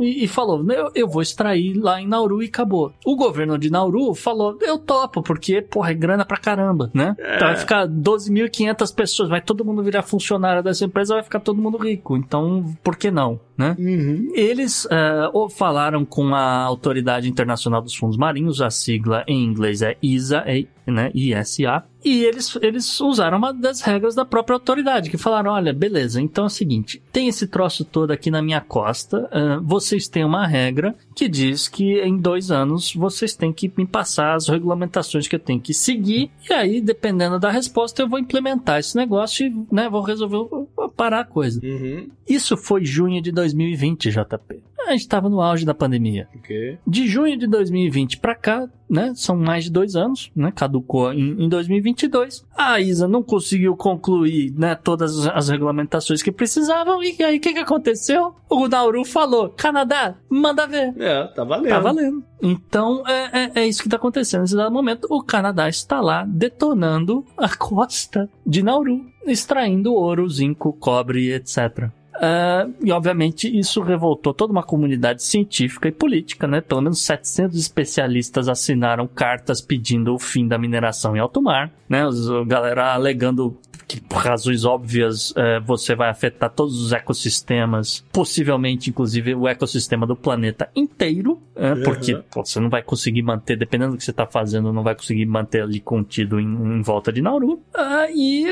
e, 0.00 0.24
e 0.24 0.28
falou: 0.28 0.64
eu, 0.72 0.90
eu 0.94 1.08
vou 1.08 1.22
extrair 1.22 1.74
lá 1.74 2.00
em 2.00 2.06
Nauru 2.06 2.42
e 2.42 2.46
acabou. 2.46 2.92
O 3.04 3.16
governo 3.16 3.58
de 3.58 3.70
Nauru 3.70 4.14
falou: 4.14 4.58
eu 4.60 4.78
topo, 4.78 5.22
porque, 5.22 5.62
porra, 5.62 5.90
é 5.90 5.94
grana 5.94 6.24
pra 6.24 6.36
caramba, 6.36 6.90
né? 6.92 7.14
É. 7.18 7.36
Então 7.36 7.48
vai 7.48 7.56
ficar 7.56 7.88
12.500 7.88 8.94
pessoas, 8.94 9.28
vai 9.28 9.40
todo 9.40 9.64
mundo 9.64 9.82
virar 9.82 10.02
funcionário 10.02 10.62
dessa 10.62 10.84
empresa, 10.84 11.14
vai 11.14 11.23
ficar 11.24 11.40
todo 11.40 11.60
mundo 11.60 11.78
rico. 11.78 12.16
Então, 12.16 12.64
por 12.82 12.96
que 12.96 13.10
não? 13.10 13.40
Né? 13.56 13.74
Uhum. 13.78 14.32
Eles 14.34 14.84
uh, 14.86 15.48
falaram 15.48 16.04
com 16.04 16.34
a 16.34 16.62
Autoridade 16.62 17.28
Internacional 17.28 17.80
dos 17.82 17.94
Fundos 17.94 18.16
Marinhos, 18.16 18.60
a 18.60 18.70
sigla 18.70 19.24
em 19.26 19.44
inglês 19.44 19.82
é 19.82 19.96
ISA, 20.02 20.44
né, 20.86 21.10
ISA, 21.14 21.84
e 22.04 22.22
eles, 22.22 22.56
eles 22.60 23.00
usaram 23.00 23.38
uma 23.38 23.52
das 23.52 23.80
regras 23.80 24.14
da 24.14 24.24
própria 24.24 24.54
autoridade, 24.54 25.08
que 25.08 25.16
falaram: 25.16 25.52
olha, 25.52 25.72
beleza, 25.72 26.20
então 26.20 26.44
é 26.44 26.46
o 26.48 26.50
seguinte, 26.50 27.02
tem 27.10 27.28
esse 27.28 27.46
troço 27.46 27.84
todo 27.84 28.10
aqui 28.10 28.30
na 28.30 28.42
minha 28.42 28.60
costa, 28.60 29.28
uh, 29.32 29.62
vocês 29.62 30.06
têm 30.06 30.24
uma 30.24 30.46
regra 30.46 30.94
que 31.14 31.28
diz 31.28 31.66
que 31.66 32.00
em 32.02 32.18
dois 32.18 32.50
anos 32.50 32.92
vocês 32.94 33.34
têm 33.34 33.52
que 33.52 33.72
me 33.76 33.86
passar 33.86 34.34
as 34.34 34.48
regulamentações 34.48 35.26
que 35.26 35.34
eu 35.34 35.40
tenho 35.40 35.60
que 35.60 35.72
seguir, 35.72 36.30
e 36.48 36.52
aí, 36.52 36.80
dependendo 36.80 37.38
da 37.38 37.50
resposta, 37.50 38.02
eu 38.02 38.08
vou 38.08 38.18
implementar 38.18 38.80
esse 38.80 38.94
negócio 38.96 39.46
e 39.46 39.74
né, 39.74 39.88
vou 39.88 40.02
resolver 40.02 40.66
parar 40.96 41.20
a 41.20 41.24
coisa. 41.24 41.60
Uhum. 41.64 42.08
Isso 42.28 42.56
foi 42.56 42.84
junho 42.84 43.22
de 43.22 43.32
2020, 43.32 44.10
JP. 44.10 44.62
A 44.86 44.92
gente 44.92 45.00
estava 45.00 45.28
no 45.28 45.40
auge 45.40 45.64
da 45.64 45.74
pandemia. 45.74 46.28
Ok. 46.34 46.78
De 46.86 47.06
junho 47.06 47.38
de 47.38 47.46
2020 47.46 48.18
para 48.18 48.34
cá, 48.34 48.68
né? 48.88 49.12
São 49.14 49.36
mais 49.36 49.64
de 49.64 49.70
dois 49.70 49.96
anos, 49.96 50.30
né? 50.36 50.52
Caducou 50.54 51.12
em, 51.12 51.44
em 51.44 51.48
2022. 51.48 52.44
A 52.56 52.80
ISA 52.80 53.08
não 53.08 53.22
conseguiu 53.22 53.76
concluir, 53.76 54.52
né? 54.56 54.74
Todas 54.74 55.26
as 55.26 55.48
regulamentações 55.48 56.22
que 56.22 56.30
precisavam. 56.30 57.02
E 57.02 57.22
aí, 57.22 57.38
o 57.38 57.40
que, 57.40 57.54
que 57.54 57.58
aconteceu? 57.58 58.34
O 58.48 58.68
Nauru 58.68 59.04
falou: 59.04 59.48
Canadá, 59.48 60.16
manda 60.28 60.66
ver. 60.66 60.94
É, 60.98 61.26
tá 61.28 61.44
valendo. 61.44 61.68
Tá 61.68 61.80
valendo. 61.80 62.24
Então, 62.42 63.02
é, 63.06 63.44
é, 63.44 63.50
é 63.62 63.66
isso 63.66 63.82
que 63.82 63.88
tá 63.88 63.96
acontecendo 63.96 64.42
nesse 64.42 64.56
dado 64.56 64.72
momento. 64.72 65.06
O 65.10 65.22
Canadá 65.22 65.68
está 65.68 66.00
lá 66.00 66.24
detonando 66.28 67.24
a 67.38 67.54
costa 67.56 68.28
de 68.46 68.62
Nauru, 68.62 69.00
extraindo 69.26 69.94
ouro, 69.94 70.28
zinco, 70.28 70.72
cobre, 70.74 71.32
etc. 71.32 71.90
Uh, 72.16 72.72
e 72.84 72.92
obviamente 72.92 73.48
isso 73.48 73.82
revoltou 73.82 74.32
toda 74.32 74.52
uma 74.52 74.62
comunidade 74.62 75.22
científica 75.22 75.88
e 75.88 75.92
política, 75.92 76.46
né? 76.46 76.60
Pelo 76.60 76.80
menos 76.80 77.02
700 77.02 77.58
especialistas 77.58 78.48
assinaram 78.48 79.06
cartas 79.06 79.60
pedindo 79.60 80.14
o 80.14 80.18
fim 80.18 80.46
da 80.46 80.56
mineração 80.56 81.16
em 81.16 81.20
alto 81.20 81.42
mar, 81.42 81.72
né? 81.88 82.06
Os, 82.06 82.30
a 82.30 82.44
galera 82.44 82.94
alegando 82.94 83.58
que 83.86 84.00
por 84.00 84.18
razões 84.18 84.64
óbvias 84.64 85.30
uh, 85.32 85.60
você 85.64 85.94
vai 85.94 86.08
afetar 86.08 86.50
todos 86.50 86.80
os 86.80 86.92
ecossistemas, 86.92 88.04
possivelmente 88.12 88.90
inclusive 88.90 89.34
o 89.34 89.46
ecossistema 89.46 90.06
do 90.06 90.16
planeta 90.16 90.70
inteiro, 90.74 91.32
uh, 91.54 91.82
porque 91.84 92.16
pô, 92.32 92.44
você 92.44 92.60
não 92.60 92.70
vai 92.70 92.82
conseguir 92.82 93.22
manter, 93.22 93.56
dependendo 93.56 93.92
do 93.92 93.98
que 93.98 94.04
você 94.04 94.10
está 94.10 94.26
fazendo, 94.26 94.72
não 94.72 94.82
vai 94.82 94.94
conseguir 94.94 95.26
manter 95.26 95.62
ali 95.62 95.80
contido 95.80 96.40
em, 96.40 96.46
em 96.46 96.82
volta 96.82 97.12
de 97.12 97.20
Nauru. 97.20 97.54
Uh, 97.74 98.10
e 98.14 98.46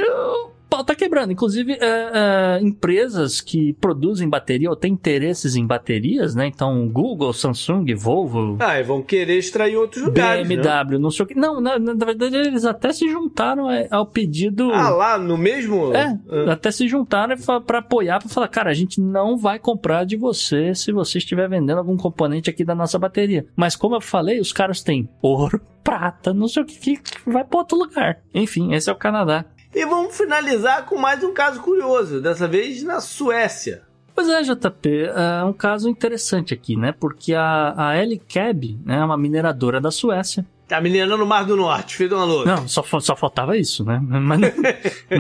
pau 0.73 0.83
tá 0.83 0.95
quebrando. 0.95 1.33
Inclusive, 1.33 1.75
é, 1.75 1.77
é, 1.83 2.61
empresas 2.63 3.43
que 3.43 3.75
produzem 3.75 4.27
bateria 4.27 4.71
ou 4.71 4.77
têm 4.77 4.95
interesses 4.95 5.55
em 5.55 5.67
baterias, 5.67 6.35
né? 6.35 6.47
Então, 6.47 6.89
Google, 6.89 7.35
Samsung, 7.35 7.95
Volvo. 7.95 8.57
Ah, 8.59 8.81
e 8.81 8.83
vão 8.83 9.03
querer 9.03 9.37
extrair 9.37 9.77
outros 9.77 10.03
lugares. 10.03 10.49
BMW, 10.49 10.93
né? 10.93 10.99
não 10.99 11.11
sei 11.11 11.25
o 11.25 11.29
que. 11.29 11.35
Não, 11.35 11.61
na, 11.61 11.79
na, 11.79 11.93
verdade, 12.07 12.37
eles 12.37 12.65
até 12.65 12.91
se 12.91 13.07
juntaram 13.07 13.71
é, 13.71 13.87
ao 13.91 14.07
pedido. 14.07 14.71
Ah, 14.73 14.89
lá 14.89 15.19
no 15.19 15.37
mesmo? 15.37 15.95
É, 15.95 16.19
ah. 16.31 16.53
até 16.53 16.71
se 16.71 16.89
juntaram 16.89 17.37
para 17.67 17.79
apoiar, 17.79 18.21
para 18.21 18.31
falar, 18.31 18.49
cara, 18.49 18.71
a 18.71 18.75
gente 18.75 18.99
não 18.99 19.37
vai 19.37 19.59
comprar 19.59 20.05
de 20.05 20.17
você 20.17 20.75
se 20.75 20.91
você 20.91 21.19
estiver 21.19 21.51
vendendo 21.51 21.79
algum 21.79 21.99
componente 21.99 22.49
aqui 22.49 22.65
da 22.65 22.75
nossa 22.75 22.99
bateria. 22.99 23.45
Mas 23.55 23.77
como 23.77 23.97
eu 23.97 24.01
falei, 24.01 24.41
os 24.41 24.55
caras 24.55 24.83
têm 24.83 25.07
ouro, 25.21 25.61
prata, 25.85 26.33
não 26.33 26.49
sei 26.49 26.63
o 26.63 26.67
que, 26.67 26.97
que 26.97 27.31
vai 27.31 27.45
para 27.45 27.59
outro 27.59 27.77
lugar. 27.77 28.21
Enfim, 28.33 28.73
esse 28.73 28.89
é 28.89 28.93
o 28.93 28.97
Canadá. 28.97 29.45
E 29.75 29.87
vamos 29.87 30.15
finalizar 30.17 30.85
com 30.85 30.99
mais 30.99 31.25
um 31.25 31.33
caso 31.33 31.61
curioso, 31.63 32.21
dessa 32.21 32.47
vez 32.47 32.83
na 32.83 33.01
Suécia. 33.01 33.83
Pois 34.15 34.29
é, 34.29 34.43
JP, 34.43 35.07
é 35.07 35.45
um 35.45 35.53
caso 35.55 35.89
interessante 35.89 36.53
aqui, 36.53 36.77
né? 36.77 36.93
Porque 36.93 37.33
a, 37.33 37.75
a 37.77 37.97
L-Cab 37.97 38.79
né, 38.85 38.99
é 38.99 39.05
uma 39.05 39.17
mineradora 39.17 39.81
da 39.81 39.91
Suécia 39.91 40.45
Tá 40.73 40.81
minerando 40.81 41.19
no 41.19 41.27
Mar 41.27 41.45
do 41.45 41.55
Norte, 41.55 41.95
filho 41.97 42.09
de 42.09 42.15
uma 42.15 42.25
louca. 42.25 42.57
Não, 42.57 42.67
só, 42.67 42.83
só 42.99 43.15
faltava 43.15 43.59
isso, 43.59 43.85
né? 43.85 44.01
Mas, 44.23 44.41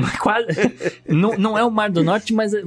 mas 0.00 0.18
quase, 0.18 0.46
não, 1.06 1.36
não 1.36 1.58
é 1.58 1.62
o 1.62 1.70
Mar 1.70 1.90
do 1.90 2.02
Norte, 2.02 2.32
mas 2.32 2.54
é, 2.54 2.62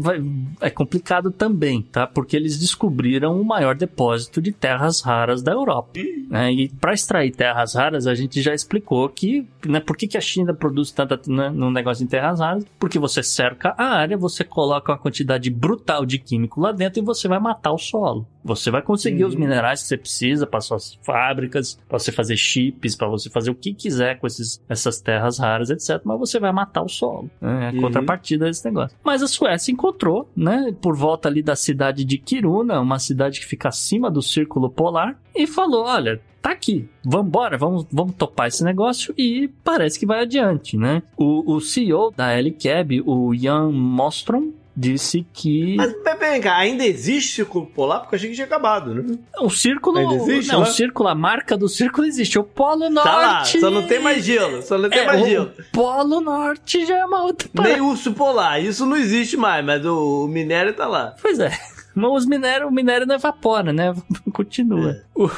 é, 0.62 0.70
complicado 0.70 1.32
também, 1.32 1.82
tá? 1.82 2.06
Porque 2.06 2.36
eles 2.36 2.60
descobriram 2.60 3.42
o 3.42 3.44
maior 3.44 3.74
depósito 3.74 4.40
de 4.40 4.52
terras 4.52 5.02
raras 5.02 5.42
da 5.42 5.52
Europa. 5.52 6.00
Né? 6.30 6.52
E 6.52 6.70
para 6.70 6.94
extrair 6.94 7.32
terras 7.32 7.74
raras, 7.74 8.06
a 8.06 8.14
gente 8.14 8.40
já 8.40 8.54
explicou 8.54 9.10
que, 9.10 9.48
né, 9.66 9.80
por 9.80 9.98
que, 9.98 10.08
que 10.08 10.18
a 10.18 10.22
China 10.22 10.54
produz 10.54 10.92
tanta 10.92 11.20
né, 11.26 11.50
negócio 11.50 12.06
de 12.06 12.12
terras 12.12 12.40
raras? 12.40 12.64
Porque 12.78 13.00
você 13.00 13.24
cerca 13.24 13.74
a 13.80 13.96
área, 13.96 14.16
você 14.16 14.44
coloca 14.44 14.92
uma 14.92 15.00
quantidade 15.00 15.50
brutal 15.50 16.06
de 16.06 16.20
químico 16.20 16.62
lá 16.62 16.72
dentro 16.72 17.02
e 17.02 17.06
você 17.06 17.28
vai 17.28 17.40
matar 17.40 17.72
o 17.72 17.80
solo. 17.80 18.28
Você 18.46 18.70
vai 18.70 18.84
conseguir 18.84 19.26
os 19.26 19.34
minerais 19.34 19.82
que 19.82 19.88
você 19.88 19.98
precisa 19.98 20.46
para 20.46 20.62
suas 20.62 21.00
fábricas, 21.02 21.80
para 21.90 21.98
você 21.98 22.12
fazer 22.12 22.38
chips, 22.38 22.96
para 22.96 23.08
você 23.08 23.28
fazer 23.28 23.50
o 23.50 23.56
que 23.56 23.74
quiser 23.74 24.20
com 24.20 24.28
esses, 24.28 24.62
essas 24.70 25.02
terras 25.02 25.40
raras, 25.40 25.72
etc. 25.72 26.00
Mas 26.06 26.20
você 26.20 26.40
vai 26.40 26.52
matar 26.52 26.84
o 26.84 26.88
solo. 26.88 27.28
Né? 27.42 27.66
É 27.66 27.70
a 27.70 27.74
uhum. 27.74 27.82
contrapartida 27.82 28.46
desse 28.46 28.64
negócio. 28.64 28.96
Mas 29.04 29.24
a 29.24 29.28
Suécia 29.28 29.72
encontrou, 29.72 30.30
né, 30.36 30.72
por 30.80 30.96
volta 30.96 31.28
ali 31.28 31.42
da 31.42 31.56
cidade 31.56 32.06
de 32.06 32.20
Kiruna, 32.20 32.80
uma 32.80 33.00
cidade 33.00 33.40
que 33.40 33.46
fica 33.48 33.70
acima 33.70 34.12
do 34.12 34.22
Círculo 34.22 34.70
Polar, 34.70 35.20
e 35.36 35.48
falou: 35.48 35.86
olha, 35.86 36.22
tá 36.46 36.52
aqui, 36.52 36.88
vambora, 37.04 37.58
vamos, 37.58 37.88
vamos 37.92 38.14
topar 38.16 38.48
esse 38.48 38.64
negócio 38.64 39.14
e 39.18 39.50
parece 39.64 40.00
que 40.00 40.06
vai 40.06 40.22
adiante, 40.22 40.78
né? 40.78 41.02
O, 41.18 41.56
o 41.56 41.60
CEO 41.60 42.14
da 42.16 42.32
L-Cab, 42.34 43.02
o 43.04 43.34
Jan 43.36 43.72
Mostrom, 43.72 44.52
disse 44.76 45.26
que. 45.34 45.76
Mas 45.76 45.94
vem 46.20 46.42
cá, 46.42 46.58
ainda 46.58 46.86
existe 46.86 47.36
círculo 47.36 47.66
polar? 47.68 48.02
Porque 48.02 48.16
eu 48.16 48.18
achei 48.18 48.30
que 48.30 48.36
tinha 48.36 48.46
acabado, 48.46 48.94
né? 48.94 49.18
O 49.40 49.50
círculo. 49.50 49.98
Ainda 49.98 50.16
existe, 50.16 50.52
não, 50.52 50.62
né? 50.62 50.68
o 50.68 50.72
círculo, 50.72 51.10
a 51.10 51.16
marca 51.16 51.58
do 51.58 51.70
círculo 51.70 52.06
existe. 52.06 52.38
O 52.38 52.44
Polo 52.44 52.90
Norte. 52.90 53.10
Tá 53.10 53.18
lá, 53.18 53.46
só 53.46 53.70
não 53.70 53.88
tem 53.88 54.00
mais 54.00 54.24
gelo. 54.24 54.62
Só 54.62 54.78
não 54.78 54.90
tem 54.90 55.00
é, 55.00 55.06
mais 55.06 55.26
gelo. 55.26 55.52
Polo 55.72 56.20
Norte 56.20 56.86
já 56.86 56.98
é 56.98 57.06
uma 57.06 57.24
outra 57.24 57.48
parada. 57.54 57.74
Nem 57.74 57.82
urso 57.82 58.14
polar, 58.14 58.62
isso 58.62 58.86
não 58.86 58.98
existe 58.98 59.38
mais, 59.38 59.64
mas 59.64 59.86
o, 59.86 60.26
o 60.26 60.28
minério 60.28 60.74
tá 60.74 60.88
lá. 60.88 61.16
Pois 61.22 61.40
é. 61.40 61.52
Mas 61.96 62.12
os 62.12 62.26
minério, 62.26 62.68
o 62.68 62.72
minério 62.72 63.08
não 63.08 63.16
evapora, 63.16 63.72
né? 63.72 63.96
Continua. 64.34 64.92
É. 64.92 65.02
O, 65.16 65.30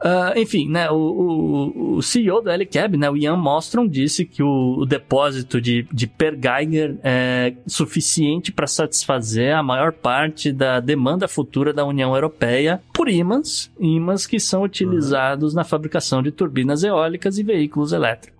Uh, 0.00 0.38
enfim, 0.38 0.68
né, 0.68 0.90
o, 0.90 0.96
o, 0.96 1.96
o, 1.96 2.02
CEO 2.02 2.42
do 2.42 2.50
LCAB, 2.50 2.96
né, 2.96 3.08
o 3.08 3.16
Ian 3.16 3.36
Mostrom, 3.36 3.86
disse 3.86 4.26
que 4.26 4.42
o, 4.42 4.76
o 4.78 4.84
depósito 4.84 5.60
de, 5.60 5.86
de 5.90 6.06
Per 6.06 6.36
Geiger 6.38 6.98
é 7.02 7.54
suficiente 7.66 8.52
para 8.52 8.66
satisfazer 8.66 9.54
a 9.54 9.62
maior 9.62 9.92
parte 9.92 10.52
da 10.52 10.78
demanda 10.78 11.26
futura 11.26 11.72
da 11.72 11.86
União 11.86 12.14
Europeia 12.14 12.82
por 12.92 13.08
ímãs, 13.08 13.70
ímãs 13.80 14.26
que 14.26 14.38
são 14.38 14.62
utilizados 14.62 15.52
uhum. 15.52 15.56
na 15.56 15.64
fabricação 15.64 16.22
de 16.22 16.30
turbinas 16.30 16.82
eólicas 16.82 17.38
e 17.38 17.42
veículos 17.42 17.92
elétricos. 17.92 18.33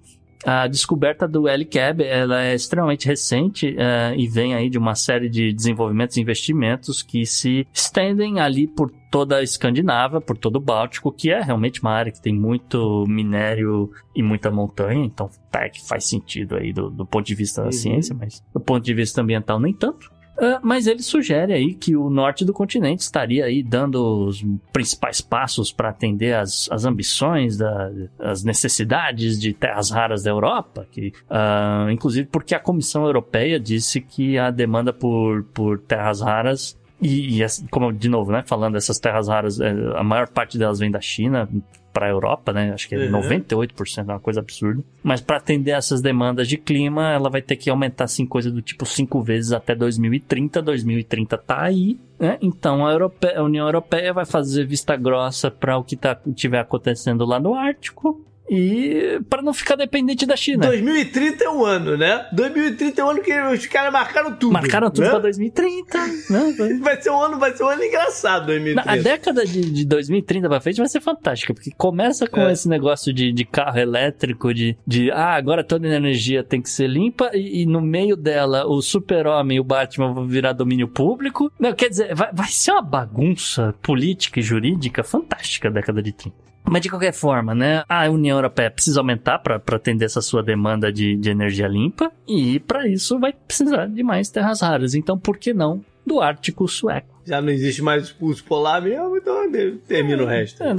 A 0.44 0.66
descoberta 0.66 1.26
do 1.26 1.48
LCAB 1.48 2.02
ela 2.02 2.42
é 2.42 2.54
extremamente 2.54 3.06
recente 3.06 3.70
uh, 3.70 4.14
e 4.14 4.28
vem 4.28 4.54
aí 4.54 4.68
de 4.68 4.76
uma 4.76 4.94
série 4.94 5.28
de 5.28 5.52
desenvolvimentos 5.52 6.16
e 6.16 6.20
investimentos 6.20 7.02
que 7.02 7.24
se 7.24 7.66
estendem 7.72 8.40
ali 8.40 8.66
por 8.66 8.90
toda 9.10 9.36
a 9.36 9.42
Escandinávia, 9.42 10.20
por 10.20 10.36
todo 10.36 10.56
o 10.56 10.60
Báltico, 10.60 11.10
que 11.12 11.30
é 11.30 11.40
realmente 11.40 11.80
uma 11.80 11.92
área 11.92 12.12
que 12.12 12.20
tem 12.20 12.34
muito 12.34 13.04
minério 13.08 13.90
e 14.14 14.22
muita 14.22 14.50
montanha, 14.50 15.04
então 15.04 15.30
tá, 15.50 15.68
que 15.68 15.86
faz 15.86 16.04
sentido 16.04 16.56
aí 16.56 16.72
do, 16.72 16.90
do 16.90 17.06
ponto 17.06 17.24
de 17.24 17.34
vista 17.34 17.62
da 17.62 17.68
uhum. 17.68 17.72
ciência, 17.72 18.14
mas 18.18 18.42
do 18.52 18.60
ponto 18.60 18.84
de 18.84 18.92
vista 18.92 19.22
ambiental 19.22 19.58
nem 19.58 19.72
tanto. 19.72 20.12
Uh, 20.36 20.58
mas 20.62 20.86
ele 20.86 21.02
sugere 21.02 21.52
aí 21.52 21.74
que 21.74 21.94
o 21.94 22.10
norte 22.10 22.44
do 22.44 22.52
continente 22.52 23.02
estaria 23.02 23.44
aí 23.44 23.62
dando 23.62 24.26
os 24.26 24.44
principais 24.72 25.20
passos 25.20 25.72
para 25.72 25.90
atender 25.90 26.34
as, 26.34 26.68
as 26.72 26.84
ambições, 26.84 27.56
da, 27.56 27.90
as 28.18 28.42
necessidades 28.42 29.38
de 29.38 29.52
terras 29.52 29.90
raras 29.90 30.24
da 30.24 30.30
Europa, 30.30 30.86
que, 30.90 31.12
uh, 31.30 31.88
inclusive 31.90 32.28
porque 32.30 32.54
a 32.54 32.58
Comissão 32.60 33.04
Europeia 33.04 33.60
disse 33.60 34.00
que 34.00 34.36
a 34.36 34.50
demanda 34.50 34.92
por, 34.92 35.44
por 35.54 35.78
terras 35.78 36.20
raras 36.20 36.76
e, 37.04 37.42
e, 37.42 37.46
como 37.70 37.92
de 37.92 38.08
novo, 38.08 38.32
né, 38.32 38.42
falando 38.46 38.74
dessas 38.74 38.98
terras 38.98 39.28
raras, 39.28 39.60
é, 39.60 39.70
a 39.94 40.02
maior 40.02 40.28
parte 40.28 40.58
delas 40.58 40.78
vem 40.78 40.90
da 40.90 41.00
China, 41.00 41.48
para 41.94 42.06
a 42.06 42.10
Europa, 42.10 42.52
né? 42.52 42.72
Acho 42.74 42.88
que 42.88 42.96
é 42.96 42.98
uhum. 42.98 43.20
98%, 43.22 43.98
é 43.98 44.02
uma 44.02 44.18
coisa 44.18 44.40
absurda. 44.40 44.82
Mas 45.00 45.20
para 45.20 45.36
atender 45.36 45.70
essas 45.70 46.02
demandas 46.02 46.48
de 46.48 46.58
clima, 46.58 47.12
ela 47.12 47.30
vai 47.30 47.40
ter 47.40 47.54
que 47.54 47.70
aumentar 47.70 48.04
assim 48.04 48.26
coisa 48.26 48.50
do 48.50 48.60
tipo 48.60 48.84
cinco 48.84 49.22
vezes 49.22 49.52
até 49.52 49.76
2030. 49.76 50.60
2030 50.60 51.38
tá 51.38 51.62
aí, 51.62 51.96
né? 52.18 52.36
Então 52.42 52.84
a, 52.84 52.90
Europe... 52.90 53.28
a 53.28 53.42
União 53.44 53.64
Europeia 53.64 54.12
vai 54.12 54.24
fazer 54.24 54.66
vista 54.66 54.96
grossa 54.96 55.52
para 55.52 55.78
o 55.78 55.84
que 55.84 55.94
tá, 55.94 56.18
tiver 56.34 56.58
acontecendo 56.58 57.24
lá 57.24 57.38
no 57.38 57.54
Ártico 57.54 58.20
e 58.48 59.20
para 59.28 59.42
não 59.42 59.54
ficar 59.54 59.76
dependente 59.76 60.26
da 60.26 60.36
China. 60.36 60.66
2030 60.66 61.44
é 61.44 61.50
um 61.50 61.64
ano, 61.64 61.96
né? 61.96 62.26
2030 62.32 63.00
é 63.00 63.04
um 63.04 63.10
ano 63.10 63.22
que 63.22 63.32
os 63.32 63.66
caras 63.66 63.92
marcaram 63.92 64.36
tudo. 64.36 64.52
Marcaram 64.52 64.90
tudo 64.90 65.04
né? 65.04 65.10
pra 65.10 65.18
2030, 65.18 65.98
né? 66.30 66.54
Vai 66.80 67.00
ser 67.00 67.10
um 67.10 67.20
ano, 67.20 67.38
vai 67.38 67.56
ser 67.56 67.64
um 67.64 67.68
ano 67.68 67.82
engraçado 67.82 68.46
2030. 68.46 68.90
A 68.90 68.96
década 68.96 69.46
de, 69.46 69.70
de 69.70 69.84
2030 69.84 70.48
pra 70.48 70.60
frente 70.60 70.78
vai 70.78 70.88
ser 70.88 71.00
fantástica, 71.00 71.54
porque 71.54 71.70
começa 71.76 72.26
com 72.26 72.40
é. 72.40 72.52
esse 72.52 72.68
negócio 72.68 73.12
de, 73.12 73.32
de 73.32 73.44
carro 73.44 73.78
elétrico, 73.78 74.52
de, 74.52 74.76
de 74.86 75.10
ah, 75.10 75.34
agora 75.34 75.64
toda 75.64 75.86
a 75.86 75.94
energia 75.94 76.44
tem 76.44 76.60
que 76.60 76.70
ser 76.70 76.88
limpa, 76.88 77.30
e, 77.32 77.62
e 77.62 77.66
no 77.66 77.80
meio 77.80 78.16
dela 78.16 78.66
o 78.66 78.80
super-homem 78.82 79.56
e 79.56 79.60
o 79.60 79.64
Batman 79.64 80.12
vão 80.12 80.26
virar 80.26 80.52
domínio 80.52 80.88
público. 80.88 81.50
Não, 81.58 81.72
quer 81.72 81.88
dizer, 81.88 82.14
vai, 82.14 82.30
vai 82.32 82.48
ser 82.48 82.72
uma 82.72 82.82
bagunça 82.82 83.74
política 83.82 84.40
e 84.40 84.42
jurídica 84.42 85.02
fantástica 85.02 85.68
a 85.68 85.70
década 85.70 86.02
de 86.02 86.12
30. 86.12 86.53
Mas 86.64 86.80
de 86.80 86.88
qualquer 86.88 87.12
forma, 87.12 87.54
né? 87.54 87.84
A 87.88 88.08
União 88.08 88.38
Europeia 88.38 88.70
precisa 88.70 89.00
aumentar 89.00 89.38
para 89.38 89.56
atender 89.56 90.06
essa 90.06 90.22
sua 90.22 90.42
demanda 90.42 90.90
de, 90.90 91.14
de 91.16 91.30
energia 91.30 91.68
limpa 91.68 92.10
e 92.26 92.58
para 92.58 92.88
isso 92.88 93.18
vai 93.18 93.32
precisar 93.32 93.86
de 93.86 94.02
mais 94.02 94.30
terras 94.30 94.60
raras. 94.60 94.94
Então, 94.94 95.18
por 95.18 95.36
que 95.36 95.52
não 95.52 95.84
do 96.06 96.20
Ártico 96.20 96.66
sueco? 96.66 97.14
Já 97.26 97.40
não 97.40 97.50
existe 97.50 97.80
mais 97.80 98.10
pulso 98.12 98.44
polar 98.44 98.82
mesmo, 98.82 99.16
então 99.16 99.50
termina 99.86 100.22
é, 100.22 100.24
o 100.24 100.28
resto. 100.28 100.62
É, 100.62 100.74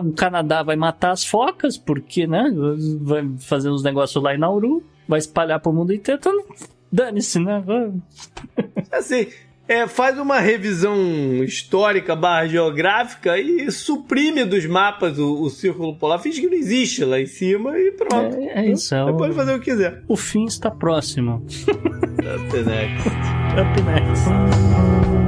o 0.00 0.12
Canadá 0.12 0.62
vai 0.62 0.76
matar 0.76 1.12
as 1.12 1.24
focas, 1.24 1.78
porque, 1.78 2.26
né? 2.26 2.52
Vai 3.00 3.26
fazer 3.38 3.70
uns 3.70 3.82
negócios 3.82 4.22
lá 4.22 4.34
em 4.34 4.38
Nauru, 4.38 4.82
vai 5.08 5.18
espalhar 5.18 5.60
para 5.60 5.70
o 5.70 5.74
mundo 5.74 5.92
inteiro, 5.92 6.20
então 6.20 6.44
dane-se, 6.92 7.40
né? 7.40 7.62
Assim, 8.92 9.26
é, 9.66 9.86
faz 9.86 10.18
uma 10.18 10.40
revisão 10.40 10.96
histórica 11.42 12.14
barra 12.14 12.46
geográfica 12.46 13.38
e 13.38 13.70
suprime 13.70 14.44
dos 14.44 14.66
mapas 14.66 15.18
o, 15.18 15.42
o 15.42 15.50
círculo 15.50 15.96
polar, 15.96 16.18
finge 16.18 16.40
que 16.40 16.46
não 16.46 16.56
existe 16.56 17.04
lá 17.04 17.20
em 17.20 17.26
cima 17.26 17.78
e 17.78 17.92
pronto. 17.92 18.36
É, 18.36 18.66
é 18.66 18.70
isso. 18.70 18.94
É 18.94 19.04
o, 19.04 19.16
pode 19.16 19.34
fazer 19.34 19.54
o 19.54 19.58
que 19.58 19.70
quiser. 19.70 20.02
O 20.06 20.16
fim 20.16 20.44
está 20.44 20.70
próximo. 20.70 21.36
Up 21.36 22.62
next. 22.62 23.08
Up 23.58 23.82
next. 23.82 25.23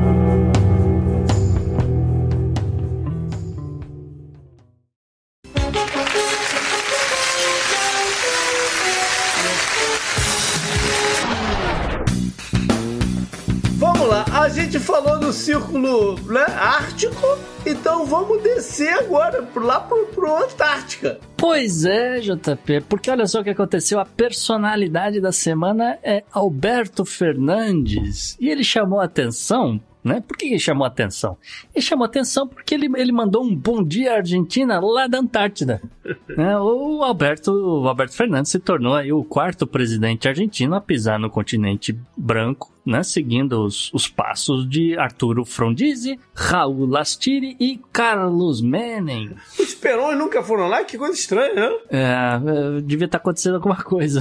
A 14.46 14.48
gente 14.48 14.78
falou 14.78 15.18
do 15.18 15.32
círculo 15.32 16.14
né, 16.32 16.44
ártico, 16.56 17.26
então 17.66 18.06
vamos 18.06 18.40
descer 18.44 18.92
agora 18.92 19.44
lá 19.56 19.80
pro, 19.80 20.06
pro 20.06 20.36
Antártica. 20.36 21.18
Pois 21.36 21.84
é, 21.84 22.20
JP, 22.20 22.82
porque 22.88 23.10
olha 23.10 23.26
só 23.26 23.40
o 23.40 23.44
que 23.44 23.50
aconteceu. 23.50 23.98
A 23.98 24.04
personalidade 24.04 25.20
da 25.20 25.32
semana 25.32 25.98
é 26.00 26.22
Alberto 26.30 27.04
Fernandes. 27.04 28.36
E 28.38 28.48
ele 28.48 28.62
chamou 28.62 29.00
a 29.00 29.06
atenção 29.06 29.80
né? 30.06 30.22
Por 30.26 30.36
que 30.36 30.46
ele 30.46 30.58
chamou 30.58 30.86
atenção? 30.86 31.36
Ele 31.74 31.84
chamou 31.84 32.04
atenção 32.04 32.46
porque 32.46 32.74
ele, 32.74 32.88
ele 32.96 33.10
mandou 33.10 33.42
um 33.42 33.54
bom 33.54 33.82
dia 33.82 34.14
Argentina 34.14 34.78
lá 34.78 35.08
da 35.08 35.18
Antártida. 35.18 35.82
né? 36.28 36.56
O 36.58 37.02
Alberto, 37.02 37.50
o 37.50 37.88
Alberto 37.88 38.14
Fernandes 38.14 38.52
se 38.52 38.60
tornou 38.60 38.94
aí 38.94 39.12
o 39.12 39.24
quarto 39.24 39.66
presidente 39.66 40.28
argentino 40.28 40.76
a 40.76 40.80
pisar 40.80 41.18
no 41.18 41.28
continente 41.28 41.98
branco, 42.16 42.72
né? 42.86 43.02
Seguindo 43.02 43.64
os, 43.64 43.92
os 43.92 44.06
passos 44.06 44.68
de 44.68 44.96
Arturo 44.96 45.44
Frondizi, 45.44 46.20
Raul 46.32 46.86
Lastiri 46.86 47.56
e 47.58 47.80
Carlos 47.92 48.60
Menem. 48.60 49.32
Os 49.58 49.74
Perões 49.74 50.16
nunca 50.16 50.40
foram 50.40 50.68
lá? 50.68 50.84
Que 50.84 50.96
coisa 50.96 51.14
estranha, 51.14 51.52
né? 51.52 51.78
É, 51.90 52.78
é 52.78 52.80
devia 52.80 53.06
estar 53.06 53.18
acontecendo 53.18 53.56
alguma 53.56 53.82
coisa. 53.82 54.20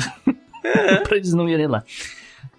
É. 0.63 0.95
pra 1.05 1.17
eles 1.17 1.33
não 1.33 1.47
irem 1.47 1.67
lá. 1.67 1.83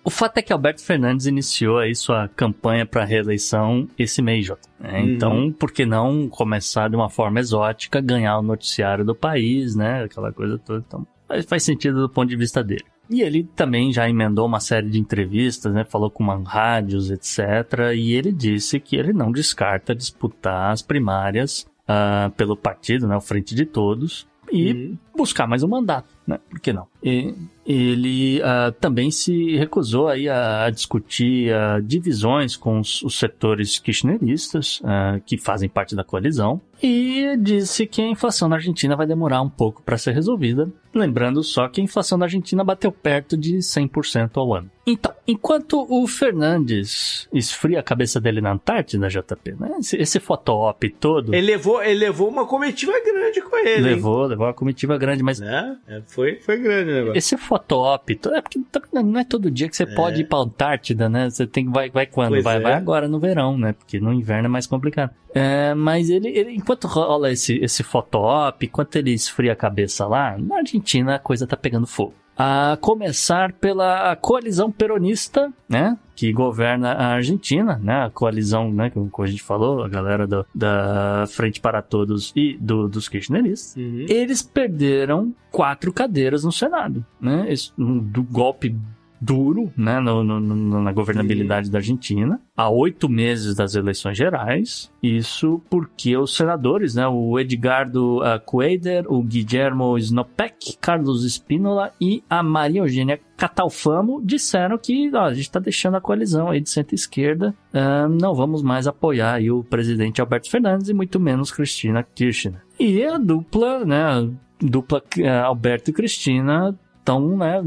O 0.07 0.11
fato 0.11 0.39
é 0.39 0.43
que 0.43 0.53
Alberto 0.53 0.85
Fernandes 0.85 1.27
iniciou 1.27 1.79
aí 1.79 1.93
sua 1.93 2.29
campanha 2.29 2.87
para 2.87 3.05
reeleição 3.05 3.89
esse 3.99 4.23
mês, 4.23 4.47
Jota. 4.47 4.69
É, 4.81 5.01
uhum. 5.01 5.09
Então, 5.09 5.53
por 5.53 5.73
que 5.73 5.85
não 5.85 6.29
começar 6.29 6.89
de 6.89 6.95
uma 6.95 7.11
forma 7.11 7.41
exótica, 7.41 8.01
ganhar 8.01 8.39
o 8.39 8.43
noticiário 8.43 9.05
do 9.05 9.17
país, 9.17 9.75
né? 9.75 10.05
Aquela 10.05 10.33
coisa 10.33 10.59
toda. 10.59 10.85
Então, 10.87 11.05
faz 11.49 11.65
sentido 11.65 12.03
do 12.03 12.09
ponto 12.09 12.29
de 12.29 12.37
vista 12.37 12.63
dele. 12.63 12.85
E 13.11 13.21
ele 13.21 13.51
também 13.57 13.93
já 13.93 14.09
emendou 14.09 14.47
uma 14.47 14.61
série 14.61 14.89
de 14.89 15.01
entrevistas, 15.01 15.75
né? 15.75 15.85
Falou 15.85 16.09
com 16.09 16.23
uma 16.23 16.41
rádios, 16.49 17.11
etc. 17.11 17.93
E 17.93 18.13
ele 18.13 18.31
disse 18.31 18.79
que 18.79 18.95
ele 18.95 19.13
não 19.13 19.33
descarta 19.33 19.93
disputar 19.93 20.71
as 20.71 20.83
primárias 20.83 21.67
uh, 21.83 22.31
pelo 22.37 22.57
partido, 22.57 23.09
né? 23.09 23.17
O 23.17 23.21
Frente 23.21 23.57
de 23.57 23.67
Todos. 23.67 24.25
E 24.53 24.73
uhum. 24.73 24.99
buscar 25.17 25.47
mais 25.47 25.63
um 25.63 25.69
mandato, 25.69 26.09
né? 26.27 26.39
Por 26.49 26.61
que 26.61 26.73
não? 26.73 26.87
E 27.03 27.35
ele 27.67 28.41
uh, 28.41 28.73
também 28.81 29.11
se 29.11 29.57
recusou 29.57 30.09
aí 30.09 30.29
a, 30.29 30.65
a 30.65 30.71
discutir 30.71 31.53
uh, 31.53 31.83
divisões 31.83 32.57
com 32.57 32.79
os, 32.79 33.03
os 33.03 33.19
setores 33.19 33.79
kirchneristas 33.79 34.81
uh, 34.81 35.21
que 35.25 35.37
fazem 35.37 35.69
parte 35.69 35.97
da 35.97 36.05
coalizão 36.05 36.61
e 36.83 37.37
disse 37.39 37.87
que 37.87 38.03
a 38.03 38.07
inflação 38.07 38.49
na 38.49 38.57
Argentina 38.57 38.97
vai 38.97 39.07
demorar 39.07 39.41
um 39.43 39.49
pouco 39.49 39.83
para 39.83 39.99
ser 39.99 40.13
resolvida, 40.13 40.71
lembrando 40.95 41.43
só 41.43 41.69
que 41.69 41.81
a 41.81 41.85
inflação 41.85 42.19
na 42.19 42.27
Argentina 42.27 42.65
bateu 42.65 42.91
perto 42.91 43.37
de 43.37 43.59
100% 43.59 44.31
ao 44.35 44.55
ano. 44.55 44.71
Então, 44.87 45.13
enquanto 45.27 45.85
o 45.91 46.07
Fernandes 46.07 47.29
esfria 47.33 47.81
a 47.81 47.83
cabeça 47.83 48.21
dele 48.21 48.41
na 48.41 48.53
Antártida, 48.53 49.09
JP, 49.09 49.57
né? 49.59 49.77
Esse, 49.81 49.97
esse 49.97 50.21
foto-op 50.21 50.89
todo... 50.91 51.35
Ele 51.35 51.47
levou, 51.47 51.83
ele 51.83 51.99
levou 51.99 52.29
uma 52.29 52.47
comitiva 52.47 52.93
grande 53.05 53.41
com 53.43 53.57
ele, 53.57 53.83
Levou, 53.83 54.23
hein? 54.23 54.29
levou 54.31 54.47
uma 54.47 54.55
comitiva 54.55 54.97
grande, 54.97 55.25
mas... 55.25 55.41
É, 55.41 55.77
foi, 56.07 56.37
foi 56.37 56.59
grande 56.59 56.91
o 56.91 56.95
negócio. 56.95 57.19
Esse 57.19 57.37
fotop. 57.37 58.21
É 58.33 58.41
porque 58.41 58.61
não 58.93 59.19
é 59.19 59.25
todo 59.25 59.51
dia 59.51 59.69
que 59.69 59.77
você 59.77 59.83
é. 59.83 59.95
pode 59.95 60.21
ir 60.21 60.25
pra 60.25 60.39
Antártida, 60.39 61.09
né? 61.09 61.29
Você 61.29 61.47
tem 61.47 61.69
vai 61.69 61.91
vai 61.91 62.07
quando? 62.07 62.41
vai, 62.43 62.57
é. 62.57 62.61
vai 62.61 62.73
agora 62.73 63.09
no 63.09 63.19
verão, 63.19 63.59
né? 63.59 63.73
Porque 63.73 63.99
no 63.99 64.13
inverno 64.13 64.47
é 64.47 64.49
mais 64.49 64.67
complicado. 64.67 65.11
É, 65.35 65.75
mas 65.75 66.09
ele, 66.09 66.29
ele, 66.29 66.53
enquanto 66.53 66.76
rola 66.85 67.31
esse, 67.31 67.57
esse 67.59 67.83
fotop, 67.83 68.67
enquanto 68.67 68.97
ele 68.97 69.13
esfria 69.13 69.53
a 69.53 69.57
cabeça 69.57 70.07
lá, 70.07 70.37
na 70.39 70.57
Argentina 70.57 71.17
a 71.17 71.19
coisa 71.19 71.47
tá 71.47 71.57
pegando 71.57 71.87
fogo. 71.87 72.15
A 72.39 72.77
começar 72.83 73.53
pela 73.55 74.15
coalizão 74.17 74.71
peronista, 74.71 75.51
né, 75.67 75.97
que 76.15 76.31
governa 76.33 76.93
a 76.93 77.07
Argentina, 77.15 77.81
né, 77.83 78.05
a 78.05 78.11
coalizão, 78.11 78.71
né, 78.71 78.91
como 78.91 79.11
a 79.21 79.27
gente 79.27 79.43
falou, 79.43 79.83
a 79.83 79.89
galera 79.89 80.27
do, 80.27 80.45
da 80.55 81.25
Frente 81.29 81.61
para 81.61 81.81
Todos 81.81 82.35
e 82.37 82.59
do, 82.61 82.89
dos 82.89 83.09
kirchneristas, 83.09 83.75
uhum. 83.77 84.05
eles 84.07 84.43
perderam 84.43 85.35
quatro 85.51 85.91
cadeiras 85.95 86.45
no 86.45 86.53
Senado, 86.53 87.03
né, 87.19 87.47
esse, 87.51 87.73
do 87.79 88.23
golpe 88.23 88.77
duro 89.21 89.73
né, 89.77 90.01
no, 90.01 90.23
no, 90.23 90.83
na 90.83 90.93
governabilidade 90.93 91.71
da 91.71 91.79
Argentina, 91.79 92.41
há 92.57 92.69
oito 92.69 93.09
meses 93.09 93.55
das 93.55 93.75
eleições 93.75 94.17
gerais. 94.17 94.91
Isso 95.03 95.61
porque 95.71 96.17
os 96.17 96.37
senadores, 96.37 96.95
né, 96.95 97.07
o 97.07 97.39
Edgardo 97.39 98.19
uh, 98.19 98.41
Cuader, 98.45 99.05
o 99.09 99.23
Guillermo 99.23 99.97
Snopek, 99.99 100.77
Carlos 100.81 101.25
Espínola 101.25 101.93
e 102.01 102.23
a 102.29 102.43
Maria 102.43 102.81
Eugênia 102.81 103.21
Catalfamo 103.37 104.21
disseram 104.25 104.79
que 104.79 105.11
ó, 105.15 105.25
a 105.25 105.35
gente 105.35 105.43
está 105.43 105.61
deixando 105.61 105.97
a 105.97 106.01
coalizão 106.01 106.51
aí 106.51 106.61
de 106.61 106.71
centro-esquerda, 106.71 107.55
uh, 107.73 108.09
não 108.09 108.35
vamos 108.35 108.63
mais 108.63 108.87
apoiar 108.87 109.41
o 109.51 109.63
presidente 109.63 110.21
Alberto 110.21 110.51
Fernandes 110.51 110.89
e 110.89 110.95
muito 110.95 111.21
menos 111.21 111.51
Cristina 111.51 112.03
Kirchner. 112.03 112.63
E 112.79 113.05
a 113.05 113.19
dupla, 113.19 113.85
né, 113.85 114.31
dupla 114.61 115.03
uh, 115.19 115.45
Alberto 115.45 115.91
e 115.91 115.93
Cristina 115.93 116.79
estão, 117.07 117.37
né, 117.37 117.63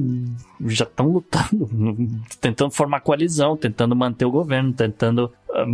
já 0.66 0.84
estão 0.84 1.08
lutando, 1.08 1.70
tentando 2.42 2.72
formar 2.72 3.00
coalizão, 3.00 3.56
tentando 3.56 3.96
manter 3.96 4.26
o 4.26 4.32
governo, 4.32 4.74
tentando 4.74 5.32
uh, 5.50 5.66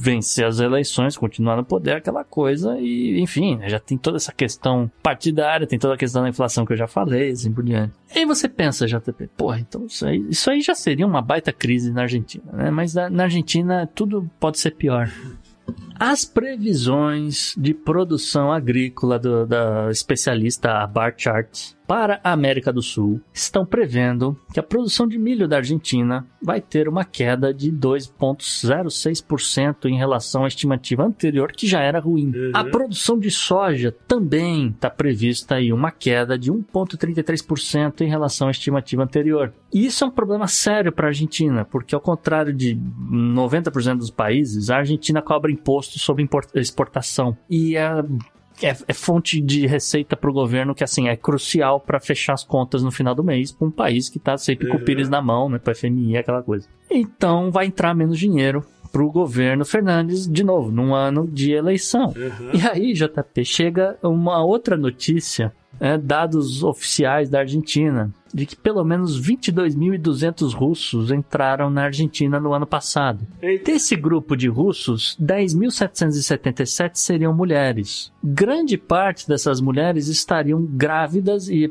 vencer 0.00 0.44
as 0.44 0.58
eleições, 0.58 1.16
continuar 1.16 1.56
no 1.56 1.64
poder, 1.64 1.92
aquela 1.92 2.24
coisa, 2.24 2.76
e 2.80 3.20
enfim, 3.20 3.60
já 3.66 3.78
tem 3.78 3.96
toda 3.96 4.16
essa 4.16 4.32
questão 4.32 4.90
partidária, 5.00 5.66
tem 5.66 5.78
toda 5.78 5.94
a 5.94 5.96
questão 5.96 6.22
da 6.22 6.28
inflação 6.28 6.66
que 6.66 6.72
eu 6.72 6.76
já 6.76 6.88
falei, 6.88 7.30
assim 7.30 7.52
por 7.52 7.62
diante. 7.62 7.94
E 8.14 8.18
aí 8.18 8.26
você 8.26 8.48
pensa, 8.48 8.86
JTP, 8.86 9.30
porra, 9.36 9.60
então 9.60 9.86
isso 9.86 10.04
aí, 10.04 10.26
isso 10.28 10.50
aí 10.50 10.60
já 10.60 10.74
seria 10.74 11.06
uma 11.06 11.22
baita 11.22 11.52
crise 11.52 11.92
na 11.92 12.02
Argentina, 12.02 12.44
né? 12.52 12.70
Mas 12.70 12.94
na, 12.94 13.08
na 13.08 13.22
Argentina 13.24 13.88
tudo 13.94 14.28
pode 14.40 14.58
ser 14.58 14.72
pior. 14.72 15.08
As 16.04 16.24
previsões 16.24 17.54
de 17.56 17.72
produção 17.72 18.50
agrícola 18.50 19.20
do, 19.20 19.46
da 19.46 19.88
especialista 19.88 20.84
Bar 20.84 21.14
Chart 21.16 21.76
para 21.86 22.20
a 22.24 22.32
América 22.32 22.72
do 22.72 22.80
Sul 22.80 23.20
estão 23.34 23.66
prevendo 23.66 24.34
que 24.52 24.58
a 24.58 24.62
produção 24.62 25.06
de 25.06 25.18
milho 25.18 25.46
da 25.46 25.58
Argentina 25.58 26.26
vai 26.40 26.58
ter 26.58 26.88
uma 26.88 27.04
queda 27.04 27.52
de 27.52 27.70
2,06% 27.70 29.84
em 29.84 29.98
relação 29.98 30.44
à 30.44 30.48
estimativa 30.48 31.04
anterior, 31.04 31.52
que 31.52 31.66
já 31.66 31.82
era 31.82 32.00
ruim. 32.00 32.32
Uhum. 32.34 32.52
A 32.54 32.64
produção 32.64 33.18
de 33.18 33.30
soja 33.30 33.94
também 34.08 34.68
está 34.68 34.88
prevista 34.88 35.56
aí 35.56 35.70
uma 35.70 35.90
queda 35.90 36.38
de 36.38 36.50
1,33% 36.50 38.00
em 38.00 38.08
relação 38.08 38.48
à 38.48 38.50
estimativa 38.50 39.02
anterior. 39.02 39.52
E 39.72 39.84
isso 39.86 40.04
é 40.04 40.06
um 40.06 40.10
problema 40.10 40.46
sério 40.46 40.92
para 40.92 41.08
a 41.08 41.10
Argentina, 41.10 41.62
porque 41.64 41.94
ao 41.94 42.00
contrário 42.00 42.54
de 42.54 42.74
90% 42.74 43.98
dos 43.98 44.10
países, 44.10 44.70
a 44.70 44.78
Argentina 44.78 45.20
cobra 45.20 45.52
imposto 45.52 45.91
sobre 45.98 46.28
exportação. 46.54 47.36
E 47.48 47.76
a 47.76 48.04
é, 48.62 48.76
é 48.88 48.92
fonte 48.92 49.40
de 49.40 49.66
receita 49.66 50.16
para 50.16 50.30
o 50.30 50.32
governo 50.32 50.74
que 50.74 50.84
assim 50.84 51.08
é 51.08 51.16
crucial 51.16 51.80
para 51.80 51.98
fechar 51.98 52.34
as 52.34 52.44
contas 52.44 52.82
no 52.82 52.90
final 52.90 53.14
do 53.14 53.24
mês 53.24 53.52
para 53.52 53.66
um 53.66 53.70
país 53.70 54.08
que 54.08 54.18
está 54.18 54.36
sempre 54.36 54.68
com 54.68 54.76
o 54.76 54.84
pires 54.84 55.08
na 55.08 55.22
mão, 55.22 55.48
né, 55.48 55.58
para 55.58 55.74
FMI 55.74 56.16
aquela 56.16 56.42
coisa. 56.42 56.68
Então 56.90 57.50
vai 57.50 57.66
entrar 57.66 57.94
menos 57.94 58.18
dinheiro 58.18 58.64
para 58.92 59.02
o 59.02 59.10
governo 59.10 59.64
Fernandes 59.64 60.28
de 60.28 60.44
novo 60.44 60.70
num 60.70 60.94
ano 60.94 61.26
de 61.26 61.52
eleição. 61.52 62.14
Uhum. 62.14 62.50
E 62.52 62.68
aí, 62.68 62.92
JP, 62.92 63.44
chega 63.44 63.96
uma 64.02 64.44
outra 64.44 64.76
notícia, 64.76 65.52
é, 65.80 65.96
dados 65.96 66.62
oficiais 66.62 67.30
da 67.30 67.40
Argentina 67.40 68.12
de 68.32 68.46
que 68.46 68.56
pelo 68.56 68.82
menos 68.84 69.20
22.200 69.20 70.54
russos 70.54 71.10
entraram 71.10 71.68
na 71.68 71.84
Argentina 71.84 72.40
no 72.40 72.54
ano 72.54 72.66
passado. 72.66 73.26
Eita. 73.40 73.72
Desse 73.72 73.94
grupo 73.94 74.36
de 74.36 74.48
russos, 74.48 75.16
10.777 75.20 76.92
seriam 76.94 77.34
mulheres. 77.34 78.10
Grande 78.22 78.78
parte 78.78 79.28
dessas 79.28 79.60
mulheres 79.60 80.08
estariam 80.08 80.62
grávidas 80.62 81.48
e 81.48 81.70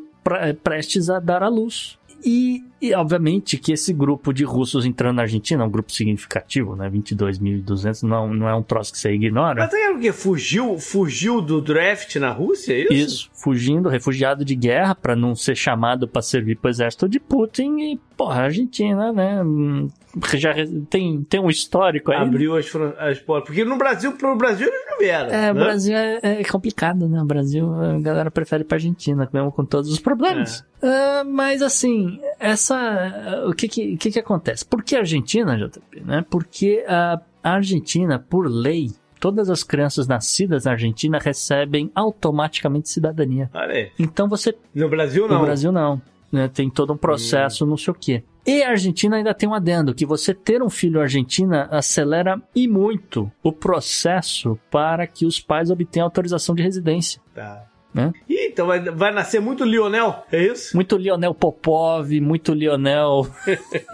prestes 0.64 1.10
a 1.10 1.20
dar 1.20 1.42
à 1.42 1.48
luz. 1.48 1.98
E 2.24 2.64
E, 2.82 2.94
obviamente, 2.96 3.58
que 3.58 3.72
esse 3.74 3.94
grupo 3.94 4.34
de 4.34 4.44
russos 4.44 4.86
entrando 4.86 5.18
na 5.18 5.22
Argentina 5.22 5.62
é 5.64 5.66
um 5.66 5.70
grupo 5.70 5.92
significativo, 5.92 6.76
né? 6.76 6.90
22.200 6.90 8.04
não, 8.04 8.34
não 8.34 8.50
é 8.50 8.56
um 8.56 8.64
troço 8.64 8.92
que 8.92 8.98
você 8.98 9.12
ignora. 9.14 9.62
Mas 9.64 9.74
é 9.74 9.92
o 9.92 10.00
quê? 10.00 10.12
Fugiu, 10.12 10.78
fugiu 10.80 11.42
do 11.42 11.62
draft 11.62 12.16
na 12.16 12.32
Rússia, 12.32 12.74
é 12.74 12.82
isso? 12.82 12.94
Isso, 12.94 13.30
fugindo, 13.34 13.88
refugiado 13.90 14.44
de 14.44 14.56
guerra 14.56 14.96
para 14.96 15.16
não 15.16 15.36
ser 15.36 15.56
chamado 15.56 16.08
para 16.08 16.22
servir 16.22 16.58
pro 16.58 16.70
exército 16.72 17.08
de 17.08 17.20
Putin 17.20 17.78
e, 17.80 18.00
porra, 18.18 18.42
a 18.42 18.44
Argentina, 18.46 19.12
né? 19.14 19.44
hum, 19.44 19.88
Já 20.34 20.54
tem, 20.90 21.22
tem 21.24 21.40
um 21.40 21.50
histórico 21.50 22.12
aí. 22.12 22.18
né? 22.20 22.26
Abriu 22.26 22.58
as, 22.58 22.66
as 22.98 23.20
portas. 23.20 23.48
Porque 23.48 23.64
no 23.64 23.78
Brasil, 23.78 24.14
pro 24.14 24.36
Brasil 24.36 24.68
eles 24.68 24.86
não 24.90 24.98
vieram. 24.98 25.30
É, 25.30 25.52
o 25.52 25.54
né? 25.54 25.64
Brasil 25.64 25.96
é, 25.96 26.20
é 26.24 26.44
complicado, 26.44 27.08
né? 27.08 27.22
O 27.22 27.26
Brasil, 27.26 27.72
a 27.74 28.00
galera 28.00 28.32
prefere 28.32 28.64
ir 28.64 28.66
pra 28.66 28.78
Argentina, 28.78 29.30
mesmo 29.32 29.52
com 29.52 29.64
todos 29.64 29.92
os 29.92 30.00
problemas. 30.00 30.66
Ah, 30.84 31.24
mas 31.26 31.62
assim, 31.62 32.20
essa. 32.42 33.44
O 33.48 33.54
que 33.54 33.68
que, 33.68 33.98
que 33.98 34.12
que 34.12 34.20
acontece? 34.20 34.66
Por 34.66 34.84
que 34.84 34.96
a 34.96 35.00
Argentina, 35.00 35.56
JP? 35.58 36.02
Né? 36.02 36.26
Porque 36.30 36.84
a, 36.88 37.22
Argentina, 37.44 38.20
por 38.20 38.48
lei, 38.48 38.92
todas 39.20 39.50
as 39.50 39.64
crianças 39.64 40.08
nascidas 40.08 40.66
na 40.66 40.72
Argentina 40.72 41.20
recebem 41.20 41.92
automaticamente 41.94 42.90
cidadania. 42.90 43.50
Olha 43.54 43.74
aí. 43.74 43.92
Então 43.98 44.28
você. 44.28 44.56
No 44.74 44.90
Brasil, 44.90 45.28
não. 45.28 45.40
No 45.40 45.46
Brasil, 45.46 45.72
não. 45.72 46.02
né? 46.32 46.48
Tem 46.48 46.70
todo 46.70 46.94
um 46.94 46.98
processo, 46.98 47.66
não 47.66 47.78
sei 47.78 47.92
o 47.92 47.96
quê. 47.96 48.24
E 48.46 48.64
a 48.64 48.70
Argentina 48.70 49.18
ainda 49.18 49.36
tem 49.36 49.48
um 49.48 49.54
adendo, 49.54 49.94
que 49.94 50.04
você 50.04 50.34
ter 50.34 50.64
um 50.64 50.70
filho 50.70 51.00
argentina 51.00 51.68
acelera 51.70 52.42
e 52.56 52.68
muito 52.68 53.32
o 53.44 53.52
processo 53.52 54.58
para 54.72 55.06
que 55.06 55.28
os 55.28 55.40
pais 55.40 55.70
obtenham 55.70 56.06
autorização 56.06 56.56
de 56.56 56.64
residência. 56.64 57.22
Tá. 57.36 57.71
Né? 57.94 58.14
Ih, 58.30 58.48
então 58.48 58.68
vai, 58.68 58.80
vai 58.80 59.12
nascer 59.12 59.42
muito 59.42 59.66
Lionel, 59.66 60.24
é 60.32 60.44
isso? 60.44 60.76
Muito 60.76 60.96
Lionel 60.98 61.34
Popov, 61.34 62.10
muito 62.22 62.54
Lionel. 62.54 63.28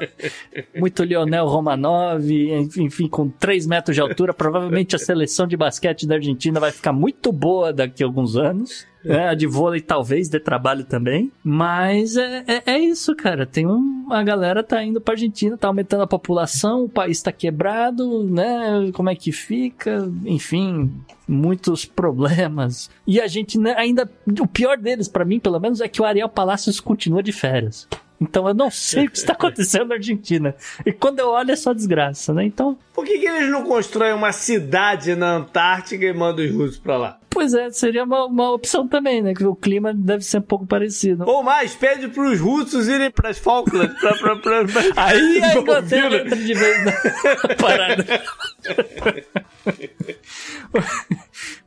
muito 0.77 1.03
Lionel 1.03 1.47
Romanov, 1.47 2.29
enfim, 2.29 3.07
com 3.07 3.29
3 3.29 3.65
metros 3.65 3.95
de 3.95 4.01
altura. 4.01 4.33
Provavelmente 4.33 4.95
a 4.95 4.99
seleção 4.99 5.47
de 5.47 5.57
basquete 5.57 6.07
da 6.07 6.15
Argentina 6.15 6.59
vai 6.59 6.71
ficar 6.71 6.93
muito 6.93 7.31
boa 7.31 7.73
daqui 7.73 8.03
a 8.03 8.05
alguns 8.05 8.35
anos. 8.35 8.85
Né? 9.03 9.29
a 9.29 9.33
de 9.33 9.47
vôlei 9.47 9.81
talvez 9.81 10.29
dê 10.29 10.39
trabalho 10.39 10.83
também. 10.83 11.31
Mas 11.43 12.17
é, 12.17 12.43
é, 12.47 12.63
é 12.65 12.79
isso, 12.79 13.15
cara. 13.15 13.45
Tem 13.45 13.65
um. 13.65 14.07
A 14.11 14.23
galera 14.23 14.63
tá 14.63 14.83
indo 14.83 15.01
pra 15.01 15.13
Argentina, 15.13 15.57
tá 15.57 15.67
aumentando 15.67 16.03
a 16.03 16.07
população, 16.07 16.85
o 16.85 16.89
país 16.89 17.21
tá 17.21 17.31
quebrado, 17.31 18.23
né? 18.23 18.91
Como 18.93 19.09
é 19.09 19.15
que 19.15 19.31
fica? 19.31 20.11
Enfim, 20.25 20.91
muitos 21.27 21.85
problemas. 21.85 22.89
E 23.05 23.19
a 23.19 23.27
gente 23.27 23.57
né, 23.57 23.73
ainda. 23.77 24.09
O 24.39 24.47
pior 24.47 24.77
deles, 24.77 25.07
pra 25.07 25.25
mim, 25.25 25.39
pelo 25.39 25.59
menos, 25.59 25.81
é 25.81 25.87
que 25.87 26.01
o 26.01 26.05
Ariel 26.05 26.29
Palacios 26.29 26.79
continua 26.79 27.21
de 27.23 27.31
férias. 27.31 27.87
Então 28.19 28.47
eu 28.47 28.53
não 28.53 28.71
sei 28.71 29.05
o 29.05 29.11
que 29.11 29.17
está 29.17 29.33
acontecendo 29.33 29.89
na 29.89 29.95
Argentina. 29.95 30.55
E 30.85 30.91
quando 30.91 31.19
eu 31.19 31.29
olho 31.29 31.51
é 31.51 31.55
só 31.55 31.71
desgraça, 31.73 32.33
né? 32.33 32.43
Então, 32.45 32.77
Por 32.93 33.05
que, 33.05 33.19
que 33.19 33.27
eles 33.27 33.49
não 33.49 33.63
constroem 33.63 34.13
uma 34.13 34.31
cidade 34.31 35.15
na 35.15 35.35
Antártica 35.35 36.03
e 36.05 36.13
mandam 36.13 36.45
os 36.45 36.51
russos 36.51 36.77
pra 36.77 36.97
lá? 36.97 37.19
pois 37.37 37.53
é, 37.53 37.69
seria 37.69 38.03
uma, 38.03 38.25
uma 38.25 38.51
opção 38.51 38.87
também, 38.87 39.21
né? 39.21 39.31
Que 39.35 39.45
o 39.45 39.55
clima 39.55 39.93
deve 39.93 40.23
ser 40.23 40.39
um 40.39 40.41
pouco 40.41 40.65
parecido. 40.65 41.23
Ou 41.27 41.43
mais, 41.43 41.75
pede 41.75 42.07
pros 42.07 42.39
russos 42.39 42.87
irem 42.87 43.11
pras 43.11 43.37
Falklands. 43.37 43.95
Pra, 43.99 44.15
pra, 44.15 44.35
pra, 44.37 44.65
pra... 44.65 44.81
Aí 45.05 45.43
a 45.43 45.55
Inglaterra 45.55 46.15
entra 46.17 46.35
de 46.35 46.53
vez 46.55 46.85
na 46.85 46.93
parada. 47.61 48.05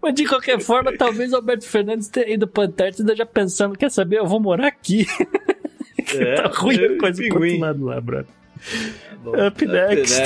Mas 0.02 0.14
de 0.14 0.24
qualquer 0.26 0.60
forma, 0.60 0.92
talvez 0.96 1.32
o 1.32 1.36
Alberto 1.36 1.64
Fernandes 1.64 2.08
tenha 2.08 2.34
ido 2.34 2.48
pra 2.48 2.64
Antártida 2.64 3.14
já 3.14 3.24
pensando, 3.24 3.78
quer 3.78 3.92
saber, 3.92 4.18
eu 4.18 4.26
vou 4.26 4.40
morar 4.40 4.66
aqui. 4.66 5.06
É, 6.14 6.34
tá 6.42 6.50
ruim 6.54 6.76
é, 6.80 6.86
a 6.86 6.98
coisa 6.98 7.22
pro 7.28 7.42
outro 7.42 7.58
lado 7.58 7.84
lá, 7.84 8.00
brother. 8.00 8.26
Bom, 9.22 9.32
Up 9.46 9.66
next. 9.66 10.22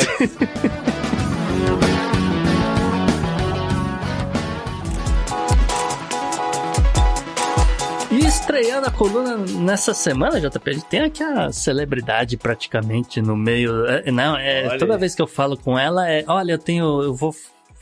E 8.11 8.27
estreando 8.27 8.87
a 8.87 8.91
coluna 8.93 9.37
nessa 9.37 9.93
semana, 9.93 10.41
JP, 10.41 10.70
a 10.70 10.72
gente 10.72 10.85
tem 10.87 11.01
aqui 11.01 11.22
a 11.22 11.51
celebridade 11.51 12.37
praticamente 12.37 13.20
no 13.20 13.37
meio. 13.37 13.87
é, 13.87 14.11
Não, 14.12 14.37
é, 14.37 14.68
Olha 14.68 14.79
toda 14.79 14.97
vez 14.97 15.16
que 15.16 15.22
eu 15.22 15.27
falo 15.27 15.57
com 15.57 15.77
ela, 15.77 16.09
é: 16.09 16.25
olha, 16.29 16.53
eu 16.53 16.59
tenho. 16.59 17.03
Eu 17.03 17.12
vou, 17.12 17.35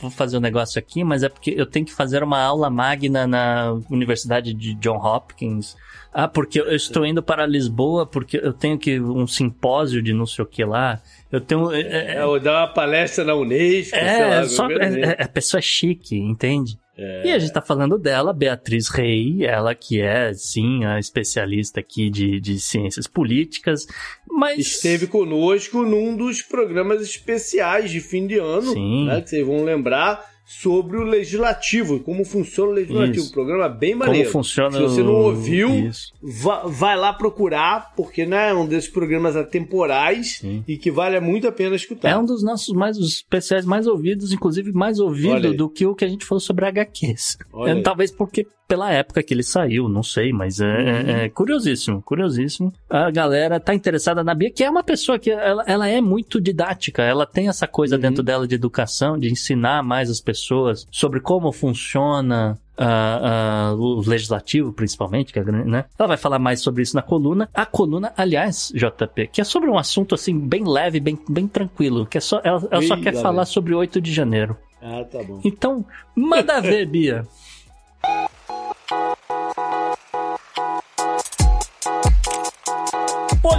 vou 0.03 0.11
fazer 0.11 0.36
um 0.36 0.40
negócio 0.40 0.78
aqui, 0.78 1.05
mas 1.05 1.22
é 1.22 1.28
porque 1.28 1.55
eu 1.57 1.64
tenho 1.64 1.86
que 1.86 1.92
fazer 1.92 2.22
uma 2.22 2.40
aula 2.40 2.68
magna 2.68 3.26
na 3.26 3.72
Universidade 3.88 4.53
de 4.53 4.74
John 4.74 4.96
Hopkins. 4.96 5.76
Ah, 6.12 6.28
porque 6.28 6.61
eu 6.61 6.74
estou 6.74 7.07
indo 7.07 7.22
para 7.22 7.46
Lisboa, 7.46 8.05
porque 8.05 8.36
eu 8.36 8.53
tenho 8.53 8.78
que 8.78 9.00
um 9.00 9.26
simpósio 9.26 10.03
de 10.03 10.12
não 10.12 10.26
sei 10.26 10.44
o 10.44 10.46
que 10.46 10.64
lá. 10.64 11.00
Eu 11.32 11.40
tenho. 11.40 11.72
É, 11.72 11.80
é, 11.80 12.14
É, 12.16 12.24
ou 12.26 12.38
dar 12.38 12.60
uma 12.60 12.68
palestra 12.74 13.24
na 13.24 13.34
Unesco, 13.34 13.96
é, 13.96 14.26
lá, 14.40 14.46
só, 14.46 14.70
é- 14.70 14.78
coisa. 14.78 14.98
é- 15.00 15.22
a 15.24 15.28
pessoa 15.28 15.58
é 15.58 15.62
chique, 15.62 16.16
entende? 16.16 16.78
É. 16.96 17.28
E 17.28 17.32
a 17.32 17.38
gente 17.38 17.52
tá 17.54 17.62
falando 17.62 17.98
dela, 17.98 18.34
Beatriz 18.34 18.88
Rei, 18.90 19.46
ela 19.46 19.74
que 19.74 19.98
é, 20.02 20.34
sim, 20.34 20.84
a 20.84 20.98
especialista 20.98 21.80
aqui 21.80 22.10
de, 22.10 22.38
de 22.38 22.60
ciências 22.60 23.06
políticas, 23.06 23.86
mas... 24.28 24.58
Esteve 24.58 25.06
conosco 25.06 25.84
num 25.84 26.14
dos 26.14 26.42
programas 26.42 27.00
especiais 27.00 27.90
de 27.90 27.98
fim 27.98 28.26
de 28.26 28.38
ano, 28.38 28.74
Sim. 28.74 29.06
né, 29.06 29.22
que 29.22 29.30
vocês 29.30 29.46
vão 29.46 29.64
lembrar, 29.64 30.22
sobre 30.61 30.98
o 30.98 31.03
legislativo, 31.03 31.98
como 32.00 32.24
funciona 32.24 32.70
o 32.70 32.74
legislativo. 32.74 33.16
Isso. 33.18 33.30
Um 33.30 33.32
programa 33.32 33.68
bem 33.68 33.92
Como 33.92 34.05
maneiro. 34.07 34.30
funciona 34.30 34.70
Se 34.76 34.82
você 34.82 35.03
não 35.03 35.12
o- 35.14 35.24
ouviu. 35.24 35.90
Va- 36.22 36.64
vai 36.66 36.96
lá 36.96 37.12
procurar, 37.12 37.92
porque 37.96 38.26
né, 38.26 38.50
é 38.50 38.55
um 38.55 38.66
desses 38.66 38.88
programas 38.90 39.34
atemporais 39.34 40.38
Sim. 40.40 40.62
e 40.68 40.76
que 40.76 40.90
vale 40.90 41.18
muito 41.20 41.48
a 41.48 41.53
pena 41.53 41.74
escutar. 41.74 42.11
É 42.11 42.18
um 42.18 42.24
dos 42.24 42.42
nossos 42.42 42.74
mais 42.74 42.98
os 42.98 43.09
especiais 43.16 43.64
mais 43.64 43.86
ouvidos, 43.86 44.32
inclusive 44.32 44.72
mais 44.72 45.00
ouvido 45.00 45.55
do 45.55 45.68
que 45.70 45.86
o 45.86 45.94
que 45.94 46.05
a 46.05 46.09
gente 46.09 46.24
falou 46.24 46.40
sobre 46.40 46.66
HQs. 46.66 47.38
É, 47.66 47.80
talvez 47.82 48.11
porque 48.11 48.46
pela 48.72 48.90
época 48.90 49.22
que 49.22 49.34
ele 49.34 49.42
saiu, 49.42 49.86
não 49.86 50.02
sei, 50.02 50.32
mas 50.32 50.58
é, 50.58 50.64
Uhum. 50.64 50.88
é- 51.10 51.24
é 51.24 51.28
curiosíssimo, 51.28 52.00
curiosíssimo. 52.00 52.72
A 52.88 53.10
galera 53.10 53.60
tá 53.60 53.74
interessada 53.74 54.24
na 54.24 54.34
Bia, 54.34 54.50
que 54.50 54.64
é 54.64 54.70
uma 54.70 54.82
pessoa 54.82 55.18
que 55.18 55.30
ela, 55.30 55.62
ela 55.66 55.86
é 55.86 56.00
muito 56.00 56.40
didática, 56.40 57.02
ela 57.02 57.26
tem 57.26 57.48
essa 57.48 57.66
coisa 57.66 57.96
Uhum. 57.96 58.00
dentro 58.00 58.22
dela 58.22 58.48
de 58.48 58.54
educação, 58.54 59.18
de 59.18 59.30
ensinar 59.30 59.82
mais 59.82 60.08
as 60.08 60.22
pessoas 60.22 60.86
sobre 60.90 61.20
como 61.20 61.52
funciona 61.52 62.58
ah, 62.78 63.68
ah, 63.70 63.74
o 63.76 64.00
legislativo, 64.08 64.72
principalmente, 64.72 65.34
que 65.34 65.38
é, 65.38 65.44
grande, 65.44 65.68
né? 65.70 65.84
Ela 65.98 66.08
vai 66.08 66.16
falar 66.16 66.38
mais 66.38 66.60
sobre 66.62 66.82
isso 66.82 66.96
na 66.96 67.02
coluna. 67.02 67.46
A 67.52 67.66
coluna, 67.66 68.10
aliás, 68.16 68.72
JP, 68.74 69.28
que 69.30 69.42
é 69.42 69.44
sobre 69.44 69.68
um 69.68 69.76
assunto 69.76 70.14
assim 70.14 70.36
bem 70.38 70.64
leve, 70.66 70.98
bem, 70.98 71.18
bem 71.28 71.46
tranquilo, 71.46 72.06
que 72.06 72.16
é 72.16 72.20
só 72.22 72.40
ela, 72.42 72.66
ela 72.70 72.82
só 72.82 72.96
Ih, 72.96 73.02
quer 73.02 73.14
lá 73.14 73.20
falar 73.20 73.44
vem. 73.44 73.52
sobre 73.52 73.74
o 73.74 73.78
8 73.78 74.00
de 74.00 74.10
janeiro. 74.10 74.56
Ah, 74.80 75.04
tá 75.04 75.22
bom. 75.22 75.40
Então, 75.44 75.84
manda 76.16 76.60
ver, 76.62 76.86
Bia. 76.86 77.24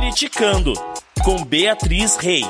Politicando, 0.03 0.73
com 1.23 1.45
Beatriz 1.45 2.17
Rei. 2.17 2.43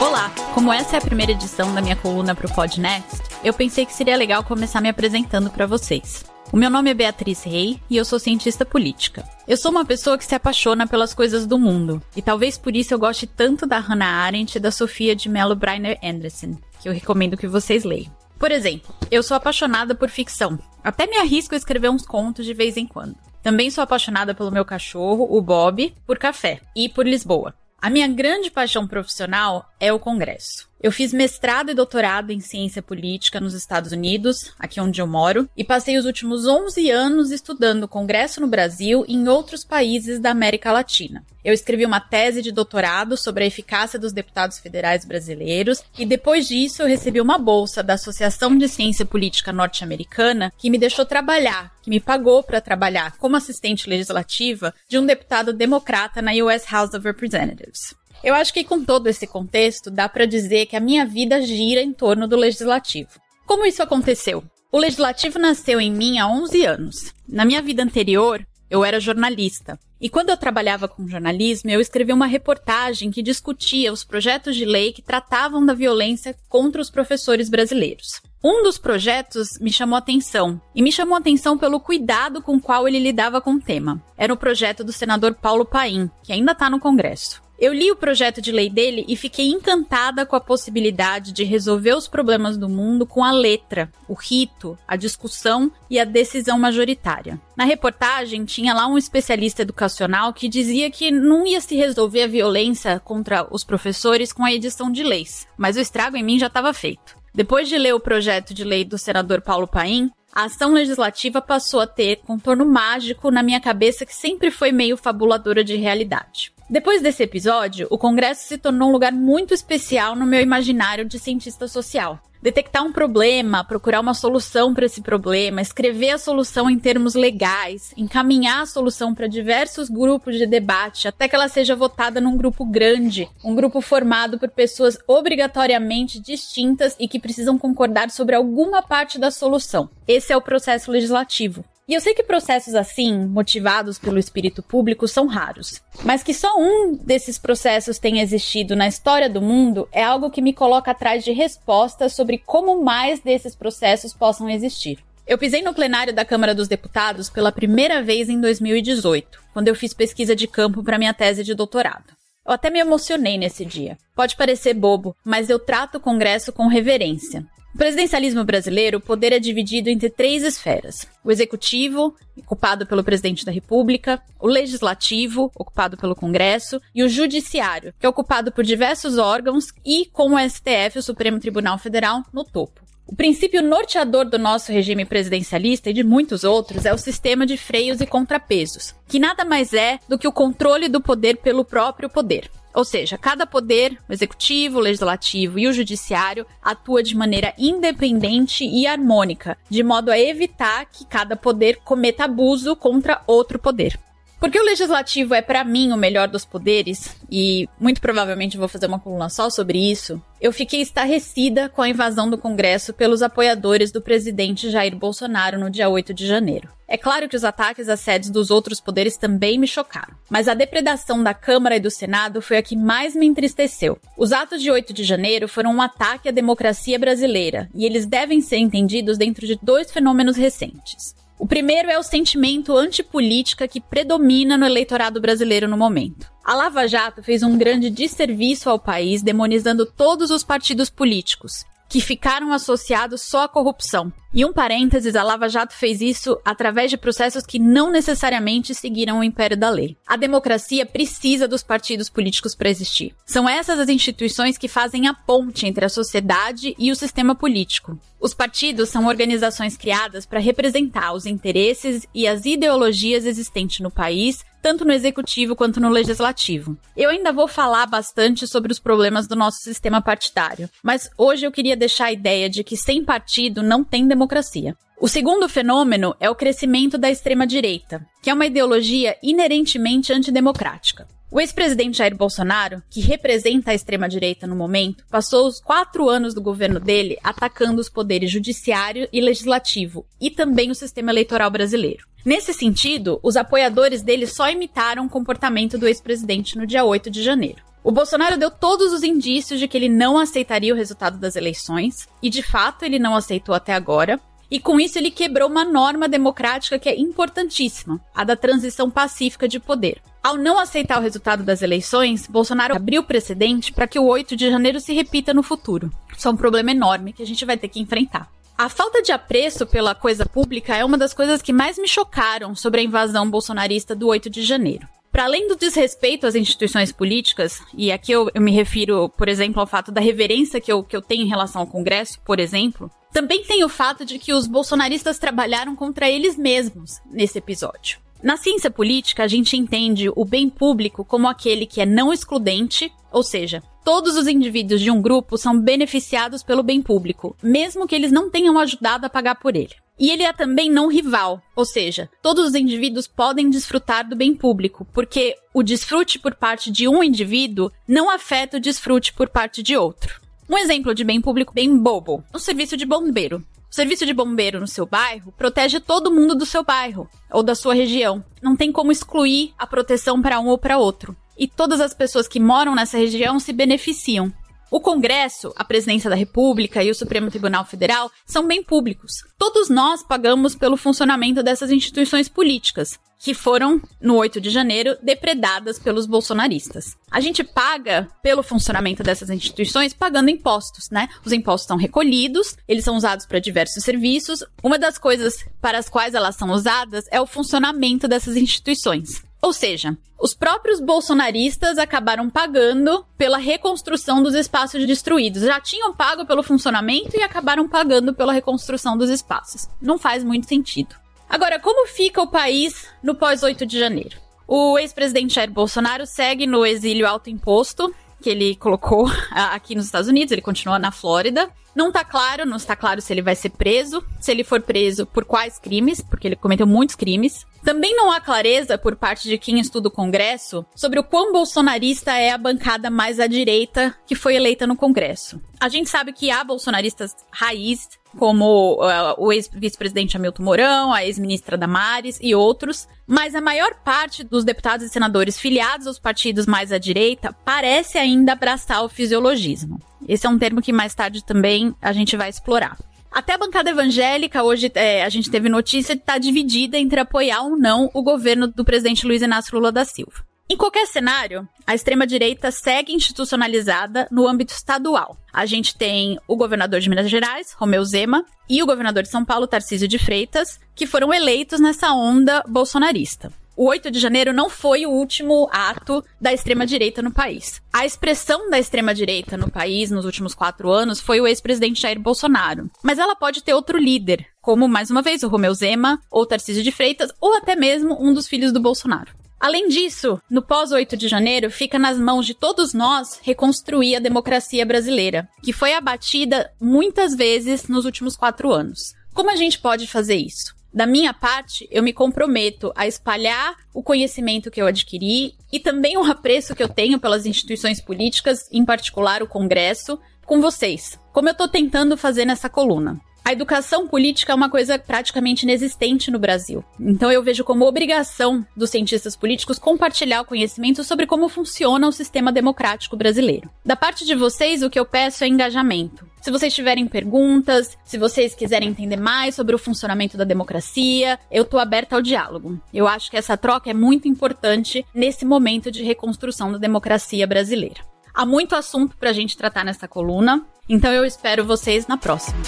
Olá! 0.00 0.32
Como 0.54 0.72
essa 0.72 0.94
é 0.94 0.98
a 0.98 1.02
primeira 1.02 1.32
edição 1.32 1.74
da 1.74 1.82
minha 1.82 1.96
coluna 1.96 2.32
pro 2.32 2.48
Podnext, 2.48 3.22
eu 3.42 3.52
pensei 3.52 3.84
que 3.84 3.92
seria 3.92 4.16
legal 4.16 4.44
começar 4.44 4.80
me 4.80 4.88
apresentando 4.88 5.50
para 5.50 5.66
vocês. 5.66 6.24
O 6.52 6.56
meu 6.56 6.70
nome 6.70 6.90
é 6.90 6.94
Beatriz 6.94 7.42
Rei 7.42 7.80
e 7.90 7.96
eu 7.96 8.04
sou 8.04 8.20
cientista 8.20 8.64
política. 8.64 9.28
Eu 9.48 9.56
sou 9.56 9.72
uma 9.72 9.84
pessoa 9.84 10.16
que 10.16 10.24
se 10.24 10.34
apaixona 10.36 10.86
pelas 10.86 11.12
coisas 11.12 11.44
do 11.44 11.58
mundo, 11.58 12.00
e 12.16 12.22
talvez 12.22 12.56
por 12.56 12.76
isso 12.76 12.94
eu 12.94 13.00
goste 13.00 13.26
tanto 13.26 13.66
da 13.66 13.80
Hannah 13.80 14.22
Arendt 14.22 14.56
e 14.56 14.60
da 14.60 14.70
Sofia 14.70 15.16
de 15.16 15.28
Mello 15.28 15.56
Breiner 15.56 15.98
Anderson, 16.00 16.56
que 16.80 16.88
eu 16.88 16.92
recomendo 16.92 17.36
que 17.36 17.48
vocês 17.48 17.82
leiam. 17.82 18.12
Por 18.38 18.52
exemplo, 18.52 18.94
eu 19.10 19.24
sou 19.24 19.36
apaixonada 19.36 19.92
por 19.92 20.08
ficção. 20.08 20.56
Até 20.84 21.08
me 21.08 21.16
arrisco 21.18 21.52
a 21.52 21.58
escrever 21.58 21.90
uns 21.90 22.06
contos 22.06 22.46
de 22.46 22.54
vez 22.54 22.76
em 22.76 22.86
quando. 22.86 23.16
Também 23.42 23.70
sou 23.70 23.82
apaixonada 23.82 24.34
pelo 24.34 24.52
meu 24.52 24.64
cachorro, 24.64 25.26
o 25.28 25.42
Bob, 25.42 25.94
por 26.06 26.18
café 26.18 26.60
e 26.76 26.88
por 26.88 27.06
Lisboa. 27.06 27.54
A 27.80 27.90
minha 27.90 28.06
grande 28.06 28.50
paixão 28.50 28.86
profissional 28.86 29.68
é 29.80 29.92
o 29.92 29.98
Congresso. 29.98 30.70
Eu 30.82 30.90
fiz 30.90 31.12
mestrado 31.12 31.70
e 31.70 31.74
doutorado 31.74 32.32
em 32.32 32.40
ciência 32.40 32.82
política 32.82 33.38
nos 33.38 33.54
Estados 33.54 33.92
Unidos, 33.92 34.52
aqui 34.58 34.80
onde 34.80 35.00
eu 35.00 35.06
moro, 35.06 35.48
e 35.56 35.62
passei 35.62 35.96
os 35.96 36.06
últimos 36.06 36.44
11 36.44 36.90
anos 36.90 37.30
estudando 37.30 37.84
o 37.84 37.88
Congresso 37.88 38.40
no 38.40 38.48
Brasil 38.48 39.04
e 39.06 39.14
em 39.14 39.28
outros 39.28 39.64
países 39.64 40.18
da 40.18 40.32
América 40.32 40.72
Latina. 40.72 41.24
Eu 41.44 41.54
escrevi 41.54 41.86
uma 41.86 42.00
tese 42.00 42.42
de 42.42 42.50
doutorado 42.50 43.16
sobre 43.16 43.44
a 43.44 43.46
eficácia 43.46 43.96
dos 43.96 44.12
deputados 44.12 44.58
federais 44.58 45.04
brasileiros 45.04 45.84
e 45.96 46.04
depois 46.04 46.48
disso 46.48 46.82
eu 46.82 46.88
recebi 46.88 47.20
uma 47.20 47.38
bolsa 47.38 47.80
da 47.80 47.94
Associação 47.94 48.56
de 48.58 48.68
Ciência 48.68 49.06
Política 49.06 49.52
Norte-Americana 49.52 50.52
que 50.58 50.70
me 50.70 50.78
deixou 50.78 51.04
trabalhar, 51.04 51.72
que 51.80 51.90
me 51.90 52.00
pagou 52.00 52.42
para 52.42 52.60
trabalhar 52.60 53.16
como 53.18 53.36
assistente 53.36 53.88
legislativa 53.88 54.74
de 54.88 54.98
um 54.98 55.06
deputado 55.06 55.52
democrata 55.52 56.20
na 56.20 56.32
US 56.32 56.64
House 56.68 56.94
of 56.94 57.04
Representatives. 57.04 57.94
Eu 58.24 58.34
acho 58.34 58.54
que 58.54 58.62
com 58.62 58.84
todo 58.84 59.08
esse 59.08 59.26
contexto 59.26 59.90
dá 59.90 60.08
para 60.08 60.26
dizer 60.26 60.66
que 60.66 60.76
a 60.76 60.80
minha 60.80 61.04
vida 61.04 61.42
gira 61.42 61.82
em 61.82 61.92
torno 61.92 62.28
do 62.28 62.36
legislativo. 62.36 63.10
Como 63.46 63.66
isso 63.66 63.82
aconteceu? 63.82 64.44
O 64.70 64.78
legislativo 64.78 65.38
nasceu 65.38 65.80
em 65.80 65.92
mim 65.92 66.18
há 66.18 66.28
11 66.28 66.64
anos. 66.64 67.12
Na 67.28 67.44
minha 67.44 67.60
vida 67.60 67.82
anterior, 67.82 68.46
Eu 68.70 68.82
era 68.82 68.98
jornalista. 68.98 69.78
E 70.00 70.08
quando 70.08 70.30
eu 70.30 70.36
trabalhava 70.36 70.88
com 70.88 71.06
jornalismo, 71.06 71.68
eu 71.68 71.78
escrevi 71.78 72.10
uma 72.10 72.24
reportagem 72.24 73.10
que 73.10 73.22
discutia 73.22 73.92
os 73.92 74.02
projetos 74.02 74.56
de 74.56 74.64
lei 74.64 74.94
que 74.94 75.02
tratavam 75.02 75.64
da 75.66 75.74
violência 75.74 76.34
contra 76.48 76.80
os 76.80 76.88
professores 76.88 77.50
brasileiros. 77.50 78.22
Um 78.42 78.62
dos 78.62 78.78
projetos 78.78 79.48
me 79.60 79.70
chamou 79.70 79.98
atenção, 79.98 80.58
e 80.74 80.80
me 80.80 80.90
chamou 80.90 81.18
atenção 81.18 81.58
pelo 81.58 81.78
cuidado 81.78 82.40
com 82.40 82.56
o 82.56 82.60
qual 82.62 82.88
ele 82.88 82.98
lidava 82.98 83.42
com 83.42 83.56
o 83.56 83.60
tema. 83.60 84.02
Era 84.16 84.32
o 84.32 84.38
projeto 84.38 84.82
do 84.82 84.90
senador 84.90 85.34
Paulo 85.34 85.66
Paim, 85.66 86.10
que 86.24 86.32
ainda 86.32 86.52
está 86.52 86.70
no 86.70 86.80
Congresso. 86.80 87.41
Eu 87.62 87.72
li 87.72 87.92
o 87.92 87.96
projeto 87.96 88.42
de 88.42 88.50
lei 88.50 88.68
dele 88.68 89.04
e 89.06 89.14
fiquei 89.14 89.46
encantada 89.46 90.26
com 90.26 90.34
a 90.34 90.40
possibilidade 90.40 91.30
de 91.30 91.44
resolver 91.44 91.94
os 91.94 92.08
problemas 92.08 92.56
do 92.56 92.68
mundo 92.68 93.06
com 93.06 93.22
a 93.22 93.30
letra, 93.30 93.88
o 94.08 94.14
rito, 94.14 94.76
a 94.84 94.96
discussão 94.96 95.70
e 95.88 96.00
a 96.00 96.04
decisão 96.04 96.58
majoritária. 96.58 97.40
Na 97.56 97.62
reportagem, 97.62 98.44
tinha 98.44 98.74
lá 98.74 98.88
um 98.88 98.98
especialista 98.98 99.62
educacional 99.62 100.32
que 100.32 100.48
dizia 100.48 100.90
que 100.90 101.12
não 101.12 101.46
ia 101.46 101.60
se 101.60 101.76
resolver 101.76 102.24
a 102.24 102.26
violência 102.26 102.98
contra 102.98 103.46
os 103.48 103.62
professores 103.62 104.32
com 104.32 104.44
a 104.44 104.52
edição 104.52 104.90
de 104.90 105.04
leis, 105.04 105.46
mas 105.56 105.76
o 105.76 105.80
estrago 105.80 106.16
em 106.16 106.24
mim 106.24 106.40
já 106.40 106.48
estava 106.48 106.74
feito. 106.74 107.16
Depois 107.32 107.68
de 107.68 107.78
ler 107.78 107.94
o 107.94 108.00
projeto 108.00 108.52
de 108.52 108.64
lei 108.64 108.84
do 108.84 108.98
senador 108.98 109.40
Paulo 109.40 109.68
Paim, 109.68 110.10
a 110.34 110.46
ação 110.46 110.72
legislativa 110.72 111.40
passou 111.40 111.78
a 111.78 111.86
ter 111.86 112.22
contorno 112.26 112.66
mágico 112.66 113.30
na 113.30 113.40
minha 113.40 113.60
cabeça 113.60 114.04
que 114.04 114.16
sempre 114.16 114.50
foi 114.50 114.72
meio 114.72 114.96
fabuladora 114.96 115.62
de 115.62 115.76
realidade. 115.76 116.52
Depois 116.72 117.02
desse 117.02 117.22
episódio, 117.22 117.86
o 117.90 117.98
Congresso 117.98 118.48
se 118.48 118.56
tornou 118.56 118.88
um 118.88 118.92
lugar 118.92 119.12
muito 119.12 119.52
especial 119.52 120.16
no 120.16 120.24
meu 120.24 120.40
imaginário 120.40 121.04
de 121.04 121.18
cientista 121.18 121.68
social. 121.68 122.18
Detectar 122.40 122.82
um 122.82 122.90
problema, 122.90 123.62
procurar 123.62 124.00
uma 124.00 124.14
solução 124.14 124.72
para 124.72 124.86
esse 124.86 125.02
problema, 125.02 125.60
escrever 125.60 126.12
a 126.12 126.18
solução 126.18 126.70
em 126.70 126.78
termos 126.78 127.14
legais, 127.14 127.92
encaminhar 127.94 128.62
a 128.62 128.66
solução 128.66 129.14
para 129.14 129.26
diversos 129.26 129.90
grupos 129.90 130.38
de 130.38 130.46
debate 130.46 131.06
até 131.06 131.28
que 131.28 131.36
ela 131.36 131.46
seja 131.46 131.76
votada 131.76 132.22
num 132.22 132.38
grupo 132.38 132.64
grande, 132.64 133.28
um 133.44 133.54
grupo 133.54 133.82
formado 133.82 134.38
por 134.38 134.48
pessoas 134.48 134.96
obrigatoriamente 135.06 136.18
distintas 136.18 136.96
e 136.98 137.06
que 137.06 137.20
precisam 137.20 137.58
concordar 137.58 138.10
sobre 138.10 138.34
alguma 138.34 138.80
parte 138.82 139.18
da 139.18 139.30
solução. 139.30 139.90
Esse 140.08 140.32
é 140.32 140.36
o 140.38 140.40
processo 140.40 140.90
legislativo. 140.90 141.62
E 141.88 141.94
eu 141.94 142.00
sei 142.00 142.14
que 142.14 142.22
processos 142.22 142.74
assim, 142.74 143.26
motivados 143.26 143.98
pelo 143.98 144.18
espírito 144.18 144.62
público, 144.62 145.08
são 145.08 145.26
raros. 145.26 145.80
Mas 146.04 146.22
que 146.22 146.32
só 146.32 146.48
um 146.56 146.94
desses 146.94 147.38
processos 147.38 147.98
tenha 147.98 148.22
existido 148.22 148.76
na 148.76 148.86
história 148.86 149.28
do 149.28 149.42
mundo 149.42 149.88
é 149.90 150.02
algo 150.02 150.30
que 150.30 150.40
me 150.40 150.52
coloca 150.52 150.92
atrás 150.92 151.24
de 151.24 151.32
respostas 151.32 152.14
sobre 152.14 152.38
como 152.38 152.82
mais 152.82 153.20
desses 153.20 153.56
processos 153.56 154.14
possam 154.14 154.48
existir. 154.48 154.98
Eu 155.26 155.38
pisei 155.38 155.62
no 155.62 155.74
plenário 155.74 156.12
da 156.12 156.24
Câmara 156.24 156.54
dos 156.54 156.68
Deputados 156.68 157.28
pela 157.28 157.52
primeira 157.52 158.02
vez 158.02 158.28
em 158.28 158.40
2018, 158.40 159.40
quando 159.52 159.68
eu 159.68 159.74
fiz 159.74 159.94
pesquisa 159.94 160.34
de 160.36 160.46
campo 160.46 160.82
para 160.82 160.98
minha 160.98 161.14
tese 161.14 161.44
de 161.44 161.54
doutorado. 161.54 162.12
Eu 162.44 162.52
até 162.52 162.70
me 162.70 162.80
emocionei 162.80 163.38
nesse 163.38 163.64
dia. 163.64 163.96
Pode 164.16 164.36
parecer 164.36 164.74
bobo, 164.74 165.16
mas 165.24 165.48
eu 165.48 165.60
trato 165.60 165.98
o 165.98 166.00
Congresso 166.00 166.52
com 166.52 166.66
reverência. 166.66 167.46
No 167.72 167.78
presidencialismo 167.78 168.44
brasileiro, 168.44 168.98
o 168.98 169.00
poder 169.00 169.32
é 169.32 169.38
dividido 169.38 169.88
entre 169.88 170.10
três 170.10 170.42
esferas: 170.42 171.08
o 171.24 171.30
executivo, 171.30 172.14
ocupado 172.36 172.86
pelo 172.86 173.02
presidente 173.02 173.46
da 173.46 173.52
República, 173.52 174.22
o 174.38 174.46
legislativo, 174.46 175.50
ocupado 175.54 175.96
pelo 175.96 176.14
Congresso, 176.14 176.80
e 176.94 177.02
o 177.02 177.08
judiciário, 177.08 177.94
que 177.98 178.04
é 178.04 178.08
ocupado 178.08 178.52
por 178.52 178.62
diversos 178.62 179.16
órgãos 179.16 179.68
e 179.84 180.04
com 180.12 180.34
o 180.34 180.38
STF, 180.38 180.98
o 180.98 181.02
Supremo 181.02 181.40
Tribunal 181.40 181.78
Federal, 181.78 182.22
no 182.30 182.44
topo. 182.44 182.81
O 183.12 183.14
princípio 183.14 183.62
norteador 183.62 184.24
do 184.24 184.38
nosso 184.38 184.72
regime 184.72 185.04
presidencialista 185.04 185.90
e 185.90 185.92
de 185.92 186.02
muitos 186.02 186.44
outros 186.44 186.86
é 186.86 186.94
o 186.94 186.98
sistema 186.98 187.44
de 187.44 187.58
freios 187.58 188.00
e 188.00 188.06
contrapesos, 188.06 188.94
que 189.06 189.18
nada 189.18 189.44
mais 189.44 189.74
é 189.74 189.98
do 190.08 190.18
que 190.18 190.26
o 190.26 190.32
controle 190.32 190.88
do 190.88 190.98
poder 190.98 191.36
pelo 191.36 191.62
próprio 191.62 192.08
poder. 192.08 192.50
Ou 192.72 192.86
seja, 192.86 193.18
cada 193.18 193.46
poder, 193.46 193.98
o 194.08 194.14
executivo, 194.14 194.78
o 194.78 194.80
legislativo 194.80 195.58
e 195.58 195.68
o 195.68 195.74
judiciário, 195.74 196.46
atua 196.62 197.02
de 197.02 197.14
maneira 197.14 197.52
independente 197.58 198.64
e 198.64 198.86
harmônica, 198.86 199.58
de 199.68 199.82
modo 199.82 200.10
a 200.10 200.18
evitar 200.18 200.86
que 200.86 201.04
cada 201.04 201.36
poder 201.36 201.80
cometa 201.84 202.24
abuso 202.24 202.74
contra 202.74 203.20
outro 203.26 203.58
poder. 203.58 204.00
Porque 204.42 204.58
o 204.58 204.64
legislativo 204.64 205.34
é, 205.34 205.40
para 205.40 205.62
mim, 205.62 205.92
o 205.92 205.96
melhor 205.96 206.26
dos 206.26 206.44
poderes, 206.44 207.16
e 207.30 207.68
muito 207.78 208.00
provavelmente 208.00 208.58
vou 208.58 208.66
fazer 208.66 208.86
uma 208.86 208.98
coluna 208.98 209.28
só 209.28 209.48
sobre 209.48 209.78
isso, 209.78 210.20
eu 210.40 210.52
fiquei 210.52 210.80
estarrecida 210.80 211.68
com 211.68 211.80
a 211.80 211.88
invasão 211.88 212.28
do 212.28 212.36
Congresso 212.36 212.92
pelos 212.92 213.22
apoiadores 213.22 213.92
do 213.92 214.02
presidente 214.02 214.68
Jair 214.68 214.96
Bolsonaro 214.96 215.60
no 215.60 215.70
dia 215.70 215.88
8 215.88 216.12
de 216.12 216.26
janeiro. 216.26 216.68
É 216.88 216.98
claro 216.98 217.28
que 217.28 217.36
os 217.36 217.44
ataques 217.44 217.88
às 217.88 218.00
sedes 218.00 218.30
dos 218.30 218.50
outros 218.50 218.80
poderes 218.80 219.16
também 219.16 219.60
me 219.60 219.68
chocaram, 219.68 220.16
mas 220.28 220.48
a 220.48 220.54
depredação 220.54 221.22
da 221.22 221.32
Câmara 221.32 221.76
e 221.76 221.80
do 221.80 221.88
Senado 221.88 222.42
foi 222.42 222.56
a 222.56 222.62
que 222.64 222.74
mais 222.74 223.14
me 223.14 223.26
entristeceu. 223.26 223.96
Os 224.18 224.32
atos 224.32 224.60
de 224.60 224.72
8 224.72 224.92
de 224.92 225.04
janeiro 225.04 225.46
foram 225.46 225.72
um 225.72 225.80
ataque 225.80 226.28
à 226.28 226.32
democracia 226.32 226.98
brasileira, 226.98 227.70
e 227.72 227.86
eles 227.86 228.06
devem 228.06 228.40
ser 228.40 228.56
entendidos 228.56 229.16
dentro 229.16 229.46
de 229.46 229.56
dois 229.62 229.92
fenômenos 229.92 230.36
recentes. 230.36 231.14
O 231.38 231.46
primeiro 231.46 231.90
é 231.90 231.98
o 231.98 232.02
sentimento 232.02 232.76
antipolítica 232.76 233.66
que 233.66 233.80
predomina 233.80 234.56
no 234.56 234.66
eleitorado 234.66 235.20
brasileiro 235.20 235.66
no 235.66 235.76
momento. 235.76 236.30
A 236.44 236.54
Lava 236.54 236.86
Jato 236.86 237.22
fez 237.22 237.42
um 237.42 237.56
grande 237.56 237.90
desserviço 237.90 238.68
ao 238.70 238.78
país, 238.78 239.22
demonizando 239.22 239.86
todos 239.86 240.30
os 240.30 240.44
partidos 240.44 240.90
políticos, 240.90 241.64
que 241.92 242.00
ficaram 242.00 242.54
associados 242.54 243.20
só 243.20 243.42
à 243.42 243.48
corrupção. 243.48 244.10
E 244.32 244.46
um 244.46 244.52
parênteses, 244.52 245.14
a 245.14 245.22
Lava 245.22 245.46
Jato 245.46 245.74
fez 245.74 246.00
isso 246.00 246.40
através 246.42 246.90
de 246.90 246.96
processos 246.96 247.44
que 247.44 247.58
não 247.58 247.92
necessariamente 247.92 248.74
seguiram 248.74 249.18
o 249.18 249.22
império 249.22 249.58
da 249.58 249.68
lei. 249.68 249.94
A 250.06 250.16
democracia 250.16 250.86
precisa 250.86 251.46
dos 251.46 251.62
partidos 251.62 252.08
políticos 252.08 252.54
para 252.54 252.70
existir. 252.70 253.14
São 253.26 253.46
essas 253.46 253.78
as 253.78 253.90
instituições 253.90 254.56
que 254.56 254.68
fazem 254.68 255.06
a 255.06 255.12
ponte 255.12 255.66
entre 255.66 255.84
a 255.84 255.90
sociedade 255.90 256.74
e 256.78 256.90
o 256.90 256.96
sistema 256.96 257.34
político. 257.34 257.98
Os 258.18 258.32
partidos 258.32 258.88
são 258.88 259.06
organizações 259.06 259.76
criadas 259.76 260.24
para 260.24 260.40
representar 260.40 261.12
os 261.12 261.26
interesses 261.26 262.06
e 262.14 262.26
as 262.26 262.46
ideologias 262.46 263.26
existentes 263.26 263.80
no 263.80 263.90
país 263.90 264.42
tanto 264.62 264.84
no 264.84 264.92
executivo 264.92 265.56
quanto 265.56 265.80
no 265.80 265.90
legislativo. 265.90 266.78
Eu 266.96 267.10
ainda 267.10 267.32
vou 267.32 267.48
falar 267.48 267.84
bastante 267.86 268.46
sobre 268.46 268.70
os 268.70 268.78
problemas 268.78 269.26
do 269.26 269.34
nosso 269.34 269.58
sistema 269.58 270.00
partidário, 270.00 270.70
mas 270.82 271.10
hoje 271.18 271.44
eu 271.44 271.52
queria 271.52 271.76
deixar 271.76 272.06
a 272.06 272.12
ideia 272.12 272.48
de 272.48 272.62
que 272.62 272.76
sem 272.76 273.04
partido 273.04 273.62
não 273.62 273.82
tem 273.82 274.06
democracia. 274.06 274.76
O 275.00 275.08
segundo 275.08 275.48
fenômeno 275.48 276.14
é 276.20 276.30
o 276.30 276.34
crescimento 276.34 276.96
da 276.96 277.10
extrema-direita, 277.10 278.06
que 278.22 278.30
é 278.30 278.34
uma 278.34 278.46
ideologia 278.46 279.16
inerentemente 279.20 280.12
antidemocrática. 280.12 281.08
O 281.28 281.40
ex-presidente 281.40 281.96
Jair 281.96 282.14
Bolsonaro, 282.14 282.82
que 282.90 283.00
representa 283.00 283.70
a 283.70 283.74
extrema-direita 283.74 284.46
no 284.46 284.54
momento, 284.54 285.04
passou 285.10 285.48
os 285.48 285.60
quatro 285.60 286.08
anos 286.08 286.34
do 286.34 286.42
governo 286.42 286.78
dele 286.78 287.16
atacando 287.24 287.80
os 287.80 287.88
poderes 287.88 288.30
judiciário 288.30 289.08
e 289.10 289.18
legislativo 289.18 290.06
e 290.20 290.30
também 290.30 290.70
o 290.70 290.74
sistema 290.74 291.10
eleitoral 291.10 291.50
brasileiro. 291.50 292.06
Nesse 292.24 292.54
sentido, 292.54 293.18
os 293.22 293.36
apoiadores 293.36 294.00
dele 294.00 294.26
só 294.26 294.48
imitaram 294.48 295.06
o 295.06 295.10
comportamento 295.10 295.76
do 295.76 295.88
ex-presidente 295.88 296.56
no 296.56 296.66
dia 296.66 296.84
8 296.84 297.10
de 297.10 297.22
janeiro. 297.22 297.62
O 297.82 297.90
Bolsonaro 297.90 298.38
deu 298.38 298.48
todos 298.48 298.92
os 298.92 299.02
indícios 299.02 299.58
de 299.58 299.66
que 299.66 299.76
ele 299.76 299.88
não 299.88 300.16
aceitaria 300.16 300.72
o 300.72 300.76
resultado 300.76 301.18
das 301.18 301.34
eleições, 301.34 302.08
e 302.22 302.30
de 302.30 302.40
fato 302.40 302.84
ele 302.84 303.00
não 303.00 303.16
aceitou 303.16 303.52
até 303.52 303.74
agora, 303.74 304.20
e 304.48 304.60
com 304.60 304.78
isso 304.78 304.98
ele 304.98 305.10
quebrou 305.10 305.48
uma 305.48 305.64
norma 305.64 306.08
democrática 306.08 306.78
que 306.78 306.88
é 306.88 306.96
importantíssima, 306.96 308.00
a 308.14 308.22
da 308.22 308.36
transição 308.36 308.88
pacífica 308.88 309.48
de 309.48 309.58
poder. 309.58 310.00
Ao 310.22 310.36
não 310.36 310.60
aceitar 310.60 311.00
o 311.00 311.02
resultado 311.02 311.42
das 311.42 311.60
eleições, 311.60 312.28
Bolsonaro 312.28 312.76
abriu 312.76 313.02
precedente 313.02 313.72
para 313.72 313.88
que 313.88 313.98
o 313.98 314.06
8 314.06 314.36
de 314.36 314.48
janeiro 314.48 314.78
se 314.78 314.94
repita 314.94 315.34
no 315.34 315.42
futuro. 315.42 315.90
Isso 316.16 316.28
é 316.28 316.30
um 316.30 316.36
problema 316.36 316.70
enorme 316.70 317.12
que 317.12 317.22
a 317.24 317.26
gente 317.26 317.44
vai 317.44 317.56
ter 317.56 317.66
que 317.66 317.80
enfrentar. 317.80 318.30
A 318.56 318.68
falta 318.68 319.02
de 319.02 319.10
apreço 319.10 319.66
pela 319.66 319.94
coisa 319.94 320.24
pública 320.26 320.76
é 320.76 320.84
uma 320.84 320.98
das 320.98 321.14
coisas 321.14 321.42
que 321.42 321.52
mais 321.52 321.78
me 321.78 321.88
chocaram 321.88 322.54
sobre 322.54 322.80
a 322.80 322.84
invasão 322.84 323.28
bolsonarista 323.28 323.94
do 323.94 324.08
8 324.08 324.30
de 324.30 324.42
janeiro. 324.42 324.86
Para 325.10 325.24
além 325.24 325.46
do 325.46 325.56
desrespeito 325.56 326.26
às 326.26 326.34
instituições 326.34 326.90
políticas, 326.90 327.60
e 327.74 327.92
aqui 327.92 328.12
eu, 328.12 328.30
eu, 328.34 328.40
me 328.40 328.50
refiro, 328.50 329.10
por 329.10 329.28
exemplo, 329.28 329.60
ao 329.60 329.66
fato 329.66 329.92
da 329.92 330.00
reverência 330.00 330.60
que 330.60 330.72
eu, 330.72 330.82
que 330.82 330.96
eu 330.96 331.02
tenho 331.02 331.24
em 331.24 331.28
relação 331.28 331.60
ao 331.60 331.66
Congresso, 331.66 332.18
por 332.24 332.40
exemplo, 332.40 332.90
também 333.12 333.44
tem 333.44 333.62
o 333.62 333.68
fato 333.68 334.06
de 334.06 334.18
que 334.18 334.32
os 334.32 334.46
bolsonaristas 334.46 335.18
trabalharam 335.18 335.76
contra 335.76 336.08
eles 336.08 336.36
mesmos 336.36 336.98
nesse 337.10 337.38
episódio. 337.38 337.98
Na 338.22 338.36
ciência 338.36 338.70
política, 338.70 339.24
a 339.24 339.28
gente 339.28 339.56
entende 339.56 340.08
o 340.14 340.24
bem 340.24 340.48
público 340.48 341.04
como 341.04 341.28
aquele 341.28 341.66
que 341.66 341.80
é 341.80 341.86
não 341.86 342.12
excludente, 342.12 342.90
ou 343.10 343.22
seja, 343.22 343.62
todos 343.84 344.16
os 344.16 344.26
indivíduos 344.26 344.80
de 344.80 344.90
um 344.90 345.00
grupo 345.00 345.36
são 345.36 345.58
beneficiados 345.58 346.42
pelo 346.42 346.62
bem 346.62 346.80
público, 346.82 347.36
mesmo 347.42 347.86
que 347.86 347.94
eles 347.94 348.12
não 348.12 348.30
tenham 348.30 348.58
ajudado 348.58 349.06
a 349.06 349.10
pagar 349.10 349.36
por 349.36 349.56
ele. 349.56 349.74
E 349.98 350.10
ele 350.10 350.22
é 350.22 350.32
também 350.32 350.70
não 350.70 350.88
rival, 350.88 351.40
ou 351.54 351.64
seja, 351.64 352.08
todos 352.22 352.48
os 352.48 352.54
indivíduos 352.54 353.06
podem 353.06 353.50
desfrutar 353.50 354.08
do 354.08 354.16
bem 354.16 354.34
público, 354.34 354.86
porque 354.92 355.36
o 355.54 355.62
desfrute 355.62 356.18
por 356.18 356.34
parte 356.34 356.70
de 356.70 356.88
um 356.88 357.02
indivíduo 357.04 357.70
não 357.86 358.10
afeta 358.10 358.56
o 358.56 358.60
desfrute 358.60 359.12
por 359.12 359.28
parte 359.28 359.62
de 359.62 359.76
outro. 359.76 360.20
Um 360.48 360.58
exemplo 360.58 360.94
de 360.94 361.04
bem 361.04 361.20
público 361.20 361.54
bem 361.54 361.76
bobo: 361.76 362.24
o 362.32 362.38
serviço 362.38 362.76
de 362.76 362.84
bombeiro. 362.84 363.44
O 363.70 363.74
serviço 363.74 364.04
de 364.04 364.12
bombeiro 364.12 364.60
no 364.60 364.66
seu 364.66 364.84
bairro 364.84 365.32
protege 365.32 365.80
todo 365.80 366.12
mundo 366.12 366.34
do 366.34 366.44
seu 366.44 366.62
bairro 366.62 367.08
ou 367.30 367.42
da 367.42 367.54
sua 367.54 367.72
região. 367.72 368.22
Não 368.42 368.54
tem 368.54 368.70
como 368.70 368.92
excluir 368.92 369.54
a 369.56 369.66
proteção 369.66 370.20
para 370.20 370.38
um 370.40 370.48
ou 370.48 370.58
para 370.58 370.76
outro. 370.76 371.16
E 371.38 371.48
todas 371.48 371.80
as 371.80 371.94
pessoas 371.94 372.28
que 372.28 372.40
moram 372.40 372.74
nessa 372.74 372.98
região 372.98 373.38
se 373.38 373.52
beneficiam. 373.52 374.32
O 374.72 374.80
Congresso, 374.80 375.52
a 375.54 375.64
Presidência 375.64 376.08
da 376.08 376.16
República 376.16 376.82
e 376.82 376.90
o 376.90 376.94
Supremo 376.94 377.30
Tribunal 377.30 377.62
Federal 377.66 378.10
são 378.24 378.46
bem 378.46 378.62
públicos. 378.62 379.12
Todos 379.36 379.68
nós 379.68 380.02
pagamos 380.02 380.54
pelo 380.54 380.78
funcionamento 380.78 381.42
dessas 381.42 381.70
instituições 381.70 382.26
políticas, 382.26 382.98
que 383.18 383.34
foram, 383.34 383.80
no 384.00 384.16
8 384.16 384.40
de 384.40 384.48
janeiro, 384.48 384.96
depredadas 385.02 385.78
pelos 385.78 386.06
bolsonaristas. 386.06 386.96
A 387.10 387.20
gente 387.20 387.44
paga 387.44 388.08
pelo 388.22 388.42
funcionamento 388.42 389.02
dessas 389.02 389.28
instituições 389.28 389.92
pagando 389.92 390.30
impostos, 390.30 390.88
né? 390.90 391.06
Os 391.22 391.32
impostos 391.32 391.68
são 391.68 391.76
recolhidos, 391.76 392.56
eles 392.66 392.82
são 392.82 392.96
usados 392.96 393.26
para 393.26 393.38
diversos 393.38 393.84
serviços. 393.84 394.42
Uma 394.62 394.78
das 394.78 394.96
coisas 394.96 395.44
para 395.60 395.76
as 395.76 395.90
quais 395.90 396.14
elas 396.14 396.34
são 396.34 396.50
usadas 396.50 397.04
é 397.10 397.20
o 397.20 397.26
funcionamento 397.26 398.08
dessas 398.08 398.36
instituições. 398.36 399.22
Ou 399.42 399.52
seja, 399.52 399.98
os 400.20 400.34
próprios 400.34 400.80
bolsonaristas 400.80 401.76
acabaram 401.76 402.30
pagando 402.30 403.04
pela 403.18 403.38
reconstrução 403.38 404.22
dos 404.22 404.36
espaços 404.36 404.86
destruídos. 404.86 405.42
Já 405.42 405.60
tinham 405.60 405.92
pago 405.92 406.24
pelo 406.24 406.44
funcionamento 406.44 407.16
e 407.16 407.22
acabaram 407.22 407.68
pagando 407.68 408.14
pela 408.14 408.32
reconstrução 408.32 408.96
dos 408.96 409.10
espaços. 409.10 409.68
Não 409.80 409.98
faz 409.98 410.22
muito 410.22 410.46
sentido. 410.46 410.94
Agora, 411.28 411.58
como 411.58 411.88
fica 411.88 412.22
o 412.22 412.30
país 412.30 412.86
no 413.02 413.16
pós-8 413.16 413.66
de 413.66 413.80
janeiro? 413.80 414.16
O 414.46 414.78
ex-presidente 414.78 415.34
Jair 415.34 415.50
Bolsonaro 415.50 416.06
segue 416.06 416.46
no 416.46 416.64
exílio 416.64 417.08
alto 417.08 417.28
imposto, 417.28 417.92
que 418.22 418.30
ele 418.30 418.54
colocou 418.54 419.10
aqui 419.32 419.74
nos 419.74 419.86
Estados 419.86 420.08
Unidos, 420.08 420.30
ele 420.30 420.42
continua 420.42 420.78
na 420.78 420.92
Flórida. 420.92 421.50
Não 421.74 421.90
tá 421.90 422.04
claro, 422.04 422.46
não 422.46 422.58
está 422.58 422.76
claro 422.76 423.00
se 423.00 423.12
ele 423.12 423.22
vai 423.22 423.34
ser 423.34 423.50
preso, 423.50 424.04
se 424.20 424.30
ele 424.30 424.44
for 424.44 424.60
preso 424.60 425.04
por 425.06 425.24
quais 425.24 425.58
crimes, 425.58 426.00
porque 426.00 426.28
ele 426.28 426.36
cometeu 426.36 426.66
muitos 426.66 426.94
crimes. 426.94 427.46
Também 427.64 427.94
não 427.94 428.10
há 428.10 428.20
clareza 428.20 428.76
por 428.76 428.96
parte 428.96 429.28
de 429.28 429.38
quem 429.38 429.60
estuda 429.60 429.88
o 429.88 429.90
Congresso 429.90 430.66
sobre 430.74 430.98
o 430.98 431.04
quão 431.04 431.32
bolsonarista 431.32 432.12
é 432.12 432.30
a 432.30 432.38
bancada 432.38 432.90
mais 432.90 433.20
à 433.20 433.26
direita 433.26 433.94
que 434.04 434.16
foi 434.16 434.34
eleita 434.34 434.66
no 434.66 434.76
Congresso. 434.76 435.40
A 435.60 435.68
gente 435.68 435.88
sabe 435.88 436.12
que 436.12 436.30
há 436.30 436.42
bolsonaristas 436.42 437.14
raiz, 437.30 437.88
como 438.18 438.74
uh, 438.74 439.14
o 439.16 439.32
ex-vice-presidente 439.32 440.16
Hamilton 440.16 440.42
Mourão, 440.42 440.92
a 440.92 441.04
ex-ministra 441.04 441.56
Damares 441.56 442.18
e 442.20 442.34
outros, 442.34 442.88
mas 443.06 443.34
a 443.34 443.40
maior 443.40 443.74
parte 443.84 444.24
dos 444.24 444.44
deputados 444.44 444.84
e 444.84 444.88
senadores 444.88 445.38
filiados 445.38 445.86
aos 445.86 446.00
partidos 446.00 446.46
mais 446.46 446.72
à 446.72 446.78
direita 446.78 447.32
parece 447.44 447.96
ainda 447.96 448.32
abraçar 448.32 448.84
o 448.84 448.88
fisiologismo. 448.88 449.78
Esse 450.08 450.26
é 450.26 450.30
um 450.30 450.38
termo 450.38 450.60
que 450.60 450.72
mais 450.72 450.96
tarde 450.96 451.24
também 451.24 451.72
a 451.80 451.92
gente 451.92 452.16
vai 452.16 452.28
explorar. 452.28 452.76
Até 453.12 453.34
a 453.34 453.38
bancada 453.38 453.68
evangélica, 453.68 454.42
hoje 454.42 454.72
é, 454.74 455.04
a 455.04 455.08
gente 455.10 455.30
teve 455.30 455.48
notícia 455.48 455.94
de 455.94 456.00
estar 456.00 456.14
tá 456.14 456.18
dividida 456.18 456.78
entre 456.78 456.98
apoiar 456.98 457.42
ou 457.42 457.58
não 457.58 457.90
o 457.92 458.02
governo 458.02 458.48
do 458.48 458.64
presidente 458.64 459.06
Luiz 459.06 459.20
Inácio 459.20 459.54
Lula 459.54 459.70
da 459.70 459.84
Silva. 459.84 460.24
Em 460.48 460.56
qualquer 460.56 460.86
cenário, 460.86 461.46
a 461.66 461.74
extrema-direita 461.74 462.50
segue 462.50 462.92
institucionalizada 462.92 464.08
no 464.10 464.26
âmbito 464.26 464.52
estadual. 464.52 465.16
A 465.32 465.46
gente 465.46 465.76
tem 465.76 466.18
o 466.26 466.36
governador 466.36 466.80
de 466.80 466.88
Minas 466.88 467.08
Gerais, 467.10 467.52
Romeu 467.52 467.84
Zema, 467.84 468.24
e 468.48 468.62
o 468.62 468.66
governador 468.66 469.02
de 469.02 469.10
São 469.10 469.24
Paulo, 469.24 469.46
Tarcísio 469.46 469.88
de 469.88 469.98
Freitas, 469.98 470.58
que 470.74 470.86
foram 470.86 471.12
eleitos 471.12 471.60
nessa 471.60 471.92
onda 471.92 472.42
bolsonarista 472.48 473.32
o 473.56 473.66
8 473.66 473.90
de 473.90 473.98
janeiro 473.98 474.32
não 474.32 474.48
foi 474.48 474.86
o 474.86 474.90
último 474.90 475.48
ato 475.52 476.04
da 476.20 476.32
extrema-direita 476.32 477.02
no 477.02 477.12
país. 477.12 477.60
A 477.72 477.84
expressão 477.84 478.48
da 478.48 478.58
extrema-direita 478.58 479.36
no 479.36 479.50
país 479.50 479.90
nos 479.90 480.04
últimos 480.04 480.34
quatro 480.34 480.70
anos 480.70 481.00
foi 481.00 481.20
o 481.20 481.26
ex-presidente 481.26 481.80
Jair 481.80 482.00
Bolsonaro. 482.00 482.70
Mas 482.82 482.98
ela 482.98 483.16
pode 483.16 483.42
ter 483.42 483.54
outro 483.54 483.78
líder, 483.78 484.26
como, 484.40 484.66
mais 484.66 484.90
uma 484.90 485.02
vez, 485.02 485.22
o 485.22 485.28
Romeu 485.28 485.54
Zema, 485.54 486.00
ou 486.10 486.26
Tarcísio 486.26 486.62
de 486.62 486.72
Freitas, 486.72 487.10
ou 487.20 487.36
até 487.36 487.54
mesmo 487.54 487.96
um 488.00 488.14
dos 488.14 488.26
filhos 488.26 488.52
do 488.52 488.60
Bolsonaro. 488.60 489.12
Além 489.42 489.66
disso, 489.66 490.20
no 490.30 490.40
pós-8 490.40 490.96
de 490.96 491.08
janeiro, 491.08 491.50
fica 491.50 491.76
nas 491.76 491.98
mãos 491.98 492.24
de 492.24 492.32
todos 492.32 492.72
nós 492.72 493.18
reconstruir 493.22 493.96
a 493.96 494.00
democracia 494.00 494.64
brasileira, 494.64 495.28
que 495.42 495.52
foi 495.52 495.74
abatida 495.74 496.48
muitas 496.60 497.12
vezes 497.12 497.66
nos 497.66 497.84
últimos 497.84 498.16
quatro 498.16 498.52
anos. 498.52 498.94
Como 499.12 499.30
a 499.30 499.34
gente 499.34 499.58
pode 499.58 499.88
fazer 499.88 500.14
isso? 500.14 500.54
Da 500.72 500.86
minha 500.86 501.12
parte, 501.12 501.68
eu 501.70 501.82
me 501.82 501.92
comprometo 501.92 502.72
a 502.74 502.86
espalhar 502.86 503.54
o 503.74 503.82
conhecimento 503.82 504.50
que 504.50 504.60
eu 504.60 504.66
adquiri 504.66 505.34
e 505.52 505.60
também 505.60 505.96
o 505.98 506.04
apreço 506.04 506.54
que 506.54 506.62
eu 506.62 506.68
tenho 506.68 506.98
pelas 506.98 507.26
instituições 507.26 507.80
políticas, 507.80 508.48
em 508.50 508.64
particular 508.64 509.22
o 509.22 509.28
Congresso, 509.28 509.98
com 510.24 510.40
vocês, 510.40 510.98
como 511.12 511.28
eu 511.28 511.32
estou 511.32 511.48
tentando 511.48 511.96
fazer 511.96 512.24
nessa 512.24 512.48
coluna. 512.48 512.98
A 513.24 513.32
educação 513.32 513.86
política 513.86 514.32
é 514.32 514.34
uma 514.34 514.50
coisa 514.50 514.78
praticamente 514.78 515.44
inexistente 515.44 516.10
no 516.10 516.18
Brasil. 516.18 516.64
Então 516.80 517.10
eu 517.12 517.22
vejo 517.22 517.44
como 517.44 517.64
obrigação 517.64 518.44
dos 518.56 518.70
cientistas 518.70 519.14
políticos 519.14 519.60
compartilhar 519.60 520.22
o 520.22 520.24
conhecimento 520.24 520.82
sobre 520.82 521.06
como 521.06 521.28
funciona 521.28 521.86
o 521.86 521.92
sistema 521.92 522.32
democrático 522.32 522.96
brasileiro. 522.96 523.48
Da 523.64 523.76
parte 523.76 524.04
de 524.04 524.16
vocês, 524.16 524.62
o 524.62 524.70
que 524.70 524.78
eu 524.78 524.84
peço 524.84 525.22
é 525.22 525.28
engajamento. 525.28 526.04
Se 526.22 526.30
vocês 526.30 526.54
tiverem 526.54 526.86
perguntas, 526.86 527.76
se 527.82 527.98
vocês 527.98 528.32
quiserem 528.32 528.68
entender 528.68 528.96
mais 528.96 529.34
sobre 529.34 529.56
o 529.56 529.58
funcionamento 529.58 530.16
da 530.16 530.22
democracia, 530.22 531.18
eu 531.28 531.44
tô 531.44 531.58
aberta 531.58 531.96
ao 531.96 532.00
diálogo. 532.00 532.60
Eu 532.72 532.86
acho 532.86 533.10
que 533.10 533.16
essa 533.16 533.36
troca 533.36 533.68
é 533.68 533.74
muito 533.74 534.06
importante 534.06 534.86
nesse 534.94 535.24
momento 535.24 535.68
de 535.68 535.82
reconstrução 535.82 536.52
da 536.52 536.58
democracia 536.58 537.26
brasileira. 537.26 537.80
Há 538.14 538.24
muito 538.24 538.54
assunto 538.54 538.96
pra 538.96 539.12
gente 539.12 539.36
tratar 539.36 539.64
nessa 539.64 539.88
coluna, 539.88 540.46
então 540.68 540.92
eu 540.92 541.04
espero 541.04 541.44
vocês 541.44 541.88
na 541.88 541.98
próxima. 541.98 542.38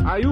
I 0.00 0.22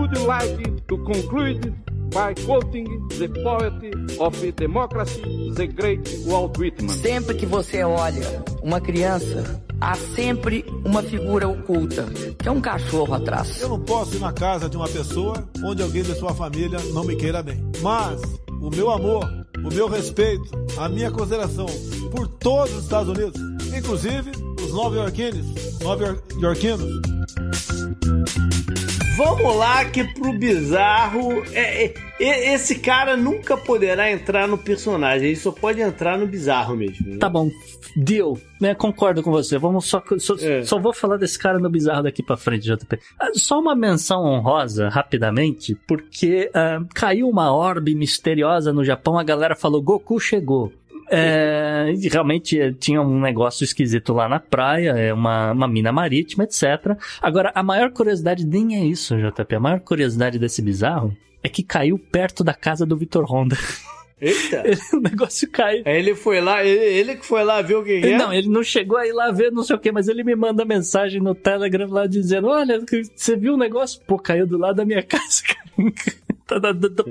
to 0.88 0.98
conclude 1.04 1.72
by 2.10 2.34
quoting 2.44 3.08
the 3.18 3.28
poet 3.42 4.20
of 4.20 4.56
democracy, 4.56 5.52
the 5.54 5.66
great 5.66 6.00
Walt 6.26 6.58
Whitman. 6.58 6.88
Sempre 6.88 7.34
que 7.36 7.46
você 7.46 7.82
olha 7.82 8.44
uma 8.62 8.80
criança, 8.80 9.62
há 9.80 9.94
sempre 9.94 10.64
uma 10.84 11.02
figura 11.02 11.48
oculta, 11.48 12.04
que 12.38 12.48
é 12.48 12.50
um 12.50 12.60
cachorro 12.60 13.14
atrás. 13.14 13.60
Eu 13.60 13.68
não 13.68 13.80
posso 13.80 14.16
ir 14.16 14.20
na 14.20 14.32
casa 14.32 14.68
de 14.68 14.76
uma 14.76 14.88
pessoa 14.88 15.48
onde 15.62 15.82
alguém 15.82 16.02
da 16.02 16.14
sua 16.14 16.34
família 16.34 16.78
não 16.92 17.04
me 17.04 17.16
queira 17.16 17.42
bem. 17.42 17.62
Mas 17.80 18.20
o 18.60 18.70
meu 18.70 18.90
amor, 18.90 19.24
o 19.64 19.68
meu 19.72 19.88
respeito, 19.88 20.50
a 20.78 20.88
minha 20.88 21.10
consideração 21.10 21.66
por 22.10 22.26
todos 22.28 22.74
os 22.74 22.84
Estados 22.84 23.08
Unidos, 23.08 23.40
inclusive 23.76 24.45
os 24.76 24.82
nova-iorquinos, 24.82 25.80
nova-iorquinos, 25.80 27.00
Vamos 29.16 29.56
lá 29.56 29.82
que 29.86 30.04
pro 30.12 30.30
bizarro, 30.34 31.42
é, 31.54 31.86
é, 32.20 32.52
esse 32.52 32.78
cara 32.78 33.16
nunca 33.16 33.56
poderá 33.56 34.12
entrar 34.12 34.46
no 34.46 34.58
personagem, 34.58 35.28
ele 35.28 35.36
só 35.36 35.50
pode 35.50 35.80
entrar 35.80 36.18
no 36.18 36.26
bizarro 36.26 36.76
mesmo. 36.76 37.12
Né? 37.12 37.16
Tá 37.16 37.30
bom, 37.30 37.50
deal, 37.96 38.36
né? 38.60 38.74
Concordo 38.74 39.22
com 39.22 39.30
você. 39.30 39.56
Vamos 39.56 39.86
só, 39.86 40.02
só, 40.18 40.34
é. 40.38 40.62
só 40.62 40.78
vou 40.78 40.92
falar 40.92 41.16
desse 41.16 41.38
cara 41.38 41.58
no 41.58 41.70
bizarro 41.70 42.02
daqui 42.02 42.22
para 42.22 42.36
frente, 42.36 42.66
JP. 42.66 42.98
Ah, 43.18 43.30
só 43.32 43.58
uma 43.58 43.74
menção 43.74 44.22
honrosa, 44.22 44.90
rapidamente, 44.90 45.74
porque 45.88 46.50
uh, 46.50 46.86
caiu 46.94 47.26
uma 47.26 47.50
orbe 47.54 47.94
misteriosa 47.94 48.70
no 48.70 48.84
Japão, 48.84 49.18
a 49.18 49.24
galera 49.24 49.56
falou 49.56 49.80
Goku 49.80 50.20
chegou. 50.20 50.70
É, 51.08 51.92
realmente 52.10 52.74
tinha 52.80 53.00
um 53.00 53.20
negócio 53.20 53.64
esquisito 53.64 54.12
lá 54.12 54.28
na 54.28 54.40
praia, 54.40 54.90
é 54.90 55.12
uma, 55.12 55.52
uma 55.52 55.68
mina 55.68 55.92
marítima, 55.92 56.44
etc. 56.44 56.96
Agora, 57.20 57.52
a 57.54 57.62
maior 57.62 57.90
curiosidade 57.90 58.46
nem 58.46 58.76
é 58.76 58.84
isso, 58.84 59.16
JP. 59.16 59.54
A 59.54 59.60
maior 59.60 59.80
curiosidade 59.80 60.38
desse 60.38 60.60
bizarro 60.60 61.16
é 61.42 61.48
que 61.48 61.62
caiu 61.62 61.98
perto 61.98 62.42
da 62.42 62.54
casa 62.54 62.84
do 62.84 62.96
Vitor 62.96 63.24
Honda. 63.30 63.56
Eita! 64.20 64.64
o 64.96 65.00
negócio 65.00 65.48
caiu. 65.50 65.82
Aí 65.84 65.98
ele 65.98 66.14
foi 66.14 66.40
lá, 66.40 66.64
ele, 66.64 66.84
ele, 66.84 67.16
que 67.16 67.26
foi 67.26 67.44
lá 67.44 67.60
ver 67.60 67.76
o 67.76 67.84
que 67.84 67.92
é? 67.92 68.16
Não, 68.16 68.32
ele 68.32 68.48
não 68.48 68.62
chegou 68.62 68.96
aí 68.96 69.12
lá 69.12 69.30
ver 69.30 69.52
não 69.52 69.62
sei 69.62 69.76
o 69.76 69.78
que, 69.78 69.92
mas 69.92 70.08
ele 70.08 70.24
me 70.24 70.34
manda 70.34 70.64
mensagem 70.64 71.20
no 71.20 71.34
Telegram 71.34 71.88
lá 71.88 72.06
dizendo: 72.06 72.48
Olha, 72.48 72.82
você 73.14 73.36
viu 73.36 73.54
o 73.54 73.58
negócio? 73.58 74.00
Pô, 74.06 74.18
caiu 74.18 74.46
do 74.46 74.56
lado 74.56 74.76
da 74.76 74.84
minha 74.84 75.02
casa, 75.04 75.42
cara. 75.44 75.92
Tá, 76.46 76.60
tá, 76.60 76.72
tá, 76.72 77.04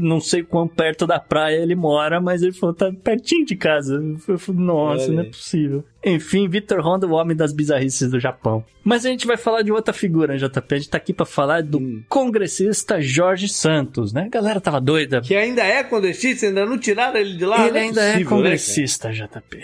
não 0.00 0.20
sei 0.20 0.42
quão 0.42 0.66
perto 0.66 1.06
da 1.06 1.20
praia 1.20 1.62
ele 1.62 1.76
mora, 1.76 2.20
mas 2.20 2.42
ele 2.42 2.52
falou, 2.52 2.74
tá 2.74 2.92
pertinho 2.92 3.46
de 3.46 3.54
casa. 3.54 4.02
Eu 4.26 4.38
falei, 4.38 4.60
nossa, 4.60 5.12
não 5.12 5.20
é 5.22 5.26
possível. 5.26 5.84
Enfim, 6.04 6.48
Victor 6.48 6.80
Honda, 6.80 7.06
o 7.06 7.12
homem 7.12 7.36
das 7.36 7.52
bizarrices 7.52 8.10
do 8.10 8.20
Japão. 8.20 8.64
Mas 8.84 9.04
a 9.04 9.08
gente 9.10 9.26
vai 9.26 9.36
falar 9.36 9.62
de 9.62 9.72
outra 9.72 9.92
figura, 9.92 10.38
JP. 10.38 10.74
A 10.74 10.78
gente 10.78 10.90
tá 10.90 10.96
aqui 10.96 11.12
pra 11.12 11.26
falar 11.26 11.62
do 11.62 11.78
hum. 11.78 12.02
congressista 12.08 13.00
Jorge 13.00 13.48
Santos, 13.48 14.12
né? 14.12 14.24
A 14.26 14.28
galera 14.28 14.60
tava 14.60 14.80
doida. 14.80 15.20
Que 15.20 15.34
ainda 15.34 15.62
é 15.62 15.82
congressista, 15.82 16.46
ainda 16.46 16.64
não 16.64 16.78
tiraram 16.78 17.18
ele 17.18 17.36
de 17.36 17.44
lá? 17.44 17.66
Ele 17.66 17.78
é 17.78 17.80
ainda 17.82 18.00
é 18.00 18.12
possível, 18.12 18.26
é 18.26 18.36
congressista, 18.36 19.08
né, 19.08 19.14
JP 19.14 19.58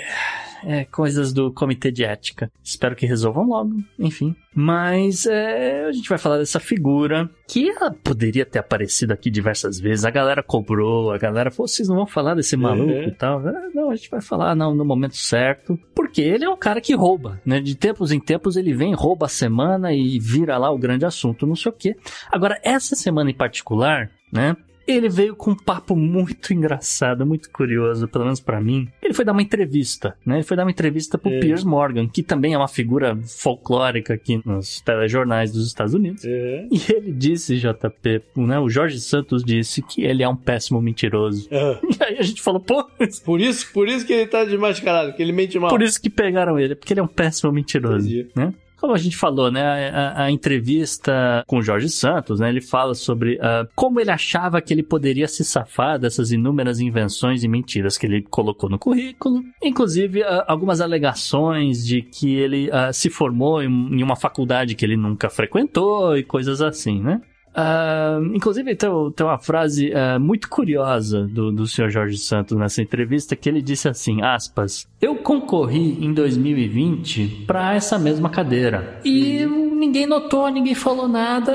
é, 0.67 0.85
coisas 0.85 1.33
do 1.33 1.53
comitê 1.53 1.91
de 1.91 2.05
ética. 2.05 2.51
Espero 2.63 2.97
que 2.97 3.07
resolvam 3.07 3.47
logo, 3.47 3.77
enfim. 3.99 4.35
Mas 4.55 5.27
é, 5.27 5.85
a 5.85 5.93
gente 5.93 6.09
vai 6.09 6.19
falar 6.19 6.39
dessa 6.39 6.61
figura 6.61 7.29
que 7.49 7.69
ela 7.69 7.91
poderia 7.91 8.47
ter 8.47 8.59
aparecido 8.59 9.13
aqui 9.13 9.31
diversas 9.31 9.79
vezes. 9.79 10.05
A 10.05 10.11
galera 10.11 10.43
cobrou, 10.43 11.13
a 11.13 11.19
galera 11.19 11.51
falou: 11.51 11.69
vocês 11.69 11.89
não 11.89 11.97
vão 11.97 12.07
falar 12.07 12.35
desse 12.35 12.57
maluco 12.57 12.91
é. 12.91 13.09
e 13.09 13.11
tal. 13.13 13.47
É, 13.47 13.69
não, 13.75 13.91
a 13.91 13.97
gente 13.97 14.11
vai 14.11 14.21
falar 14.21 14.55
não, 14.55 14.75
no 14.75 14.85
momento 14.85 15.17
certo. 15.17 15.79
Por 15.95 16.09
quê? 16.09 16.24
Ele 16.27 16.45
é 16.45 16.49
um 16.51 16.57
cara 16.57 16.81
que 16.81 16.95
rouba, 16.95 17.41
né? 17.45 17.61
De 17.61 17.75
tempos 17.75 18.11
em 18.11 18.21
tempos 18.21 18.57
ele 18.57 18.73
vem, 18.73 18.95
rouba 18.95 19.27
a 19.27 19.29
semana 19.29 19.93
e 19.93 20.19
vira 20.19 20.57
lá 20.57 20.71
o 20.71 20.79
grande 20.79 21.05
assunto, 21.05 21.47
não 21.47 21.57
sei 21.57 21.71
o 21.71 21.75
quê. 21.75 21.97
Agora, 22.31 22.59
essa 22.63 22.97
semana 22.97 23.31
em 23.31 23.35
particular, 23.35 24.11
né? 24.33 24.57
Ele 24.87 25.09
veio 25.09 25.35
com 25.35 25.53
um 25.53 25.57
papo 25.57 25.97
muito 25.97 26.53
engraçado, 26.53 27.25
muito 27.25 27.51
curioso, 27.51 28.07
pelo 28.09 28.25
menos 28.25 28.41
para 28.41 28.61
mim. 28.61 28.89
Ele 29.03 29.15
foi 29.15 29.25
dar 29.25 29.33
uma 29.33 29.43
entrevista, 29.43 30.17
né? 30.25 30.37
Ele 30.37 30.43
foi 30.43 30.57
dar 30.57 30.65
uma 30.65 30.71
entrevista 30.71 31.17
pro 31.17 31.31
é. 31.31 31.41
Piers 31.41 31.65
Morgan, 31.65 32.09
que 32.09 32.23
também 32.23 32.55
é 32.55 32.59
uma 32.59 32.69
figura 32.69 33.17
folclórica 33.25 34.15
aqui 34.15 34.41
nos 34.45 34.81
telejornais 34.81 35.53
dos 35.53 35.67
Estados 35.67 35.95
Unidos. 35.95 36.25
É. 36.25 36.67
E 36.71 36.93
ele 36.93 37.13
disse, 37.13 37.57
JP, 37.57 38.23
né? 38.37 38.59
O 38.59 38.69
Jorge 38.69 39.01
Santos 39.01 39.43
disse 39.43 39.81
que 39.83 40.03
ele 40.03 40.23
é 40.23 40.29
um 40.29 40.37
péssimo 40.37 40.81
mentiroso. 40.81 41.49
É. 41.51 41.79
E 41.95 42.03
aí 42.03 42.19
a 42.19 42.23
gente 42.23 42.43
falou, 42.43 42.61
pô. 42.61 42.85
Por 43.25 43.41
isso, 43.41 43.73
por 43.73 43.89
isso 43.89 44.05
que 44.05 44.13
ele 44.13 44.27
tá 44.27 44.45
desmascarado, 44.45 45.15
que 45.15 45.23
ele 45.23 45.33
mente 45.33 45.59
mal. 45.59 45.71
Por 45.71 45.81
isso 45.81 46.01
que 46.01 46.11
pegaram 46.11 46.59
ele, 46.59 46.75
porque 46.75 46.93
ele 46.93 47.01
é 47.01 47.03
um 47.03 47.09
péssimo 47.09 47.53
mentiroso. 47.53 48.07
Entendi. 48.07 48.29
Né? 48.35 48.53
Como 48.85 48.93
a 48.93 48.99
gente 48.99 49.17
falou, 49.17 49.51
né, 49.51 49.89
a, 49.89 50.25
a, 50.25 50.31
entrevista 50.31 51.43
com 51.47 51.57
o 51.57 51.63
Jorge 51.63 51.89
Santos, 51.89 52.39
né, 52.39 52.51
ele 52.51 52.61
fala 52.61 52.93
sobre 52.93 53.37
uh, 53.37 53.67
como 53.75 53.99
ele 53.99 54.11
achava 54.11 54.61
que 54.61 54.75
ele 54.75 54.83
poderia 54.83 55.27
se 55.27 55.43
safar 55.43 55.99
dessas 55.99 56.31
inúmeras 56.31 56.81
invenções 56.81 57.43
e 57.43 57.49
mentiras 57.49 57.97
que 57.97 58.05
ele 58.05 58.21
colocou 58.29 58.69
no 58.69 58.79
currículo, 58.79 59.43
inclusive 59.63 60.21
uh, 60.21 60.45
algumas 60.47 60.83
alegações 60.83 61.83
de 61.83 62.03
que 62.03 62.35
ele 62.35 62.69
uh, 62.69 62.93
se 62.93 63.09
formou 63.09 63.63
em, 63.63 63.69
em 63.69 64.03
uma 64.03 64.17
faculdade 64.17 64.75
que 64.75 64.85
ele 64.85 64.99
nunca 64.99 65.31
frequentou 65.31 66.15
e 66.15 66.23
coisas 66.23 66.61
assim, 66.61 67.01
né? 67.01 67.23
Uh, 67.55 68.35
inclusive, 68.35 68.75
tem, 68.75 68.91
tem 69.15 69.27
uma 69.27 69.39
frase 69.39 69.93
uh, 69.93 70.19
muito 70.19 70.49
curiosa 70.49 71.23
do, 71.27 71.53
do 71.53 71.69
senhor 71.69 71.89
Jorge 71.89 72.19
Santos 72.19 72.59
nessa 72.59 72.83
entrevista 72.83 73.37
que 73.37 73.49
ele 73.49 73.63
disse 73.63 73.89
assim, 73.89 74.23
aspas, 74.23 74.89
eu 75.01 75.15
concorri 75.15 76.05
em 76.05 76.13
2020 76.13 77.45
para 77.47 77.75
essa 77.75 77.97
mesma 77.97 78.29
cadeira 78.29 79.01
e 79.05 79.47
ninguém 79.47 80.05
notou, 80.05 80.49
ninguém 80.49 80.75
falou 80.75 81.07
nada 81.07 81.55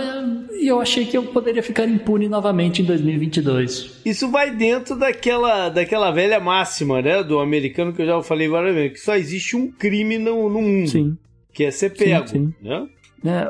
e 0.54 0.68
eu 0.68 0.80
achei 0.80 1.06
que 1.06 1.18
eu 1.18 1.24
poderia 1.24 1.62
ficar 1.62 1.86
impune 1.86 2.30
novamente 2.30 2.82
em 2.82 2.86
2022. 2.86 4.02
Isso 4.06 4.30
vai 4.30 4.52
dentro 4.52 4.98
daquela, 4.98 5.68
daquela 5.68 6.12
velha 6.12 6.40
máxima, 6.40 7.02
né, 7.02 7.22
do 7.24 7.40
americano 7.40 7.92
que 7.92 8.02
eu 8.02 8.06
já 8.06 8.22
falei 8.22 8.48
várias 8.48 8.74
vezes, 8.74 8.94
que 8.94 9.00
só 9.00 9.16
existe 9.16 9.58
um 9.58 9.70
crime 9.70 10.18
no, 10.18 10.50
no 10.50 10.62
mundo. 10.62 10.90
Sim. 10.90 11.18
Que 11.52 11.66
é 11.66 11.72
ser 11.72 11.90
pego, 11.90 12.28
sim, 12.28 12.54
sim. 12.62 12.68
né? 12.70 12.88
É, 13.26 13.48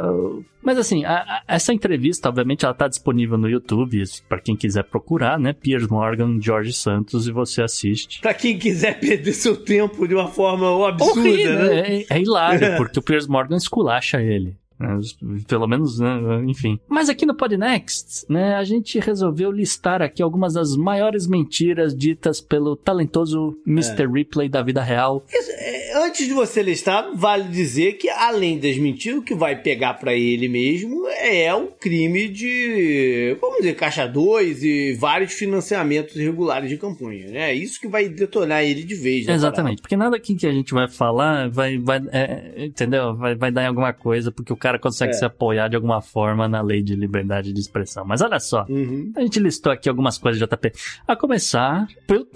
mas 0.61 0.77
assim, 0.77 1.05
a, 1.05 1.17
a, 1.17 1.43
essa 1.47 1.73
entrevista, 1.73 2.29
obviamente, 2.29 2.65
ela 2.65 2.73
tá 2.73 2.87
disponível 2.87 3.37
no 3.37 3.49
YouTube, 3.49 4.03
para 4.27 4.39
quem 4.39 4.55
quiser 4.55 4.83
procurar, 4.83 5.39
né? 5.39 5.53
Piers 5.53 5.87
Morgan, 5.87 6.39
George 6.41 6.73
Santos, 6.73 7.27
e 7.27 7.31
você 7.31 7.61
assiste. 7.61 8.21
Pra 8.21 8.33
quem 8.33 8.57
quiser 8.57 8.97
perder 8.99 9.33
seu 9.33 9.55
tempo 9.55 10.07
de 10.07 10.15
uma 10.15 10.27
forma 10.27 10.87
absurda, 10.87 11.19
Horrível, 11.19 11.59
né? 11.59 12.01
É, 12.01 12.05
é 12.09 12.21
hilário, 12.21 12.75
porque 12.77 12.99
o 12.99 13.01
Piers 13.01 13.27
Morgan 13.27 13.57
esculacha 13.57 14.21
ele. 14.21 14.55
Né? 14.79 14.99
Pelo 15.47 15.67
menos, 15.67 15.99
né? 15.99 16.09
enfim. 16.47 16.79
Mas 16.87 17.09
aqui 17.09 17.25
no 17.25 17.35
Podnext, 17.35 18.25
né, 18.29 18.55
a 18.55 18.63
gente 18.63 18.99
resolveu 18.99 19.51
listar 19.51 20.01
aqui 20.01 20.21
algumas 20.21 20.53
das 20.53 20.75
maiores 20.75 21.27
mentiras 21.27 21.95
ditas 21.95 22.39
pelo 22.39 22.75
talentoso 22.75 23.57
Mr. 23.65 24.03
É. 24.03 24.07
Ripley 24.07 24.49
da 24.49 24.61
vida 24.61 24.81
real. 24.81 25.25
É, 25.33 26.05
antes 26.05 26.27
de 26.27 26.33
você 26.33 26.61
listar, 26.61 27.09
vale 27.15 27.49
dizer 27.49 27.93
que 27.93 28.09
além 28.09 28.59
das 28.59 28.77
mentiras, 28.77 29.19
o 29.19 29.23
que 29.23 29.35
vai 29.35 29.55
pegar 29.61 29.95
para 29.95 30.13
ele 30.13 30.47
mesmo 30.47 31.07
é 31.07 31.53
o 31.53 31.67
crime 31.67 32.27
de, 32.27 33.35
vamos 33.41 33.57
dizer, 33.57 33.75
caixa 33.75 34.07
2 34.07 34.63
e 34.63 34.93
vários 34.93 35.33
financiamentos 35.33 36.15
irregulares 36.15 36.69
de 36.69 36.77
campanha, 36.77 37.27
né? 37.27 37.51
É 37.51 37.53
isso 37.53 37.79
que 37.79 37.87
vai 37.87 38.07
detonar 38.07 38.63
ele 38.63 38.83
de 38.83 38.95
vez. 38.95 39.27
Exatamente, 39.27 39.81
porque 39.81 39.97
nada 39.97 40.15
aqui 40.15 40.35
que 40.35 40.47
a 40.47 40.51
gente 40.51 40.73
vai 40.73 40.87
falar 40.87 41.49
vai, 41.49 41.77
vai 41.77 42.01
é, 42.11 42.65
entendeu? 42.65 43.15
Vai, 43.15 43.35
vai 43.35 43.51
dar 43.51 43.63
em 43.63 43.67
alguma 43.67 43.93
coisa, 43.93 44.31
porque 44.31 44.53
o 44.53 44.57
cara 44.57 44.68
cara 44.69 44.79
consegue 44.79 45.11
é. 45.11 45.13
se 45.13 45.25
apoiar 45.25 45.67
de 45.67 45.75
alguma 45.75 46.01
forma 46.01 46.47
na 46.47 46.61
lei 46.61 46.83
de 46.83 46.95
liberdade 46.95 47.51
de 47.51 47.59
expressão. 47.59 48.05
Mas 48.05 48.21
olha 48.21 48.39
só, 48.39 48.65
uhum. 48.69 49.11
a 49.15 49.21
gente 49.21 49.39
listou 49.39 49.71
aqui 49.71 49.89
algumas 49.89 50.17
coisas 50.17 50.39
de 50.39 50.45
JP. 50.45 50.71
A 51.07 51.15
começar, 51.15 51.87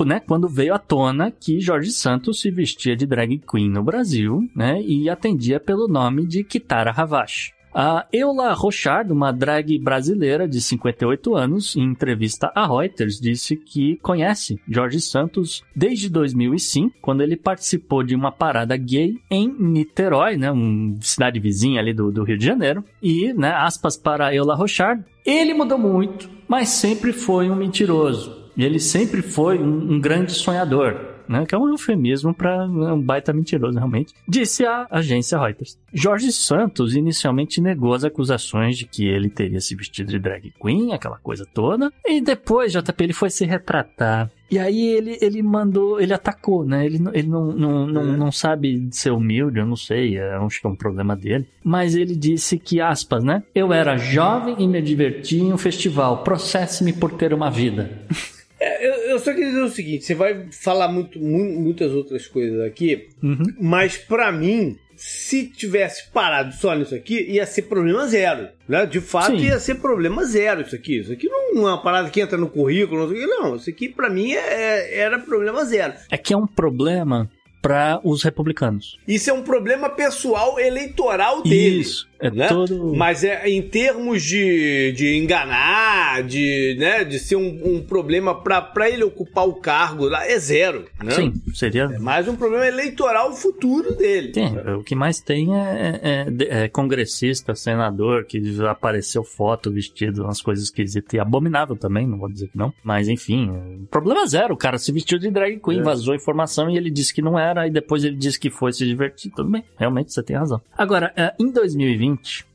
né, 0.05 0.19
quando 0.19 0.47
veio 0.49 0.73
à 0.73 0.79
tona 0.79 1.31
que 1.31 1.59
Jorge 1.59 1.91
Santos 1.91 2.41
se 2.41 2.49
vestia 2.49 2.95
de 2.95 3.05
drag 3.05 3.39
queen 3.39 3.69
no 3.69 3.83
Brasil, 3.83 4.41
né, 4.55 4.81
e 4.81 5.09
atendia 5.09 5.59
pelo 5.59 5.87
nome 5.87 6.25
de 6.25 6.43
Kitara 6.43 6.91
Havashi. 6.91 7.53
A 7.73 8.05
Eula 8.13 8.53
Rochard, 8.53 9.11
uma 9.11 9.31
drag 9.31 9.79
brasileira 9.79 10.47
de 10.47 10.61
58 10.61 11.35
anos, 11.35 11.75
em 11.75 11.81
entrevista 11.81 12.51
à 12.53 12.67
Reuters, 12.67 13.19
disse 13.19 13.55
que 13.55 13.97
conhece 13.97 14.59
Jorge 14.69 15.01
Santos 15.01 15.63
desde 15.75 16.07
2005, 16.07 16.95
quando 17.01 17.21
ele 17.21 17.35
participou 17.35 18.03
de 18.03 18.13
uma 18.13 18.31
parada 18.31 18.77
gay 18.77 19.17
em 19.29 19.47
Niterói, 19.47 20.37
né, 20.37 20.51
uma 20.51 20.95
cidade 21.01 21.39
vizinha 21.39 21.79
ali 21.79 21.93
do, 21.93 22.11
do 22.11 22.23
Rio 22.23 22.37
de 22.37 22.45
Janeiro. 22.45 22.83
E, 23.01 23.33
né, 23.33 23.51
aspas 23.51 23.97
para 23.97 24.33
Eula 24.35 24.55
Rochard, 24.55 25.03
ele 25.25 25.55
mudou 25.55 25.79
muito, 25.79 26.29
mas 26.47 26.69
sempre 26.69 27.11
foi 27.11 27.49
um 27.49 27.55
mentiroso. 27.55 28.43
E 28.55 28.63
ele 28.63 28.79
sempre 28.79 29.23
foi 29.23 29.57
um, 29.57 29.93
um 29.93 29.99
grande 29.99 30.31
sonhador 30.33 31.12
né? 31.33 31.45
Que 31.45 31.55
é 31.55 31.57
um 31.57 31.67
eufemismo 31.67 32.33
para 32.33 32.65
um 32.65 33.01
baita 33.01 33.33
mentiroso, 33.33 33.77
realmente. 33.77 34.13
Disse 34.27 34.65
a 34.65 34.87
agência 34.91 35.39
Reuters. 35.39 35.77
Jorge 35.91 36.31
Santos 36.31 36.95
inicialmente 36.95 37.59
negou 37.59 37.93
as 37.93 38.03
acusações 38.03 38.77
de 38.77 38.85
que 38.85 39.05
ele 39.05 39.29
teria 39.29 39.59
se 39.59 39.75
vestido 39.75 40.11
de 40.11 40.19
drag 40.19 40.53
queen, 40.61 40.93
aquela 40.93 41.17
coisa 41.17 41.45
toda. 41.51 41.91
E 42.05 42.21
depois, 42.21 42.71
JP, 42.71 43.03
ele 43.03 43.13
foi 43.13 43.29
se 43.31 43.45
retratar. 43.45 44.29
E 44.51 44.59
aí 44.59 44.87
ele, 44.89 45.17
ele 45.19 45.41
mandou, 45.41 45.99
ele 45.99 46.13
atacou, 46.13 46.63
né? 46.63 46.85
Ele, 46.85 46.99
ele 47.13 47.27
não, 47.27 47.51
não, 47.51 47.87
não, 47.87 48.13
é. 48.13 48.17
não 48.17 48.31
sabe 48.31 48.87
ser 48.91 49.11
humilde, 49.11 49.57
eu 49.57 49.65
não 49.65 49.75
sei, 49.75 50.17
é, 50.17 50.35
acho 50.35 50.61
que 50.61 50.67
é 50.67 50.69
um 50.69 50.75
problema 50.75 51.15
dele. 51.15 51.47
Mas 51.63 51.95
ele 51.95 52.15
disse 52.15 52.59
que, 52.59 52.79
aspas, 52.79 53.23
né? 53.23 53.41
Eu 53.55 53.73
era 53.73 53.97
jovem 53.97 54.55
e 54.59 54.67
me 54.67 54.79
diverti 54.79 55.37
em 55.37 55.51
um 55.51 55.57
festival. 55.57 56.23
Processe-me 56.23 56.93
por 56.93 57.13
ter 57.13 57.33
uma 57.33 57.49
vida. 57.49 57.89
É, 58.63 59.11
eu, 59.11 59.19
só 59.19 59.33
queria 59.33 59.49
dizer 59.49 59.61
o 59.61 59.69
seguinte: 59.69 60.05
você 60.05 60.15
vai 60.15 60.47
falar 60.51 60.87
muito, 60.87 61.19
mu 61.19 61.43
muitas 61.61 61.91
outras 61.91 62.27
coisas 62.27 62.61
aqui, 62.61 63.09
uhum. 63.21 63.43
mas 63.59 63.97
para 63.97 64.31
mim, 64.31 64.77
se 64.95 65.47
tivesse 65.47 66.09
parado 66.11 66.53
só 66.53 66.73
nisso 66.73 66.95
aqui, 66.95 67.21
ia 67.23 67.45
ser 67.45 67.63
problema 67.63 68.07
zero. 68.07 68.47
Né? 68.67 68.85
De 68.85 69.01
fato, 69.01 69.37
Sim. 69.37 69.45
ia 69.45 69.59
ser 69.59 69.75
problema 69.75 70.23
zero 70.23 70.61
isso 70.61 70.75
aqui. 70.75 70.99
Isso 70.99 71.11
aqui 71.11 71.27
não 71.27 71.67
é 71.67 71.71
uma 71.71 71.81
parada 71.81 72.09
que 72.09 72.21
entra 72.21 72.37
no 72.37 72.49
currículo, 72.49 73.07
não. 73.07 73.41
não 73.41 73.55
isso 73.55 73.69
aqui, 73.69 73.89
para 73.89 74.09
mim, 74.09 74.33
é, 74.33 74.37
é, 74.37 74.97
era 74.99 75.19
problema 75.19 75.65
zero. 75.65 75.93
É 76.09 76.17
que 76.17 76.33
é 76.33 76.37
um 76.37 76.47
problema 76.47 77.29
para 77.61 78.01
os 78.03 78.21
republicanos. 78.23 78.99
Isso 79.07 79.29
é 79.29 79.33
um 79.33 79.41
problema 79.41 79.89
pessoal 79.89 80.59
eleitoral 80.59 81.41
dele. 81.41 81.79
Isso. 81.79 82.09
É 82.23 82.31
né? 82.31 82.47
todo... 82.47 82.95
Mas 82.95 83.23
é 83.23 83.49
em 83.49 83.61
termos 83.61 84.23
de, 84.23 84.93
de 84.93 85.17
enganar, 85.17 86.23
de, 86.23 86.77
né, 86.79 87.03
de 87.03 87.19
ser 87.19 87.35
um, 87.35 87.59
um 87.65 87.81
problema 87.81 88.33
para 88.33 88.89
ele 88.89 89.03
ocupar 89.03 89.45
o 89.45 89.55
cargo 89.55 90.07
lá, 90.07 90.25
é 90.25 90.39
zero. 90.39 90.85
Né? 91.03 91.11
Sim, 91.11 91.33
seria. 91.53 91.83
É 91.83 91.99
mais 91.99 92.27
um 92.29 92.35
problema 92.35 92.65
eleitoral 92.65 93.33
futuro 93.33 93.93
dele. 93.93 94.33
Sim, 94.33 94.57
o 94.79 94.83
que 94.83 94.95
mais 94.95 95.19
tem 95.19 95.53
é, 95.53 95.99
é, 96.01 96.63
é, 96.63 96.67
congressista, 96.69 97.53
senador, 97.55 98.23
que 98.25 98.41
apareceu 98.69 99.23
foto 99.23 99.69
vestido, 99.69 100.23
umas 100.23 100.41
coisas 100.41 100.65
esquisitas 100.65 101.13
e 101.13 101.19
abominável 101.19 101.75
também, 101.75 102.07
não 102.07 102.17
vou 102.17 102.29
dizer 102.29 102.47
que 102.47 102.57
não. 102.57 102.73
Mas 102.81 103.09
enfim, 103.09 103.85
problema 103.91 104.25
zero. 104.25 104.53
O 104.53 104.57
cara 104.57 104.77
se 104.77 104.91
vestiu 104.93 105.19
de 105.19 105.29
drag 105.29 105.59
queen, 105.59 105.79
é. 105.79 105.83
vazou 105.83 106.15
informação 106.15 106.69
e 106.69 106.77
ele 106.77 106.89
disse 106.89 107.13
que 107.13 107.21
não 107.21 107.37
era 107.37 107.67
e 107.67 107.71
depois 107.71 108.05
ele 108.05 108.15
disse 108.15 108.39
que 108.39 108.49
foi 108.49 108.71
se 108.71 108.85
divertir. 108.85 109.31
Tudo 109.35 109.49
bem, 109.49 109.65
realmente 109.77 110.13
você 110.13 110.23
tem 110.23 110.37
razão. 110.37 110.61
Agora, 110.77 111.13
em 111.39 111.51
2020, 111.51 112.12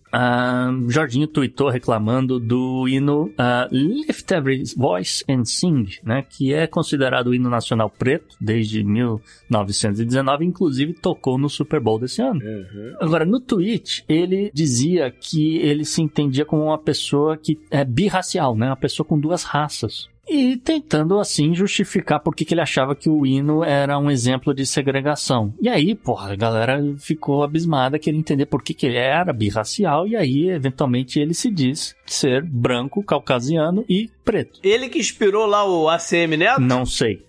Uh, 0.08 0.90
Jorginho 0.90 1.26
tweetou 1.26 1.68
reclamando 1.68 2.40
do 2.40 2.88
hino 2.88 3.24
uh, 3.26 3.68
Lift 3.70 4.30
Every 4.32 4.62
Voice 4.74 5.22
and 5.28 5.44
Sing, 5.44 5.86
né, 6.02 6.24
que 6.28 6.54
é 6.54 6.66
considerado 6.66 7.26
o 7.28 7.34
hino 7.34 7.50
nacional 7.50 7.90
preto 7.90 8.34
desde 8.40 8.82
1919, 8.82 10.46
inclusive 10.46 10.94
tocou 10.94 11.36
no 11.36 11.50
Super 11.50 11.78
Bowl 11.78 11.98
desse 11.98 12.22
ano. 12.22 12.40
Uhum. 12.42 12.94
Agora, 13.00 13.26
no 13.26 13.38
tweet, 13.38 14.02
ele 14.08 14.50
dizia 14.54 15.10
que 15.10 15.58
ele 15.58 15.84
se 15.84 16.00
entendia 16.00 16.46
como 16.46 16.64
uma 16.64 16.78
pessoa 16.78 17.36
que 17.36 17.60
é 17.70 17.84
birracial, 17.84 18.56
né, 18.56 18.68
uma 18.68 18.76
pessoa 18.76 19.06
com 19.06 19.20
duas 19.20 19.44
raças 19.44 20.08
e 20.28 20.56
tentando 20.56 21.18
assim 21.18 21.54
justificar 21.54 22.20
por 22.20 22.34
que 22.34 22.52
ele 22.52 22.60
achava 22.60 22.94
que 22.94 23.08
o 23.08 23.24
hino 23.24 23.64
era 23.64 23.98
um 23.98 24.10
exemplo 24.10 24.54
de 24.54 24.66
segregação. 24.66 25.54
E 25.60 25.68
aí, 25.68 25.94
porra, 25.94 26.32
a 26.32 26.36
galera 26.36 26.82
ficou 26.98 27.42
abismada, 27.42 27.98
queria 27.98 28.18
entender 28.18 28.46
por 28.46 28.62
que, 28.62 28.74
que 28.74 28.86
ele 28.86 28.98
era 28.98 29.32
birracial, 29.32 30.06
e 30.06 30.14
aí, 30.14 30.50
eventualmente, 30.50 31.18
ele 31.18 31.34
se 31.34 31.50
diz 31.50 31.96
ser 32.06 32.42
branco, 32.42 33.02
caucasiano 33.02 33.84
e 33.88 34.10
preto. 34.24 34.60
Ele 34.62 34.88
que 34.88 34.98
inspirou 34.98 35.46
lá 35.46 35.64
o 35.64 35.88
ACM 35.88 36.36
Neto? 36.36 36.60
Não 36.60 36.84
sei. 36.84 37.24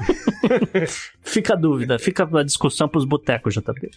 fica 1.22 1.54
a 1.54 1.56
dúvida, 1.56 1.98
fica 1.98 2.28
a 2.38 2.42
discussão 2.42 2.88
pros 2.88 3.04
botecos, 3.04 3.54
JP. 3.54 3.90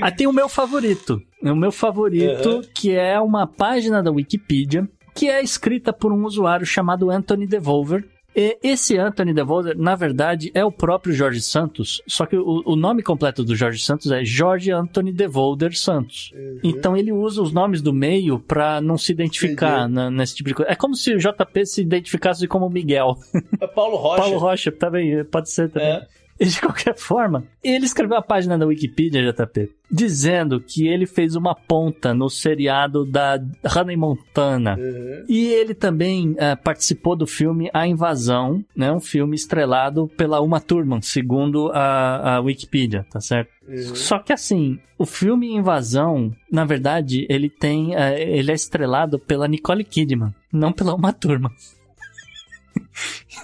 Aí 0.00 0.12
tem 0.12 0.26
o 0.26 0.32
meu 0.32 0.48
favorito. 0.48 1.22
O 1.42 1.54
meu 1.54 1.72
favorito, 1.72 2.48
uhum. 2.48 2.62
que 2.74 2.92
é 2.92 3.18
uma 3.20 3.46
página 3.46 4.02
da 4.02 4.10
Wikipedia 4.10 4.88
que 5.16 5.28
é 5.28 5.42
escrita 5.42 5.92
por 5.92 6.12
um 6.12 6.24
usuário 6.24 6.66
chamado 6.66 7.10
Anthony 7.10 7.46
Devolver. 7.46 8.04
E 8.38 8.58
esse 8.62 8.98
Anthony 8.98 9.32
DeVolder, 9.32 9.78
na 9.78 9.96
verdade, 9.96 10.50
é 10.52 10.62
o 10.62 10.70
próprio 10.70 11.14
Jorge 11.14 11.40
Santos, 11.40 12.02
só 12.06 12.26
que 12.26 12.36
o, 12.36 12.62
o 12.66 12.76
nome 12.76 13.02
completo 13.02 13.42
do 13.42 13.56
Jorge 13.56 13.82
Santos 13.82 14.12
é 14.12 14.22
Jorge 14.26 14.70
Anthony 14.70 15.10
DeVolder 15.10 15.74
Santos. 15.74 16.32
Uhum. 16.34 16.60
Então 16.62 16.94
ele 16.94 17.12
usa 17.12 17.40
os 17.40 17.50
nomes 17.50 17.80
do 17.80 17.94
meio 17.94 18.38
pra 18.38 18.78
não 18.82 18.98
se 18.98 19.10
identificar 19.10 19.88
na, 19.88 20.10
nesse 20.10 20.36
tipo 20.36 20.50
de 20.50 20.54
coisa. 20.54 20.70
É 20.70 20.74
como 20.74 20.94
se 20.94 21.14
o 21.14 21.18
JP 21.18 21.64
se 21.64 21.80
identificasse 21.80 22.46
como 22.46 22.68
Miguel. 22.68 23.16
É 23.58 23.66
Paulo 23.66 23.96
Rocha. 23.96 24.22
Paulo 24.22 24.36
Rocha, 24.36 24.70
também, 24.70 25.24
pode 25.24 25.50
ser 25.50 25.70
também. 25.70 25.88
É. 25.88 26.06
E 26.40 26.44
de 26.44 26.60
qualquer 26.60 26.94
forma, 26.94 27.44
ele 27.64 27.86
escreveu 27.86 28.16
a 28.16 28.22
página 28.22 28.58
da 28.58 28.66
Wikipedia, 28.66 29.22
JP, 29.32 29.70
dizendo 29.90 30.60
que 30.60 30.86
ele 30.86 31.06
fez 31.06 31.34
uma 31.34 31.54
ponta 31.54 32.12
no 32.12 32.28
seriado 32.28 33.04
da 33.06 33.40
Hannah 33.64 33.96
Montana. 33.96 34.76
Uhum. 34.78 35.24
E 35.28 35.46
ele 35.46 35.74
também 35.74 36.32
uh, 36.32 36.62
participou 36.62 37.16
do 37.16 37.26
filme 37.26 37.70
A 37.72 37.86
Invasão, 37.86 38.62
né? 38.76 38.92
Um 38.92 39.00
filme 39.00 39.34
estrelado 39.34 40.08
pela 40.16 40.40
Uma 40.40 40.60
Thurman, 40.60 41.00
segundo 41.00 41.70
a, 41.72 42.36
a 42.36 42.40
Wikipedia, 42.40 43.06
tá 43.10 43.20
certo? 43.20 43.50
Uhum. 43.66 43.94
Só 43.94 44.18
que 44.18 44.32
assim, 44.32 44.78
o 44.98 45.06
filme 45.06 45.54
Invasão, 45.54 46.32
na 46.52 46.64
verdade, 46.64 47.26
ele 47.30 47.48
tem, 47.48 47.94
uh, 47.94 48.14
ele 48.16 48.52
é 48.52 48.54
estrelado 48.54 49.18
pela 49.18 49.48
Nicole 49.48 49.84
Kidman, 49.84 50.34
não 50.52 50.72
pela 50.72 50.94
Uma 50.94 51.12
Thurman. 51.12 51.50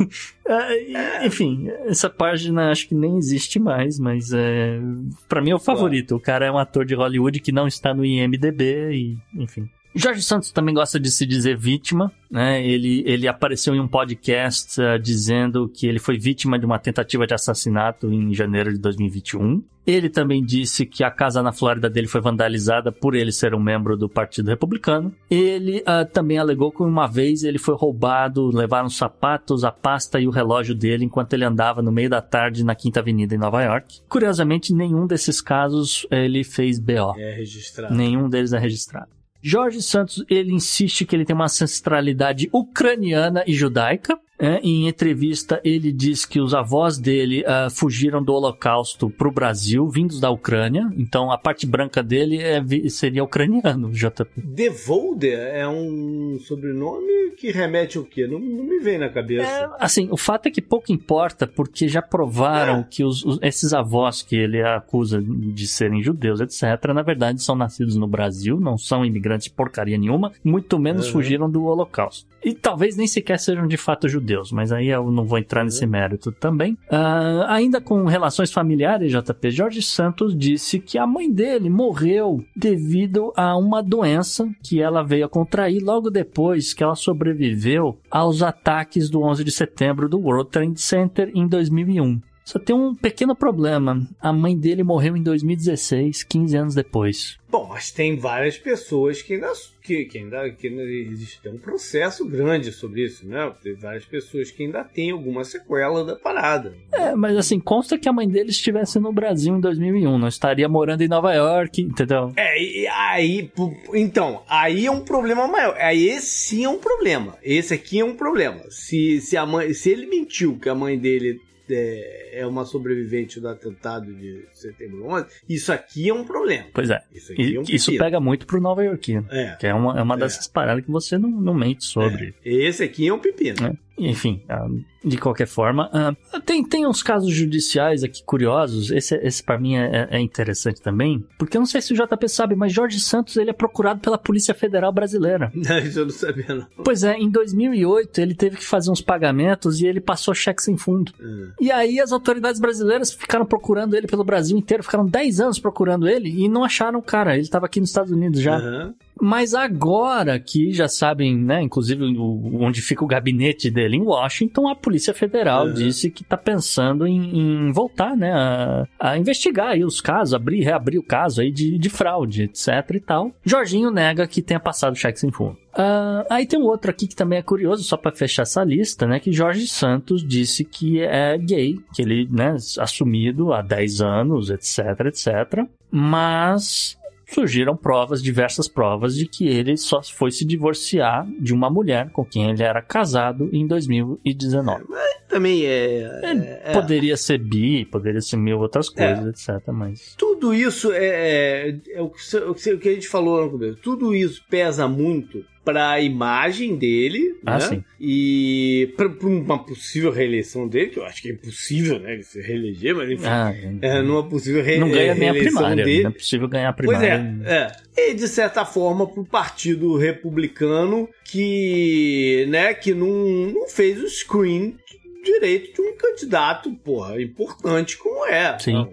Uh, 0.00 1.24
enfim, 1.26 1.68
essa 1.86 2.08
página 2.08 2.70
acho 2.70 2.88
que 2.88 2.94
nem 2.94 3.16
existe 3.16 3.58
mais, 3.58 3.98
mas 3.98 4.32
é, 4.32 4.80
para 5.28 5.40
mim 5.40 5.50
é 5.50 5.54
o 5.54 5.58
favorito. 5.58 6.16
O 6.16 6.20
cara 6.20 6.46
é 6.46 6.50
um 6.50 6.58
ator 6.58 6.84
de 6.84 6.94
Hollywood 6.94 7.40
que 7.40 7.52
não 7.52 7.66
está 7.66 7.94
no 7.94 8.04
IMDB 8.04 8.92
e, 8.92 9.18
enfim. 9.34 9.68
Jorge 9.94 10.22
Santos 10.22 10.50
também 10.50 10.74
gosta 10.74 10.98
de 10.98 11.10
se 11.10 11.26
dizer 11.26 11.56
vítima, 11.56 12.10
né? 12.30 12.64
Ele, 12.64 13.02
ele 13.06 13.28
apareceu 13.28 13.74
em 13.74 13.80
um 13.80 13.86
podcast 13.86 14.80
uh, 14.80 14.98
dizendo 14.98 15.68
que 15.68 15.86
ele 15.86 15.98
foi 15.98 16.18
vítima 16.18 16.58
de 16.58 16.64
uma 16.64 16.78
tentativa 16.78 17.26
de 17.26 17.34
assassinato 17.34 18.10
em 18.10 18.32
janeiro 18.32 18.72
de 18.72 18.78
2021. 18.78 19.62
Ele 19.86 20.08
também 20.08 20.42
disse 20.42 20.86
que 20.86 21.02
a 21.02 21.10
casa 21.10 21.42
na 21.42 21.52
Flórida 21.52 21.90
dele 21.90 22.06
foi 22.06 22.20
vandalizada 22.20 22.92
por 22.92 23.14
ele 23.14 23.32
ser 23.32 23.52
um 23.52 23.60
membro 23.60 23.96
do 23.96 24.08
Partido 24.08 24.48
Republicano. 24.48 25.12
Ele 25.28 25.80
uh, 25.80 26.08
também 26.10 26.38
alegou 26.38 26.70
que 26.70 26.82
uma 26.82 27.06
vez 27.06 27.42
ele 27.42 27.58
foi 27.58 27.74
roubado, 27.74 28.48
levaram 28.56 28.86
os 28.86 28.96
sapatos, 28.96 29.64
a 29.64 29.72
pasta 29.72 30.20
e 30.20 30.26
o 30.26 30.30
relógio 30.30 30.74
dele 30.74 31.04
enquanto 31.04 31.34
ele 31.34 31.44
andava 31.44 31.82
no 31.82 31.92
meio 31.92 32.08
da 32.08 32.22
tarde 32.22 32.64
na 32.64 32.74
Quinta 32.74 33.00
Avenida 33.00 33.34
em 33.34 33.38
Nova 33.38 33.62
York. 33.62 34.00
Curiosamente, 34.08 34.72
nenhum 34.72 35.06
desses 35.06 35.40
casos 35.40 36.06
ele 36.10 36.44
fez 36.44 36.78
BO. 36.78 37.18
É 37.18 37.34
registrado. 37.34 37.94
Nenhum 37.94 38.28
deles 38.28 38.52
é 38.52 38.58
registrado. 38.58 39.21
Jorge 39.42 39.82
Santos, 39.82 40.24
ele 40.30 40.52
insiste 40.52 41.04
que 41.04 41.16
ele 41.16 41.24
tem 41.24 41.34
uma 41.34 41.46
ancestralidade 41.46 42.48
ucraniana 42.52 43.42
e 43.46 43.52
judaica. 43.52 44.18
É, 44.42 44.58
em 44.60 44.88
entrevista, 44.88 45.60
ele 45.62 45.92
diz 45.92 46.26
que 46.26 46.40
os 46.40 46.52
avós 46.52 46.98
dele 46.98 47.42
uh, 47.42 47.70
fugiram 47.70 48.20
do 48.20 48.32
Holocausto 48.32 49.08
para 49.08 49.28
o 49.28 49.30
Brasil, 49.30 49.88
vindos 49.88 50.18
da 50.18 50.30
Ucrânia. 50.30 50.90
Então, 50.96 51.30
a 51.30 51.38
parte 51.38 51.64
branca 51.64 52.02
dele 52.02 52.42
é, 52.42 52.60
seria 52.88 53.22
ucraniano, 53.22 53.92
JP. 53.92 54.26
Devolder 54.36 55.38
é 55.38 55.68
um 55.68 56.40
sobrenome 56.40 57.30
que 57.36 57.52
remete 57.52 57.98
ao 57.98 58.04
quê? 58.04 58.26
Não, 58.26 58.40
não 58.40 58.64
me 58.64 58.80
vem 58.80 58.98
na 58.98 59.08
cabeça. 59.08 59.48
É, 59.48 59.70
assim, 59.78 60.08
o 60.10 60.16
fato 60.16 60.46
é 60.46 60.50
que 60.50 60.60
pouco 60.60 60.92
importa, 60.92 61.46
porque 61.46 61.86
já 61.86 62.02
provaram 62.02 62.80
é. 62.80 62.86
que 62.90 63.04
os, 63.04 63.24
os, 63.24 63.38
esses 63.42 63.72
avós 63.72 64.22
que 64.22 64.34
ele 64.34 64.60
acusa 64.60 65.22
de 65.22 65.66
serem 65.68 66.02
judeus, 66.02 66.40
etc., 66.40 66.92
na 66.92 67.02
verdade 67.02 67.42
são 67.42 67.54
nascidos 67.54 67.96
no 67.96 68.08
Brasil, 68.08 68.58
não 68.58 68.76
são 68.76 69.04
imigrantes 69.04 69.48
porcaria 69.48 69.96
nenhuma, 69.96 70.32
muito 70.42 70.78
menos 70.78 71.06
uhum. 71.06 71.12
fugiram 71.12 71.50
do 71.50 71.64
Holocausto. 71.64 72.26
E 72.44 72.54
talvez 72.54 72.96
nem 72.96 73.06
sequer 73.06 73.38
sejam 73.38 73.68
de 73.68 73.76
fato 73.76 74.08
judeus, 74.08 74.31
mas 74.52 74.72
aí 74.72 74.88
eu 74.88 75.10
não 75.10 75.24
vou 75.24 75.38
entrar 75.38 75.64
nesse 75.64 75.86
mérito 75.86 76.32
também. 76.32 76.74
Uh, 76.90 77.44
ainda 77.48 77.80
com 77.80 78.04
relações 78.04 78.52
familiares, 78.52 79.12
JP, 79.12 79.50
Jorge 79.50 79.82
Santos 79.82 80.36
disse 80.36 80.78
que 80.78 80.98
a 80.98 81.06
mãe 81.06 81.30
dele 81.30 81.68
morreu 81.68 82.44
devido 82.56 83.32
a 83.36 83.56
uma 83.56 83.82
doença 83.82 84.48
que 84.62 84.80
ela 84.80 85.02
veio 85.02 85.26
a 85.26 85.28
contrair 85.28 85.82
logo 85.82 86.10
depois 86.10 86.72
que 86.72 86.82
ela 86.82 86.94
sobreviveu 86.94 87.98
aos 88.10 88.42
ataques 88.42 89.08
do 89.10 89.22
11 89.22 89.44
de 89.44 89.50
setembro 89.50 90.08
do 90.08 90.18
World 90.18 90.50
Trade 90.50 90.80
Center 90.80 91.30
em 91.34 91.46
2001. 91.46 92.31
Só 92.44 92.58
tem 92.58 92.74
um 92.74 92.94
pequeno 92.94 93.36
problema. 93.36 94.06
A 94.20 94.32
mãe 94.32 94.58
dele 94.58 94.82
morreu 94.82 95.16
em 95.16 95.22
2016, 95.22 96.24
15 96.24 96.56
anos 96.56 96.74
depois. 96.74 97.38
Bom, 97.48 97.68
mas 97.68 97.90
tem 97.90 98.16
várias 98.16 98.56
pessoas 98.56 99.20
que 99.20 99.34
ainda, 99.34 99.52
que, 99.82 100.06
que 100.06 100.18
ainda, 100.18 100.50
que 100.50 100.68
ainda 100.68 100.82
existe 100.82 101.46
um 101.48 101.58
processo 101.58 102.26
grande 102.26 102.72
sobre 102.72 103.04
isso, 103.04 103.26
né? 103.28 103.52
Tem 103.62 103.74
várias 103.74 104.06
pessoas 104.06 104.50
que 104.50 104.64
ainda 104.64 104.82
têm 104.82 105.10
alguma 105.10 105.44
sequela 105.44 106.02
da 106.02 106.16
parada. 106.16 106.74
É, 106.90 107.14
mas 107.14 107.36
assim, 107.36 107.60
consta 107.60 107.98
que 107.98 108.08
a 108.08 108.12
mãe 108.12 108.26
dele 108.26 108.50
estivesse 108.50 108.98
no 108.98 109.12
Brasil 109.12 109.54
em 109.54 109.60
2001, 109.60 110.18
não 110.18 110.28
estaria 110.28 110.66
morando 110.66 111.02
em 111.02 111.08
Nova 111.08 111.34
York, 111.34 111.82
entendeu? 111.82 112.32
É, 112.36 112.62
e 112.62 112.86
aí, 112.86 113.50
então, 113.92 114.42
aí 114.48 114.86
é 114.86 114.90
um 114.90 115.04
problema 115.04 115.46
maior. 115.46 115.76
Aí 115.76 116.08
esse 116.08 116.48
sim 116.48 116.64
é 116.64 116.68
um 116.68 116.78
problema. 116.78 117.36
Esse 117.42 117.74
aqui 117.74 118.00
é 118.00 118.04
um 118.04 118.16
problema. 118.16 118.62
Se, 118.70 119.20
se, 119.20 119.36
a 119.36 119.44
mãe, 119.44 119.74
se 119.74 119.90
ele 119.90 120.06
mentiu 120.06 120.58
que 120.58 120.70
a 120.70 120.74
mãe 120.74 120.98
dele 120.98 121.38
é, 121.74 122.40
é 122.40 122.46
uma 122.46 122.64
sobrevivente 122.64 123.40
do 123.40 123.48
atentado 123.48 124.12
de 124.14 124.44
setembro 124.52 125.06
11, 125.06 125.26
isso 125.48 125.72
aqui 125.72 126.08
é 126.08 126.14
um 126.14 126.24
problema. 126.24 126.66
Pois 126.72 126.90
é. 126.90 127.02
Isso, 127.12 127.32
e, 127.38 127.56
é 127.56 127.60
um 127.60 127.64
isso 127.68 127.96
pega 127.96 128.20
muito 128.20 128.46
pro 128.46 128.60
Nova 128.60 128.82
Yorkino. 128.84 129.26
É. 129.30 129.56
Que 129.58 129.66
é 129.66 129.74
uma, 129.74 129.98
é 129.98 130.02
uma 130.02 130.16
dessas 130.16 130.46
é. 130.46 130.50
paradas 130.50 130.84
que 130.84 130.90
você 130.90 131.18
não, 131.18 131.30
não 131.30 131.54
mente 131.54 131.84
sobre. 131.84 132.34
É. 132.44 132.52
Esse 132.52 132.82
aqui 132.82 133.08
é 133.08 133.14
um 133.14 133.18
pepino. 133.18 133.76
É. 133.98 134.10
Enfim, 134.10 134.42
ah, 134.48 134.66
de 135.04 135.18
qualquer 135.18 135.46
forma, 135.46 135.90
uh, 135.92 136.40
tem, 136.40 136.64
tem 136.64 136.86
uns 136.86 137.02
casos 137.02 137.32
judiciais 137.32 138.04
aqui 138.04 138.22
curiosos. 138.24 138.90
Esse, 138.90 139.16
esse 139.16 139.42
para 139.42 139.58
mim 139.58 139.76
é, 139.76 140.08
é, 140.10 140.20
interessante 140.20 140.80
também, 140.80 141.24
porque 141.38 141.56
eu 141.56 141.60
não 141.60 141.66
sei 141.66 141.80
se 141.80 141.92
o 141.92 141.96
JP 141.96 142.28
sabe, 142.28 142.54
mas 142.54 142.72
Jorge 142.72 143.00
Santos 143.00 143.36
ele 143.36 143.50
é 143.50 143.52
procurado 143.52 144.00
pela 144.00 144.16
Polícia 144.16 144.54
Federal 144.54 144.92
Brasileira. 144.92 145.52
Isso 145.84 146.00
eu 146.00 146.04
não 146.06 146.12
sabia, 146.12 146.54
não. 146.54 146.66
Pois 146.84 147.02
é, 147.02 147.16
em 147.16 147.28
2008 147.28 148.20
ele 148.20 148.34
teve 148.34 148.56
que 148.56 148.64
fazer 148.64 148.90
uns 148.90 149.00
pagamentos 149.00 149.80
e 149.80 149.86
ele 149.86 150.00
passou 150.00 150.34
cheque 150.34 150.62
sem 150.62 150.76
fundo. 150.76 151.12
Uhum. 151.20 151.50
E 151.60 151.70
aí 151.70 152.00
as 152.00 152.12
autoridades 152.12 152.60
brasileiras 152.60 153.12
ficaram 153.12 153.44
procurando 153.44 153.94
ele 153.94 154.06
pelo 154.06 154.24
Brasil 154.24 154.56
inteiro, 154.56 154.82
ficaram 154.82 155.06
10 155.06 155.40
anos 155.40 155.58
procurando 155.58 156.08
ele 156.08 156.44
e 156.44 156.48
não 156.48 156.64
acharam 156.64 156.98
o 156.98 157.02
cara. 157.02 157.34
Ele 157.34 157.42
estava 157.42 157.66
aqui 157.66 157.80
nos 157.80 157.90
Estados 157.90 158.12
Unidos 158.12 158.40
já. 158.40 158.58
Uhum. 158.58 158.94
Mas 159.20 159.54
agora 159.54 160.38
que 160.38 160.72
já 160.72 160.88
sabem, 160.88 161.36
né, 161.36 161.62
inclusive 161.62 162.04
onde 162.16 162.82
fica 162.82 163.04
o 163.04 163.06
gabinete 163.08 163.70
dele 163.70 163.96
em 163.96 164.02
Washington, 164.02 164.68
a 164.68 164.74
Polícia 164.74 165.14
Federal 165.14 165.66
uhum. 165.66 165.74
disse 165.74 166.10
que 166.10 166.22
está 166.22 166.36
pensando 166.36 167.06
em, 167.06 167.38
em, 167.38 167.72
voltar, 167.72 168.16
né, 168.16 168.32
a, 168.32 168.86
a, 168.98 169.18
investigar 169.18 169.68
aí 169.68 169.84
os 169.84 170.00
casos, 170.00 170.34
abrir, 170.34 170.62
reabrir 170.62 170.98
o 170.98 171.04
caso 171.04 171.40
aí 171.40 171.52
de, 171.52 171.78
de 171.78 171.88
fraude, 171.88 172.44
etc 172.44 172.68
e 172.94 173.00
tal. 173.00 173.32
Jorginho 173.44 173.90
nega 173.90 174.26
que 174.26 174.42
tenha 174.42 174.60
passado 174.60 174.96
cheque 174.96 175.20
sem 175.20 175.30
fundo. 175.30 175.56
Uh, 175.72 176.26
aí 176.28 176.44
tem 176.44 176.60
um 176.60 176.64
outro 176.64 176.90
aqui 176.90 177.06
que 177.06 177.16
também 177.16 177.38
é 177.38 177.42
curioso, 177.42 177.82
só 177.82 177.96
para 177.96 178.12
fechar 178.12 178.42
essa 178.42 178.62
lista, 178.62 179.06
né? 179.06 179.18
Que 179.18 179.32
Jorge 179.32 179.66
Santos 179.66 180.26
disse 180.26 180.64
que 180.64 181.00
é 181.00 181.38
gay, 181.38 181.78
que 181.94 182.02
ele, 182.02 182.28
né, 182.30 182.56
assumido 182.78 183.54
há 183.54 183.62
10 183.62 184.02
anos, 184.02 184.50
etc, 184.50 185.06
etc. 185.06 185.66
Mas 185.90 186.98
surgiram 187.34 187.76
provas, 187.76 188.22
diversas 188.22 188.68
provas, 188.68 189.16
de 189.16 189.26
que 189.26 189.46
ele 189.46 189.76
só 189.76 190.02
foi 190.02 190.30
se 190.30 190.44
divorciar 190.44 191.26
de 191.38 191.52
uma 191.52 191.70
mulher 191.70 192.10
com 192.10 192.24
quem 192.24 192.50
ele 192.50 192.62
era 192.62 192.82
casado 192.82 193.48
em 193.52 193.66
2019. 193.66 194.84
Mas 194.88 195.12
também 195.28 195.64
é. 195.64 196.20
é 196.64 196.72
poderia 196.72 197.16
ser 197.16 197.38
bi, 197.38 197.84
poderia 197.84 198.20
ser 198.20 198.36
mil 198.36 198.58
outras 198.60 198.88
é. 198.96 199.14
coisas, 199.14 199.48
é. 199.48 199.52
etc. 199.56 199.68
Mas. 199.68 200.14
Tudo 200.16 200.52
isso 200.52 200.92
é, 200.92 201.68
é, 201.68 201.80
é 201.94 202.02
o, 202.02 202.10
que, 202.10 202.70
o 202.70 202.78
que 202.78 202.88
a 202.88 202.94
gente 202.94 203.08
falou 203.08 203.44
no 203.44 203.50
começo. 203.50 203.78
Tudo 203.82 204.14
isso 204.14 204.44
pesa 204.48 204.86
muito 204.86 205.44
para 205.64 205.90
a 205.90 206.00
imagem 206.00 206.76
dele, 206.76 207.36
ah, 207.46 207.58
né? 207.58 207.60
Sim. 207.60 207.84
E 208.00 208.92
para 208.96 209.08
uma 209.26 209.58
possível 209.58 210.10
reeleição 210.10 210.66
dele, 210.66 210.90
que 210.90 210.98
eu 210.98 211.04
acho 211.04 211.22
que 211.22 211.28
é 211.28 211.32
impossível, 211.32 211.98
né? 212.00 212.14
Ele 212.14 212.22
se 212.22 212.40
reeleger, 212.40 212.96
mas 212.96 213.10
enfim, 213.10 213.26
ah, 213.26 213.54
é, 213.80 214.02
numa 214.02 214.28
possível 214.28 214.62
re 214.62 214.78
não 214.78 214.90
ganha 214.90 215.14
nem 215.14 215.28
a 215.28 215.34
primária, 215.34 215.84
dele. 215.84 216.02
Não 216.02 216.10
é 216.10 216.14
possível 216.14 216.48
ganhar 216.48 216.68
a 216.68 216.72
primária. 216.72 217.36
Pois 217.38 217.50
é, 217.50 217.72
é. 217.96 218.10
E 218.10 218.14
de 218.14 218.26
certa 218.26 218.64
forma 218.64 219.06
para 219.06 219.20
o 219.20 219.24
Partido 219.24 219.96
Republicano 219.96 221.08
que, 221.24 222.46
né, 222.48 222.74
que 222.74 222.92
não, 222.92 223.08
não 223.08 223.68
fez 223.68 224.02
o 224.02 224.08
screen 224.08 224.76
direito 225.24 225.80
de 225.80 225.88
um 225.88 225.96
candidato, 225.96 226.72
porra, 226.84 227.20
importante 227.22 227.96
como 227.96 228.26
é. 228.26 228.58
Sim. 228.58 228.88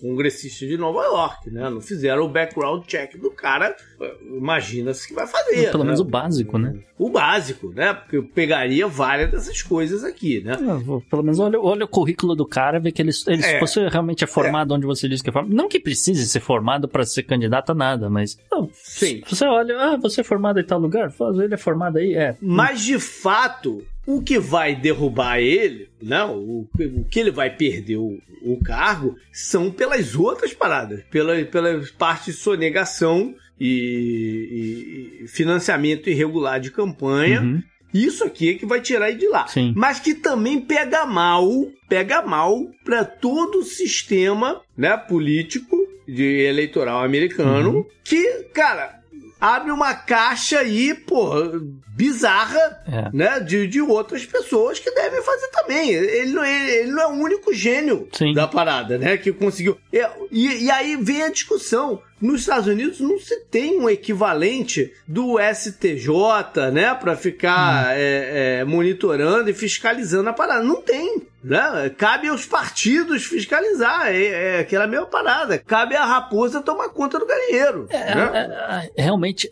Congressista 0.00 0.66
de 0.66 0.76
Nova 0.76 1.02
York, 1.04 1.50
né? 1.50 1.68
Não 1.68 1.80
fizeram 1.80 2.22
o 2.24 2.28
background 2.28 2.84
check 2.86 3.16
do 3.16 3.30
cara. 3.30 3.74
Imagina-se 4.22 5.08
que 5.08 5.14
vai 5.14 5.26
fazer. 5.26 5.70
Pelo 5.70 5.84
né? 5.84 5.88
menos 5.88 6.00
o 6.00 6.04
básico, 6.04 6.58
né? 6.58 6.74
O 6.98 7.10
básico, 7.10 7.70
né? 7.70 7.94
Porque 7.94 8.16
eu 8.16 8.24
pegaria 8.24 8.86
várias 8.86 9.30
dessas 9.30 9.62
coisas 9.62 10.04
aqui, 10.04 10.40
né? 10.42 10.52
É, 10.52 11.00
pelo 11.08 11.22
menos 11.22 11.38
olha, 11.38 11.60
olha, 11.60 11.84
o 11.84 11.88
currículo 11.88 12.34
do 12.34 12.46
cara, 12.46 12.80
ver 12.80 12.92
que 12.92 13.02
ele, 13.02 13.10
ele 13.26 13.44
é. 13.44 13.60
você 13.60 13.88
realmente 13.88 14.24
é 14.24 14.26
formado 14.26 14.72
é. 14.72 14.76
onde 14.76 14.86
você 14.86 15.08
diz 15.08 15.22
que 15.22 15.30
é 15.30 15.32
formado. 15.32 15.54
Não 15.54 15.68
que 15.68 15.80
precise 15.80 16.26
ser 16.26 16.40
formado 16.40 16.88
para 16.88 17.04
ser 17.04 17.24
candidato 17.24 17.70
a 17.70 17.74
nada, 17.74 18.08
mas. 18.08 18.38
Não, 18.50 18.68
Sim. 18.72 19.22
Você 19.28 19.44
olha, 19.44 19.76
ah, 19.78 19.96
você 19.96 20.20
é 20.20 20.24
formado 20.24 20.60
em 20.60 20.64
tal 20.64 20.78
lugar? 20.78 21.12
Ele 21.42 21.54
é 21.54 21.58
formado 21.58 21.98
aí? 21.98 22.14
É. 22.14 22.36
Mas 22.40 22.82
de 22.82 22.98
fato, 22.98 23.84
o 24.08 24.22
que 24.22 24.38
vai 24.38 24.74
derrubar 24.74 25.38
ele, 25.38 25.86
não, 26.00 26.28
né, 26.28 26.34
o, 26.34 26.66
o 26.98 27.04
que 27.04 27.20
ele 27.20 27.30
vai 27.30 27.54
perder 27.54 27.98
o, 27.98 28.18
o 28.40 28.58
cargo 28.64 29.14
são 29.30 29.70
pelas 29.70 30.14
outras 30.14 30.54
paradas, 30.54 31.02
pela, 31.10 31.44
pela 31.44 31.78
parte 31.98 32.30
de 32.30 32.32
sonegação 32.38 33.34
e, 33.60 35.20
e, 35.20 35.28
financiamento 35.28 36.08
irregular 36.08 36.58
de 36.58 36.70
campanha. 36.70 37.42
Uhum. 37.42 37.62
Isso 37.92 38.24
aqui 38.24 38.48
é 38.48 38.54
que 38.54 38.64
vai 38.64 38.80
tirar 38.80 39.10
ele 39.10 39.18
de 39.18 39.28
lá. 39.28 39.46
Sim. 39.46 39.74
Mas 39.76 40.00
que 40.00 40.14
também 40.14 40.58
pega 40.58 41.04
mal, 41.04 41.46
pega 41.86 42.22
mal 42.22 42.66
para 42.82 43.04
todo 43.04 43.58
o 43.58 43.64
sistema, 43.64 44.62
né, 44.74 44.96
político 44.96 45.76
de 46.08 46.46
eleitoral 46.46 47.04
americano, 47.04 47.76
uhum. 47.76 47.86
que, 48.02 48.44
cara, 48.54 48.97
abre 49.40 49.70
uma 49.70 49.94
caixa 49.94 50.60
aí, 50.60 50.94
pô, 50.94 51.32
bizarra, 51.88 52.82
é. 52.86 53.10
né? 53.12 53.40
De, 53.40 53.66
de 53.66 53.80
outras 53.80 54.24
pessoas 54.24 54.78
que 54.78 54.90
devem 54.90 55.22
fazer 55.22 55.48
também. 55.48 55.90
Ele 55.90 56.32
não 56.32 56.44
é, 56.44 56.76
ele 56.76 56.90
não 56.92 57.02
é 57.02 57.06
o 57.06 57.22
único 57.22 57.52
gênio 57.52 58.08
Sim. 58.12 58.32
da 58.32 58.46
parada, 58.46 58.98
né? 58.98 59.16
Que 59.16 59.32
conseguiu. 59.32 59.78
E, 60.30 60.64
e 60.64 60.70
aí 60.70 60.96
vem 60.96 61.22
a 61.22 61.30
discussão. 61.30 62.00
Nos 62.20 62.40
Estados 62.40 62.66
Unidos 62.66 63.00
não 63.00 63.18
se 63.18 63.40
tem 63.44 63.80
um 63.80 63.88
equivalente 63.88 64.92
do 65.06 65.38
STJ, 65.38 66.70
né? 66.72 66.94
Para 66.94 67.16
ficar 67.16 67.86
hum. 67.86 67.90
é, 67.92 68.58
é, 68.60 68.64
monitorando 68.64 69.48
e 69.50 69.54
fiscalizando 69.54 70.28
a 70.28 70.32
parada. 70.32 70.62
Não 70.62 70.82
tem. 70.82 71.22
Né? 71.42 71.88
Cabe 71.96 72.28
aos 72.28 72.44
partidos 72.44 73.24
fiscalizar, 73.24 74.08
é, 74.08 74.56
é, 74.56 74.58
aquela 74.60 74.86
mesma 74.86 75.06
parada. 75.06 75.58
Cabe 75.58 75.94
à 75.94 76.04
raposa 76.04 76.60
tomar 76.60 76.88
conta 76.88 77.18
do 77.18 77.26
galinheiro. 77.26 77.86
É, 77.90 78.14
né? 78.14 78.30
É, 78.34 79.00
é, 79.00 79.02
realmente, 79.02 79.48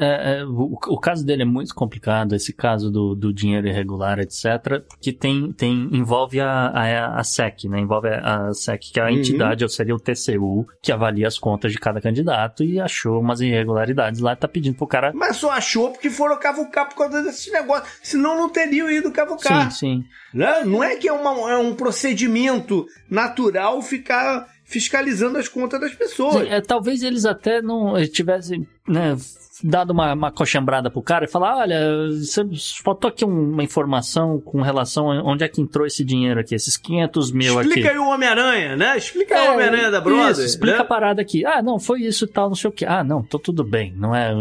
o, 0.48 0.94
o, 0.94 0.98
caso 0.98 1.24
dele 1.24 1.42
é 1.42 1.46
muito 1.46 1.74
complicado, 1.74 2.34
esse 2.34 2.52
caso 2.52 2.90
do, 2.90 3.14
do 3.14 3.32
dinheiro 3.32 3.68
irregular, 3.68 4.18
etc., 4.18 4.82
que 5.00 5.12
tem, 5.12 5.52
tem 5.52 5.88
envolve 5.92 6.40
a, 6.40 6.68
a, 6.68 7.20
a 7.20 7.24
SEC, 7.24 7.64
né? 7.68 7.78
Envolve 7.78 8.08
a, 8.08 8.52
SEC, 8.52 8.80
que 8.92 8.98
é 8.98 9.04
a 9.04 9.06
uhum. 9.06 9.12
entidade, 9.12 9.64
ou 9.64 9.68
seria 9.68 9.94
o 9.94 10.00
TCU, 10.00 10.66
que 10.82 10.90
avalia 10.90 11.28
as 11.28 11.38
contas 11.38 11.70
de 11.70 11.78
cada 11.78 12.00
candidato 12.00 12.55
e 12.64 12.80
achou 12.80 13.20
umas 13.20 13.40
irregularidades 13.40 14.20
lá 14.20 14.32
e 14.32 14.36
tá 14.36 14.48
pedindo 14.48 14.76
pro 14.76 14.86
cara. 14.86 15.12
Mas 15.14 15.36
só 15.36 15.50
achou 15.50 15.90
porque 15.90 16.10
foram 16.10 16.38
cavucar 16.38 16.88
por 16.88 16.96
causa 16.96 17.22
desse 17.22 17.50
negócio. 17.50 17.84
Senão 18.02 18.36
não 18.36 18.48
teriam 18.48 18.90
ido 18.90 19.10
cavucar. 19.10 19.70
Sim, 19.70 19.78
sim. 19.78 20.04
Né? 20.32 20.64
Não 20.64 20.82
é 20.82 20.96
que 20.96 21.08
é, 21.08 21.12
uma, 21.12 21.50
é 21.50 21.56
um 21.56 21.74
procedimento 21.74 22.86
natural 23.08 23.80
ficar 23.82 24.46
fiscalizando 24.64 25.38
as 25.38 25.48
contas 25.48 25.80
das 25.80 25.94
pessoas. 25.94 26.46
Sim, 26.46 26.52
é, 26.52 26.60
talvez 26.60 27.02
eles 27.02 27.24
até 27.24 27.62
não 27.62 27.94
tivessem 28.06 28.66
né, 28.86 29.16
dado 29.62 29.90
uma, 29.90 30.12
uma 30.12 30.30
coxambrada 30.30 30.90
pro 30.90 31.02
cara 31.02 31.24
e 31.24 31.28
falar, 31.28 31.56
olha, 31.56 31.78
faltou 32.82 33.08
aqui 33.08 33.24
uma 33.24 33.62
informação 33.62 34.40
com 34.40 34.60
relação 34.60 35.10
a 35.10 35.22
onde 35.22 35.44
é 35.44 35.48
que 35.48 35.60
entrou 35.60 35.86
esse 35.86 36.04
dinheiro 36.04 36.40
aqui, 36.40 36.54
esses 36.54 36.76
500 36.76 37.32
mil 37.32 37.40
explica 37.40 37.60
aqui. 37.60 37.68
Explica 37.68 37.90
aí 37.90 37.98
o 37.98 38.08
Homem-Aranha, 38.08 38.76
né? 38.76 38.96
Explica 38.96 39.34
é, 39.34 39.38
aí 39.38 39.48
o 39.48 39.52
Homem-Aranha 39.54 39.90
da 39.90 40.00
Brother. 40.00 40.30
Isso, 40.30 40.42
explica 40.42 40.76
né? 40.76 40.82
a 40.82 40.84
parada 40.84 41.22
aqui. 41.22 41.44
Ah, 41.44 41.62
não, 41.62 41.78
foi 41.78 42.02
isso 42.02 42.24
e 42.24 42.28
tal, 42.28 42.48
não 42.48 42.56
sei 42.56 42.70
o 42.70 42.72
que. 42.72 42.84
Ah, 42.84 43.02
não, 43.02 43.22
tô 43.22 43.38
tudo 43.38 43.64
bem, 43.64 43.92
não 43.96 44.14
é... 44.14 44.32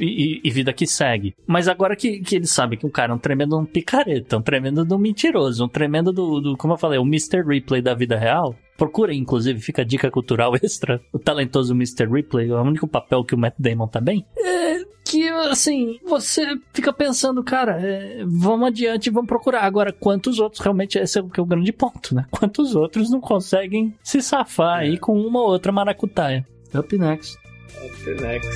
E, 0.00 0.40
e, 0.44 0.50
vida 0.50 0.72
que 0.72 0.86
segue. 0.86 1.34
Mas 1.46 1.68
agora 1.68 1.96
que, 1.96 2.20
que 2.20 2.36
eles 2.36 2.50
sabem 2.50 2.78
que 2.78 2.86
o 2.86 2.90
cara 2.90 3.12
é 3.12 3.14
um 3.14 3.18
tremendo 3.18 3.58
um 3.58 3.64
picareta, 3.64 4.38
um 4.38 4.42
tremendo 4.42 4.84
do 4.84 4.98
mentiroso, 4.98 5.64
um 5.64 5.68
tremendo 5.68 6.12
do, 6.12 6.40
do, 6.40 6.56
como 6.56 6.74
eu 6.74 6.78
falei, 6.78 6.98
o 6.98 7.02
Mr. 7.02 7.42
Ripley 7.46 7.82
da 7.82 7.94
vida 7.94 8.16
real, 8.16 8.54
Procurem, 8.76 9.18
inclusive, 9.18 9.60
fica 9.60 9.82
a 9.82 9.84
dica 9.84 10.10
cultural 10.10 10.54
extra. 10.62 11.00
O 11.12 11.18
talentoso 11.18 11.74
Mr. 11.74 12.06
Ripley, 12.10 12.50
é 12.50 12.54
o 12.54 12.62
único 12.62 12.88
papel 12.88 13.24
que 13.24 13.34
o 13.34 13.38
Matt 13.38 13.54
Damon 13.58 13.86
tá 13.86 14.00
bem. 14.00 14.24
É 14.36 14.92
que, 15.04 15.28
assim, 15.28 15.98
você 16.04 16.56
fica 16.72 16.90
pensando, 16.90 17.44
cara, 17.44 17.78
é, 17.78 18.24
vamos 18.26 18.68
adiante, 18.68 19.10
vamos 19.10 19.28
procurar. 19.28 19.62
Agora, 19.62 19.92
quantos 19.92 20.38
outros, 20.38 20.62
realmente, 20.62 20.98
esse 20.98 21.18
é 21.18 21.22
o, 21.22 21.28
que 21.28 21.38
é 21.38 21.42
o 21.42 21.46
grande 21.46 21.70
ponto, 21.70 22.14
né? 22.14 22.24
Quantos 22.30 22.74
outros 22.74 23.10
não 23.10 23.20
conseguem 23.20 23.94
se 24.02 24.22
safar 24.22 24.80
é. 24.80 24.84
aí 24.84 24.98
com 24.98 25.20
uma 25.20 25.40
ou 25.40 25.48
outra 25.48 25.70
maracutaia? 25.70 26.46
Up 26.74 26.96
next. 26.96 27.36
Up 27.84 28.22
next. 28.22 28.48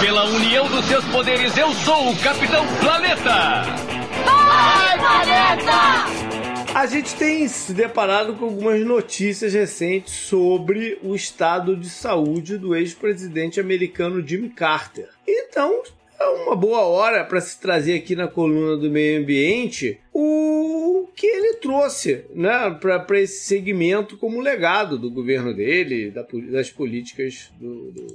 Pela 0.00 0.24
união 0.24 0.68
dos 0.68 0.84
seus 0.86 1.04
poderes, 1.04 1.56
eu 1.56 1.72
sou 1.72 2.10
o 2.10 2.16
Capitão 2.18 2.64
Planeta! 2.80 3.93
Vai, 4.24 4.98
planeta! 4.98 6.74
A 6.74 6.86
gente 6.86 7.14
tem 7.14 7.46
se 7.46 7.72
deparado 7.72 8.34
com 8.34 8.46
algumas 8.46 8.84
notícias 8.84 9.54
recentes 9.54 10.12
sobre 10.12 10.98
o 11.02 11.14
estado 11.14 11.76
de 11.76 11.88
saúde 11.88 12.58
do 12.58 12.74
ex-presidente 12.74 13.60
americano 13.60 14.26
Jimmy 14.26 14.50
Carter. 14.50 15.08
Então, 15.26 15.82
é 16.18 16.26
uma 16.26 16.56
boa 16.56 16.80
hora 16.80 17.24
para 17.24 17.40
se 17.40 17.60
trazer 17.60 17.94
aqui 17.94 18.16
na 18.16 18.28
coluna 18.28 18.76
do 18.76 18.90
meio 18.90 19.20
ambiente 19.20 20.00
o 20.12 21.08
que 21.14 21.26
ele 21.26 21.54
trouxe 21.54 22.24
né, 22.34 22.70
para 22.80 23.20
esse 23.20 23.44
segmento 23.44 24.16
como 24.16 24.40
legado 24.40 24.98
do 24.98 25.10
governo 25.10 25.54
dele, 25.54 26.10
da, 26.10 26.26
das 26.50 26.70
políticas 26.70 27.52
do, 27.58 27.92
do, 27.92 28.06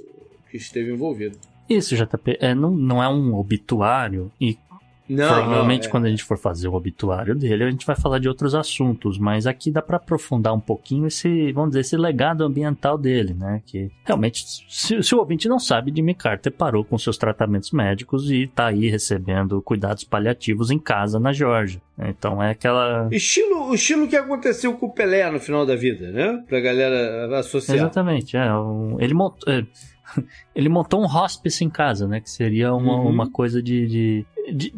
que 0.50 0.56
esteve 0.56 0.92
envolvido. 0.92 1.38
Isso, 1.68 1.96
JP, 1.96 2.38
é, 2.40 2.54
não, 2.54 2.70
não 2.70 3.02
é 3.02 3.08
um 3.08 3.34
obituário 3.34 4.30
e 4.40 4.58
não, 5.10 5.26
Provavelmente, 5.26 5.82
não, 5.82 5.88
é. 5.88 5.90
quando 5.90 6.04
a 6.04 6.08
gente 6.08 6.22
for 6.22 6.38
fazer 6.38 6.68
o 6.68 6.74
obituário 6.74 7.34
dele, 7.34 7.64
a 7.64 7.70
gente 7.70 7.84
vai 7.84 7.96
falar 7.96 8.20
de 8.20 8.28
outros 8.28 8.54
assuntos, 8.54 9.18
mas 9.18 9.44
aqui 9.44 9.68
dá 9.68 9.82
para 9.82 9.96
aprofundar 9.96 10.54
um 10.54 10.60
pouquinho 10.60 11.08
esse, 11.08 11.50
vamos 11.50 11.70
dizer, 11.70 11.80
esse 11.80 11.96
legado 11.96 12.44
ambiental 12.44 12.96
dele, 12.96 13.34
né? 13.34 13.60
Que 13.66 13.90
realmente, 14.04 14.44
se, 14.68 15.02
se 15.02 15.14
o 15.14 15.18
ouvinte 15.18 15.48
não 15.48 15.58
sabe, 15.58 15.92
Jimmy 15.92 16.14
Carter 16.14 16.52
parou 16.52 16.84
com 16.84 16.96
seus 16.96 17.18
tratamentos 17.18 17.72
médicos 17.72 18.30
e 18.30 18.46
tá 18.46 18.68
aí 18.68 18.88
recebendo 18.88 19.60
cuidados 19.60 20.04
paliativos 20.04 20.70
em 20.70 20.78
casa 20.78 21.18
na 21.18 21.32
Geórgia. 21.32 21.82
Então 21.98 22.40
é 22.42 22.50
aquela. 22.50 23.08
Estilo, 23.10 23.68
o 23.68 23.74
estilo 23.74 24.06
que 24.06 24.16
aconteceu 24.16 24.74
com 24.74 24.86
o 24.86 24.92
Pelé 24.92 25.28
no 25.30 25.40
final 25.40 25.66
da 25.66 25.74
vida, 25.74 26.10
né? 26.12 26.42
Pra 26.48 26.60
galera 26.60 27.38
associar. 27.38 27.76
Exatamente, 27.76 28.36
é. 28.36 28.46
Ele 29.00 29.12
montou. 29.12 29.52
Ele 30.54 30.68
montou 30.68 31.00
um 31.00 31.06
hospice 31.06 31.64
em 31.64 31.70
casa, 31.70 32.06
né? 32.06 32.20
Que 32.20 32.30
seria 32.30 32.74
uma, 32.74 32.96
uhum. 32.96 33.08
uma 33.08 33.30
coisa 33.30 33.62
de, 33.62 33.86
de, 33.86 34.26
de, 34.52 34.74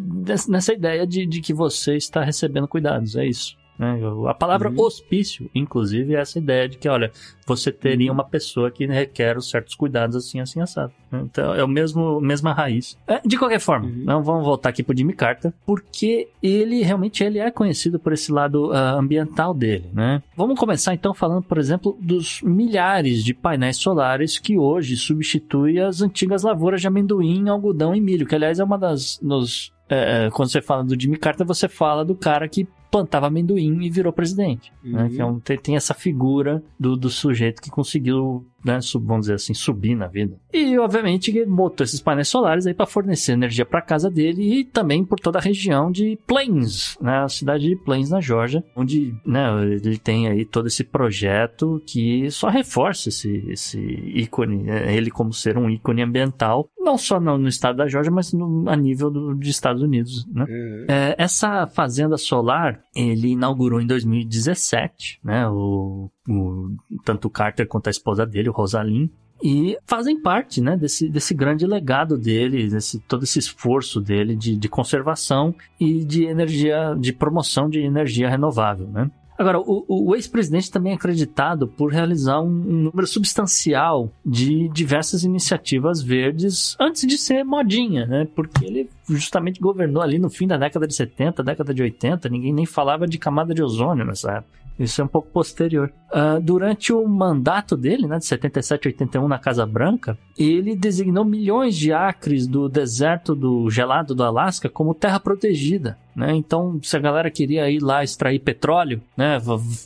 nessa 0.49 0.73
ideia 0.73 1.07
de, 1.07 1.27
de 1.27 1.41
que 1.41 1.53
você 1.53 1.97
está 1.97 2.23
recebendo 2.23 2.69
cuidados, 2.69 3.17
é 3.17 3.27
isso. 3.27 3.57
Né? 3.83 3.99
A 4.29 4.35
palavra 4.35 4.71
uhum. 4.71 4.81
hospício, 4.81 5.51
inclusive, 5.53 6.15
é 6.15 6.21
essa 6.21 6.39
ideia 6.39 6.69
de 6.69 6.79
que, 6.79 6.89
olha, 6.89 7.11
você 7.45 7.73
teria 7.73 8.13
uhum. 8.13 8.15
uma 8.15 8.25
pessoa 8.25 8.71
que 8.71 8.87
requer 8.87 9.43
certos 9.43 9.75
cuidados 9.75 10.15
assim, 10.15 10.39
assim, 10.39 10.61
assado. 10.61 10.93
Então, 11.13 11.53
é 11.53 11.65
o 11.65 11.69
mesmo, 11.69 12.21
mesma 12.21 12.53
raiz. 12.53 12.97
É, 13.09 13.21
de 13.27 13.37
qualquer 13.37 13.59
forma, 13.59 13.87
uhum. 13.87 14.05
não 14.05 14.23
vamos 14.23 14.45
voltar 14.45 14.69
aqui 14.69 14.85
pro 14.85 14.97
Jimmy 14.97 15.15
Carter, 15.15 15.53
porque 15.67 16.29
ele 16.41 16.83
realmente 16.83 17.25
ele 17.25 17.41
é 17.41 17.51
conhecido 17.51 17.99
por 17.99 18.13
esse 18.13 18.31
lado 18.31 18.71
uh, 18.71 18.99
ambiental 18.99 19.53
dele, 19.53 19.91
né? 19.93 20.23
Vamos 20.37 20.57
começar 20.59 20.95
então 20.95 21.13
falando, 21.13 21.43
por 21.43 21.59
exemplo, 21.59 21.99
dos 22.01 22.41
milhares 22.41 23.25
de 23.25 23.35
painéis 23.35 23.79
solares 23.79 24.39
que 24.39 24.57
hoje 24.57 24.97
substituem 24.97 25.81
as 25.81 26.03
antigas 26.03 26.45
lavouras 26.45 26.81
de 26.81 26.87
amendoim, 26.87 27.49
algodão 27.49 27.97
e 27.97 28.01
milho, 28.01 28.27
que 28.27 28.35
aliás 28.37 28.61
é 28.61 28.65
uma 28.65 28.79
das 28.79 29.19
nos 29.21 29.73
é, 29.93 30.27
é, 30.27 30.31
quando 30.31 30.51
você 30.51 30.63
fala 30.63 30.83
do 30.83 30.99
Jimmy 30.99 31.19
Carter, 31.19 31.47
você 31.47 31.69
fala 31.69 32.03
do 32.03 32.15
cara 32.15 32.49
que 32.49 32.67
plantava 32.93 33.27
amendoim 33.27 33.83
e 33.83 33.89
virou 33.89 34.13
presidente. 34.13 34.71
Uhum. 34.85 34.93
Né? 34.93 35.09
Que 35.09 35.21
é 35.23 35.25
um, 35.25 35.41
tem, 35.41 35.57
tem, 35.57 35.77
essa 35.77 35.95
figura 35.95 36.63
do, 36.79 36.95
do 36.95 37.09
sujeito 37.09 37.63
que 37.63 37.71
conseguiu, 37.71 38.47
né, 38.65 38.79
vamos 38.95 39.23
dizer 39.23 39.35
assim, 39.35 39.55
subir 39.55 39.95
na 39.95 40.07
vida. 40.07 40.37
E, 40.53 40.79
obviamente, 40.79 41.33
botou 41.45 41.85
esses 41.85 42.01
painéis 42.01 42.29
solares 42.29 42.67
aí 42.67 42.75
para 42.75 42.87
fornecer 42.87 43.33
energia 43.33 43.65
para 43.65 43.83
casa 43.83 44.11
dele 44.11 44.61
e 44.61 44.65
também 44.65 45.05
por 45.05 45.19
toda 45.19 45.39
a 45.39 45.43
região 45.43 45.91
de 45.91 46.19
Plains, 46.27 46.97
né, 47.01 47.19
a 47.19 47.29
cidade 47.29 47.69
de 47.69 47.77
Plains, 47.77 48.11
na 48.11 48.21
Georgia, 48.21 48.65
onde 48.77 49.15
né, 49.25 49.49
ele 49.65 49.99
tem 49.99 50.29
aí 50.29 50.45
todo 50.45 50.67
esse 50.67 50.85
projeto 50.85 51.83
que 51.87 52.31
só 52.31 52.49
reforça 52.49 53.09
esse, 53.09 53.45
esse 53.49 53.81
ícone, 54.15 54.65
né, 54.65 54.95
ele 54.95 55.11
como 55.11 55.33
ser 55.33 55.57
um 55.57 55.69
ícone 55.69 56.03
ambiental, 56.03 56.69
não 56.79 56.99
só 56.99 57.21
no, 57.21 57.39
no 57.39 57.49
estado 57.49 57.77
da 57.77 57.89
Georgia, 57.89 58.13
mas 58.13 58.33
no, 58.33 58.69
a 58.69 58.77
nível 58.77 59.11
do, 59.11 59.35
dos 59.35 59.49
Estados 59.49 59.83
Unidos. 59.83 60.27
Né? 60.33 60.45
Uhum. 60.49 60.87
É, 60.89 61.15
essa 61.19 61.67
fazenda 61.67 62.17
solar 62.17 62.83
ele 62.95 63.29
inaugurou 63.29 63.81
em 63.81 63.87
2017, 63.87 65.21
né? 65.25 65.49
O, 65.49 66.11
o, 66.29 66.75
tanto 67.05 67.29
o 67.29 67.31
Carter 67.31 67.67
quanto 67.67 67.89
a 67.89 67.91
esposa 67.91 68.27
dele, 68.27 68.49
o 68.49 68.53
Rosalind, 68.53 69.11
e 69.43 69.77
fazem 69.85 70.21
parte 70.21 70.61
né, 70.61 70.77
desse, 70.77 71.09
desse 71.09 71.35
grande 71.35 71.67
legado 71.67 72.17
dele, 72.17 72.69
desse, 72.69 73.01
todo 73.01 73.25
esse 73.25 73.41
esforço 73.41 74.01
dele 74.01 74.37
de, 74.37 74.57
de 74.57 74.69
conservação 74.69 75.53
e 75.81 76.05
de 76.05 76.25
energia, 76.25 76.95
de 76.99 77.13
promoção 77.13 77.69
de 77.69 77.81
energia 77.81 78.31
renovável. 78.31 78.87
Né? 78.87 79.11
Agora, 79.37 79.59
o, 79.59 79.85
o 79.89 80.15
ex-presidente 80.15 80.71
também 80.71 80.93
é 80.93 80.95
acreditado 80.95 81.67
por 81.67 81.91
realizar 81.91 82.41
um, 82.41 82.47
um, 82.47 82.83
número 82.85 83.07
substancial 83.07 84.09
de 84.25 84.69
diversas 84.69 85.25
iniciativas 85.25 86.01
verdes 86.01 86.77
antes 86.79 87.05
de 87.05 87.19
ser 87.19 87.43
modinha, 87.43 88.07
né? 88.07 88.29
Porque 88.37 88.65
ele 88.65 88.91
justamente 89.09 89.59
governou 89.59 90.01
ali 90.01 90.19
no 90.19 90.31
fim 90.31 90.47
da 90.47 90.57
década 90.57 90.87
de 90.87 90.95
70, 90.95 91.43
década 91.43 91.75
de 91.75 91.83
80, 91.83 92.29
ninguém 92.29 92.53
nem 92.53 92.67
falava 92.67 93.05
de 93.07 93.19
camada 93.19 93.53
de 93.53 93.63
ozônio 93.63 94.05
nessa 94.05 94.31
época. 94.31 94.62
Isso 94.79 95.01
é 95.01 95.05
um 95.05 95.09
pouco 95.09 95.29
posterior. 95.29 95.93
Uh, 96.11 96.41
durante 96.41 96.93
o 96.93 97.07
mandato 97.07 97.77
dele, 97.77 98.07
né, 98.07 98.19
de 98.19 98.27
77 98.27 98.89
a 98.89 98.91
81 98.91 99.29
na 99.29 99.39
Casa 99.39 99.65
Branca, 99.65 100.19
ele 100.39 100.77
designou 100.77 101.25
milhões 101.25 101.77
de 101.77 101.93
acres 101.93 102.47
do 102.47 102.69
deserto 102.69 103.35
do 103.35 103.71
gelado 103.71 104.15
do 104.15 104.23
Alasca 104.23 104.69
como 104.69 104.95
terra 104.95 105.21
protegida. 105.21 105.97
Né? 106.15 106.35
Então, 106.35 106.79
se 106.83 106.95
a 106.97 107.01
galera 107.01 107.31
queria 107.31 107.71
ir 107.71 107.83
lá 107.83 108.05
extrair 108.05 108.39
petróleo, 108.39 109.01
né? 109.17 109.39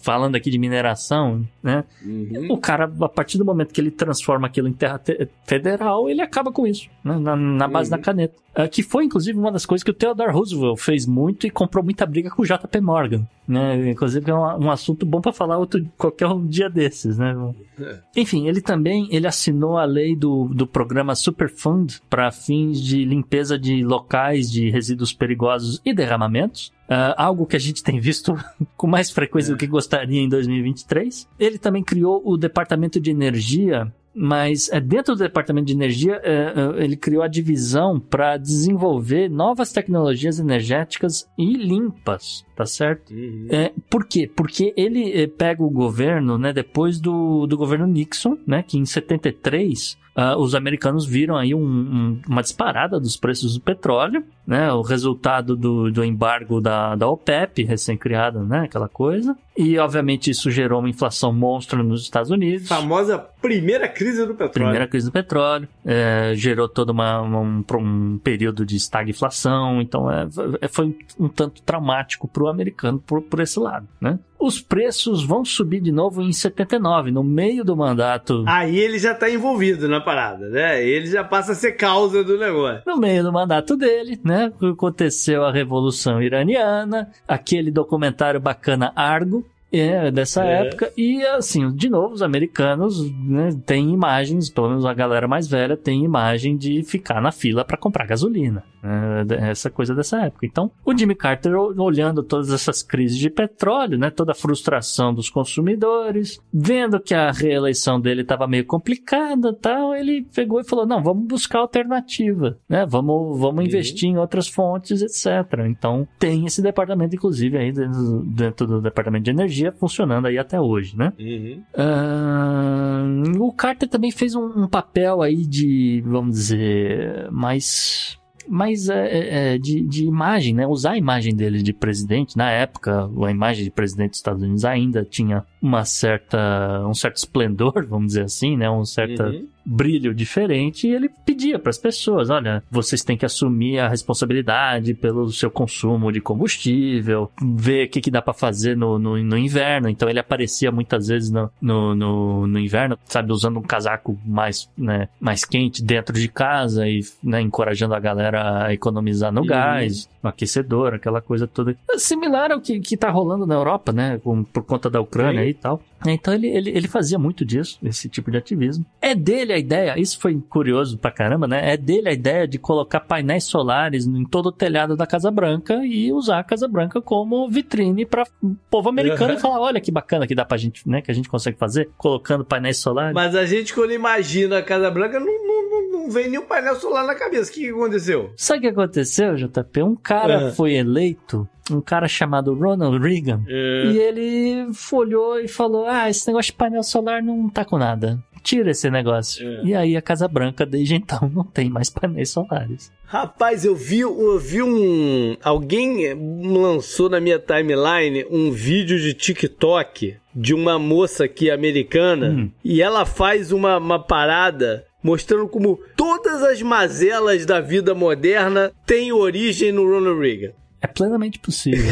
falando 0.02 0.34
aqui 0.34 0.50
de 0.50 0.58
mineração, 0.58 1.46
né? 1.62 1.84
Uhum. 2.04 2.48
o 2.50 2.58
cara, 2.58 2.90
a 3.00 3.08
partir 3.08 3.38
do 3.38 3.44
momento 3.44 3.72
que 3.72 3.80
ele 3.80 3.92
transforma 3.92 4.48
aquilo 4.48 4.66
em 4.66 4.72
terra 4.72 5.00
federal, 5.44 6.10
ele 6.10 6.20
acaba 6.20 6.50
com 6.50 6.66
isso, 6.66 6.88
né? 7.04 7.16
na, 7.16 7.36
na, 7.36 7.68
base 7.68 7.90
uhum. 7.90 7.96
da 7.96 8.02
caneta. 8.02 8.34
Uh, 8.56 8.68
que 8.70 8.82
foi, 8.82 9.04
inclusive, 9.04 9.38
uma 9.38 9.52
das 9.52 9.66
coisas 9.66 9.84
que 9.84 9.90
o 9.90 9.94
Theodore 9.94 10.32
Roosevelt 10.32 10.80
fez 10.80 11.04
muito 11.04 11.46
e 11.46 11.50
comprou 11.50 11.84
muita 11.84 12.06
briga 12.06 12.30
com 12.30 12.40
o 12.40 12.46
JP 12.46 12.80
Morgan. 12.80 13.26
Né? 13.46 13.90
Inclusive, 13.90 14.30
é 14.30 14.34
um, 14.34 14.64
um 14.64 14.70
assunto 14.70 15.04
bom 15.04 15.20
para 15.20 15.30
falar 15.30 15.58
outro, 15.58 15.84
qualquer 15.98 16.26
um 16.26 16.46
dia 16.46 16.70
desses. 16.70 17.18
Né? 17.18 17.36
É. 17.78 17.98
Enfim, 18.16 18.48
ele 18.48 18.62
também 18.62 19.08
ele 19.10 19.26
assinou 19.26 19.76
a 19.76 19.84
lei 19.84 20.16
do, 20.16 20.48
do 20.48 20.66
programa 20.66 21.14
Superfund 21.14 22.00
para 22.08 22.30
fins 22.30 22.80
de 22.80 23.04
limpeza 23.04 23.58
de 23.58 23.84
locais 23.84 24.50
de 24.50 24.70
resíduos 24.70 25.12
perigosos 25.12 25.80
e 25.84 25.92
derramamentos. 25.92 26.72
Uh, 26.88 27.12
algo 27.16 27.46
que 27.46 27.56
a 27.56 27.60
gente 27.60 27.82
tem 27.82 28.00
visto 28.00 28.34
com 28.74 28.86
mais 28.86 29.10
frequência 29.10 29.50
é. 29.50 29.54
do 29.54 29.58
que 29.58 29.66
gostaria 29.66 30.20
em 30.20 30.28
2023. 30.30 31.28
Ele 31.38 31.58
também 31.58 31.84
criou 31.84 32.22
o 32.24 32.38
Departamento 32.38 32.98
de 32.98 33.10
Energia 33.10 33.92
mas 34.16 34.70
é, 34.70 34.80
dentro 34.80 35.14
do 35.14 35.18
departamento 35.18 35.66
de 35.66 35.74
energia, 35.74 36.20
é, 36.24 36.32
é, 36.32 36.84
ele 36.84 36.96
criou 36.96 37.22
a 37.22 37.28
divisão 37.28 38.00
para 38.00 38.38
desenvolver 38.38 39.28
novas 39.28 39.72
tecnologias 39.72 40.38
energéticas 40.38 41.28
e 41.36 41.52
limpas, 41.52 42.44
tá 42.56 42.64
certo? 42.64 43.12
Uhum. 43.12 43.48
É, 43.50 43.72
por 43.90 44.06
quê? 44.06 44.30
Porque 44.34 44.72
ele 44.76 45.26
pega 45.28 45.62
o 45.62 45.70
governo, 45.70 46.38
né, 46.38 46.52
depois 46.52 46.98
do, 46.98 47.46
do 47.46 47.56
governo 47.58 47.86
Nixon, 47.86 48.38
né, 48.46 48.62
que 48.62 48.78
em 48.78 48.86
73 48.86 49.98
uh, 50.16 50.36
os 50.38 50.54
americanos 50.54 51.04
viram 51.04 51.36
aí 51.36 51.54
um, 51.54 51.60
um, 51.60 52.20
uma 52.26 52.42
disparada 52.42 52.98
dos 52.98 53.16
preços 53.16 53.54
do 53.54 53.60
petróleo, 53.60 54.24
né? 54.46 54.72
O 54.72 54.82
resultado 54.82 55.56
do, 55.56 55.90
do 55.90 56.04
embargo 56.04 56.60
da, 56.60 56.94
da 56.94 57.08
OPEP, 57.08 57.64
recém-criada, 57.64 58.42
né? 58.42 58.60
Aquela 58.60 58.88
coisa. 58.88 59.36
E, 59.56 59.78
obviamente, 59.78 60.30
isso 60.30 60.50
gerou 60.50 60.80
uma 60.80 60.88
inflação 60.88 61.32
monstra 61.32 61.82
nos 61.82 62.02
Estados 62.02 62.30
Unidos. 62.30 62.68
Famosa 62.68 63.18
primeira 63.40 63.88
crise 63.88 64.26
do 64.26 64.34
petróleo. 64.34 64.52
Primeira 64.52 64.86
crise 64.86 65.06
do 65.06 65.12
petróleo. 65.12 65.68
É, 65.84 66.32
gerou 66.34 66.68
todo 66.68 66.90
uma, 66.90 67.22
um, 67.22 67.64
um 67.72 68.18
período 68.18 68.66
de 68.66 68.76
estagflação. 68.76 69.80
Então, 69.80 70.10
é, 70.10 70.68
foi 70.68 70.96
um 71.18 71.28
tanto 71.28 71.62
traumático 71.62 72.28
para 72.28 72.42
o 72.42 72.48
americano 72.48 72.98
por, 72.98 73.22
por 73.22 73.40
esse 73.40 73.58
lado, 73.58 73.88
né? 74.00 74.18
Os 74.38 74.60
preços 74.60 75.24
vão 75.24 75.44
subir 75.44 75.80
de 75.80 75.92
novo 75.92 76.22
em 76.22 76.32
79, 76.32 77.10
no 77.10 77.22
meio 77.22 77.64
do 77.64 77.76
mandato. 77.76 78.44
Aí 78.46 78.78
ele 78.78 78.98
já 78.98 79.14
tá 79.14 79.30
envolvido 79.30 79.88
na 79.88 80.00
parada, 80.00 80.48
né? 80.48 80.84
Ele 80.84 81.06
já 81.06 81.24
passa 81.24 81.52
a 81.52 81.54
ser 81.54 81.72
causa 81.72 82.22
do 82.22 82.38
negócio. 82.38 82.82
No 82.86 82.96
meio 82.96 83.22
do 83.22 83.32
mandato 83.32 83.76
dele, 83.76 84.18
né? 84.24 84.52
Aconteceu 84.72 85.44
a 85.44 85.52
Revolução 85.52 86.22
Iraniana, 86.22 87.10
aquele 87.26 87.70
documentário 87.70 88.40
bacana 88.40 88.92
Argo, 88.94 89.44
é, 89.72 90.10
dessa 90.10 90.44
é. 90.44 90.66
época. 90.66 90.92
E 90.96 91.24
assim, 91.26 91.70
de 91.74 91.88
novo, 91.88 92.14
os 92.14 92.22
americanos 92.22 93.10
né, 93.12 93.50
têm 93.64 93.92
imagens, 93.92 94.48
pelo 94.48 94.68
menos 94.68 94.84
a 94.84 94.94
galera 94.94 95.26
mais 95.26 95.48
velha 95.48 95.76
tem 95.76 96.04
imagem 96.04 96.56
de 96.56 96.82
ficar 96.82 97.20
na 97.20 97.32
fila 97.32 97.64
para 97.64 97.76
comprar 97.76 98.06
gasolina. 98.06 98.64
Né, 98.86 99.50
essa 99.50 99.68
coisa 99.68 99.94
dessa 99.94 100.20
época. 100.22 100.46
Então, 100.46 100.70
o 100.84 100.96
Jimmy 100.96 101.14
Carter 101.14 101.54
olhando 101.56 102.22
todas 102.22 102.52
essas 102.52 102.82
crises 102.82 103.18
de 103.18 103.28
petróleo, 103.28 103.98
né, 103.98 104.10
toda 104.10 104.32
a 104.32 104.34
frustração 104.34 105.12
dos 105.12 105.28
consumidores, 105.28 106.40
vendo 106.52 107.00
que 107.00 107.14
a 107.14 107.32
reeleição 107.32 108.00
dele 108.00 108.22
estava 108.22 108.46
meio 108.46 108.64
complicada, 108.64 109.52
tal, 109.52 109.94
ele 109.94 110.26
pegou 110.34 110.60
e 110.60 110.64
falou: 110.64 110.86
"Não, 110.86 111.02
vamos 111.02 111.26
buscar 111.26 111.58
alternativa, 111.60 112.58
né? 112.68 112.86
Vamos, 112.86 113.38
vamos 113.40 113.58
uhum. 113.58 113.66
investir 113.66 114.08
em 114.08 114.18
outras 114.18 114.46
fontes, 114.46 115.02
etc." 115.02 115.66
Então, 115.66 116.06
tem 116.18 116.46
esse 116.46 116.62
departamento 116.62 117.16
inclusive 117.16 117.58
aí 117.58 117.72
dentro, 117.72 118.22
dentro 118.24 118.66
do 118.66 118.80
departamento 118.80 119.24
de 119.24 119.30
energia 119.30 119.72
funcionando 119.72 120.26
aí 120.26 120.38
até 120.38 120.60
hoje, 120.60 120.96
né? 120.96 121.12
Uhum. 121.18 121.62
Uh, 121.74 123.42
o 123.42 123.52
Carter 123.52 123.88
também 123.88 124.10
fez 124.10 124.34
um, 124.34 124.64
um, 124.64 124.68
papel 124.68 125.22
aí 125.22 125.44
de, 125.46 126.02
vamos 126.06 126.36
dizer, 126.36 127.30
mais 127.30 128.18
mais 128.48 128.88
é, 128.88 129.06
é, 129.06 129.54
é, 129.54 129.58
de, 129.58 129.80
de 129.82 130.04
imagem, 130.04 130.54
né? 130.54 130.66
Usar 130.66 130.92
a 130.92 130.98
imagem 130.98 131.34
dele 131.34 131.62
de 131.62 131.72
presidente. 131.72 132.36
Na 132.36 132.50
época, 132.50 133.10
a 133.24 133.30
imagem 133.30 133.64
de 133.64 133.70
presidente 133.70 134.10
dos 134.10 134.18
Estados 134.18 134.42
Unidos 134.42 134.64
ainda 134.64 135.04
tinha 135.04 135.44
uma 135.60 135.84
certa, 135.84 136.86
um 136.86 136.94
certo 136.94 137.16
esplendor, 137.16 137.84
vamos 137.88 138.08
dizer 138.08 138.24
assim, 138.24 138.56
né? 138.56 138.70
Um 138.70 138.84
certo 138.84 139.22
uhum. 139.22 139.48
Brilho 139.66 140.14
diferente. 140.14 140.86
E 140.86 140.94
ele 140.94 141.08
pedia 141.24 141.58
para 141.58 141.70
as 141.70 141.78
pessoas: 141.78 142.30
olha, 142.30 142.62
vocês 142.70 143.02
têm 143.02 143.16
que 143.16 143.26
assumir 143.26 143.80
a 143.80 143.88
responsabilidade 143.88 144.94
pelo 144.94 145.30
seu 145.32 145.50
consumo 145.50 146.12
de 146.12 146.20
combustível, 146.20 147.30
ver 147.42 147.86
o 147.86 147.90
que, 147.90 148.00
que 148.00 148.10
dá 148.10 148.22
para 148.22 148.32
fazer 148.32 148.76
no, 148.76 148.98
no, 148.98 149.22
no, 149.22 149.36
inverno. 149.36 149.88
Então 149.88 150.08
ele 150.08 150.20
aparecia 150.20 150.70
muitas 150.70 151.08
vezes 151.08 151.30
no, 151.30 151.50
no, 151.60 151.94
no, 151.94 152.46
no, 152.46 152.58
inverno, 152.58 152.98
sabe, 153.04 153.32
usando 153.32 153.58
um 153.58 153.62
casaco 153.62 154.18
mais, 154.24 154.70
né, 154.76 155.08
mais 155.18 155.44
quente 155.44 155.82
dentro 155.82 156.14
de 156.14 156.28
casa 156.28 156.88
e 156.88 157.00
né, 157.22 157.40
encorajando 157.40 157.94
a 157.94 158.00
galera 158.00 158.66
a 158.66 158.72
economizar 158.72 159.32
no 159.32 159.40
uhum. 159.40 159.46
gás, 159.46 160.08
aquecedor, 160.28 160.94
aquela 160.94 161.20
coisa 161.20 161.46
toda. 161.46 161.76
Similar 161.96 162.52
ao 162.52 162.60
que, 162.60 162.80
que 162.80 162.96
tá 162.96 163.10
rolando 163.10 163.46
na 163.46 163.54
Europa, 163.54 163.92
né? 163.92 164.18
Com, 164.22 164.44
por 164.44 164.64
conta 164.64 164.88
da 164.90 165.00
Ucrânia 165.00 165.44
e 165.44 165.54
tal. 165.54 165.80
Então 166.06 166.34
ele, 166.34 166.48
ele, 166.48 166.70
ele 166.70 166.88
fazia 166.88 167.18
muito 167.18 167.44
disso, 167.44 167.78
esse 167.82 168.08
tipo 168.08 168.30
de 168.30 168.36
ativismo. 168.36 168.84
É 169.00 169.14
dele 169.14 169.52
a 169.52 169.58
ideia, 169.58 169.98
isso 169.98 170.18
foi 170.20 170.38
curioso 170.48 170.98
pra 170.98 171.10
caramba, 171.10 171.46
né? 171.46 171.72
É 171.72 171.76
dele 171.76 172.08
a 172.08 172.12
ideia 172.12 172.46
de 172.46 172.58
colocar 172.58 173.00
painéis 173.00 173.44
solares 173.44 174.06
em 174.06 174.24
todo 174.24 174.46
o 174.46 174.52
telhado 174.52 174.96
da 174.96 175.06
Casa 175.06 175.30
Branca 175.30 175.80
e 175.84 176.12
usar 176.12 176.38
a 176.38 176.44
Casa 176.44 176.68
Branca 176.68 177.00
como 177.00 177.48
vitrine 177.48 178.04
para 178.04 178.24
o 178.42 178.54
povo 178.70 178.88
americano 178.88 179.32
uhum. 179.32 179.38
e 179.38 179.40
falar: 179.40 179.60
olha 179.60 179.80
que 179.80 179.90
bacana 179.90 180.26
que 180.26 180.34
dá 180.34 180.44
pra 180.44 180.56
gente, 180.56 180.88
né? 180.88 181.00
Que 181.00 181.10
a 181.10 181.14
gente 181.14 181.28
consegue 181.28 181.56
fazer, 181.56 181.88
colocando 181.96 182.44
painéis 182.44 182.78
solares. 182.78 183.14
Mas 183.14 183.34
a 183.34 183.46
gente, 183.46 183.74
quando 183.74 183.92
imagina 183.92 184.58
a 184.58 184.62
Casa 184.62 184.90
Branca, 184.90 185.18
não, 185.18 185.26
não, 185.26 185.90
não 185.90 186.10
vem 186.10 186.28
nenhum 186.28 186.46
painel 186.46 186.76
solar 186.76 187.06
na 187.06 187.14
cabeça. 187.14 187.50
O 187.50 187.54
que 187.54 187.68
aconteceu? 187.68 188.32
Sabe 188.36 188.58
o 188.58 188.62
que 188.62 188.68
aconteceu, 188.68 189.34
JP? 189.34 189.82
Um 189.82 189.96
cara 189.96 190.15
uhum. 190.24 190.52
foi 190.52 190.74
eleito 190.74 191.48
um 191.70 191.80
cara 191.80 192.08
chamado 192.08 192.54
Ronald 192.54 192.98
Reagan. 192.98 193.42
É. 193.48 193.86
E 193.86 193.98
ele 193.98 194.72
folhou 194.72 195.40
e 195.40 195.48
falou: 195.48 195.86
Ah, 195.86 196.08
esse 196.08 196.26
negócio 196.26 196.52
de 196.52 196.58
painel 196.58 196.82
solar 196.82 197.22
não 197.22 197.48
tá 197.48 197.64
com 197.64 197.78
nada. 197.78 198.18
Tira 198.42 198.70
esse 198.70 198.88
negócio. 198.88 199.46
É. 199.46 199.64
E 199.64 199.74
aí 199.74 199.96
a 199.96 200.02
Casa 200.02 200.28
Branca, 200.28 200.64
desde 200.64 200.94
então, 200.94 201.28
não 201.34 201.44
tem 201.44 201.68
mais 201.68 201.90
painéis 201.90 202.30
solares. 202.30 202.92
Rapaz, 203.06 203.64
eu 203.64 203.74
vi, 203.74 204.00
eu 204.00 204.38
vi 204.38 204.62
um. 204.62 205.36
Alguém 205.42 206.14
lançou 206.42 207.08
na 207.08 207.20
minha 207.20 207.38
timeline 207.38 208.24
um 208.30 208.50
vídeo 208.50 208.98
de 208.98 209.14
TikTok 209.14 210.16
de 210.34 210.54
uma 210.54 210.78
moça 210.78 211.24
aqui 211.24 211.50
americana 211.50 212.28
hum. 212.28 212.50
e 212.62 212.82
ela 212.82 213.06
faz 213.06 213.52
uma, 213.52 213.78
uma 213.78 213.98
parada 213.98 214.84
mostrando 215.06 215.46
como 215.46 215.78
todas 215.96 216.42
as 216.42 216.60
mazelas 216.60 217.46
da 217.46 217.60
vida 217.60 217.94
moderna 217.94 218.72
têm 218.84 219.12
origem 219.12 219.70
no 219.70 219.88
Ronald 219.88 220.20
Reagan. 220.20 220.52
É 220.82 220.88
plenamente 220.88 221.38
possível. 221.38 221.84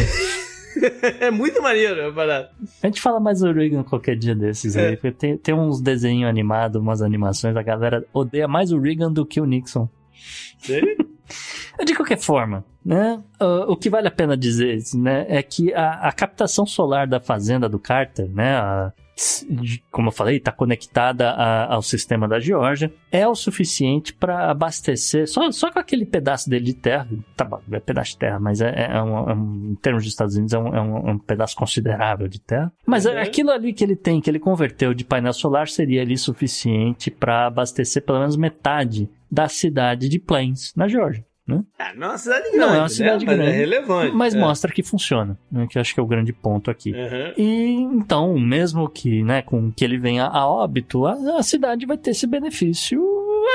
é 1.21 1.31
muito 1.31 1.63
maneiro 1.63 2.09
a 2.09 2.13
parada. 2.13 2.51
A 2.83 2.87
gente 2.89 3.01
fala 3.01 3.21
mais 3.21 3.39
do 3.39 3.53
Reagan 3.53 3.85
qualquer 3.85 4.17
dia 4.17 4.35
desses 4.35 4.75
é. 4.75 4.89
aí. 4.89 5.13
Tem, 5.13 5.37
tem 5.37 5.55
uns 5.55 5.81
desenhos 5.81 6.29
animados, 6.29 6.83
umas 6.83 7.03
animações, 7.03 7.57
a 7.57 7.63
galera 7.63 8.05
odeia 8.13 8.49
mais 8.49 8.73
o 8.73 8.81
Reagan 8.81 9.13
do 9.13 9.25
que 9.25 9.41
o 9.41 9.45
Nixon. 9.47 9.89
Sério? 10.59 10.97
De 11.87 11.95
qualquer 11.95 12.19
forma, 12.19 12.65
né? 12.85 13.23
Uh, 13.41 13.71
o 13.71 13.77
que 13.77 13.91
vale 13.91 14.07
a 14.07 14.11
pena 14.11 14.37
dizer, 14.37 14.79
né, 14.95 15.27
é 15.29 15.43
que 15.43 15.73
a, 15.75 16.09
a 16.09 16.13
captação 16.13 16.65
solar 16.67 17.07
da 17.07 17.19
fazenda 17.19 17.69
do 17.69 17.81
Carter, 17.81 18.29
né, 18.31 18.57
a, 18.57 18.93
como 19.91 20.09
eu 20.09 20.13
falei, 20.13 20.37
está 20.37 20.51
conectada 20.51 21.31
a, 21.31 21.75
ao 21.75 21.83
sistema 21.83 22.27
da 22.27 22.41
Geórgia, 22.41 22.93
é 23.11 23.27
o 23.27 23.35
suficiente 23.35 24.13
para 24.13 24.51
abastecer, 24.51 25.29
só, 25.29 25.51
só 25.53 25.71
com 25.71 25.79
aquele 25.79 26.05
pedaço 26.05 26.51
dele 26.51 26.65
de 26.65 26.75
terra, 26.75 27.09
tá 27.37 27.45
bom, 27.45 27.61
é 27.71 27.81
pedaço 27.81 28.13
de 28.13 28.19
terra, 28.19 28.41
mas 28.41 28.61
é, 28.61 28.89
é, 28.91 29.03
um, 29.03 29.31
é 29.31 29.35
um, 29.35 29.71
em 29.73 29.75
termos 29.77 30.03
dos 30.03 30.13
Estados 30.13 30.35
Unidos, 30.35 30.53
é 30.53 30.59
um, 30.59 30.75
é 30.75 30.81
um, 30.81 31.09
é 31.09 31.13
um 31.13 31.19
pedaço 31.19 31.57
considerável 31.57 32.29
de 32.29 32.41
terra. 32.41 32.73
Mas 32.87 33.07
uhum. 33.07 33.19
aquilo 33.19 33.51
ali 33.51 33.73
que 33.73 33.85
ele 33.85 33.97
tem, 33.97 34.21
que 34.21 34.29
ele 34.29 34.41
converteu 34.41 34.93
de 34.93 35.05
painel 35.05 35.33
solar, 35.33 35.69
seria 35.69 36.03
ali 36.03 36.17
suficiente 36.17 37.11
para 37.11 37.47
abastecer 37.47 38.03
pelo 38.03 38.19
menos 38.19 38.37
metade 38.37 39.09
da 39.31 39.49
cidade 39.49 40.09
de 40.09 40.19
Plains, 40.19 40.73
na 40.77 40.89
Geórgia. 40.89 41.25
Né? 41.47 41.63
É, 41.79 41.95
não 41.95 42.07
é 42.07 42.11
uma 42.11 42.19
cidade 42.19 42.43
grande. 42.45 42.59
Não 42.59 42.75
é 42.75 42.79
uma 42.79 42.89
cidade 42.89 43.27
né? 43.27 43.35
grande. 43.35 43.51
Mas 43.51 43.55
é 43.55 43.59
relevante. 43.59 44.17
Mas 44.17 44.35
é. 44.35 44.39
mostra 44.39 44.73
que 44.73 44.83
funciona, 44.83 45.39
né? 45.53 45.67
que 45.69 45.79
acho 45.79 45.93
que 45.93 46.01
é 46.01 46.03
o 46.03 46.07
grande 46.07 46.33
ponto 46.33 46.71
aqui. 46.71 46.93
Uhum. 46.93 47.33
E 47.37 47.73
então, 47.83 48.39
mesmo 48.39 48.89
que, 48.89 49.23
né, 49.23 49.43
com 49.43 49.71
que 49.71 49.85
ele 49.85 49.99
venha 49.99 50.25
a 50.25 50.47
óbito, 50.47 51.07
a, 51.07 51.39
a 51.39 51.43
cidade 51.43 51.85
vai 51.85 51.99
ter 51.99 52.13
esse 52.13 52.27
benefício 52.27 53.01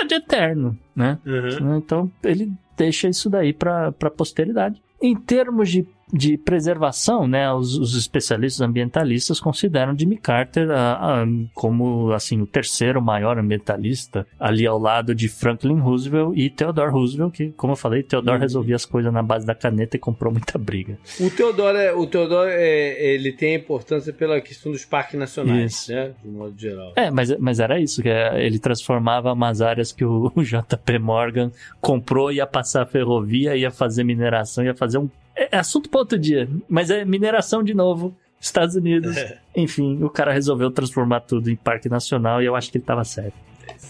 de 0.07 0.15
eterno, 0.15 0.77
né? 0.95 1.17
Uhum. 1.25 1.77
Então, 1.77 2.11
ele 2.23 2.51
deixa 2.77 3.09
isso 3.09 3.29
daí 3.29 3.53
para 3.53 3.87
a 3.87 4.09
posteridade. 4.09 4.81
Em 5.01 5.15
termos 5.15 5.69
de 5.69 5.87
de 6.11 6.37
preservação, 6.37 7.27
né? 7.27 7.51
Os, 7.51 7.77
os, 7.77 7.95
especialistas 7.95 8.61
ambientalistas 8.61 9.39
consideram 9.39 9.97
Jimmy 9.97 10.17
Carter 10.17 10.69
a, 10.71 11.21
a, 11.21 11.25
como 11.53 12.11
assim 12.11 12.41
o 12.41 12.47
terceiro 12.47 13.01
maior 13.01 13.37
ambientalista, 13.37 14.25
ali 14.39 14.65
ao 14.65 14.79
lado 14.79 15.13
de 15.13 15.27
Franklin 15.27 15.79
Roosevelt 15.79 16.33
e 16.35 16.49
Theodore 16.49 16.91
Roosevelt, 16.91 17.33
que, 17.33 17.49
como 17.51 17.73
eu 17.73 17.77
falei, 17.77 18.03
Theodore 18.03 18.37
uhum. 18.37 18.41
resolvia 18.41 18.75
as 18.75 18.85
coisas 18.85 19.13
na 19.13 19.21
base 19.21 19.45
da 19.45 19.53
caneta 19.53 19.97
e 19.97 19.99
comprou 19.99 20.31
muita 20.31 20.57
briga. 20.57 20.97
O 21.19 21.29
Theodore, 21.29 21.77
é, 21.77 21.93
o 21.93 22.07
Theodore 22.07 22.49
é, 22.51 23.13
ele 23.13 23.31
tem 23.31 23.55
importância 23.55 24.11
pela 24.11 24.41
questão 24.41 24.71
dos 24.71 24.85
parques 24.85 25.19
nacionais, 25.19 25.73
isso. 25.73 25.91
né? 25.91 26.11
De 26.23 26.29
modo 26.29 26.53
geral. 26.57 26.93
É, 26.95 27.11
mas, 27.11 27.37
mas 27.37 27.59
era 27.59 27.79
isso, 27.79 28.01
que 28.01 28.09
é, 28.09 28.43
ele 28.43 28.59
transformava 28.59 29.31
umas 29.31 29.61
áreas 29.61 29.91
que 29.91 30.03
o, 30.03 30.31
o 30.35 30.43
JP 30.43 30.99
Morgan 30.99 31.51
comprou, 31.79 32.31
ia 32.31 32.47
passar 32.47 32.83
a 32.83 32.85
ferrovia, 32.85 33.55
ia 33.55 33.69
fazer 33.69 34.03
mineração, 34.03 34.63
ia 34.63 34.73
fazer 34.73 34.97
um 34.97 35.09
é, 35.39 35.49
é 35.51 35.57
assunto 35.57 35.89
para 35.89 35.99
outro 35.99 36.19
dia, 36.19 36.49
mas 36.67 36.89
é 36.89 37.05
mineração 37.05 37.63
de 37.63 37.73
novo. 37.73 38.15
Estados 38.41 38.75
Unidos. 38.75 39.17
É. 39.17 39.37
Enfim, 39.55 40.01
o 40.03 40.09
cara 40.09 40.31
resolveu 40.31 40.71
transformar 40.71 41.21
tudo 41.21 41.49
em 41.49 41.55
parque 41.55 41.89
nacional 41.89 42.41
e 42.41 42.45
eu 42.45 42.55
acho 42.55 42.71
que 42.71 42.77
ele 42.77 42.85
tava 42.85 43.03
certo. 43.03 43.33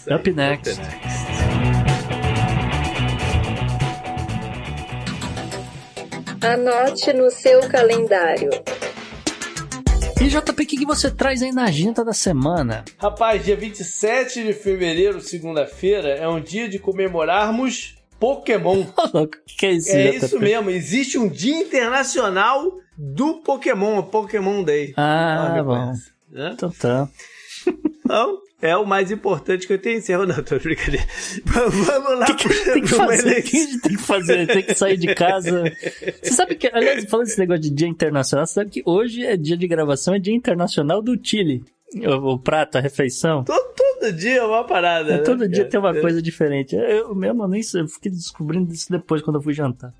Aí, 0.08 0.14
up 0.14 0.32
next. 0.32 0.72
Up 0.72 0.80
next. 0.80 1.40
Anote 6.42 7.12
no 7.12 7.30
seu 7.30 7.60
calendário. 7.68 8.48
E 10.20 10.26
JP, 10.26 10.62
o 10.62 10.66
que 10.66 10.86
você 10.86 11.10
traz 11.10 11.42
aí 11.42 11.52
na 11.52 11.64
agenda 11.64 12.04
da 12.04 12.12
semana? 12.12 12.84
Rapaz, 12.98 13.44
dia 13.44 13.56
27 13.56 14.44
de 14.44 14.52
fevereiro, 14.54 15.20
segunda-feira, 15.20 16.08
é 16.08 16.26
um 16.26 16.40
dia 16.40 16.68
de 16.68 16.78
comemorarmos 16.78 17.99
Pokémon. 18.20 18.84
O 19.12 19.26
que 19.26 19.66
é 19.66 19.72
isso? 19.72 19.90
É 19.90 20.14
isso 20.14 20.38
mesmo. 20.38 20.70
Existe 20.70 21.18
um 21.18 21.28
Dia 21.28 21.56
Internacional 21.56 22.78
do 22.96 23.40
Pokémon, 23.42 24.02
Pokémon 24.02 24.62
Day. 24.62 24.92
Ah, 24.96 25.62
bom. 25.64 25.92
Né? 26.30 26.50
Então 26.54 26.70
tá. 26.70 27.08
Então, 28.04 28.38
é 28.62 28.76
o 28.76 28.86
mais 28.86 29.10
importante 29.10 29.66
que 29.66 29.72
eu 29.72 29.78
tenho 29.78 29.98
encerro. 29.98 30.26
Não, 30.26 30.42
tô 30.42 30.58
brincadeira. 30.58 31.06
Vamos 31.44 32.18
lá. 32.18 32.26
O 32.26 32.36
que, 32.36 32.48
que, 32.48 32.64
tem 32.64 32.82
que 32.82 32.88
fazer? 32.88 33.38
O 33.38 33.42
que 33.42 33.56
a 33.56 33.60
gente 33.60 33.80
tem 33.80 33.96
que 33.96 34.02
fazer? 34.02 34.46
Tem 34.46 34.62
que 34.62 34.74
sair 34.74 34.96
de 34.98 35.14
casa. 35.14 35.64
Você 36.22 36.32
sabe 36.32 36.56
que, 36.56 36.66
aliás, 36.68 37.04
falando 37.06 37.26
desse 37.26 37.38
negócio 37.38 37.62
de 37.62 37.70
dia 37.70 37.88
internacional, 37.88 38.46
você 38.46 38.54
sabe 38.54 38.70
que 38.70 38.82
hoje 38.84 39.24
é 39.24 39.36
dia 39.36 39.56
de 39.56 39.66
gravação, 39.66 40.14
é 40.14 40.18
dia 40.18 40.34
internacional 40.34 41.00
do 41.00 41.18
Chile. 41.22 41.64
O, 41.94 42.34
o 42.34 42.38
prato, 42.38 42.78
a 42.78 42.80
refeição. 42.80 43.44
Todo, 43.44 43.74
todo 43.74 44.12
dia 44.12 44.38
é 44.38 44.42
uma 44.42 44.64
parada. 44.64 45.14
É, 45.14 45.16
né? 45.18 45.22
Todo 45.22 45.48
dia 45.48 45.64
tem 45.64 45.78
uma 45.78 45.96
é. 45.96 46.00
coisa 46.00 46.22
diferente. 46.22 46.76
Eu 46.76 47.14
mesmo 47.14 47.46
nem 47.48 47.62
sei, 47.62 47.82
eu 47.82 47.88
fiquei 47.88 48.10
descobrindo 48.10 48.72
isso 48.72 48.90
depois 48.90 49.22
quando 49.22 49.36
eu 49.36 49.42
fui 49.42 49.52
jantar. 49.52 49.92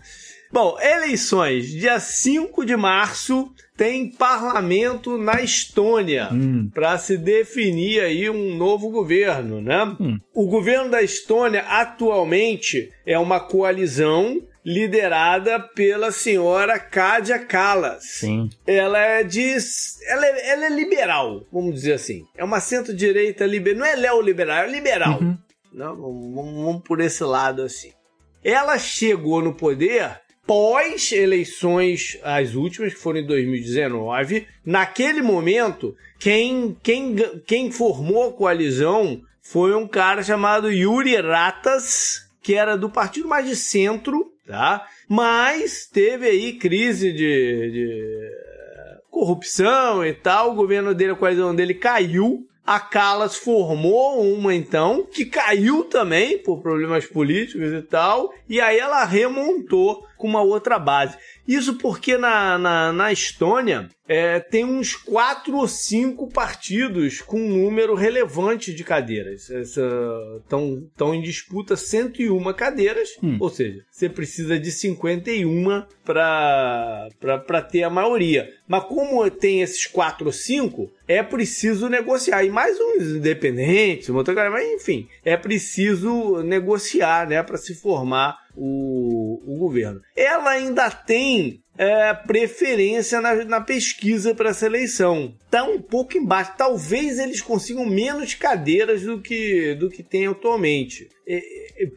Bom, 0.54 0.78
eleições. 0.80 1.68
Dia 1.68 2.00
5 2.00 2.64
de 2.64 2.76
março 2.76 3.52
tem 3.76 4.12
parlamento 4.12 5.18
na 5.18 5.42
Estônia 5.42 6.30
hum. 6.32 6.70
para 6.72 6.96
se 7.00 7.18
definir 7.18 8.02
aí 8.02 8.30
um 8.30 8.56
novo 8.56 8.92
governo, 8.92 9.60
né? 9.60 9.84
Hum. 10.00 10.20
O 10.32 10.46
governo 10.46 10.92
da 10.92 11.02
Estônia 11.02 11.62
atualmente 11.62 12.92
é 13.04 13.18
uma 13.18 13.40
coalizão 13.40 14.40
liderada 14.66 15.60
pela 15.60 16.12
senhora 16.12 16.80
Kadia 16.80 17.40
Kallas. 17.40 18.04
Sim. 18.04 18.50
Ela 18.66 19.00
é 19.00 19.24
de. 19.24 19.58
Ela 20.08 20.26
é, 20.26 20.50
ela 20.50 20.66
é 20.66 20.70
liberal, 20.70 21.46
vamos 21.52 21.76
dizer 21.76 21.94
assim. 21.94 22.26
É 22.36 22.44
uma 22.44 22.60
centro-direita 22.60 23.46
liberal. 23.46 23.80
Não 23.80 23.86
é 23.86 23.96
neoliberal, 23.96 24.66
é 24.66 24.68
liberal. 24.70 25.20
Uhum. 25.22 25.38
Não, 25.72 25.96
vamos, 25.96 26.66
vamos 26.66 26.84
por 26.84 27.02
esse 27.02 27.24
lado 27.24 27.64
assim. 27.64 27.92
Ela 28.44 28.78
chegou 28.78 29.42
no 29.42 29.54
poder 29.54 30.22
pós 30.46 31.12
eleições, 31.12 32.20
as 32.24 32.54
últimas, 32.54 32.94
que 32.94 33.00
foram 33.00 33.20
em 33.20 33.26
2019. 33.26 34.48
Naquele 34.66 35.22
momento, 35.22 35.96
quem, 36.20 36.76
quem, 36.84 37.16
quem 37.46 37.72
formou 37.72 38.30
a 38.30 38.34
coalizão 38.34 39.22
foi 39.42 39.76
um 39.76 39.88
cara 39.88 40.22
chamado 40.24 40.72
Yuri 40.72 41.16
Ratas, 41.18 42.30
que 42.42 42.54
era 42.54 42.78
do 42.78 42.90
partido 42.90 43.28
mais 43.28 43.48
de 43.48 43.56
centro, 43.56 44.33
tá? 44.46 44.88
Mas 45.08 45.88
teve 45.88 46.28
aí 46.28 46.54
crise 46.54 47.12
de, 47.12 47.72
de 47.72 48.30
corrupção 49.10 50.06
e 50.06 50.14
tal, 50.14 50.52
o 50.52 50.56
governo 50.56 50.94
dele, 50.94 51.12
a 51.12 51.16
coalizão 51.16 51.56
dele 51.56 51.74
caiu. 51.74 52.48
A 52.66 52.80
Calas 52.80 53.36
formou 53.36 54.22
uma 54.22 54.56
então, 54.56 55.06
que 55.06 55.26
caiu 55.26 55.84
também 55.84 56.38
por 56.38 56.62
problemas 56.62 57.06
políticos 57.06 57.74
e 57.74 57.82
tal, 57.82 58.34
e 58.48 58.62
aí 58.62 58.80
ela 58.80 59.04
remontou 59.04 60.02
com 60.24 60.28
uma 60.30 60.42
outra 60.42 60.80
base. 60.80 61.18
Isso 61.46 61.76
porque 61.76 62.18
na, 62.18 62.58
na, 62.58 62.94
na 62.94 63.12
Estônia 63.12 63.90
é, 64.08 64.40
tem 64.40 64.64
uns 64.64 64.96
quatro 64.96 65.58
ou 65.58 65.68
cinco 65.68 66.30
partidos 66.30 67.20
com 67.20 67.38
um 67.38 67.64
número 67.64 67.94
relevante 67.94 68.74
de 68.74 68.86
cadeiras. 68.86 69.50
Estão 69.50 71.14
em 71.14 71.22
disputa 71.22 71.76
101 71.76 72.54
cadeiras, 72.54 73.10
hum. 73.22 73.36
ou 73.38 73.50
seja, 73.50 73.84
você 73.92 74.08
precisa 74.08 74.58
de 74.58 74.72
51 74.72 75.84
para 76.06 77.62
ter 77.70 77.84
a 77.84 77.90
maioria. 77.90 78.50
Mas 78.66 78.86
como 78.86 79.30
tem 79.30 79.62
esses 79.62 79.86
quatro 79.86 80.28
ou 80.28 80.32
cinco, 80.32 80.90
é 81.06 81.22
preciso 81.22 81.90
negociar. 81.90 82.46
E 82.46 82.50
mais 82.50 82.78
uns 82.80 83.08
independentes, 83.08 84.08
uma 84.08 84.20
outra, 84.20 84.50
mas 84.50 84.72
enfim, 84.72 85.10
é 85.26 85.36
preciso 85.36 86.42
negociar 86.44 87.28
né, 87.28 87.44
para 87.44 87.58
se 87.58 87.76
formar 87.76 88.43
o, 88.56 89.42
o 89.46 89.58
governo. 89.58 90.02
Ela 90.16 90.52
ainda 90.52 90.90
tem 90.90 91.62
é, 91.78 92.14
preferência 92.14 93.20
na, 93.20 93.44
na 93.46 93.62
pesquisa 93.62 94.34
para 94.36 94.50
essa 94.50 94.66
eleição. 94.66 95.36
Está 95.46 95.64
um 95.64 95.82
pouco 95.82 96.18
embaixo. 96.18 96.54
Talvez 96.58 97.20
eles 97.20 97.42
consigam 97.42 97.86
menos 97.86 98.34
cadeiras 98.36 99.04
do 99.04 99.22
que, 99.22 99.76
do 99.76 99.90
que 99.90 100.04
tem 100.04 100.28
atualmente. 100.28 101.10
É, 101.28 101.42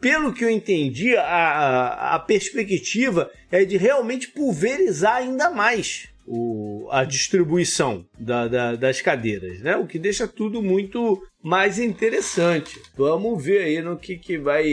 pelo 0.01 0.33
que 0.33 0.43
eu 0.43 0.49
entendi, 0.49 1.15
a, 1.15 1.23
a, 1.23 2.15
a 2.15 2.19
perspectiva 2.19 3.31
é 3.51 3.63
de 3.63 3.77
realmente 3.77 4.29
pulverizar 4.29 5.17
ainda 5.17 5.49
mais 5.49 6.09
o, 6.27 6.89
a 6.91 7.05
distribuição 7.05 8.05
da, 8.19 8.47
da, 8.47 8.75
das 8.75 9.01
cadeiras, 9.01 9.61
né? 9.61 9.77
O 9.77 9.87
que 9.87 9.97
deixa 9.97 10.27
tudo 10.27 10.61
muito 10.61 11.23
mais 11.47 11.79
interessante. 11.79 12.81
Vamos 12.97 13.41
ver 13.41 13.59
aí 13.59 13.81
no 13.81 13.97
que, 13.97 14.17
que 14.17 14.37
vai 14.37 14.65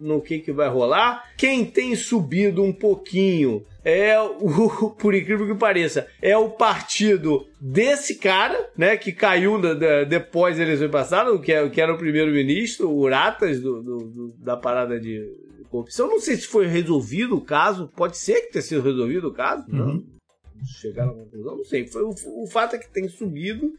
no 0.00 0.20
que, 0.20 0.38
que 0.38 0.50
vai 0.50 0.68
rolar. 0.68 1.30
Quem 1.36 1.64
tem 1.64 1.94
subido 1.94 2.62
um 2.62 2.72
pouquinho 2.72 3.62
é 3.84 4.18
o, 4.18 4.94
por 4.98 5.14
incrível 5.14 5.46
que 5.46 5.54
pareça, 5.54 6.06
é 6.22 6.34
o 6.36 6.48
partido 6.48 7.46
desse 7.60 8.14
cara, 8.14 8.70
né, 8.76 8.96
que 8.96 9.12
caiu 9.12 9.60
da, 9.60 9.74
da, 9.74 10.04
depois 10.04 10.56
da 10.56 10.62
eleição 10.62 10.88
passada, 10.88 11.36
que, 11.38 11.52
é, 11.52 11.68
que 11.68 11.80
era 11.80 11.92
o 11.92 11.98
primeiro-ministro, 11.98 12.88
o 12.88 13.00
Uratas, 13.00 13.60
do, 13.60 13.82
do, 13.82 13.98
do, 13.98 14.34
da 14.38 14.56
parada 14.56 14.98
de 14.98 15.20
corrupção. 15.68 16.08
Não 16.08 16.20
sei 16.20 16.36
se 16.36 16.46
foi 16.46 16.66
resolvido 16.66 17.36
o 17.36 17.40
caso, 17.40 17.90
pode 17.94 18.16
ser 18.16 18.40
que 18.42 18.52
tenha 18.52 18.62
sido 18.62 18.80
resolvido 18.80 19.28
o 19.28 19.34
caso, 19.34 19.70
uhum. 19.70 20.02
não 20.56 20.64
chegaram 20.80 21.10
à 21.10 21.14
conclusão, 21.14 21.56
não 21.56 21.64
sei. 21.64 21.86
Foi, 21.86 22.02
o, 22.02 22.14
o 22.42 22.46
fato 22.46 22.76
é 22.76 22.78
que 22.78 22.90
tem 22.90 23.06
subido. 23.08 23.70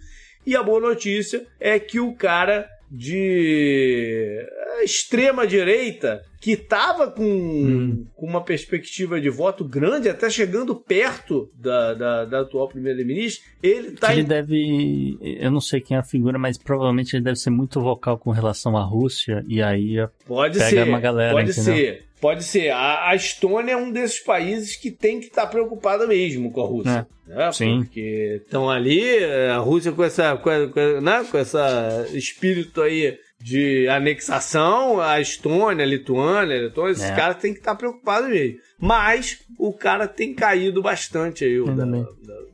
E 0.46 0.56
a 0.56 0.64
boa 0.64 0.80
notícia 0.80 1.46
é 1.60 1.80
que 1.80 2.00
o 2.00 2.14
cara 2.14 2.70
de 2.92 4.46
extrema 4.82 5.46
direita 5.46 6.24
que 6.40 6.52
estava 6.52 7.10
com, 7.10 7.24
hum. 7.24 8.06
com, 8.16 8.26
uma 8.26 8.44
perspectiva 8.44 9.20
de 9.20 9.30
voto 9.30 9.64
grande, 9.64 10.10
até 10.10 10.30
chegando 10.30 10.76
perto 10.76 11.50
da, 11.54 11.94
da, 11.94 12.26
da 12.26 12.42
atual 12.42 12.68
primeira-ministra, 12.68 13.46
ele 13.62 13.92
tá. 13.92 14.12
Ele 14.12 14.22
em... 14.22 14.26
deve. 14.26 15.18
Eu 15.22 15.52
não 15.52 15.62
sei 15.62 15.80
quem 15.80 15.96
é 15.96 16.00
a 16.00 16.04
figura, 16.04 16.38
mas 16.38 16.58
provavelmente 16.58 17.16
ele 17.16 17.24
deve 17.24 17.38
ser 17.38 17.50
muito 17.50 17.80
vocal 17.82 18.18
com 18.18 18.32
relação 18.32 18.76
à 18.76 18.84
Rússia, 18.84 19.44
e 19.48 19.62
aí 19.62 19.96
pode 20.26 20.58
pega 20.58 20.70
ser, 20.70 20.90
uma 20.90 21.00
galera. 21.00 21.34
Pode 21.34 21.52
entendeu? 21.52 21.76
ser. 21.76 22.04
Pode 22.24 22.44
ser. 22.46 22.70
A, 22.70 23.10
a, 23.10 23.16
Estônia 23.16 23.74
é 23.74 23.78
um 23.78 23.92
desses 23.92 24.20
países 24.20 24.78
que 24.78 24.90
tem 24.90 25.20
que 25.20 25.26
estar 25.26 25.42
tá 25.42 25.48
preocupada 25.48 26.08
mesmo 26.08 26.52
com 26.54 26.62
a 26.62 26.66
Rússia. 26.66 27.08
É. 27.28 27.36
Né? 27.36 27.52
Sim. 27.52 27.84
Porque 27.84 28.42
estão 28.44 28.70
ali, 28.70 29.02
a 29.50 29.58
Rússia 29.58 29.92
com 29.92 30.04
essa, 30.04 30.38
com, 30.38 30.50
com, 30.70 31.02
né? 31.02 31.26
com 31.30 31.38
essa 31.38 32.08
espírito 32.14 32.82
aí 32.82 33.18
de 33.44 33.90
anexação, 33.90 35.02
a 35.02 35.20
Estônia, 35.20 35.84
a 35.84 35.88
Lituânia, 35.88 36.58
a 36.58 36.62
Letônia, 36.62 36.94
esses 36.94 37.04
é. 37.04 37.14
caras 37.14 37.42
têm 37.42 37.52
que 37.52 37.60
estar 37.60 37.72
tá 37.72 37.78
preocupados 37.78 38.30
mesmo. 38.30 38.58
Mas 38.80 39.40
o 39.60 39.74
cara 39.74 40.08
tem 40.08 40.34
caído 40.34 40.82
bastante 40.82 41.44
aí, 41.44 41.60
o 41.60 41.66
da, 41.66 41.84
da, 41.84 42.06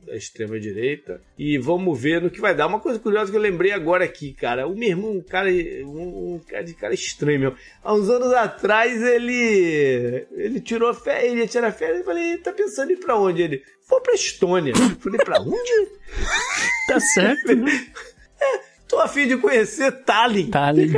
da 0.06 0.16
extrema-direita. 0.16 1.22
E 1.38 1.58
vamos 1.58 2.00
ver 2.00 2.20
no 2.20 2.28
que 2.28 2.40
vai 2.40 2.56
dar. 2.56 2.66
Uma 2.66 2.80
coisa 2.80 2.98
curiosa 2.98 3.30
que 3.30 3.36
eu 3.36 3.40
lembrei 3.40 3.70
agora 3.70 4.04
aqui, 4.04 4.32
cara. 4.32 4.66
O 4.66 4.76
meu 4.76 4.88
irmão, 4.88 5.12
um 5.12 5.22
cara, 5.22 5.48
um, 5.48 6.34
um 6.34 6.40
cara 6.40 6.64
de 6.64 6.74
cara 6.74 6.92
estranho, 6.92 7.38
meu. 7.38 7.54
Há 7.84 7.94
uns 7.94 8.10
anos 8.10 8.32
atrás 8.32 9.00
ele 9.00 10.26
ele 10.32 10.60
tirou 10.60 10.92
férias, 10.92 11.30
ele 11.30 11.40
ia 11.42 11.46
tirar 11.46 11.70
férias. 11.70 12.00
Eu 12.00 12.04
falei, 12.04 12.36
tá 12.38 12.52
pensando 12.52 12.90
em 12.90 12.94
ir 12.94 12.98
pra 12.98 13.16
onde? 13.16 13.42
Ele, 13.42 13.62
vou 13.88 14.00
pra 14.00 14.14
Estônia. 14.14 14.72
Eu 14.72 14.96
falei, 14.98 15.20
pra 15.24 15.40
onde? 15.40 15.88
tá 16.88 16.98
certo. 16.98 17.50
é, 17.52 17.54
tô 18.90 18.98
afim 18.98 19.26
de 19.28 19.36
conhecer 19.36 19.90
Tallinn. 20.04 20.50
Tallinn. 20.50 20.92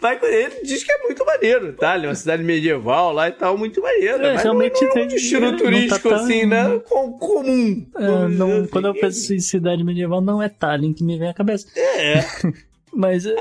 vai 0.00 0.18
ele, 0.22 0.62
diz 0.64 0.82
que 0.82 0.90
é 0.90 1.02
muito 1.02 1.24
maneiro, 1.24 1.74
tá? 1.74 1.96
É 1.96 2.06
uma 2.08 2.14
cidade 2.14 2.42
medieval 2.42 3.12
lá 3.12 3.28
e 3.28 3.32
tal, 3.32 3.58
muito 3.58 3.82
maneiro. 3.82 4.24
É, 4.24 4.32
mas 4.32 4.42
realmente 4.42 4.80
não, 4.82 4.88
não 4.94 5.02
é 5.02 5.04
um 5.04 5.08
destino 5.08 5.40
não 5.40 5.52
tá 5.52 5.64
turístico 5.64 6.08
tão- 6.08 6.18
assim, 6.18 6.46
né? 6.46 6.78
Com- 6.88 7.12
comum. 7.18 7.86
É, 7.96 8.28
não- 8.28 8.48
dizer 8.48 8.68
quando 8.70 8.86
eu 8.86 8.90
assim. 8.92 9.00
penso 9.00 9.34
em 9.34 9.40
cidade 9.40 9.84
medieval, 9.84 10.20
não 10.22 10.42
é 10.42 10.48
Tallinn 10.48 10.94
que 10.94 11.04
me 11.04 11.18
vem 11.18 11.28
à 11.28 11.34
cabeça. 11.34 11.66
É, 11.78 12.14
Mas 12.92 13.24
é, 13.24 13.36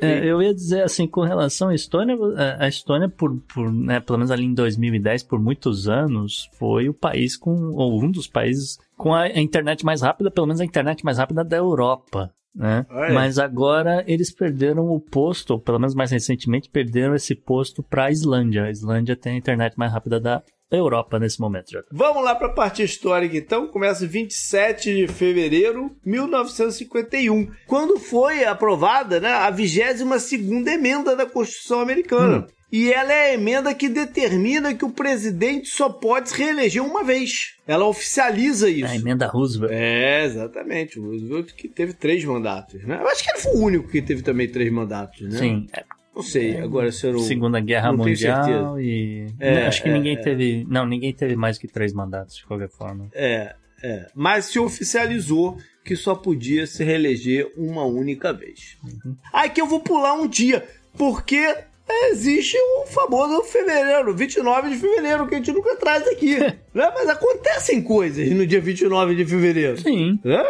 é, 0.00 0.24
eu 0.24 0.42
ia 0.42 0.52
dizer 0.52 0.82
assim, 0.82 1.06
com 1.06 1.20
relação 1.20 1.68
à 1.68 1.74
Estônia, 1.76 2.16
é, 2.36 2.64
a 2.64 2.68
Estônia, 2.68 3.08
por, 3.08 3.36
por 3.54 3.72
né, 3.72 4.00
pelo 4.00 4.18
menos 4.18 4.32
ali 4.32 4.44
em 4.44 4.52
2010, 4.52 5.22
por 5.22 5.38
muitos 5.38 5.88
anos, 5.88 6.48
foi 6.58 6.88
o 6.88 6.94
país 6.94 7.36
com, 7.36 7.70
ou 7.72 8.02
um 8.02 8.10
dos 8.10 8.26
países 8.26 8.78
com 8.96 9.14
a 9.14 9.28
internet 9.28 9.84
mais 9.84 10.02
rápida, 10.02 10.28
pelo 10.28 10.48
menos 10.48 10.60
a 10.60 10.64
internet 10.64 11.04
mais 11.04 11.18
rápida 11.18 11.44
da 11.44 11.56
Europa. 11.56 12.32
Né? 12.54 12.84
Mas 13.12 13.38
agora 13.38 14.04
eles 14.06 14.32
perderam 14.34 14.88
o 14.88 15.00
posto, 15.00 15.52
ou 15.52 15.60
pelo 15.60 15.78
menos 15.78 15.94
mais 15.94 16.10
recentemente, 16.10 16.68
perderam 16.68 17.14
esse 17.14 17.34
posto 17.34 17.82
para 17.82 18.06
a 18.06 18.10
Islândia. 18.10 18.64
A 18.64 18.70
Islândia 18.70 19.16
tem 19.16 19.34
a 19.34 19.38
internet 19.38 19.74
mais 19.76 19.92
rápida 19.92 20.20
da 20.20 20.42
Europa 20.70 21.18
nesse 21.18 21.40
momento. 21.40 21.70
Já. 21.70 21.82
Vamos 21.90 22.24
lá 22.24 22.34
para 22.34 22.48
a 22.48 22.52
parte 22.52 22.82
histórica 22.82 23.36
então. 23.36 23.66
Começa 23.66 24.06
27 24.06 24.94
de 24.94 25.08
fevereiro 25.08 25.90
de 26.04 26.10
1951, 26.10 27.50
quando 27.66 27.98
foi 27.98 28.44
aprovada 28.44 29.20
né, 29.20 29.32
a 29.32 29.52
22ª 29.52 30.68
emenda 30.68 31.16
da 31.16 31.26
Constituição 31.26 31.80
Americana. 31.80 32.46
E 32.72 32.92
ela 32.92 33.12
é 33.12 33.30
a 33.30 33.34
emenda 33.34 33.74
que 33.74 33.88
determina 33.88 34.74
que 34.74 34.84
o 34.84 34.90
presidente 34.90 35.68
só 35.68 35.88
pode 35.88 36.30
se 36.30 36.38
reeleger 36.38 36.84
uma 36.84 37.02
vez. 37.02 37.56
Ela 37.66 37.84
oficializa 37.86 38.70
isso. 38.70 38.86
A 38.86 38.94
emenda 38.94 39.26
Roosevelt. 39.26 39.72
É, 39.72 40.24
exatamente. 40.24 40.98
O 40.98 41.04
Roosevelt 41.04 41.52
que 41.54 41.68
teve 41.68 41.92
três 41.92 42.24
mandatos, 42.24 42.84
né? 42.84 42.98
Eu 43.00 43.08
acho 43.08 43.24
que 43.24 43.30
ele 43.30 43.38
foi 43.40 43.52
o 43.52 43.64
único 43.64 43.88
que 43.88 44.00
teve 44.00 44.22
também 44.22 44.48
três 44.48 44.70
mandatos, 44.72 45.20
né? 45.22 45.38
Sim, 45.38 45.66
é, 45.72 45.84
Não 46.14 46.22
sei, 46.22 46.58
agora 46.58 46.92
se 46.92 47.06
o... 47.08 47.18
Segunda 47.18 47.58
Guerra 47.60 47.90
não 47.90 47.98
Mundial 47.98 48.44
certeza. 48.44 48.82
e. 48.82 49.26
É, 49.40 49.66
acho 49.66 49.82
que 49.82 49.88
é, 49.88 49.92
ninguém 49.92 50.16
é. 50.16 50.20
teve. 50.20 50.66
Não, 50.68 50.86
ninguém 50.86 51.12
teve 51.12 51.34
mais 51.34 51.58
que 51.58 51.66
três 51.66 51.92
mandatos, 51.92 52.36
de 52.36 52.46
qualquer 52.46 52.68
forma. 52.68 53.08
É, 53.12 53.54
é. 53.82 54.06
Mas 54.14 54.44
se 54.44 54.60
oficializou 54.60 55.58
que 55.84 55.96
só 55.96 56.14
podia 56.14 56.66
se 56.66 56.84
reeleger 56.84 57.50
uma 57.56 57.84
única 57.84 58.32
vez. 58.32 58.76
Aí 59.32 59.50
que 59.50 59.60
eu 59.60 59.66
vou 59.66 59.80
pular 59.80 60.12
um 60.14 60.28
dia, 60.28 60.64
porque 60.96 61.56
existe 62.10 62.56
o 62.56 62.86
famoso 62.86 63.42
fevereiro, 63.44 64.14
29 64.14 64.70
de 64.70 64.76
fevereiro, 64.76 65.26
que 65.26 65.34
a 65.34 65.38
gente 65.38 65.52
nunca 65.52 65.76
traz 65.76 66.06
aqui. 66.08 66.38
né? 66.74 66.92
Mas 66.94 67.08
acontecem 67.08 67.82
coisas 67.82 68.28
no 68.30 68.46
dia 68.46 68.60
29 68.60 69.14
de 69.14 69.26
fevereiro. 69.26 69.80
Sim. 69.80 70.18
né? 70.24 70.44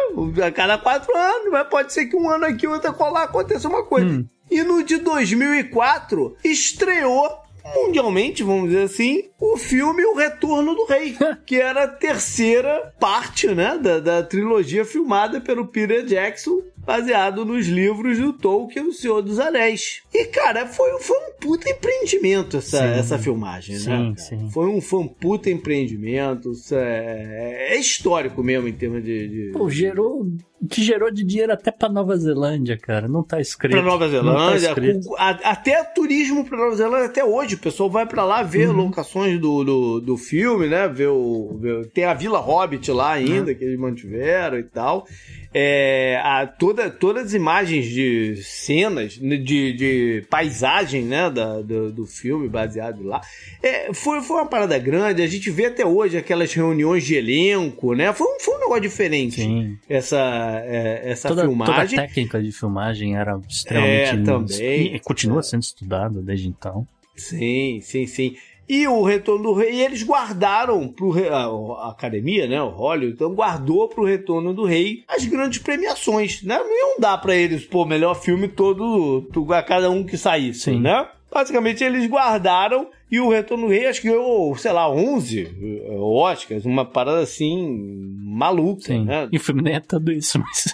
A 0.45 0.51
cada 0.51 0.77
quatro 0.77 1.15
anos, 1.15 1.51
mas 1.51 1.67
pode 1.67 1.93
ser 1.93 2.05
que 2.05 2.15
um 2.15 2.29
ano 2.29 2.45
aqui, 2.45 2.67
outro 2.67 2.93
colar, 2.93 3.23
aconteça 3.23 3.67
uma 3.67 3.83
coisa. 3.83 4.07
Hum. 4.07 4.25
E 4.49 4.63
no 4.63 4.83
de 4.83 4.97
2004, 4.97 6.35
estreou 6.43 7.41
mundialmente, 7.75 8.43
vamos 8.43 8.69
dizer 8.69 8.83
assim, 8.83 9.29
o 9.39 9.57
filme 9.57 10.03
O 10.05 10.15
Retorno 10.15 10.75
do 10.75 10.85
Rei, 10.85 11.15
que 11.45 11.55
era 11.55 11.83
a 11.83 11.87
terceira 11.87 12.93
parte, 12.99 13.47
né, 13.47 13.77
da, 13.77 13.99
da 13.99 14.23
trilogia 14.23 14.83
filmada 14.83 15.39
pelo 15.39 15.67
Peter 15.67 16.03
Jackson, 16.03 16.61
baseado 16.85 17.45
nos 17.45 17.67
livros 17.67 18.17
do 18.17 18.33
Tolkien, 18.33 18.87
O 18.87 18.93
Senhor 18.93 19.21
dos 19.21 19.39
Anéis. 19.39 20.01
E, 20.13 20.25
cara, 20.25 20.65
foi, 20.65 20.91
foi 20.99 21.17
um 21.17 21.31
puta 21.39 21.69
empreendimento 21.69 22.57
essa, 22.57 22.77
Sim. 22.79 22.99
essa 22.99 23.17
filmagem, 23.19 23.77
Sim, 23.77 23.89
né? 23.89 24.13
sim. 24.17 24.49
Foi 24.51 24.67
um, 24.67 24.81
foi 24.81 24.99
um 24.99 25.07
puta 25.07 25.49
empreendimento, 25.49 26.51
isso 26.51 26.75
é, 26.75 27.67
é 27.75 27.79
histórico 27.79 28.43
mesmo 28.43 28.67
em 28.67 28.73
termos 28.73 29.03
de... 29.03 29.27
de... 29.27 29.51
Pô, 29.53 29.69
gerou. 29.69 30.25
Que 30.69 30.83
gerou 30.83 31.09
de 31.11 31.23
dinheiro 31.23 31.51
até 31.51 31.71
pra 31.71 31.89
Nova 31.89 32.15
Zelândia, 32.15 32.77
cara. 32.77 33.07
Não 33.07 33.23
tá 33.23 33.41
escrito. 33.41 33.71
Pra 33.71 33.81
Nova 33.81 34.05
tá 34.05 34.11
Zelândia, 34.11 34.75
com- 35.03 35.15
a- 35.17 35.39
até 35.43 35.83
turismo 35.83 36.45
pra 36.45 36.55
Nova 36.55 36.75
Zelândia, 36.75 37.07
até 37.07 37.25
hoje, 37.25 37.55
o 37.55 37.57
pessoal 37.57 37.89
vai 37.89 38.05
pra 38.05 38.23
lá 38.23 38.43
ver 38.43 38.69
Uhum. 38.69 38.75
locações 38.85 39.39
do, 39.41 39.63
do, 39.63 39.99
do 39.99 40.17
filme, 40.17 40.67
né? 40.67 40.87
Ver 40.87 41.07
o, 41.07 41.57
ver- 41.59 41.87
tem 41.87 42.03
a 42.05 42.13
Vila 42.13 42.37
Hobbit 42.37 42.91
lá 42.91 43.07
Uhum. 43.07 43.13
ainda, 43.15 43.55
que 43.55 43.63
eles 43.63 43.79
mantiveram 43.79 44.59
e 44.59 44.63
tal. 44.63 45.07
É, 45.53 46.17
a, 46.23 46.47
toda, 46.47 46.89
todas 46.89 47.27
as 47.27 47.33
imagens 47.33 47.85
de 47.85 48.37
cenas, 48.41 49.17
né, 49.17 49.35
de, 49.35 49.73
de 49.73 50.23
paisagem, 50.29 51.03
né? 51.03 51.29
Da, 51.29 51.61
do, 51.61 51.91
do 51.91 52.05
filme 52.05 52.47
baseado 52.47 53.03
lá. 53.03 53.19
É, 53.61 53.93
foi, 53.93 54.21
foi 54.21 54.37
uma 54.37 54.45
parada 54.45 54.77
grande, 54.79 55.21
a 55.21 55.27
gente 55.27 55.51
vê 55.51 55.65
até 55.65 55.85
hoje 55.85 56.17
aquelas 56.17 56.53
reuniões 56.53 57.03
de 57.05 57.15
elenco, 57.15 57.93
né? 57.93 58.13
Foi, 58.13 58.27
um- 58.27 58.39
foi 58.39 58.55
um 58.55 58.59
negócio 58.59 58.81
diferente. 58.81 59.41
Sim. 59.41 59.77
Essa, 59.89 60.61
é, 60.65 61.01
essa 61.11 61.27
Toda, 61.27 61.41
toda 61.41 61.53
a 61.53 61.65
filmagem. 61.65 61.99
técnica 61.99 62.41
de 62.41 62.51
filmagem 62.53 63.17
era 63.17 63.37
extremamente. 63.49 64.21
É, 64.21 64.23
também. 64.23 64.95
E 64.95 64.99
continua 65.01 65.43
sendo 65.43 65.63
estudada 65.63 66.21
desde 66.21 66.47
então. 66.47 66.87
Sim, 67.15 67.79
sim, 67.81 68.07
sim. 68.07 68.35
E 68.71 68.87
o 68.87 69.03
Retorno 69.03 69.43
do 69.43 69.53
Rei, 69.53 69.81
eles 69.81 70.01
guardaram 70.01 70.87
pro 70.87 71.11
a, 71.29 71.87
a 71.87 71.91
academia, 71.91 72.47
né, 72.47 72.61
o 72.61 72.69
Hollywood, 72.69 73.15
então 73.15 73.35
guardou 73.35 73.89
pro 73.89 74.05
Retorno 74.05 74.53
do 74.53 74.63
Rei 74.63 75.03
as 75.09 75.25
grandes 75.25 75.59
premiações, 75.59 76.41
né? 76.41 76.57
Não 76.57 76.79
iam 76.79 76.97
dar 76.97 77.17
pra 77.17 77.35
eles, 77.35 77.65
pô, 77.65 77.83
melhor 77.85 78.15
filme 78.15 78.47
todo, 78.47 79.27
a 79.49 79.61
cada 79.61 79.89
um 79.89 80.05
que 80.05 80.17
saísse, 80.17 80.71
Sim. 80.71 80.79
né? 80.79 81.05
Basicamente 81.29 81.83
eles 81.83 82.09
guardaram 82.09 82.87
e 83.11 83.19
o 83.19 83.27
Retorno 83.27 83.67
do 83.67 83.73
Rei 83.73 83.87
acho 83.87 84.01
que 84.01 84.07
ganhou, 84.07 84.55
sei 84.55 84.71
lá, 84.71 84.89
11 84.89 85.41
eh, 85.41 85.97
Oscars, 85.99 86.65
uma 86.65 86.85
parada 86.85 87.19
assim 87.19 88.15
maluca, 88.23 88.83
Sim. 88.83 89.03
né? 89.03 89.27
E 89.33 89.35
o 89.35 89.39
filme 89.41 89.61
nem 89.61 89.75
é 89.75 89.79
tudo 89.81 90.13
isso, 90.13 90.39
mas. 90.39 90.73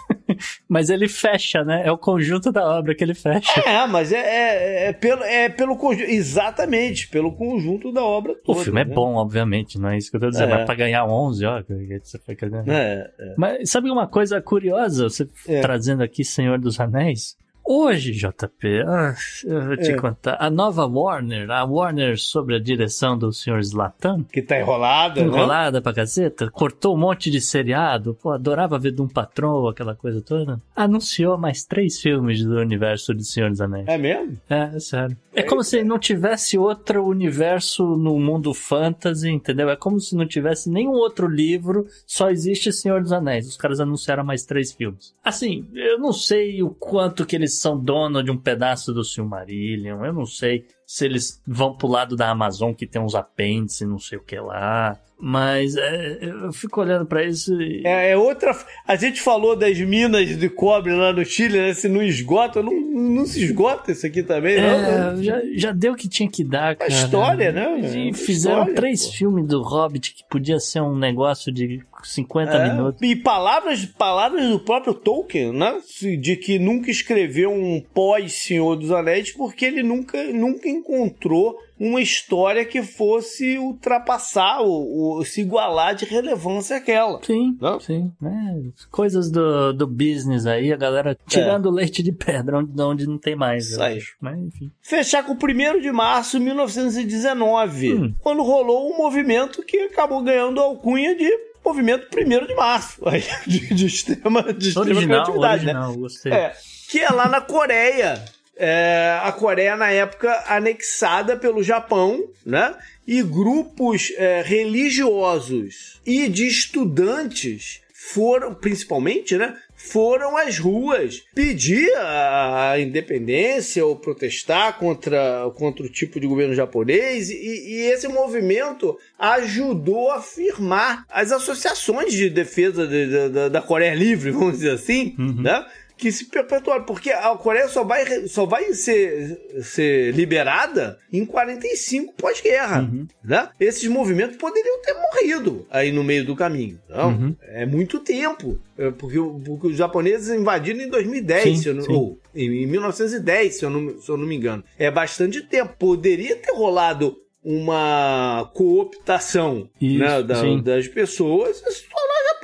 Mas 0.67 0.89
ele 0.89 1.07
fecha, 1.07 1.63
né? 1.63 1.81
É 1.85 1.91
o 1.91 1.97
conjunto 1.97 2.51
da 2.51 2.65
obra 2.65 2.93
que 2.95 3.03
ele 3.03 3.13
fecha. 3.13 3.59
É, 3.65 3.85
mas 3.87 4.11
é, 4.11 4.17
é, 4.17 4.87
é 4.89 4.93
pelo, 4.93 5.23
é 5.23 5.49
pelo 5.49 5.75
conjunto, 5.77 6.09
exatamente, 6.09 7.07
pelo 7.09 7.31
conjunto 7.35 7.91
da 7.91 8.03
obra 8.03 8.33
O 8.33 8.35
toda. 8.35 8.63
filme 8.63 8.81
é 8.81 8.85
né? 8.85 8.93
bom, 8.93 9.15
obviamente, 9.15 9.79
não 9.79 9.89
é 9.89 9.97
isso 9.97 10.09
que 10.09 10.17
eu 10.17 10.21
tô 10.21 10.29
dizendo. 10.29 10.51
É. 10.53 10.55
Mas 10.57 10.65
pra 10.65 10.75
ganhar 10.75 11.05
11, 11.05 11.45
ó, 11.45 11.61
você 12.03 12.19
foi 12.19 12.35
ganhando. 12.35 12.71
É, 12.71 13.11
é. 13.19 13.33
Mas 13.37 13.69
sabe 13.69 13.89
uma 13.89 14.07
coisa 14.07 14.41
curiosa, 14.41 15.09
você 15.09 15.27
É. 15.47 15.61
trazendo 15.61 16.03
aqui 16.03 16.23
Senhor 16.23 16.57
dos 16.59 16.79
Anéis? 16.79 17.35
Hoje, 17.69 18.13
JP, 18.13 18.81
ah, 18.87 19.13
eu 19.43 19.65
vou 19.67 19.75
te 19.75 19.91
É. 19.91 19.95
contar. 19.97 20.37
A 20.39 20.49
nova 20.49 20.85
Warner, 20.85 21.51
a 21.51 21.65
Warner 21.65 22.17
sobre 22.17 22.55
a 22.55 22.59
direção 22.59 23.17
do 23.17 23.33
Sr. 23.33 23.61
Zlatan, 23.61 24.23
Que 24.31 24.41
tá 24.41 24.57
enrolada, 24.57 25.19
né? 25.19 25.27
enrolada 25.27 25.81
pra 25.81 25.91
caceta, 25.93 26.49
cortou 26.49 26.95
um 26.95 26.97
monte 26.99 27.29
de 27.29 27.41
seriado, 27.41 28.13
pô, 28.21 28.31
adorava 28.31 28.79
ver 28.79 28.91
Doom 28.91 29.09
Patrol, 29.09 29.67
aquela 29.67 29.93
coisa 29.95 30.21
toda. 30.21 30.61
Anunciou 30.73 31.37
mais 31.37 31.65
três 31.65 31.99
filmes 31.99 32.41
do 32.45 32.55
universo 32.57 33.13
de 33.13 33.25
Senhor 33.25 33.49
dos 33.49 33.59
Anéis. 33.59 33.85
É 33.89 33.97
mesmo? 33.97 34.37
É, 34.49 34.71
é 34.73 34.79
sério. 34.79 35.17
É 35.35 35.43
como 35.43 35.61
se 35.61 35.83
não 35.83 35.99
tivesse 35.99 36.57
outro 36.57 37.05
universo 37.05 37.83
no 37.97 38.17
mundo 38.17 38.53
fantasy, 38.53 39.29
entendeu? 39.29 39.69
É 39.69 39.75
como 39.75 39.99
se 39.99 40.15
não 40.15 40.25
tivesse 40.25 40.69
nenhum 40.69 40.93
outro 40.93 41.27
livro, 41.27 41.85
só 42.07 42.29
existe 42.31 42.71
Senhor 42.71 43.01
dos 43.01 43.11
Anéis. 43.11 43.45
Os 43.47 43.57
caras 43.57 43.79
anunciaram 43.81 44.23
mais 44.23 44.45
três 44.45 44.71
filmes. 44.71 45.13
Assim, 45.23 45.67
eu 45.75 45.99
não 45.99 46.13
sei 46.13 46.63
o 46.63 46.69
quanto 46.69 47.25
que 47.25 47.35
eles 47.35 47.56
são 47.57 47.77
dono 47.77 48.23
de 48.23 48.31
um 48.31 48.37
pedaço 48.37 48.93
do 48.93 49.03
Silmarillion, 49.03 50.03
eu 50.03 50.13
não 50.13 50.25
sei 50.25 50.65
se 50.85 51.05
eles 51.05 51.41
vão 51.45 51.75
pro 51.75 51.87
lado 51.87 52.15
da 52.15 52.29
Amazon 52.29 52.73
que 52.73 52.87
tem 52.87 53.01
uns 53.01 53.15
apêndices, 53.15 53.87
não 53.87 53.99
sei 53.99 54.17
o 54.17 54.23
que 54.23 54.39
lá. 54.39 54.99
Mas 55.19 55.75
é, 55.75 56.19
eu 56.21 56.53
fico 56.53 56.79
olhando 56.79 57.05
pra 57.05 57.23
isso 57.23 57.59
e... 57.59 57.81
É, 57.85 58.11
é 58.11 58.17
outra. 58.17 58.55
A 58.87 58.95
gente 58.95 59.19
falou 59.19 59.55
das 59.55 59.75
minas 59.79 60.37
de 60.37 60.47
cobre 60.47 60.93
lá 60.93 61.11
no 61.11 61.25
Chile, 61.25 61.57
né? 61.59 61.73
Se 61.73 61.89
não 61.89 62.03
esgota, 62.03 62.61
não, 62.61 62.71
não 62.71 63.25
se 63.25 63.43
esgota 63.43 63.91
isso 63.91 64.05
aqui 64.05 64.21
também, 64.21 64.57
não. 64.61 64.67
É, 64.67 65.15
né? 65.15 65.23
já, 65.23 65.41
já 65.55 65.71
deu 65.71 65.93
o 65.93 65.95
que 65.95 66.07
tinha 66.07 66.29
que 66.29 66.43
dar, 66.43 66.75
cara. 66.75 66.91
história, 66.91 67.51
né? 67.51 67.79
E 67.79 68.09
É 68.09 68.13
fizeram 68.13 68.59
história, 68.59 68.75
três 68.75 69.05
pô. 69.07 69.11
filmes 69.13 69.47
do 69.47 69.61
Hobbit 69.63 70.13
que 70.13 70.23
podia 70.29 70.59
ser 70.59 70.81
um 70.81 70.95
negócio 70.95 71.51
de 71.51 71.81
50 72.03 72.51
É, 72.51 72.71
minutos. 72.71 73.01
E 73.01 73.15
palavras, 73.15 73.85
palavras 73.85 74.47
do 74.47 74.59
próprio 74.59 74.93
Tolkien, 74.93 75.51
né? 75.51 75.79
De 76.21 76.35
que 76.35 76.59
nunca 76.59 76.91
escreveu 76.91 77.51
um 77.51 77.81
pós-Senhor 77.93 78.75
dos 78.75 78.91
Anéis 78.91 79.31
porque 79.31 79.65
ele 79.65 79.81
nunca, 79.81 80.23
nunca 80.31 80.69
encontrou 80.69 81.57
uma 81.79 82.01
história 82.01 82.65
que 82.65 82.81
fosse 82.81 83.57
ultrapassar 83.57 84.61
ou, 84.61 85.23
se 85.23 85.41
igualar 85.41 85.93
de 85.95 86.05
relevância 86.05 86.77
àquela. 86.77 87.21
Sim, 87.23 87.55
Não? 87.61 87.79
sim. 87.79 88.11
É, 88.23 88.85
coisas 88.89 89.29
do, 89.29 89.73
do 89.73 89.85
business 89.87 90.45
aí, 90.45 90.73
a 90.73 90.77
galera 90.77 91.17
tirando 91.27 91.69
leite 91.69 92.01
de 92.01 92.11
pedra 92.11 92.59
onde, 92.59 92.81
onde 92.81 93.07
não 93.07 93.17
tem 93.17 93.35
mais. 93.35 93.69
Isso 93.69 93.81
aí. 93.81 93.99
Mas 94.19 94.37
enfim. 94.39 94.71
Fechar 94.81 95.23
com 95.23 95.33
o 95.33 95.35
1 95.35 95.81
de 95.81 95.91
março 95.91 96.39
de 96.39 96.45
1919, 96.45 97.93
Hum. 97.93 98.13
quando 98.21 98.43
rolou 98.43 98.91
um 98.93 98.97
movimento 98.97 99.63
que 99.63 99.77
acabou 99.81 100.21
ganhando 100.23 100.59
a 100.59 100.63
alcunha 100.63 101.15
de 101.15 101.29
movimento 101.63 102.07
1 102.17 102.45
de 102.47 102.55
março, 102.55 103.01
aí, 103.07 103.23
de, 103.45 103.73
de 103.73 103.85
extrema, 103.85 104.41
de 104.53 104.69
extrema 104.69 104.89
Original, 104.91 105.23
criatividade, 105.25 105.65
né? 105.65 105.73
original, 105.73 105.97
gostei. 105.97 106.31
É, 106.33 106.53
que 106.89 106.99
é 106.99 107.09
lá 107.09 107.27
na 107.27 107.41
Coreia. 107.41 108.23
É, 108.59 109.19
a 109.21 109.31
Coreia, 109.31 109.75
na 109.75 109.91
época, 109.91 110.43
anexada 110.47 111.37
pelo 111.37 111.63
Japão, 111.63 112.27
né? 112.45 112.75
E 113.05 113.21
grupos 113.21 114.11
é, 114.17 114.41
religiosos 114.41 116.01
e 116.05 116.27
de 116.27 116.47
estudantes 116.47 117.81
foram, 117.93 118.53
principalmente, 118.53 119.37
né? 119.37 119.55
Foram 119.75 120.35
às 120.35 120.57
ruas 120.57 121.23
pedir 121.35 121.89
a 121.97 122.75
independência 122.79 123.85
ou 123.85 123.95
protestar 123.95 124.77
contra, 124.79 125.49
contra 125.55 125.85
o 125.85 125.89
tipo 125.89 126.19
de 126.19 126.25
governo 126.25 126.55
japonês, 126.55 127.29
e, 127.29 127.35
e 127.35 127.91
esse 127.91 128.07
movimento 128.07 128.97
ajudou 129.19 130.11
a 130.11 130.21
firmar 130.21 131.05
as 131.09 131.31
associações 131.31 132.13
de 132.13 132.29
defesa 132.29 132.87
de, 132.87 133.29
de, 133.29 133.49
da 133.49 133.61
Coreia 133.61 133.93
Livre, 133.93 134.31
vamos 134.31 134.53
dizer 134.53 134.71
assim, 134.71 135.15
uhum. 135.17 135.41
né? 135.41 135.65
Que 135.97 136.11
se 136.11 136.25
perpetuaram, 136.25 136.85
porque 136.85 137.09
a 137.09 137.35
Coreia 137.35 137.67
só 137.67 137.83
vai, 137.83 138.27
só 138.27 138.45
vai 138.45 138.73
ser, 138.73 139.39
ser 139.61 140.13
liberada 140.13 140.97
em 141.11 141.25
45 141.25 142.13
pós-guerra, 142.13 142.81
uhum. 142.81 143.07
né? 143.23 143.49
Esses 143.59 143.87
movimentos 143.87 144.37
poderiam 144.37 144.79
ter 144.81 144.93
morrido 144.93 145.65
aí 145.69 145.91
no 145.91 146.03
meio 146.03 146.23
do 146.23 146.35
caminho, 146.35 146.79
não? 146.87 147.09
Uhum. 147.09 147.35
É 147.41 147.65
muito 147.65 147.99
tempo, 147.99 148.59
é, 148.77 148.91
porque, 148.91 149.17
porque, 149.45 149.67
os 149.67 149.77
japoneses 149.77 150.29
invadiram 150.29 150.81
em 150.81 150.89
2010, 150.89 151.43
sim, 151.43 151.55
se 151.55 151.69
eu 151.69 151.73
não, 151.73 151.85
ou 151.89 152.19
em 152.35 152.67
1910, 152.67 153.55
se 153.55 153.65
eu, 153.65 153.69
não, 153.69 153.99
se 153.99 154.09
eu 154.09 154.17
não 154.17 154.25
me 154.25 154.35
engano. 154.35 154.63
É 154.77 154.91
bastante 154.91 155.41
tempo. 155.41 155.75
Poderia 155.77 156.35
ter 156.35 156.51
rolado 156.51 157.17
uma 157.43 158.51
cooptação 158.53 159.69
Isso, 159.79 159.99
né, 159.99 160.21
da, 160.21 160.41
das 160.57 160.87
pessoas 160.87 161.61
e 161.61 161.65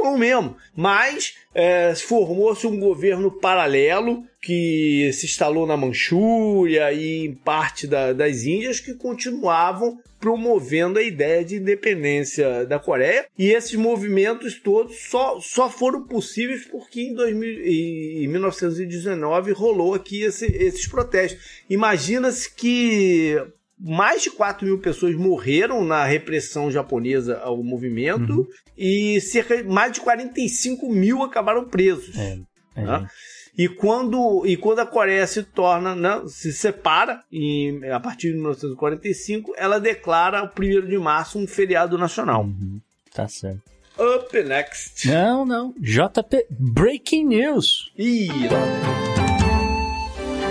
Japão 0.04 0.18
mesmo. 0.18 0.58
Mas 0.76 1.36
é, 1.56 1.96
formou-se 1.96 2.68
um 2.68 2.80
governo 2.80 3.32
paralelo 3.32 4.24
que 4.42 5.10
se 5.14 5.26
instalou 5.26 5.66
na 5.66 5.78
Manchúria 5.78 6.92
e 6.92 7.26
em 7.26 7.34
parte 7.34 7.88
da, 7.88 8.12
das 8.12 8.44
Índias 8.44 8.82
que 8.82 8.94
continuavam 8.94 9.98
promovendo 10.20 11.00
a 11.00 11.04
ideia 11.04 11.44
de 11.44 11.56
independência 11.56 12.66
da 12.66 12.80
Coreia. 12.80 13.26
E 13.38 13.52
esses 13.52 13.76
movimentos 13.76 14.60
todos 14.60 14.98
só, 15.10 15.40
só 15.40 15.70
foram 15.70 16.04
possíveis 16.06 16.66
porque 16.66 17.02
em, 17.02 17.14
2000, 17.14 17.66
em 17.66 18.28
1919 18.28 19.52
rolou 19.52 19.94
aqui 19.94 20.24
esse, 20.24 20.46
esses 20.46 20.88
protestos. 20.88 21.64
Imagina-se 21.70 22.54
que 22.54 23.38
mais 23.80 24.22
de 24.22 24.32
4 24.32 24.66
mil 24.66 24.80
pessoas 24.80 25.16
morreram 25.16 25.84
na 25.84 26.06
repressão 26.06 26.72
japonesa 26.72 27.40
ao 27.40 27.64
movimento 27.64 28.32
uhum. 28.34 28.48
e 28.78 29.20
cerca 29.22 29.58
de 29.58 29.70
mais 29.70 29.92
de 29.92 30.02
45 30.02 30.90
mil 30.90 31.24
acabaram 31.24 31.66
presos. 31.66 32.18
É, 32.18 32.40
é. 32.76 32.82
Né? 32.82 33.08
E 33.56 33.70
quando, 33.70 34.44
e 34.48 34.58
quando 34.58 34.80
a 34.80 34.86
Coreia 34.86 35.28
se 35.28 35.44
torna, 35.44 35.96
né, 35.96 36.24
se 36.28 36.52
separa, 36.52 37.22
em, 37.32 37.88
a 37.92 38.00
partir 38.00 38.30
de 38.30 38.34
1945, 38.34 39.54
ela 39.56 39.80
declara 39.80 40.44
o 40.44 40.48
1 40.48 40.88
de 40.88 40.98
março 40.98 41.38
um 41.38 41.46
feriado 41.46 41.98
nacional. 41.98 42.44
Uhum. 42.44 42.82
Tá 43.14 43.28
certo. 43.28 43.62
Up 43.96 44.44
next. 44.44 45.08
Não, 45.08 45.46
não. 45.46 45.72
JP 45.78 46.48
Breaking 46.50 47.28
News. 47.28 47.92
Ih, 47.96 48.28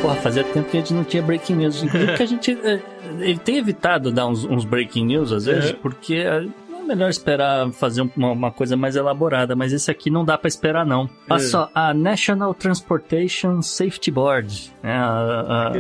Porra, 0.01 0.16
fazia 0.16 0.44
tempo 0.44 0.69
que 0.69 0.77
a 0.77 0.81
gente 0.81 0.94
não 0.94 1.05
tinha 1.05 1.23
breaking 1.23 1.55
news. 1.55 1.82
Inclusive 1.82 2.16
que 2.16 2.23
a 2.23 2.27
gente 2.27 2.51
é, 2.53 2.82
ele 3.21 3.39
tem 3.39 3.59
evitado 3.59 4.11
dar 4.11 4.27
uns, 4.27 4.45
uns 4.45 4.65
breaking 4.65 5.07
news 5.07 5.33
às 5.33 5.47
vezes, 5.47 5.71
é. 5.71 5.73
porque 5.75 6.15
é 6.17 6.47
melhor 6.87 7.09
esperar 7.09 7.71
fazer 7.73 8.03
uma, 8.17 8.33
uma, 8.33 8.51
coisa 8.51 8.77
mais 8.77 8.97
elaborada, 8.97 9.55
mas 9.57 9.73
esse 9.73 9.91
aqui 9.91 10.11
não 10.11 10.25
dá 10.25 10.37
para 10.37 10.49
esperar 10.49 10.85
não. 10.85 11.09
Olha 11.29 11.41
é. 11.41 11.45
só, 11.45 11.71
a 11.75 11.95
National 11.95 12.53
Transportation 12.55 13.63
Safety 13.63 14.11
Board, 14.11 14.73
né, 14.83 14.95
a, 14.95 15.69
a, 15.69 15.73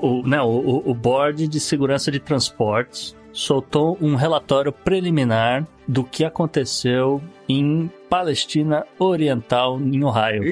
o, 0.00 0.20
o, 0.20 0.28
né, 0.28 0.42
o, 0.42 0.82
o 0.84 0.94
Board 0.94 1.48
de 1.48 1.60
Segurança 1.60 2.10
de 2.10 2.18
Transportes, 2.18 3.16
soltou 3.32 3.98
um 4.00 4.14
relatório 4.14 4.72
preliminar 4.72 5.66
do 5.86 6.04
que 6.04 6.24
aconteceu 6.24 7.20
em 7.48 7.90
Palestina 8.08 8.86
Oriental, 8.98 9.78
em 9.80 10.02
Ohio. 10.04 10.44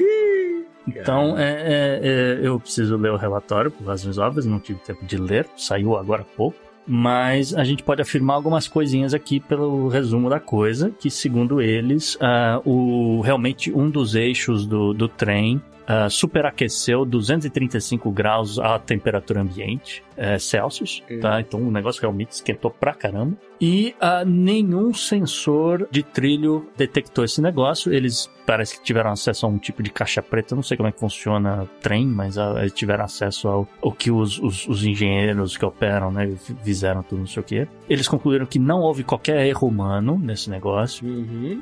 Então, 0.87 1.37
é, 1.37 1.51
é, 1.51 1.99
é, 2.03 2.39
eu 2.47 2.59
preciso 2.59 2.97
ler 2.97 3.11
o 3.11 3.17
relatório, 3.17 3.71
por 3.71 3.85
razões 3.87 4.17
óbvias, 4.17 4.45
não 4.45 4.59
tive 4.59 4.79
tempo 4.79 5.05
de 5.05 5.17
ler, 5.17 5.47
saiu 5.55 5.95
agora 5.95 6.21
há 6.21 6.35
pouco. 6.35 6.57
Mas 6.85 7.53
a 7.53 7.63
gente 7.63 7.81
pode 7.81 8.01
afirmar 8.01 8.35
algumas 8.35 8.67
coisinhas 8.67 9.13
aqui 9.13 9.39
pelo 9.39 9.87
resumo 9.87 10.29
da 10.29 10.39
coisa, 10.39 10.91
que 10.91 11.09
segundo 11.09 11.61
eles, 11.61 12.15
uh, 12.15 12.69
o, 12.69 13.21
realmente 13.21 13.71
um 13.71 13.89
dos 13.89 14.15
eixos 14.15 14.65
do, 14.65 14.93
do 14.93 15.07
trem 15.07 15.61
uh, 15.83 16.09
superaqueceu 16.09 17.05
235 17.05 18.11
graus 18.11 18.59
a 18.59 18.77
temperatura 18.79 19.41
ambiente 19.41 20.03
uh, 20.17 20.39
Celsius, 20.39 21.03
tá? 21.21 21.39
Então 21.39 21.61
o 21.61 21.71
negócio 21.71 22.01
realmente 22.01 22.31
esquentou 22.31 22.71
pra 22.71 22.93
caramba. 22.93 23.37
E 23.59 23.95
uh, 24.01 24.27
nenhum 24.27 24.93
sensor 24.93 25.87
de 25.89 26.03
trilho 26.03 26.69
detectou 26.75 27.23
esse 27.23 27.41
negócio. 27.41 27.93
Eles 27.93 28.29
parece 28.45 28.77
que 28.77 28.83
tiveram 28.83 29.09
acesso 29.09 29.45
a 29.45 29.49
um 29.49 29.57
tipo 29.57 29.81
de 29.81 29.89
caixa 29.89 30.21
preta. 30.21 30.53
Não 30.53 30.61
sei 30.61 30.75
como 30.75 30.89
é 30.89 30.91
que 30.91 30.99
funciona 30.99 31.65
trem, 31.81 32.05
mas 32.05 32.35
uh, 32.35 32.57
eles 32.57 32.73
tiveram 32.73 33.05
acesso 33.05 33.47
ao, 33.47 33.67
ao 33.81 33.91
que 33.93 34.11
os, 34.11 34.37
os, 34.39 34.67
os, 34.67 34.83
engenheiros 34.83 35.55
que 35.55 35.63
operam, 35.65 36.11
né, 36.11 36.29
fizeram 36.61 37.01
tudo, 37.03 37.19
não 37.19 37.27
sei 37.27 37.41
o 37.41 37.45
que. 37.45 37.65
Eles 37.89 38.05
concluíram 38.05 38.45
que 38.45 38.59
não 38.59 38.81
houve 38.81 39.01
qualquer 39.01 39.47
erro 39.47 39.69
humano 39.69 40.19
nesse 40.21 40.49
negócio. 40.49 41.07
Uhum. 41.07 41.61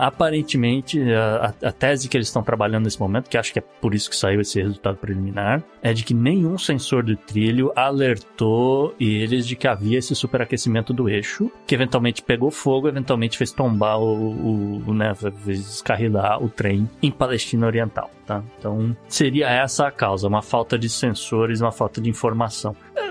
aparentemente, 0.00 1.00
a, 1.12 1.52
a 1.62 1.72
tese 1.72 2.08
que 2.08 2.16
eles 2.16 2.28
estão 2.28 2.42
trabalhando 2.42 2.84
nesse 2.84 3.00
momento, 3.00 3.28
que 3.28 3.36
acho 3.36 3.52
que 3.52 3.58
é 3.58 3.62
por 3.62 3.94
isso 3.94 4.08
que 4.08 4.16
saiu 4.16 4.40
esse 4.40 4.62
resultado 4.62 4.96
preliminar, 4.96 5.60
é 5.82 5.92
de 5.92 6.04
que 6.04 6.14
nenhum 6.14 6.56
sensor 6.56 7.02
de 7.02 7.16
trilho 7.16 7.49
alertou 7.74 8.94
eles 8.98 9.46
de 9.46 9.56
que 9.56 9.66
havia 9.66 9.98
esse 9.98 10.14
superaquecimento 10.14 10.92
do 10.92 11.08
eixo, 11.08 11.50
que 11.66 11.74
eventualmente 11.74 12.22
pegou 12.22 12.50
fogo, 12.50 12.88
eventualmente 12.88 13.36
fez 13.36 13.52
tombar 13.52 13.98
o, 13.98 14.82
o 14.86 14.94
né, 14.94 15.14
fez 15.14 15.58
descarrilar 15.66 16.42
o 16.42 16.48
trem 16.48 16.88
em 17.02 17.10
Palestina 17.10 17.66
Oriental, 17.66 18.10
tá? 18.26 18.42
Então, 18.58 18.96
seria 19.08 19.48
essa 19.48 19.86
a 19.86 19.90
causa, 19.90 20.28
uma 20.28 20.42
falta 20.42 20.78
de 20.78 20.88
sensores, 20.88 21.60
uma 21.60 21.72
falta 21.72 22.00
de 22.00 22.08
informação. 22.08 22.74
É, 22.94 23.08
é 23.08 23.10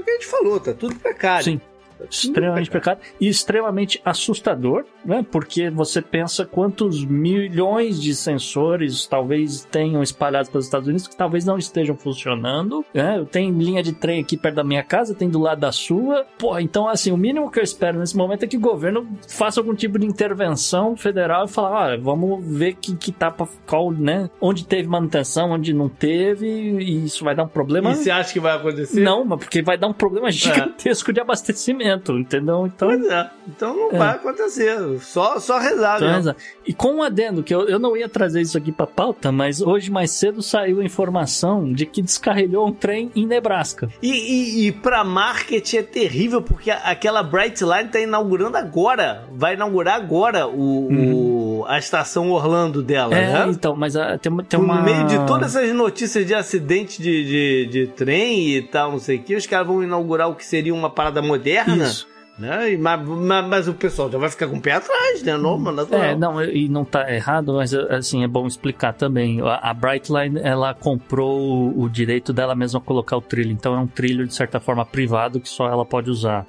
o 0.00 0.04
que 0.04 0.10
a 0.10 0.14
gente 0.14 0.26
falou, 0.26 0.60
tá 0.60 0.72
tudo 0.72 0.94
precário. 0.96 1.44
Sim 1.44 1.60
extremamente 2.08 2.70
precário 2.70 3.00
e 3.20 3.28
extremamente 3.28 4.00
assustador, 4.04 4.84
né? 5.04 5.24
Porque 5.30 5.70
você 5.70 6.00
pensa 6.00 6.44
quantos 6.44 7.04
milhões 7.04 8.00
de 8.00 8.14
sensores 8.14 9.06
talvez 9.06 9.64
tenham 9.70 10.02
espalhados 10.02 10.50
pelos 10.50 10.66
Estados 10.66 10.88
Unidos 10.88 11.06
que 11.06 11.16
talvez 11.16 11.44
não 11.44 11.58
estejam 11.58 11.96
funcionando. 11.96 12.84
Né? 12.94 13.24
Tem 13.30 13.50
linha 13.50 13.82
de 13.82 13.92
trem 13.92 14.20
aqui 14.20 14.36
perto 14.36 14.56
da 14.56 14.64
minha 14.64 14.82
casa, 14.82 15.14
tem 15.14 15.28
do 15.28 15.38
lado 15.38 15.60
da 15.60 15.72
sua. 15.72 16.26
Pô, 16.38 16.58
então 16.58 16.88
assim, 16.88 17.12
o 17.12 17.16
mínimo 17.16 17.50
que 17.50 17.58
eu 17.58 17.64
espero 17.64 17.98
nesse 17.98 18.16
momento 18.16 18.44
é 18.44 18.46
que 18.46 18.56
o 18.56 18.60
governo 18.60 19.06
faça 19.28 19.60
algum 19.60 19.74
tipo 19.74 19.98
de 19.98 20.06
intervenção 20.06 20.96
federal 20.96 21.44
e 21.44 21.48
falar, 21.48 21.70
olha, 21.70 21.98
vamos 22.00 22.44
ver 22.46 22.74
que, 22.74 22.96
que 22.96 23.12
tá 23.12 23.30
pra, 23.30 23.46
qual, 23.66 23.90
né? 23.90 24.30
Onde 24.40 24.64
teve 24.64 24.88
manutenção, 24.88 25.50
onde 25.50 25.72
não 25.72 25.88
teve, 25.88 26.46
e 26.46 27.04
isso 27.04 27.24
vai 27.24 27.34
dar 27.34 27.44
um 27.44 27.48
problema. 27.48 27.92
E 27.92 27.96
você 27.96 28.10
acha 28.10 28.32
que 28.32 28.40
vai 28.40 28.56
acontecer? 28.56 29.00
Não, 29.00 29.24
mas 29.24 29.38
porque 29.38 29.62
vai 29.62 29.76
dar 29.76 29.88
um 29.88 29.92
problema 29.92 30.28
é. 30.28 30.32
gigantesco 30.32 31.10
é. 31.10 31.14
de 31.14 31.20
abastecimento 31.20 31.89
entendeu? 32.18 32.66
Então, 32.66 32.88
pois 32.88 33.06
é. 33.06 33.30
Então 33.48 33.74
não 33.74 33.90
é. 33.92 33.98
vai 33.98 34.10
acontecer. 34.10 34.78
Só, 35.00 35.38
só 35.38 35.58
rezar, 35.58 35.98
rezar. 35.98 36.36
E 36.66 36.72
com 36.72 36.96
um 36.96 37.02
adendo, 37.02 37.42
que 37.42 37.54
eu, 37.54 37.68
eu 37.68 37.78
não 37.78 37.96
ia 37.96 38.08
trazer 38.08 38.40
isso 38.40 38.56
aqui 38.56 38.70
pra 38.70 38.86
pauta, 38.86 39.32
mas 39.32 39.60
hoje 39.60 39.90
mais 39.90 40.10
cedo 40.12 40.42
saiu 40.42 40.80
a 40.80 40.84
informação 40.84 41.72
de 41.72 41.86
que 41.86 42.02
descarrilhou 42.02 42.68
um 42.68 42.72
trem 42.72 43.10
em 43.14 43.26
Nebraska. 43.26 43.88
E, 44.02 44.10
e, 44.10 44.66
e 44.66 44.72
pra 44.72 45.02
marketing 45.02 45.76
é 45.78 45.82
terrível, 45.82 46.42
porque 46.42 46.70
aquela 46.70 47.22
Bright 47.22 47.62
Line 47.64 47.88
tá 47.88 48.00
inaugurando 48.00 48.56
agora. 48.56 49.24
Vai 49.32 49.54
inaugurar 49.54 49.96
agora 49.96 50.46
o, 50.46 50.88
uhum. 50.88 51.14
o 51.14 51.40
a 51.66 51.78
estação 51.78 52.30
Orlando 52.30 52.82
dela, 52.82 53.14
é, 53.14 53.32
né? 53.32 53.46
então, 53.50 53.76
mas 53.76 53.94
uh, 53.94 54.18
tem, 54.20 54.34
tem 54.44 54.58
uma... 54.58 54.76
No 54.76 54.82
meio 54.82 55.06
de 55.06 55.18
todas 55.26 55.54
essas 55.54 55.74
notícias 55.74 56.26
de 56.26 56.34
acidente 56.34 57.02
de, 57.02 57.24
de, 57.24 57.66
de 57.66 57.86
trem 57.88 58.56
e 58.56 58.62
tal, 58.62 58.92
não 58.92 58.98
sei 58.98 59.16
o 59.16 59.22
que, 59.22 59.34
os 59.34 59.46
caras 59.46 59.66
vão 59.66 59.82
inaugurar 59.82 60.28
o 60.28 60.34
que 60.34 60.44
seria 60.44 60.74
uma 60.74 60.90
parada 60.90 61.20
moderna. 61.20 61.79
Isso. 61.84 62.10
Né? 62.38 62.74
Mas, 62.78 63.06
mas, 63.06 63.46
mas, 63.46 63.68
o 63.68 63.74
pessoal 63.74 64.10
já 64.10 64.16
vai 64.16 64.30
ficar 64.30 64.48
com 64.48 64.56
o 64.56 64.60
pé 64.62 64.72
atrás, 64.72 65.22
né? 65.22 65.36
Normal, 65.36 65.74
natural. 65.74 66.02
É, 66.02 66.16
não, 66.16 66.42
e 66.42 66.70
não 66.70 66.86
tá 66.86 67.12
errado, 67.12 67.52
mas 67.52 67.74
assim, 67.74 68.24
é 68.24 68.28
bom 68.28 68.46
explicar 68.46 68.94
também. 68.94 69.42
A, 69.42 69.70
a 69.70 69.74
Brightline, 69.74 70.40
ela 70.42 70.72
comprou 70.72 71.38
o, 71.38 71.82
o 71.82 71.88
direito 71.90 72.32
dela 72.32 72.54
mesma 72.54 72.80
colocar 72.80 73.18
o 73.18 73.20
trilho, 73.20 73.52
então 73.52 73.74
é 73.74 73.78
um 73.78 73.86
trilho, 73.86 74.26
de 74.26 74.34
certa 74.34 74.58
forma, 74.58 74.86
privado 74.86 75.38
que 75.38 75.50
só 75.50 75.66
ela 75.66 75.84
pode 75.84 76.08
usar. 76.08 76.46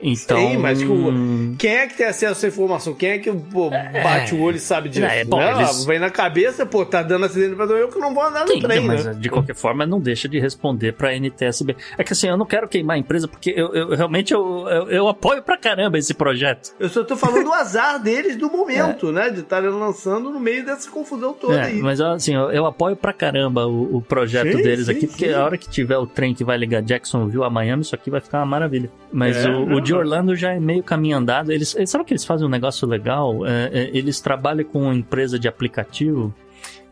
Então, 0.00 0.58
mas 0.58 0.78
tipo, 0.78 0.94
quem 1.58 1.76
é 1.76 1.86
que 1.86 1.96
tem 1.96 2.06
acesso 2.06 2.26
a 2.26 2.30
essa 2.30 2.48
informação? 2.48 2.94
Quem 2.94 3.10
é 3.10 3.18
que 3.18 3.32
pô, 3.32 3.70
é. 3.72 4.02
bate 4.02 4.34
é, 4.34 4.38
o 4.38 4.40
olho 4.42 4.56
e 4.56 4.60
sabe 4.60 4.88
disso? 4.88 5.06
É, 5.06 5.24
bom, 5.24 5.38
né? 5.38 5.52
eles... 5.62 5.84
Vem 5.84 5.98
na 5.98 6.10
cabeça, 6.10 6.66
pô, 6.66 6.84
tá 6.84 7.02
dando 7.02 7.26
acidente 7.26 7.54
pra 7.54 7.64
eu 7.66 7.88
que 7.88 7.98
não 7.98 8.14
vou 8.14 8.24
andar 8.24 8.44
no 8.44 8.52
Sim, 8.52 8.60
trem, 8.60 8.80
mas 8.80 9.04
né? 9.04 9.14
de 9.14 9.28
qualquer 9.28 9.54
forma 9.54 9.86
não 9.86 10.00
deixa 10.00 10.28
de 10.28 10.38
responder 10.38 10.92
pra 10.92 11.14
NTSB. 11.14 11.76
É 11.96 12.04
que 12.04 12.12
assim, 12.12 12.28
eu 12.28 12.36
não 12.36 12.46
quero 12.46 12.68
queimar 12.68 12.96
a 12.96 12.98
empresa 12.98 13.28
porque 13.28 13.50
eu, 13.56 13.72
eu 13.74 13.88
realmente 13.90 14.34
eu, 14.34 14.68
eu, 14.68 14.90
eu, 14.90 15.08
apoio 15.08 15.42
pra 15.42 15.56
caramba 15.56 15.98
esse 15.98 16.12
projeto. 16.12 16.74
Eu 16.78 16.88
só 16.88 17.04
tô 17.04 17.16
falando 17.16 17.44
do 17.44 17.52
azar 17.52 18.02
deles 18.02 18.36
do 18.36 18.50
momento, 18.50 19.08
é. 19.10 19.12
né? 19.12 19.30
De 19.30 19.40
estarem 19.40 19.70
lançando 19.70 20.30
no 20.30 20.40
meio 20.40 20.64
dessa 20.64 20.90
confusão 20.90 21.32
toda 21.32 21.56
é, 21.56 21.62
aí. 21.64 21.80
Mas 21.80 22.00
assim, 22.00 22.34
eu, 22.34 22.50
eu, 22.50 22.66
apoio 22.66 22.96
pra 22.96 23.12
caramba 23.12 23.66
o, 23.66 23.96
o 23.96 24.02
projeto 24.02 24.56
sim, 24.56 24.62
deles 24.62 24.86
sim, 24.86 24.92
aqui, 24.92 25.06
porque 25.06 25.28
a 25.28 25.44
hora 25.44 25.56
que 25.56 25.68
tiver 25.68 25.96
o 25.98 26.06
trem 26.06 26.34
que 26.34 26.44
vai 26.44 26.56
ligar 26.56 26.82
Jacksonville 26.82 27.44
a 27.44 27.50
Miami, 27.50 27.82
isso 27.82 27.94
aqui 27.94 28.10
vai 28.10 28.20
ficar 28.20 28.38
uma 28.38 28.46
maravilha. 28.46 28.90
Mas 29.12 29.36
é, 29.36 29.48
o, 29.48 29.74
o 29.74 29.80
de 29.84 29.94
Orlando 29.94 30.34
já 30.34 30.52
é 30.52 30.60
meio 30.60 30.82
caminho 30.82 31.16
andado. 31.18 31.52
Eles, 31.52 31.74
eles 31.74 31.90
sabe 31.90 32.04
que 32.04 32.12
eles 32.12 32.24
fazem 32.24 32.46
um 32.46 32.50
negócio 32.50 32.86
legal? 32.88 33.46
É, 33.46 33.70
é, 33.72 33.90
eles 33.92 34.20
trabalham 34.20 34.64
com 34.64 34.82
uma 34.82 34.94
empresa 34.94 35.38
de 35.38 35.46
aplicativo. 35.48 36.34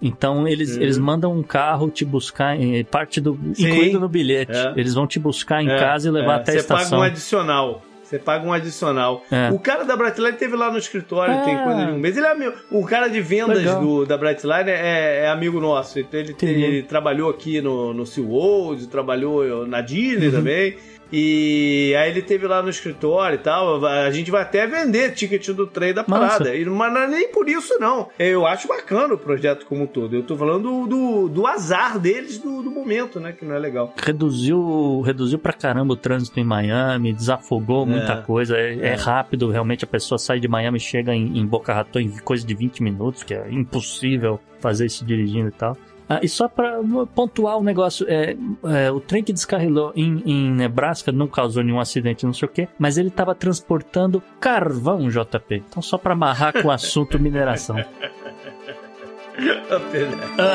Então 0.00 0.46
eles, 0.48 0.76
Uhum. 0.76 0.82
eles 0.82 0.98
mandam 0.98 1.32
um 1.32 1.42
carro 1.42 1.88
te 1.88 2.04
buscar, 2.04 2.58
em- 2.60 2.82
parte 2.84 3.20
do. 3.20 3.38
Sim. 3.54 3.68
incluído 3.68 4.00
no 4.00 4.08
bilhete. 4.08 4.52
É. 4.52 4.72
Eles 4.76 4.94
vão 4.94 5.06
te 5.06 5.18
buscar 5.18 5.62
em 5.62 5.70
É, 5.70 5.78
casa 5.78 6.08
e 6.08 6.10
levar 6.10 6.32
é, 6.32 6.36
até 6.36 6.52
a 6.52 6.60
Você 6.60 6.66
paga 6.66 6.80
estação. 6.82 6.98
um 6.98 7.02
adicional. 7.02 7.82
Você 8.02 8.18
paga 8.18 8.46
um 8.46 8.52
adicional. 8.52 9.24
É. 9.30 9.50
O 9.50 9.58
cara 9.58 9.84
da 9.84 9.96
Brightline 9.96 10.36
teve 10.36 10.54
lá 10.54 10.70
no 10.70 10.76
escritório, 10.76 11.32
É. 11.32 11.40
tem 11.44 11.56
coisa 11.56 11.86
de 11.86 11.92
um 11.92 11.98
mês. 11.98 12.14
Ele 12.14 12.26
é 12.26 12.30
amigo. 12.32 12.52
O 12.70 12.84
cara 12.84 13.08
de 13.08 13.22
vendas 13.22 13.56
Legal. 13.56 13.80
do, 13.80 14.04
da 14.04 14.18
Brightline 14.18 14.68
é, 14.68 15.20
é 15.24 15.28
amigo 15.30 15.58
nosso. 15.60 15.98
Então 15.98 16.20
ele, 16.20 16.32
Entendi. 16.32 16.62
ele 16.62 16.82
trabalhou 16.82 17.30
aqui 17.30 17.62
no, 17.62 17.94
no 17.94 18.04
SeaWorld, 18.04 18.88
trabalhou 18.88 19.66
na 19.66 19.80
Disney 19.80 20.26
Uhum. 20.26 20.32
também. 20.32 20.76
E 21.12 21.94
aí 21.98 22.10
ele 22.10 22.22
teve 22.22 22.46
lá 22.46 22.62
no 22.62 22.70
escritório 22.70 23.34
e 23.36 23.38
tal. 23.38 23.84
A 23.84 24.10
gente 24.10 24.30
vai 24.30 24.42
até 24.42 24.66
vender 24.66 25.12
ticket 25.14 25.46
do 25.50 25.66
trem 25.66 25.92
da 25.92 26.02
parada. 26.02 26.54
E- 26.56 26.64
Mas 26.64 26.92
não 26.92 27.00
é 27.02 27.06
nem 27.06 27.28
por 27.28 27.48
isso, 27.48 27.78
não. 27.78 28.08
Eu 28.18 28.46
acho 28.46 28.66
bacana 28.66 29.12
o 29.14 29.18
projeto 29.18 29.66
como 29.66 29.82
um 29.82 29.86
todo. 29.86 30.16
Eu 30.16 30.22
tô 30.22 30.36
falando 30.36 30.62
do, 30.62 30.86
do, 30.86 31.28
do 31.28 31.46
azar 31.46 31.98
deles 31.98 32.38
do, 32.38 32.62
do 32.62 32.70
momento, 32.70 33.20
né? 33.20 33.32
Que 33.32 33.44
não 33.44 33.54
é 33.54 33.58
legal. 33.58 33.92
Reduziu, 34.02 35.02
reduziu 35.02 35.38
pra 35.38 35.52
caramba 35.52 35.92
o 35.92 35.96
trânsito 35.96 36.40
em 36.40 36.44
Miami, 36.44 37.12
desafogou 37.12 37.84
muita 37.84 38.14
É. 38.14 38.22
coisa. 38.22 38.56
É, 38.56 38.74
é 38.78 38.86
É. 38.88 38.94
rápido, 38.94 39.50
realmente. 39.50 39.84
A 39.84 39.88
pessoa 39.88 40.18
sai 40.18 40.40
de 40.40 40.48
Miami 40.48 40.78
e 40.78 40.80
chega 40.80 41.14
em, 41.14 41.38
em 41.38 41.46
Boca 41.46 41.72
Raton 41.74 42.00
em 42.00 42.10
coisa 42.18 42.46
de 42.46 42.54
20 42.54 42.82
minutos, 42.82 43.22
que 43.22 43.34
é 43.34 43.46
impossível 43.50 44.40
fazer 44.60 44.86
isso 44.86 45.04
dirigindo 45.04 45.48
e 45.48 45.52
tal. 45.52 45.76
Ah, 46.12 46.20
e 46.22 46.28
só 46.28 46.46
pra 46.46 46.78
pontuar 47.14 47.56
o 47.56 47.62
negócio, 47.62 48.06
é, 48.08 48.36
é, 48.64 48.90
o 48.90 49.00
trem 49.00 49.24
que 49.24 49.32
descarrilou 49.32 49.92
em, 49.96 50.22
em 50.26 50.50
Nebraska 50.50 51.10
não 51.10 51.26
causou 51.26 51.62
nenhum 51.62 51.80
acidente, 51.80 52.26
não 52.26 52.34
sei 52.34 52.46
o 52.46 52.50
quê, 52.50 52.68
mas 52.78 52.98
ele 52.98 53.10
tava 53.10 53.34
transportando 53.34 54.22
carvão, 54.38 55.08
JP. 55.08 55.62
Então, 55.68 55.82
só 55.82 55.96
pra 55.96 56.12
amarrar 56.12 56.52
com 56.52 56.68
o 56.68 56.70
assunto 56.70 57.18
mineração. 57.20 57.76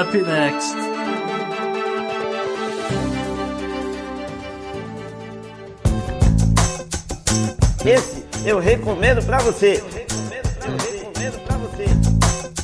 Up 0.03 0.17
next. 0.17 0.75
Esse 7.83 8.25
eu 8.45 8.59
recomendo 8.59 9.25
pra 9.25 9.39
você. 9.39 9.83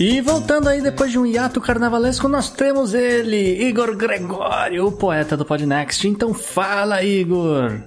E 0.06 0.20
voltando 0.20 0.68
aí 0.68 0.82
depois 0.82 1.12
de 1.12 1.18
um 1.18 1.26
hiato 1.26 1.62
carnavalesco, 1.62 2.28
nós 2.28 2.50
temos 2.50 2.94
ele, 2.94 3.64
Igor 3.64 3.96
Gregório, 3.96 4.86
o 4.86 4.92
poeta 4.92 5.38
do 5.38 5.46
Podnext. 5.46 6.06
Então 6.06 6.34
fala, 6.34 7.02
Igor. 7.02 7.80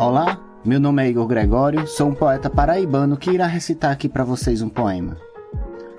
Olá, 0.00 0.40
meu 0.64 0.80
nome 0.80 1.04
é 1.04 1.08
Igor 1.08 1.28
Gregório, 1.28 1.86
sou 1.86 2.08
um 2.08 2.14
poeta 2.14 2.50
paraibano 2.50 3.16
que 3.16 3.30
irá 3.30 3.46
recitar 3.46 3.92
aqui 3.92 4.08
para 4.08 4.24
vocês 4.24 4.60
um 4.60 4.68
poema. 4.68 5.29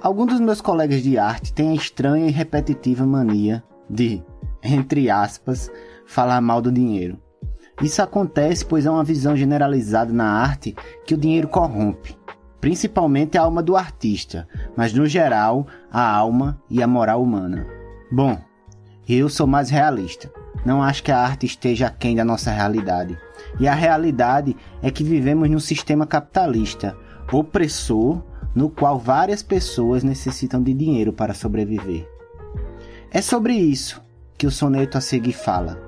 Alguns 0.01 0.29
dos 0.29 0.39
meus 0.39 0.61
colegas 0.61 1.03
de 1.03 1.19
arte 1.19 1.53
têm 1.53 1.69
a 1.69 1.75
estranha 1.75 2.27
e 2.27 2.31
repetitiva 2.31 3.05
mania 3.05 3.63
de, 3.87 4.23
entre 4.63 5.11
aspas, 5.11 5.71
falar 6.07 6.41
mal 6.41 6.59
do 6.59 6.71
dinheiro. 6.71 7.19
Isso 7.83 8.01
acontece 8.01 8.65
pois 8.65 8.87
é 8.87 8.89
uma 8.89 9.03
visão 9.03 9.37
generalizada 9.37 10.11
na 10.11 10.25
arte 10.25 10.75
que 11.05 11.13
o 11.13 11.17
dinheiro 11.17 11.47
corrompe, 11.47 12.17
principalmente 12.59 13.37
a 13.37 13.43
alma 13.43 13.61
do 13.61 13.77
artista, 13.77 14.47
mas 14.75 14.91
no 14.91 15.05
geral 15.05 15.67
a 15.91 16.01
alma 16.01 16.59
e 16.67 16.81
a 16.81 16.87
moral 16.87 17.21
humana. 17.21 17.67
Bom, 18.11 18.39
eu 19.07 19.29
sou 19.29 19.45
mais 19.45 19.69
realista. 19.69 20.31
Não 20.65 20.81
acho 20.81 21.03
que 21.03 21.11
a 21.11 21.19
arte 21.19 21.45
esteja 21.45 21.85
aquém 21.85 22.15
da 22.15 22.25
nossa 22.25 22.49
realidade. 22.49 23.15
E 23.59 23.67
a 23.67 23.75
realidade 23.75 24.57
é 24.81 24.89
que 24.89 25.03
vivemos 25.03 25.47
num 25.47 25.59
sistema 25.59 26.07
capitalista, 26.07 26.97
opressor, 27.31 28.23
no 28.53 28.69
qual 28.69 28.99
várias 28.99 29.41
pessoas 29.41 30.03
necessitam 30.03 30.61
de 30.61 30.73
dinheiro 30.73 31.13
para 31.13 31.33
sobreviver. 31.33 32.07
É 33.11 33.21
sobre 33.21 33.53
isso 33.53 34.01
que 34.37 34.47
o 34.47 34.51
soneto 34.51 34.97
a 34.97 35.01
seguir 35.01 35.33
fala. 35.33 35.81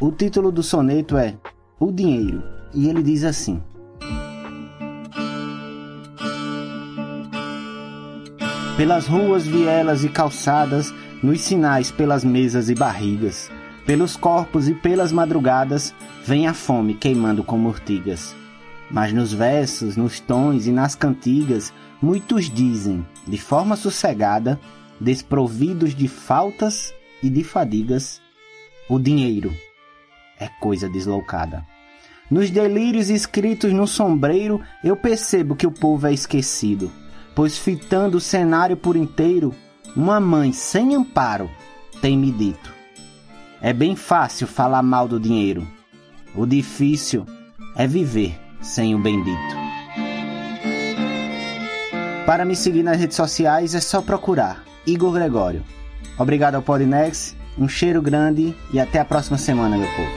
O 0.00 0.10
título 0.12 0.52
do 0.52 0.62
soneto 0.62 1.16
é 1.16 1.34
O 1.78 1.90
Dinheiro, 1.90 2.42
e 2.72 2.88
ele 2.88 3.02
diz 3.02 3.24
assim: 3.24 3.60
Pelas 8.76 9.08
ruas, 9.08 9.44
vielas 9.44 10.04
e 10.04 10.08
calçadas, 10.08 10.94
nos 11.20 11.40
sinais 11.40 11.90
pelas 11.90 12.22
mesas 12.22 12.70
e 12.70 12.76
barrigas, 12.76 13.50
pelos 13.84 14.14
corpos 14.14 14.68
e 14.68 14.74
pelas 14.74 15.10
madrugadas, 15.10 15.92
vem 16.24 16.46
a 16.46 16.54
fome 16.54 16.94
queimando 16.94 17.42
como 17.42 17.68
urtigas. 17.68 18.36
Mas 18.88 19.12
nos 19.12 19.32
versos, 19.32 19.96
nos 19.96 20.20
tons 20.20 20.68
e 20.68 20.70
nas 20.70 20.94
cantigas, 20.94 21.72
muitos 22.00 22.50
dizem, 22.50 23.06
de 23.26 23.38
forma 23.38 23.76
sossegada, 23.76 24.58
desprovidos 25.00 25.94
de 25.94 26.08
faltas 26.08 26.94
e 27.22 27.28
de 27.28 27.44
fadigas, 27.44 28.20
o 28.88 28.98
dinheiro 28.98 29.54
é 30.38 30.48
coisa 30.48 30.88
deslocada. 30.88 31.64
Nos 32.30 32.50
delírios 32.50 33.08
escritos 33.08 33.72
no 33.72 33.86
sombreiro, 33.86 34.60
eu 34.84 34.96
percebo 34.96 35.56
que 35.56 35.66
o 35.66 35.72
povo 35.72 36.06
é 36.06 36.12
esquecido, 36.12 36.90
pois 37.34 37.56
fitando 37.56 38.18
o 38.18 38.20
cenário 38.20 38.76
por 38.76 38.96
inteiro, 38.96 39.54
uma 39.96 40.20
mãe 40.20 40.52
sem 40.52 40.94
amparo 40.94 41.50
tem 42.00 42.16
me 42.16 42.30
dito: 42.30 42.72
é 43.60 43.72
bem 43.72 43.96
fácil 43.96 44.46
falar 44.46 44.82
mal 44.82 45.08
do 45.08 45.18
dinheiro, 45.18 45.66
o 46.34 46.46
difícil 46.46 47.24
é 47.74 47.86
viver 47.86 48.38
sem 48.60 48.94
o 48.94 48.98
bendito. 48.98 49.67
Para 52.28 52.44
me 52.44 52.54
seguir 52.54 52.82
nas 52.82 52.98
redes 52.98 53.16
sociais 53.16 53.74
é 53.74 53.80
só 53.80 54.02
procurar 54.02 54.62
Igor 54.86 55.14
Gregório. 55.14 55.64
Obrigado 56.18 56.56
ao 56.56 56.62
Podnex, 56.62 57.34
um 57.56 57.66
cheiro 57.66 58.02
grande 58.02 58.54
e 58.70 58.78
até 58.78 58.98
a 58.98 59.04
próxima 59.06 59.38
semana, 59.38 59.78
meu 59.78 59.88
povo. 59.96 60.12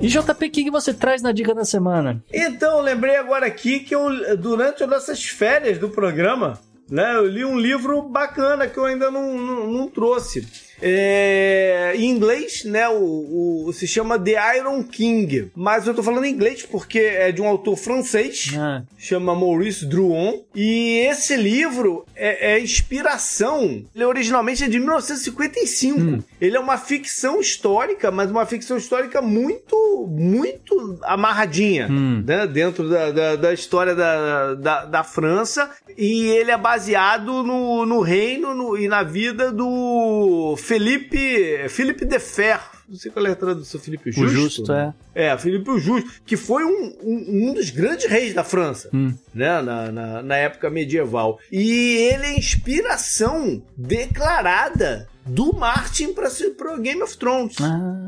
E 0.00 0.06
JP, 0.06 0.46
o 0.46 0.50
que 0.52 0.62
que 0.62 0.70
você 0.70 0.94
traz 0.94 1.20
na 1.20 1.32
dica 1.32 1.52
da 1.52 1.64
semana? 1.64 2.22
Então, 2.32 2.80
lembrei 2.80 3.16
agora 3.16 3.44
aqui 3.44 3.80
que 3.80 3.92
eu, 3.92 4.36
durante 4.36 4.84
as 4.84 4.88
nossas 4.88 5.24
férias 5.24 5.78
do 5.78 5.88
programa, 5.88 6.60
né, 6.88 7.16
eu 7.16 7.26
li 7.26 7.44
um 7.44 7.58
livro 7.58 8.02
bacana 8.02 8.68
que 8.68 8.78
eu 8.78 8.84
ainda 8.84 9.10
não, 9.10 9.36
não, 9.36 9.66
não 9.66 9.88
trouxe. 9.88 10.46
É, 10.86 11.92
em 11.96 12.10
inglês, 12.10 12.64
né, 12.64 12.88
o, 12.88 13.66
o- 13.68 13.72
se 13.72 13.86
chama 13.86 14.18
The 14.18 14.58
Iron 14.58 14.82
King, 14.82 15.50
mas 15.54 15.86
eu 15.86 15.94
tô 15.94 16.02
falando 16.02 16.24
em 16.24 16.30
inglês 16.32 16.62
porque 16.62 16.98
é 16.98 17.32
de 17.32 17.40
um 17.42 17.48
autor 17.48 17.76
francês, 17.76 18.52
Ah, 18.56 18.82
chama 18.98 19.34
Maurice 19.34 19.86
Druon, 19.86 20.42
e 20.54 20.98
esse 21.10 21.36
livro 21.36 22.04
é, 22.14 22.52
é 22.54 22.60
inspiração, 22.60 23.82
ele 23.94 24.04
originalmente 24.04 24.62
é 24.64 24.68
de 24.68 24.78
1955. 24.78 26.22
Ele 26.40 26.56
é 26.56 26.60
uma 26.60 26.76
ficção 26.76 27.40
histórica, 27.40 28.10
mas 28.10 28.30
uma 28.30 28.44
ficção 28.46 28.76
histórica 28.76 29.20
muito, 29.22 30.06
muito 30.10 30.98
amarradinha, 31.02 31.88
Hum. 31.90 32.22
né, 32.26 32.46
dentro 32.46 32.88
da, 32.88 33.10
da, 33.10 33.36
da 33.36 33.52
história 33.52 33.94
da, 33.94 34.54
da, 34.54 34.84
da 34.84 35.04
França, 35.04 35.70
e 35.96 36.26
ele 36.28 36.50
é 36.50 36.56
baseado 36.58 37.42
no, 37.42 37.86
no 37.86 38.00
reino 38.00 38.54
no- 38.54 38.76
e 38.76 38.88
na 38.88 39.02
vida 39.02 39.50
do 39.52 40.54
Felipe, 40.78 41.68
Felipe 41.68 42.04
de 42.04 42.18
Fer. 42.18 42.58
Não 42.88 42.96
sei 42.96 43.10
qual 43.10 43.24
é 43.26 43.30
a 43.30 43.36
tradução, 43.36 43.80
Felipe 43.80 44.10
o 44.10 44.12
Justo? 44.12 44.34
justo 44.34 44.72
é. 44.72 44.92
É, 45.14 45.38
Felipe 45.38 45.70
o 45.70 45.78
Justo, 45.78 46.10
que 46.26 46.36
foi 46.36 46.64
um, 46.64 46.96
um, 47.02 47.48
um 47.48 47.54
dos 47.54 47.70
grandes 47.70 48.06
reis 48.06 48.34
da 48.34 48.42
França, 48.44 48.90
Hum. 48.92 49.14
né, 49.32 49.62
na, 49.62 49.90
na, 49.92 50.22
na 50.22 50.36
época 50.36 50.68
medieval. 50.68 51.38
E 51.50 51.92
ele 52.12 52.24
é 52.26 52.36
inspiração 52.38 53.62
declarada 53.76 55.08
do 55.26 55.52
Martin 55.54 56.12
para 56.12 56.74
o 56.74 56.80
Game 56.80 57.02
of 57.02 57.16
Thrones. 57.16 57.56
Ah, 57.60 58.06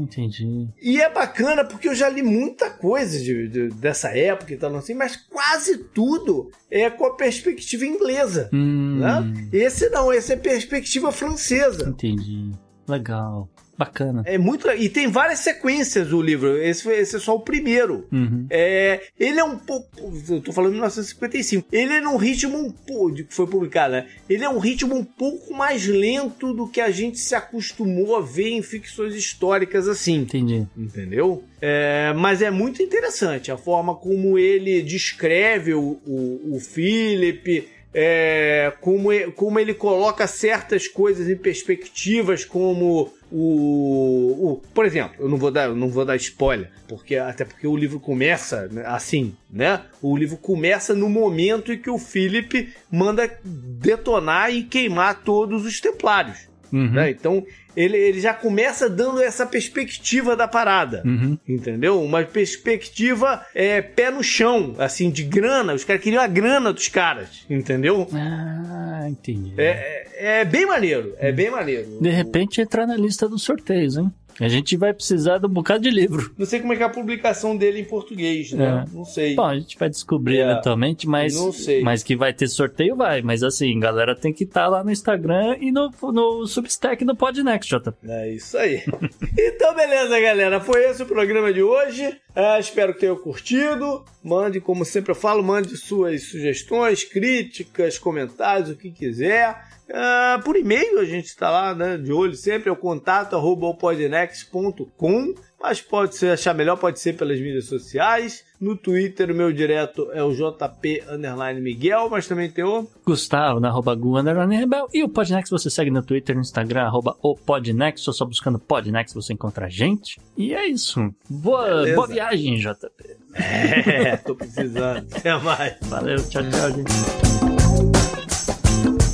entendi. 0.00 0.68
E 0.80 1.00
é 1.00 1.10
bacana 1.12 1.64
porque 1.64 1.88
eu 1.88 1.94
já 1.94 2.08
li 2.08 2.22
muita 2.22 2.70
coisa 2.70 3.18
de, 3.18 3.48
de- 3.48 3.68
dessa 3.70 4.08
época 4.16 4.52
e 4.52 4.56
tal, 4.56 4.74
assim, 4.76 4.94
mas 4.94 5.16
quase 5.16 5.78
tudo 5.78 6.50
é 6.70 6.88
com 6.90 7.06
a 7.06 7.14
perspectiva 7.14 7.84
inglesa. 7.84 8.48
Hum, 8.52 8.98
Né? 9.00 9.48
Esse 9.52 9.88
não, 9.90 10.12
esse 10.12 10.32
é 10.32 10.36
perspectiva 10.36 11.10
francesa. 11.12 11.88
entendi. 11.88 12.50
Legal. 12.88 13.48
Bacana. 13.84 14.22
É 14.24 14.38
muito. 14.38 14.70
E 14.70 14.88
tem 14.88 15.08
várias 15.08 15.40
sequências 15.40 16.12
o 16.12 16.22
livro. 16.22 16.56
Esse, 16.62 16.88
esse 16.90 17.16
é 17.16 17.18
só 17.18 17.34
o 17.34 17.40
primeiro. 17.40 18.06
Uhum. 18.12 18.46
É, 18.48 19.00
ele 19.18 19.40
é 19.40 19.44
um 19.44 19.58
pouco. 19.58 19.88
Eu 20.28 20.40
tô 20.40 20.52
falando 20.52 20.70
de 20.70 20.76
1955. 20.76 21.66
Ele 21.72 21.94
é 21.94 22.00
num 22.00 22.16
ritmo 22.16 22.58
um 22.58 22.70
pouco. 22.70 23.16
foi 23.30 23.46
publicado, 23.46 23.94
né? 23.94 24.06
Ele 24.28 24.44
é 24.44 24.48
um 24.48 24.58
ritmo 24.58 24.94
um 24.94 25.04
pouco 25.04 25.52
mais 25.52 25.86
lento 25.86 26.54
do 26.54 26.68
que 26.68 26.80
a 26.80 26.90
gente 26.90 27.18
se 27.18 27.34
acostumou 27.34 28.16
a 28.16 28.20
ver 28.20 28.50
em 28.50 28.62
ficções 28.62 29.14
históricas 29.14 29.88
assim. 29.88 30.18
Entendi. 30.18 30.66
Entendeu? 30.76 31.42
É, 31.60 32.12
mas 32.16 32.40
é 32.40 32.50
muito 32.50 32.82
interessante 32.82 33.50
a 33.50 33.56
forma 33.56 33.94
como 33.94 34.38
ele 34.38 34.82
descreve 34.82 35.74
o, 35.74 35.98
o, 36.06 36.56
o 36.56 36.60
Philip. 36.60 37.68
É, 37.94 38.72
como, 38.80 39.10
como 39.32 39.58
ele 39.58 39.74
coloca 39.74 40.26
certas 40.26 40.88
coisas 40.88 41.28
em 41.28 41.36
perspectivas, 41.36 42.44
como 42.44 43.12
o, 43.30 44.52
o, 44.52 44.62
por 44.74 44.84
exemplo, 44.84 45.16
eu 45.18 45.28
não 45.28 45.36
vou 45.36 45.50
dar, 45.50 45.68
não 45.70 45.88
vou 45.88 46.04
dar 46.04 46.16
spoiler, 46.16 46.70
porque 46.86 47.16
até 47.16 47.44
porque 47.44 47.66
o 47.66 47.76
livro 47.76 47.98
começa 47.98 48.68
assim, 48.86 49.34
né? 49.50 49.82
O 50.00 50.16
livro 50.16 50.36
começa 50.36 50.94
no 50.94 51.08
momento 51.08 51.72
em 51.72 51.78
que 51.78 51.90
o 51.90 51.98
Philip 51.98 52.72
manda 52.90 53.30
detonar 53.44 54.50
e 54.52 54.62
queimar 54.62 55.22
todos 55.22 55.64
os 55.64 55.80
Templários. 55.80 56.52
Uhum. 56.72 56.90
Né? 56.90 57.10
Então 57.10 57.44
ele, 57.76 57.96
ele 57.96 58.20
já 58.20 58.32
começa 58.34 58.88
dando 58.88 59.20
essa 59.22 59.46
perspectiva 59.46 60.34
da 60.36 60.46
parada, 60.48 61.02
Uhum. 61.04 61.38
entendeu? 61.48 62.02
Uma 62.02 62.22
perspectiva 62.24 63.44
é, 63.54 63.80
pé 63.82 64.10
no 64.10 64.22
chão, 64.22 64.74
assim, 64.78 65.10
de 65.10 65.22
grana. 65.22 65.74
Os 65.74 65.84
caras 65.84 66.02
queriam 66.02 66.22
a 66.22 66.26
grana 66.26 66.72
dos 66.72 66.88
caras, 66.88 67.44
entendeu? 67.48 68.06
Ah, 68.12 69.06
entendi. 69.08 69.52
É, 69.56 70.06
é, 70.14 70.40
é 70.40 70.44
bem 70.44 70.66
maneiro, 70.66 71.14
é 71.18 71.32
bem 71.32 71.50
maneiro. 71.50 71.98
De 72.00 72.10
repente 72.10 72.60
entrar 72.60 72.86
na 72.86 72.96
lista 72.96 73.28
dos 73.28 73.42
sorteios, 73.42 73.96
hein? 73.96 74.12
A 74.40 74.48
gente 74.48 74.76
vai 74.76 74.92
precisar 74.92 75.38
de 75.38 75.46
um 75.46 75.48
bocado 75.50 75.82
de 75.82 75.90
livro. 75.90 76.32
Não 76.36 76.46
sei 76.46 76.60
como 76.60 76.72
é 76.72 76.76
que 76.76 76.82
é 76.82 76.86
a 76.86 76.90
publicação 76.90 77.56
dele 77.56 77.80
em 77.80 77.84
português, 77.84 78.52
né? 78.52 78.86
É. 78.86 78.94
Não 78.96 79.04
sei. 79.04 79.34
Bom, 79.34 79.44
a 79.44 79.54
gente 79.58 79.78
vai 79.78 79.88
descobrir 79.88 80.38
É. 80.38 80.50
eventualmente, 80.50 81.06
mas, 81.08 81.34
Não 81.34 81.52
sei. 81.52 81.82
mas 81.82 82.02
que 82.02 82.16
vai 82.16 82.32
ter 82.32 82.48
sorteio, 82.48 82.96
vai. 82.96 83.22
Mas 83.22 83.42
assim, 83.42 83.78
galera 83.78 84.14
tem 84.14 84.32
que 84.32 84.44
estar 84.44 84.66
lá 84.68 84.82
no 84.82 84.90
Instagram 84.90 85.56
e 85.60 85.70
no, 85.70 85.90
no 86.12 86.46
Substack 86.46 87.04
no 87.04 87.14
Podnext, 87.16 87.70
Jota. 87.70 87.96
É 88.06 88.30
isso 88.32 88.56
aí. 88.56 88.82
então, 89.38 89.74
beleza, 89.74 90.18
galera. 90.20 90.60
Foi 90.60 90.84
esse 90.84 91.02
o 91.02 91.06
programa 91.06 91.52
de 91.52 91.62
hoje. 91.62 92.16
Ah, 92.34 92.58
espero 92.58 92.94
que 92.94 93.00
tenham 93.00 93.16
curtido. 93.16 94.04
Mande, 94.22 94.60
como 94.60 94.84
sempre 94.84 95.12
eu 95.12 95.16
falo, 95.16 95.42
mande 95.42 95.76
suas 95.76 96.22
sugestões, 96.24 97.04
críticas, 97.04 97.98
comentários, 97.98 98.70
o 98.70 98.76
que 98.76 98.90
quiser. 98.90 99.71
Ah, 99.92 100.40
por 100.42 100.56
e-mail 100.56 100.98
a 100.98 101.04
gente 101.04 101.26
está 101.26 101.50
lá, 101.50 101.74
né, 101.74 101.98
de 101.98 102.12
olho 102.12 102.34
sempre, 102.34 102.70
é 102.70 102.72
o 102.72 102.76
contato 102.76 103.36
arroba 103.36 103.66
opodnext.com. 103.66 105.34
Mas 105.62 105.80
pode 105.80 106.16
ser, 106.16 106.32
achar 106.32 106.54
melhor, 106.54 106.76
pode 106.76 106.98
ser 106.98 107.12
pelas 107.12 107.38
mídias 107.38 107.66
sociais. 107.66 108.42
No 108.60 108.76
Twitter, 108.76 109.30
o 109.30 109.34
meu 109.34 109.52
direto 109.52 110.10
é 110.12 110.20
o 110.22 110.32
JP 110.32 111.04
Underline 111.08 111.60
Miguel, 111.60 112.08
mas 112.10 112.26
também 112.26 112.50
tem 112.50 112.64
o. 112.64 112.88
Gustavo, 113.06 113.60
na 113.60 113.68
arroba 113.68 113.94
Gu, 113.94 114.18
underline 114.18 114.56
Rebel. 114.56 114.88
E 114.92 115.04
o 115.04 115.08
Podnext 115.08 115.50
você 115.52 115.70
segue 115.70 115.90
no 115.90 116.02
Twitter, 116.02 116.34
no 116.34 116.40
Instagram, 116.40 116.82
arroba 116.82 117.16
o 117.22 117.36
Podnext. 117.36 118.08
Ou 118.08 118.14
só 118.14 118.24
buscando 118.24 118.58
Podnext 118.58 119.14
você 119.14 119.32
encontra 119.34 119.66
a 119.66 119.68
gente. 119.68 120.20
E 120.36 120.52
é 120.52 120.66
isso. 120.66 121.14
Boa, 121.30 121.68
Beleza. 121.68 121.94
boa 121.94 122.06
viagem, 122.08 122.56
JP. 122.56 123.16
É, 123.34 124.16
tô 124.16 124.34
precisando. 124.34 125.06
Até 125.14 125.38
mais. 125.38 125.76
Valeu, 125.82 126.16
tchau, 126.28 126.42
tchau, 126.42 126.70
gente. 126.72 127.51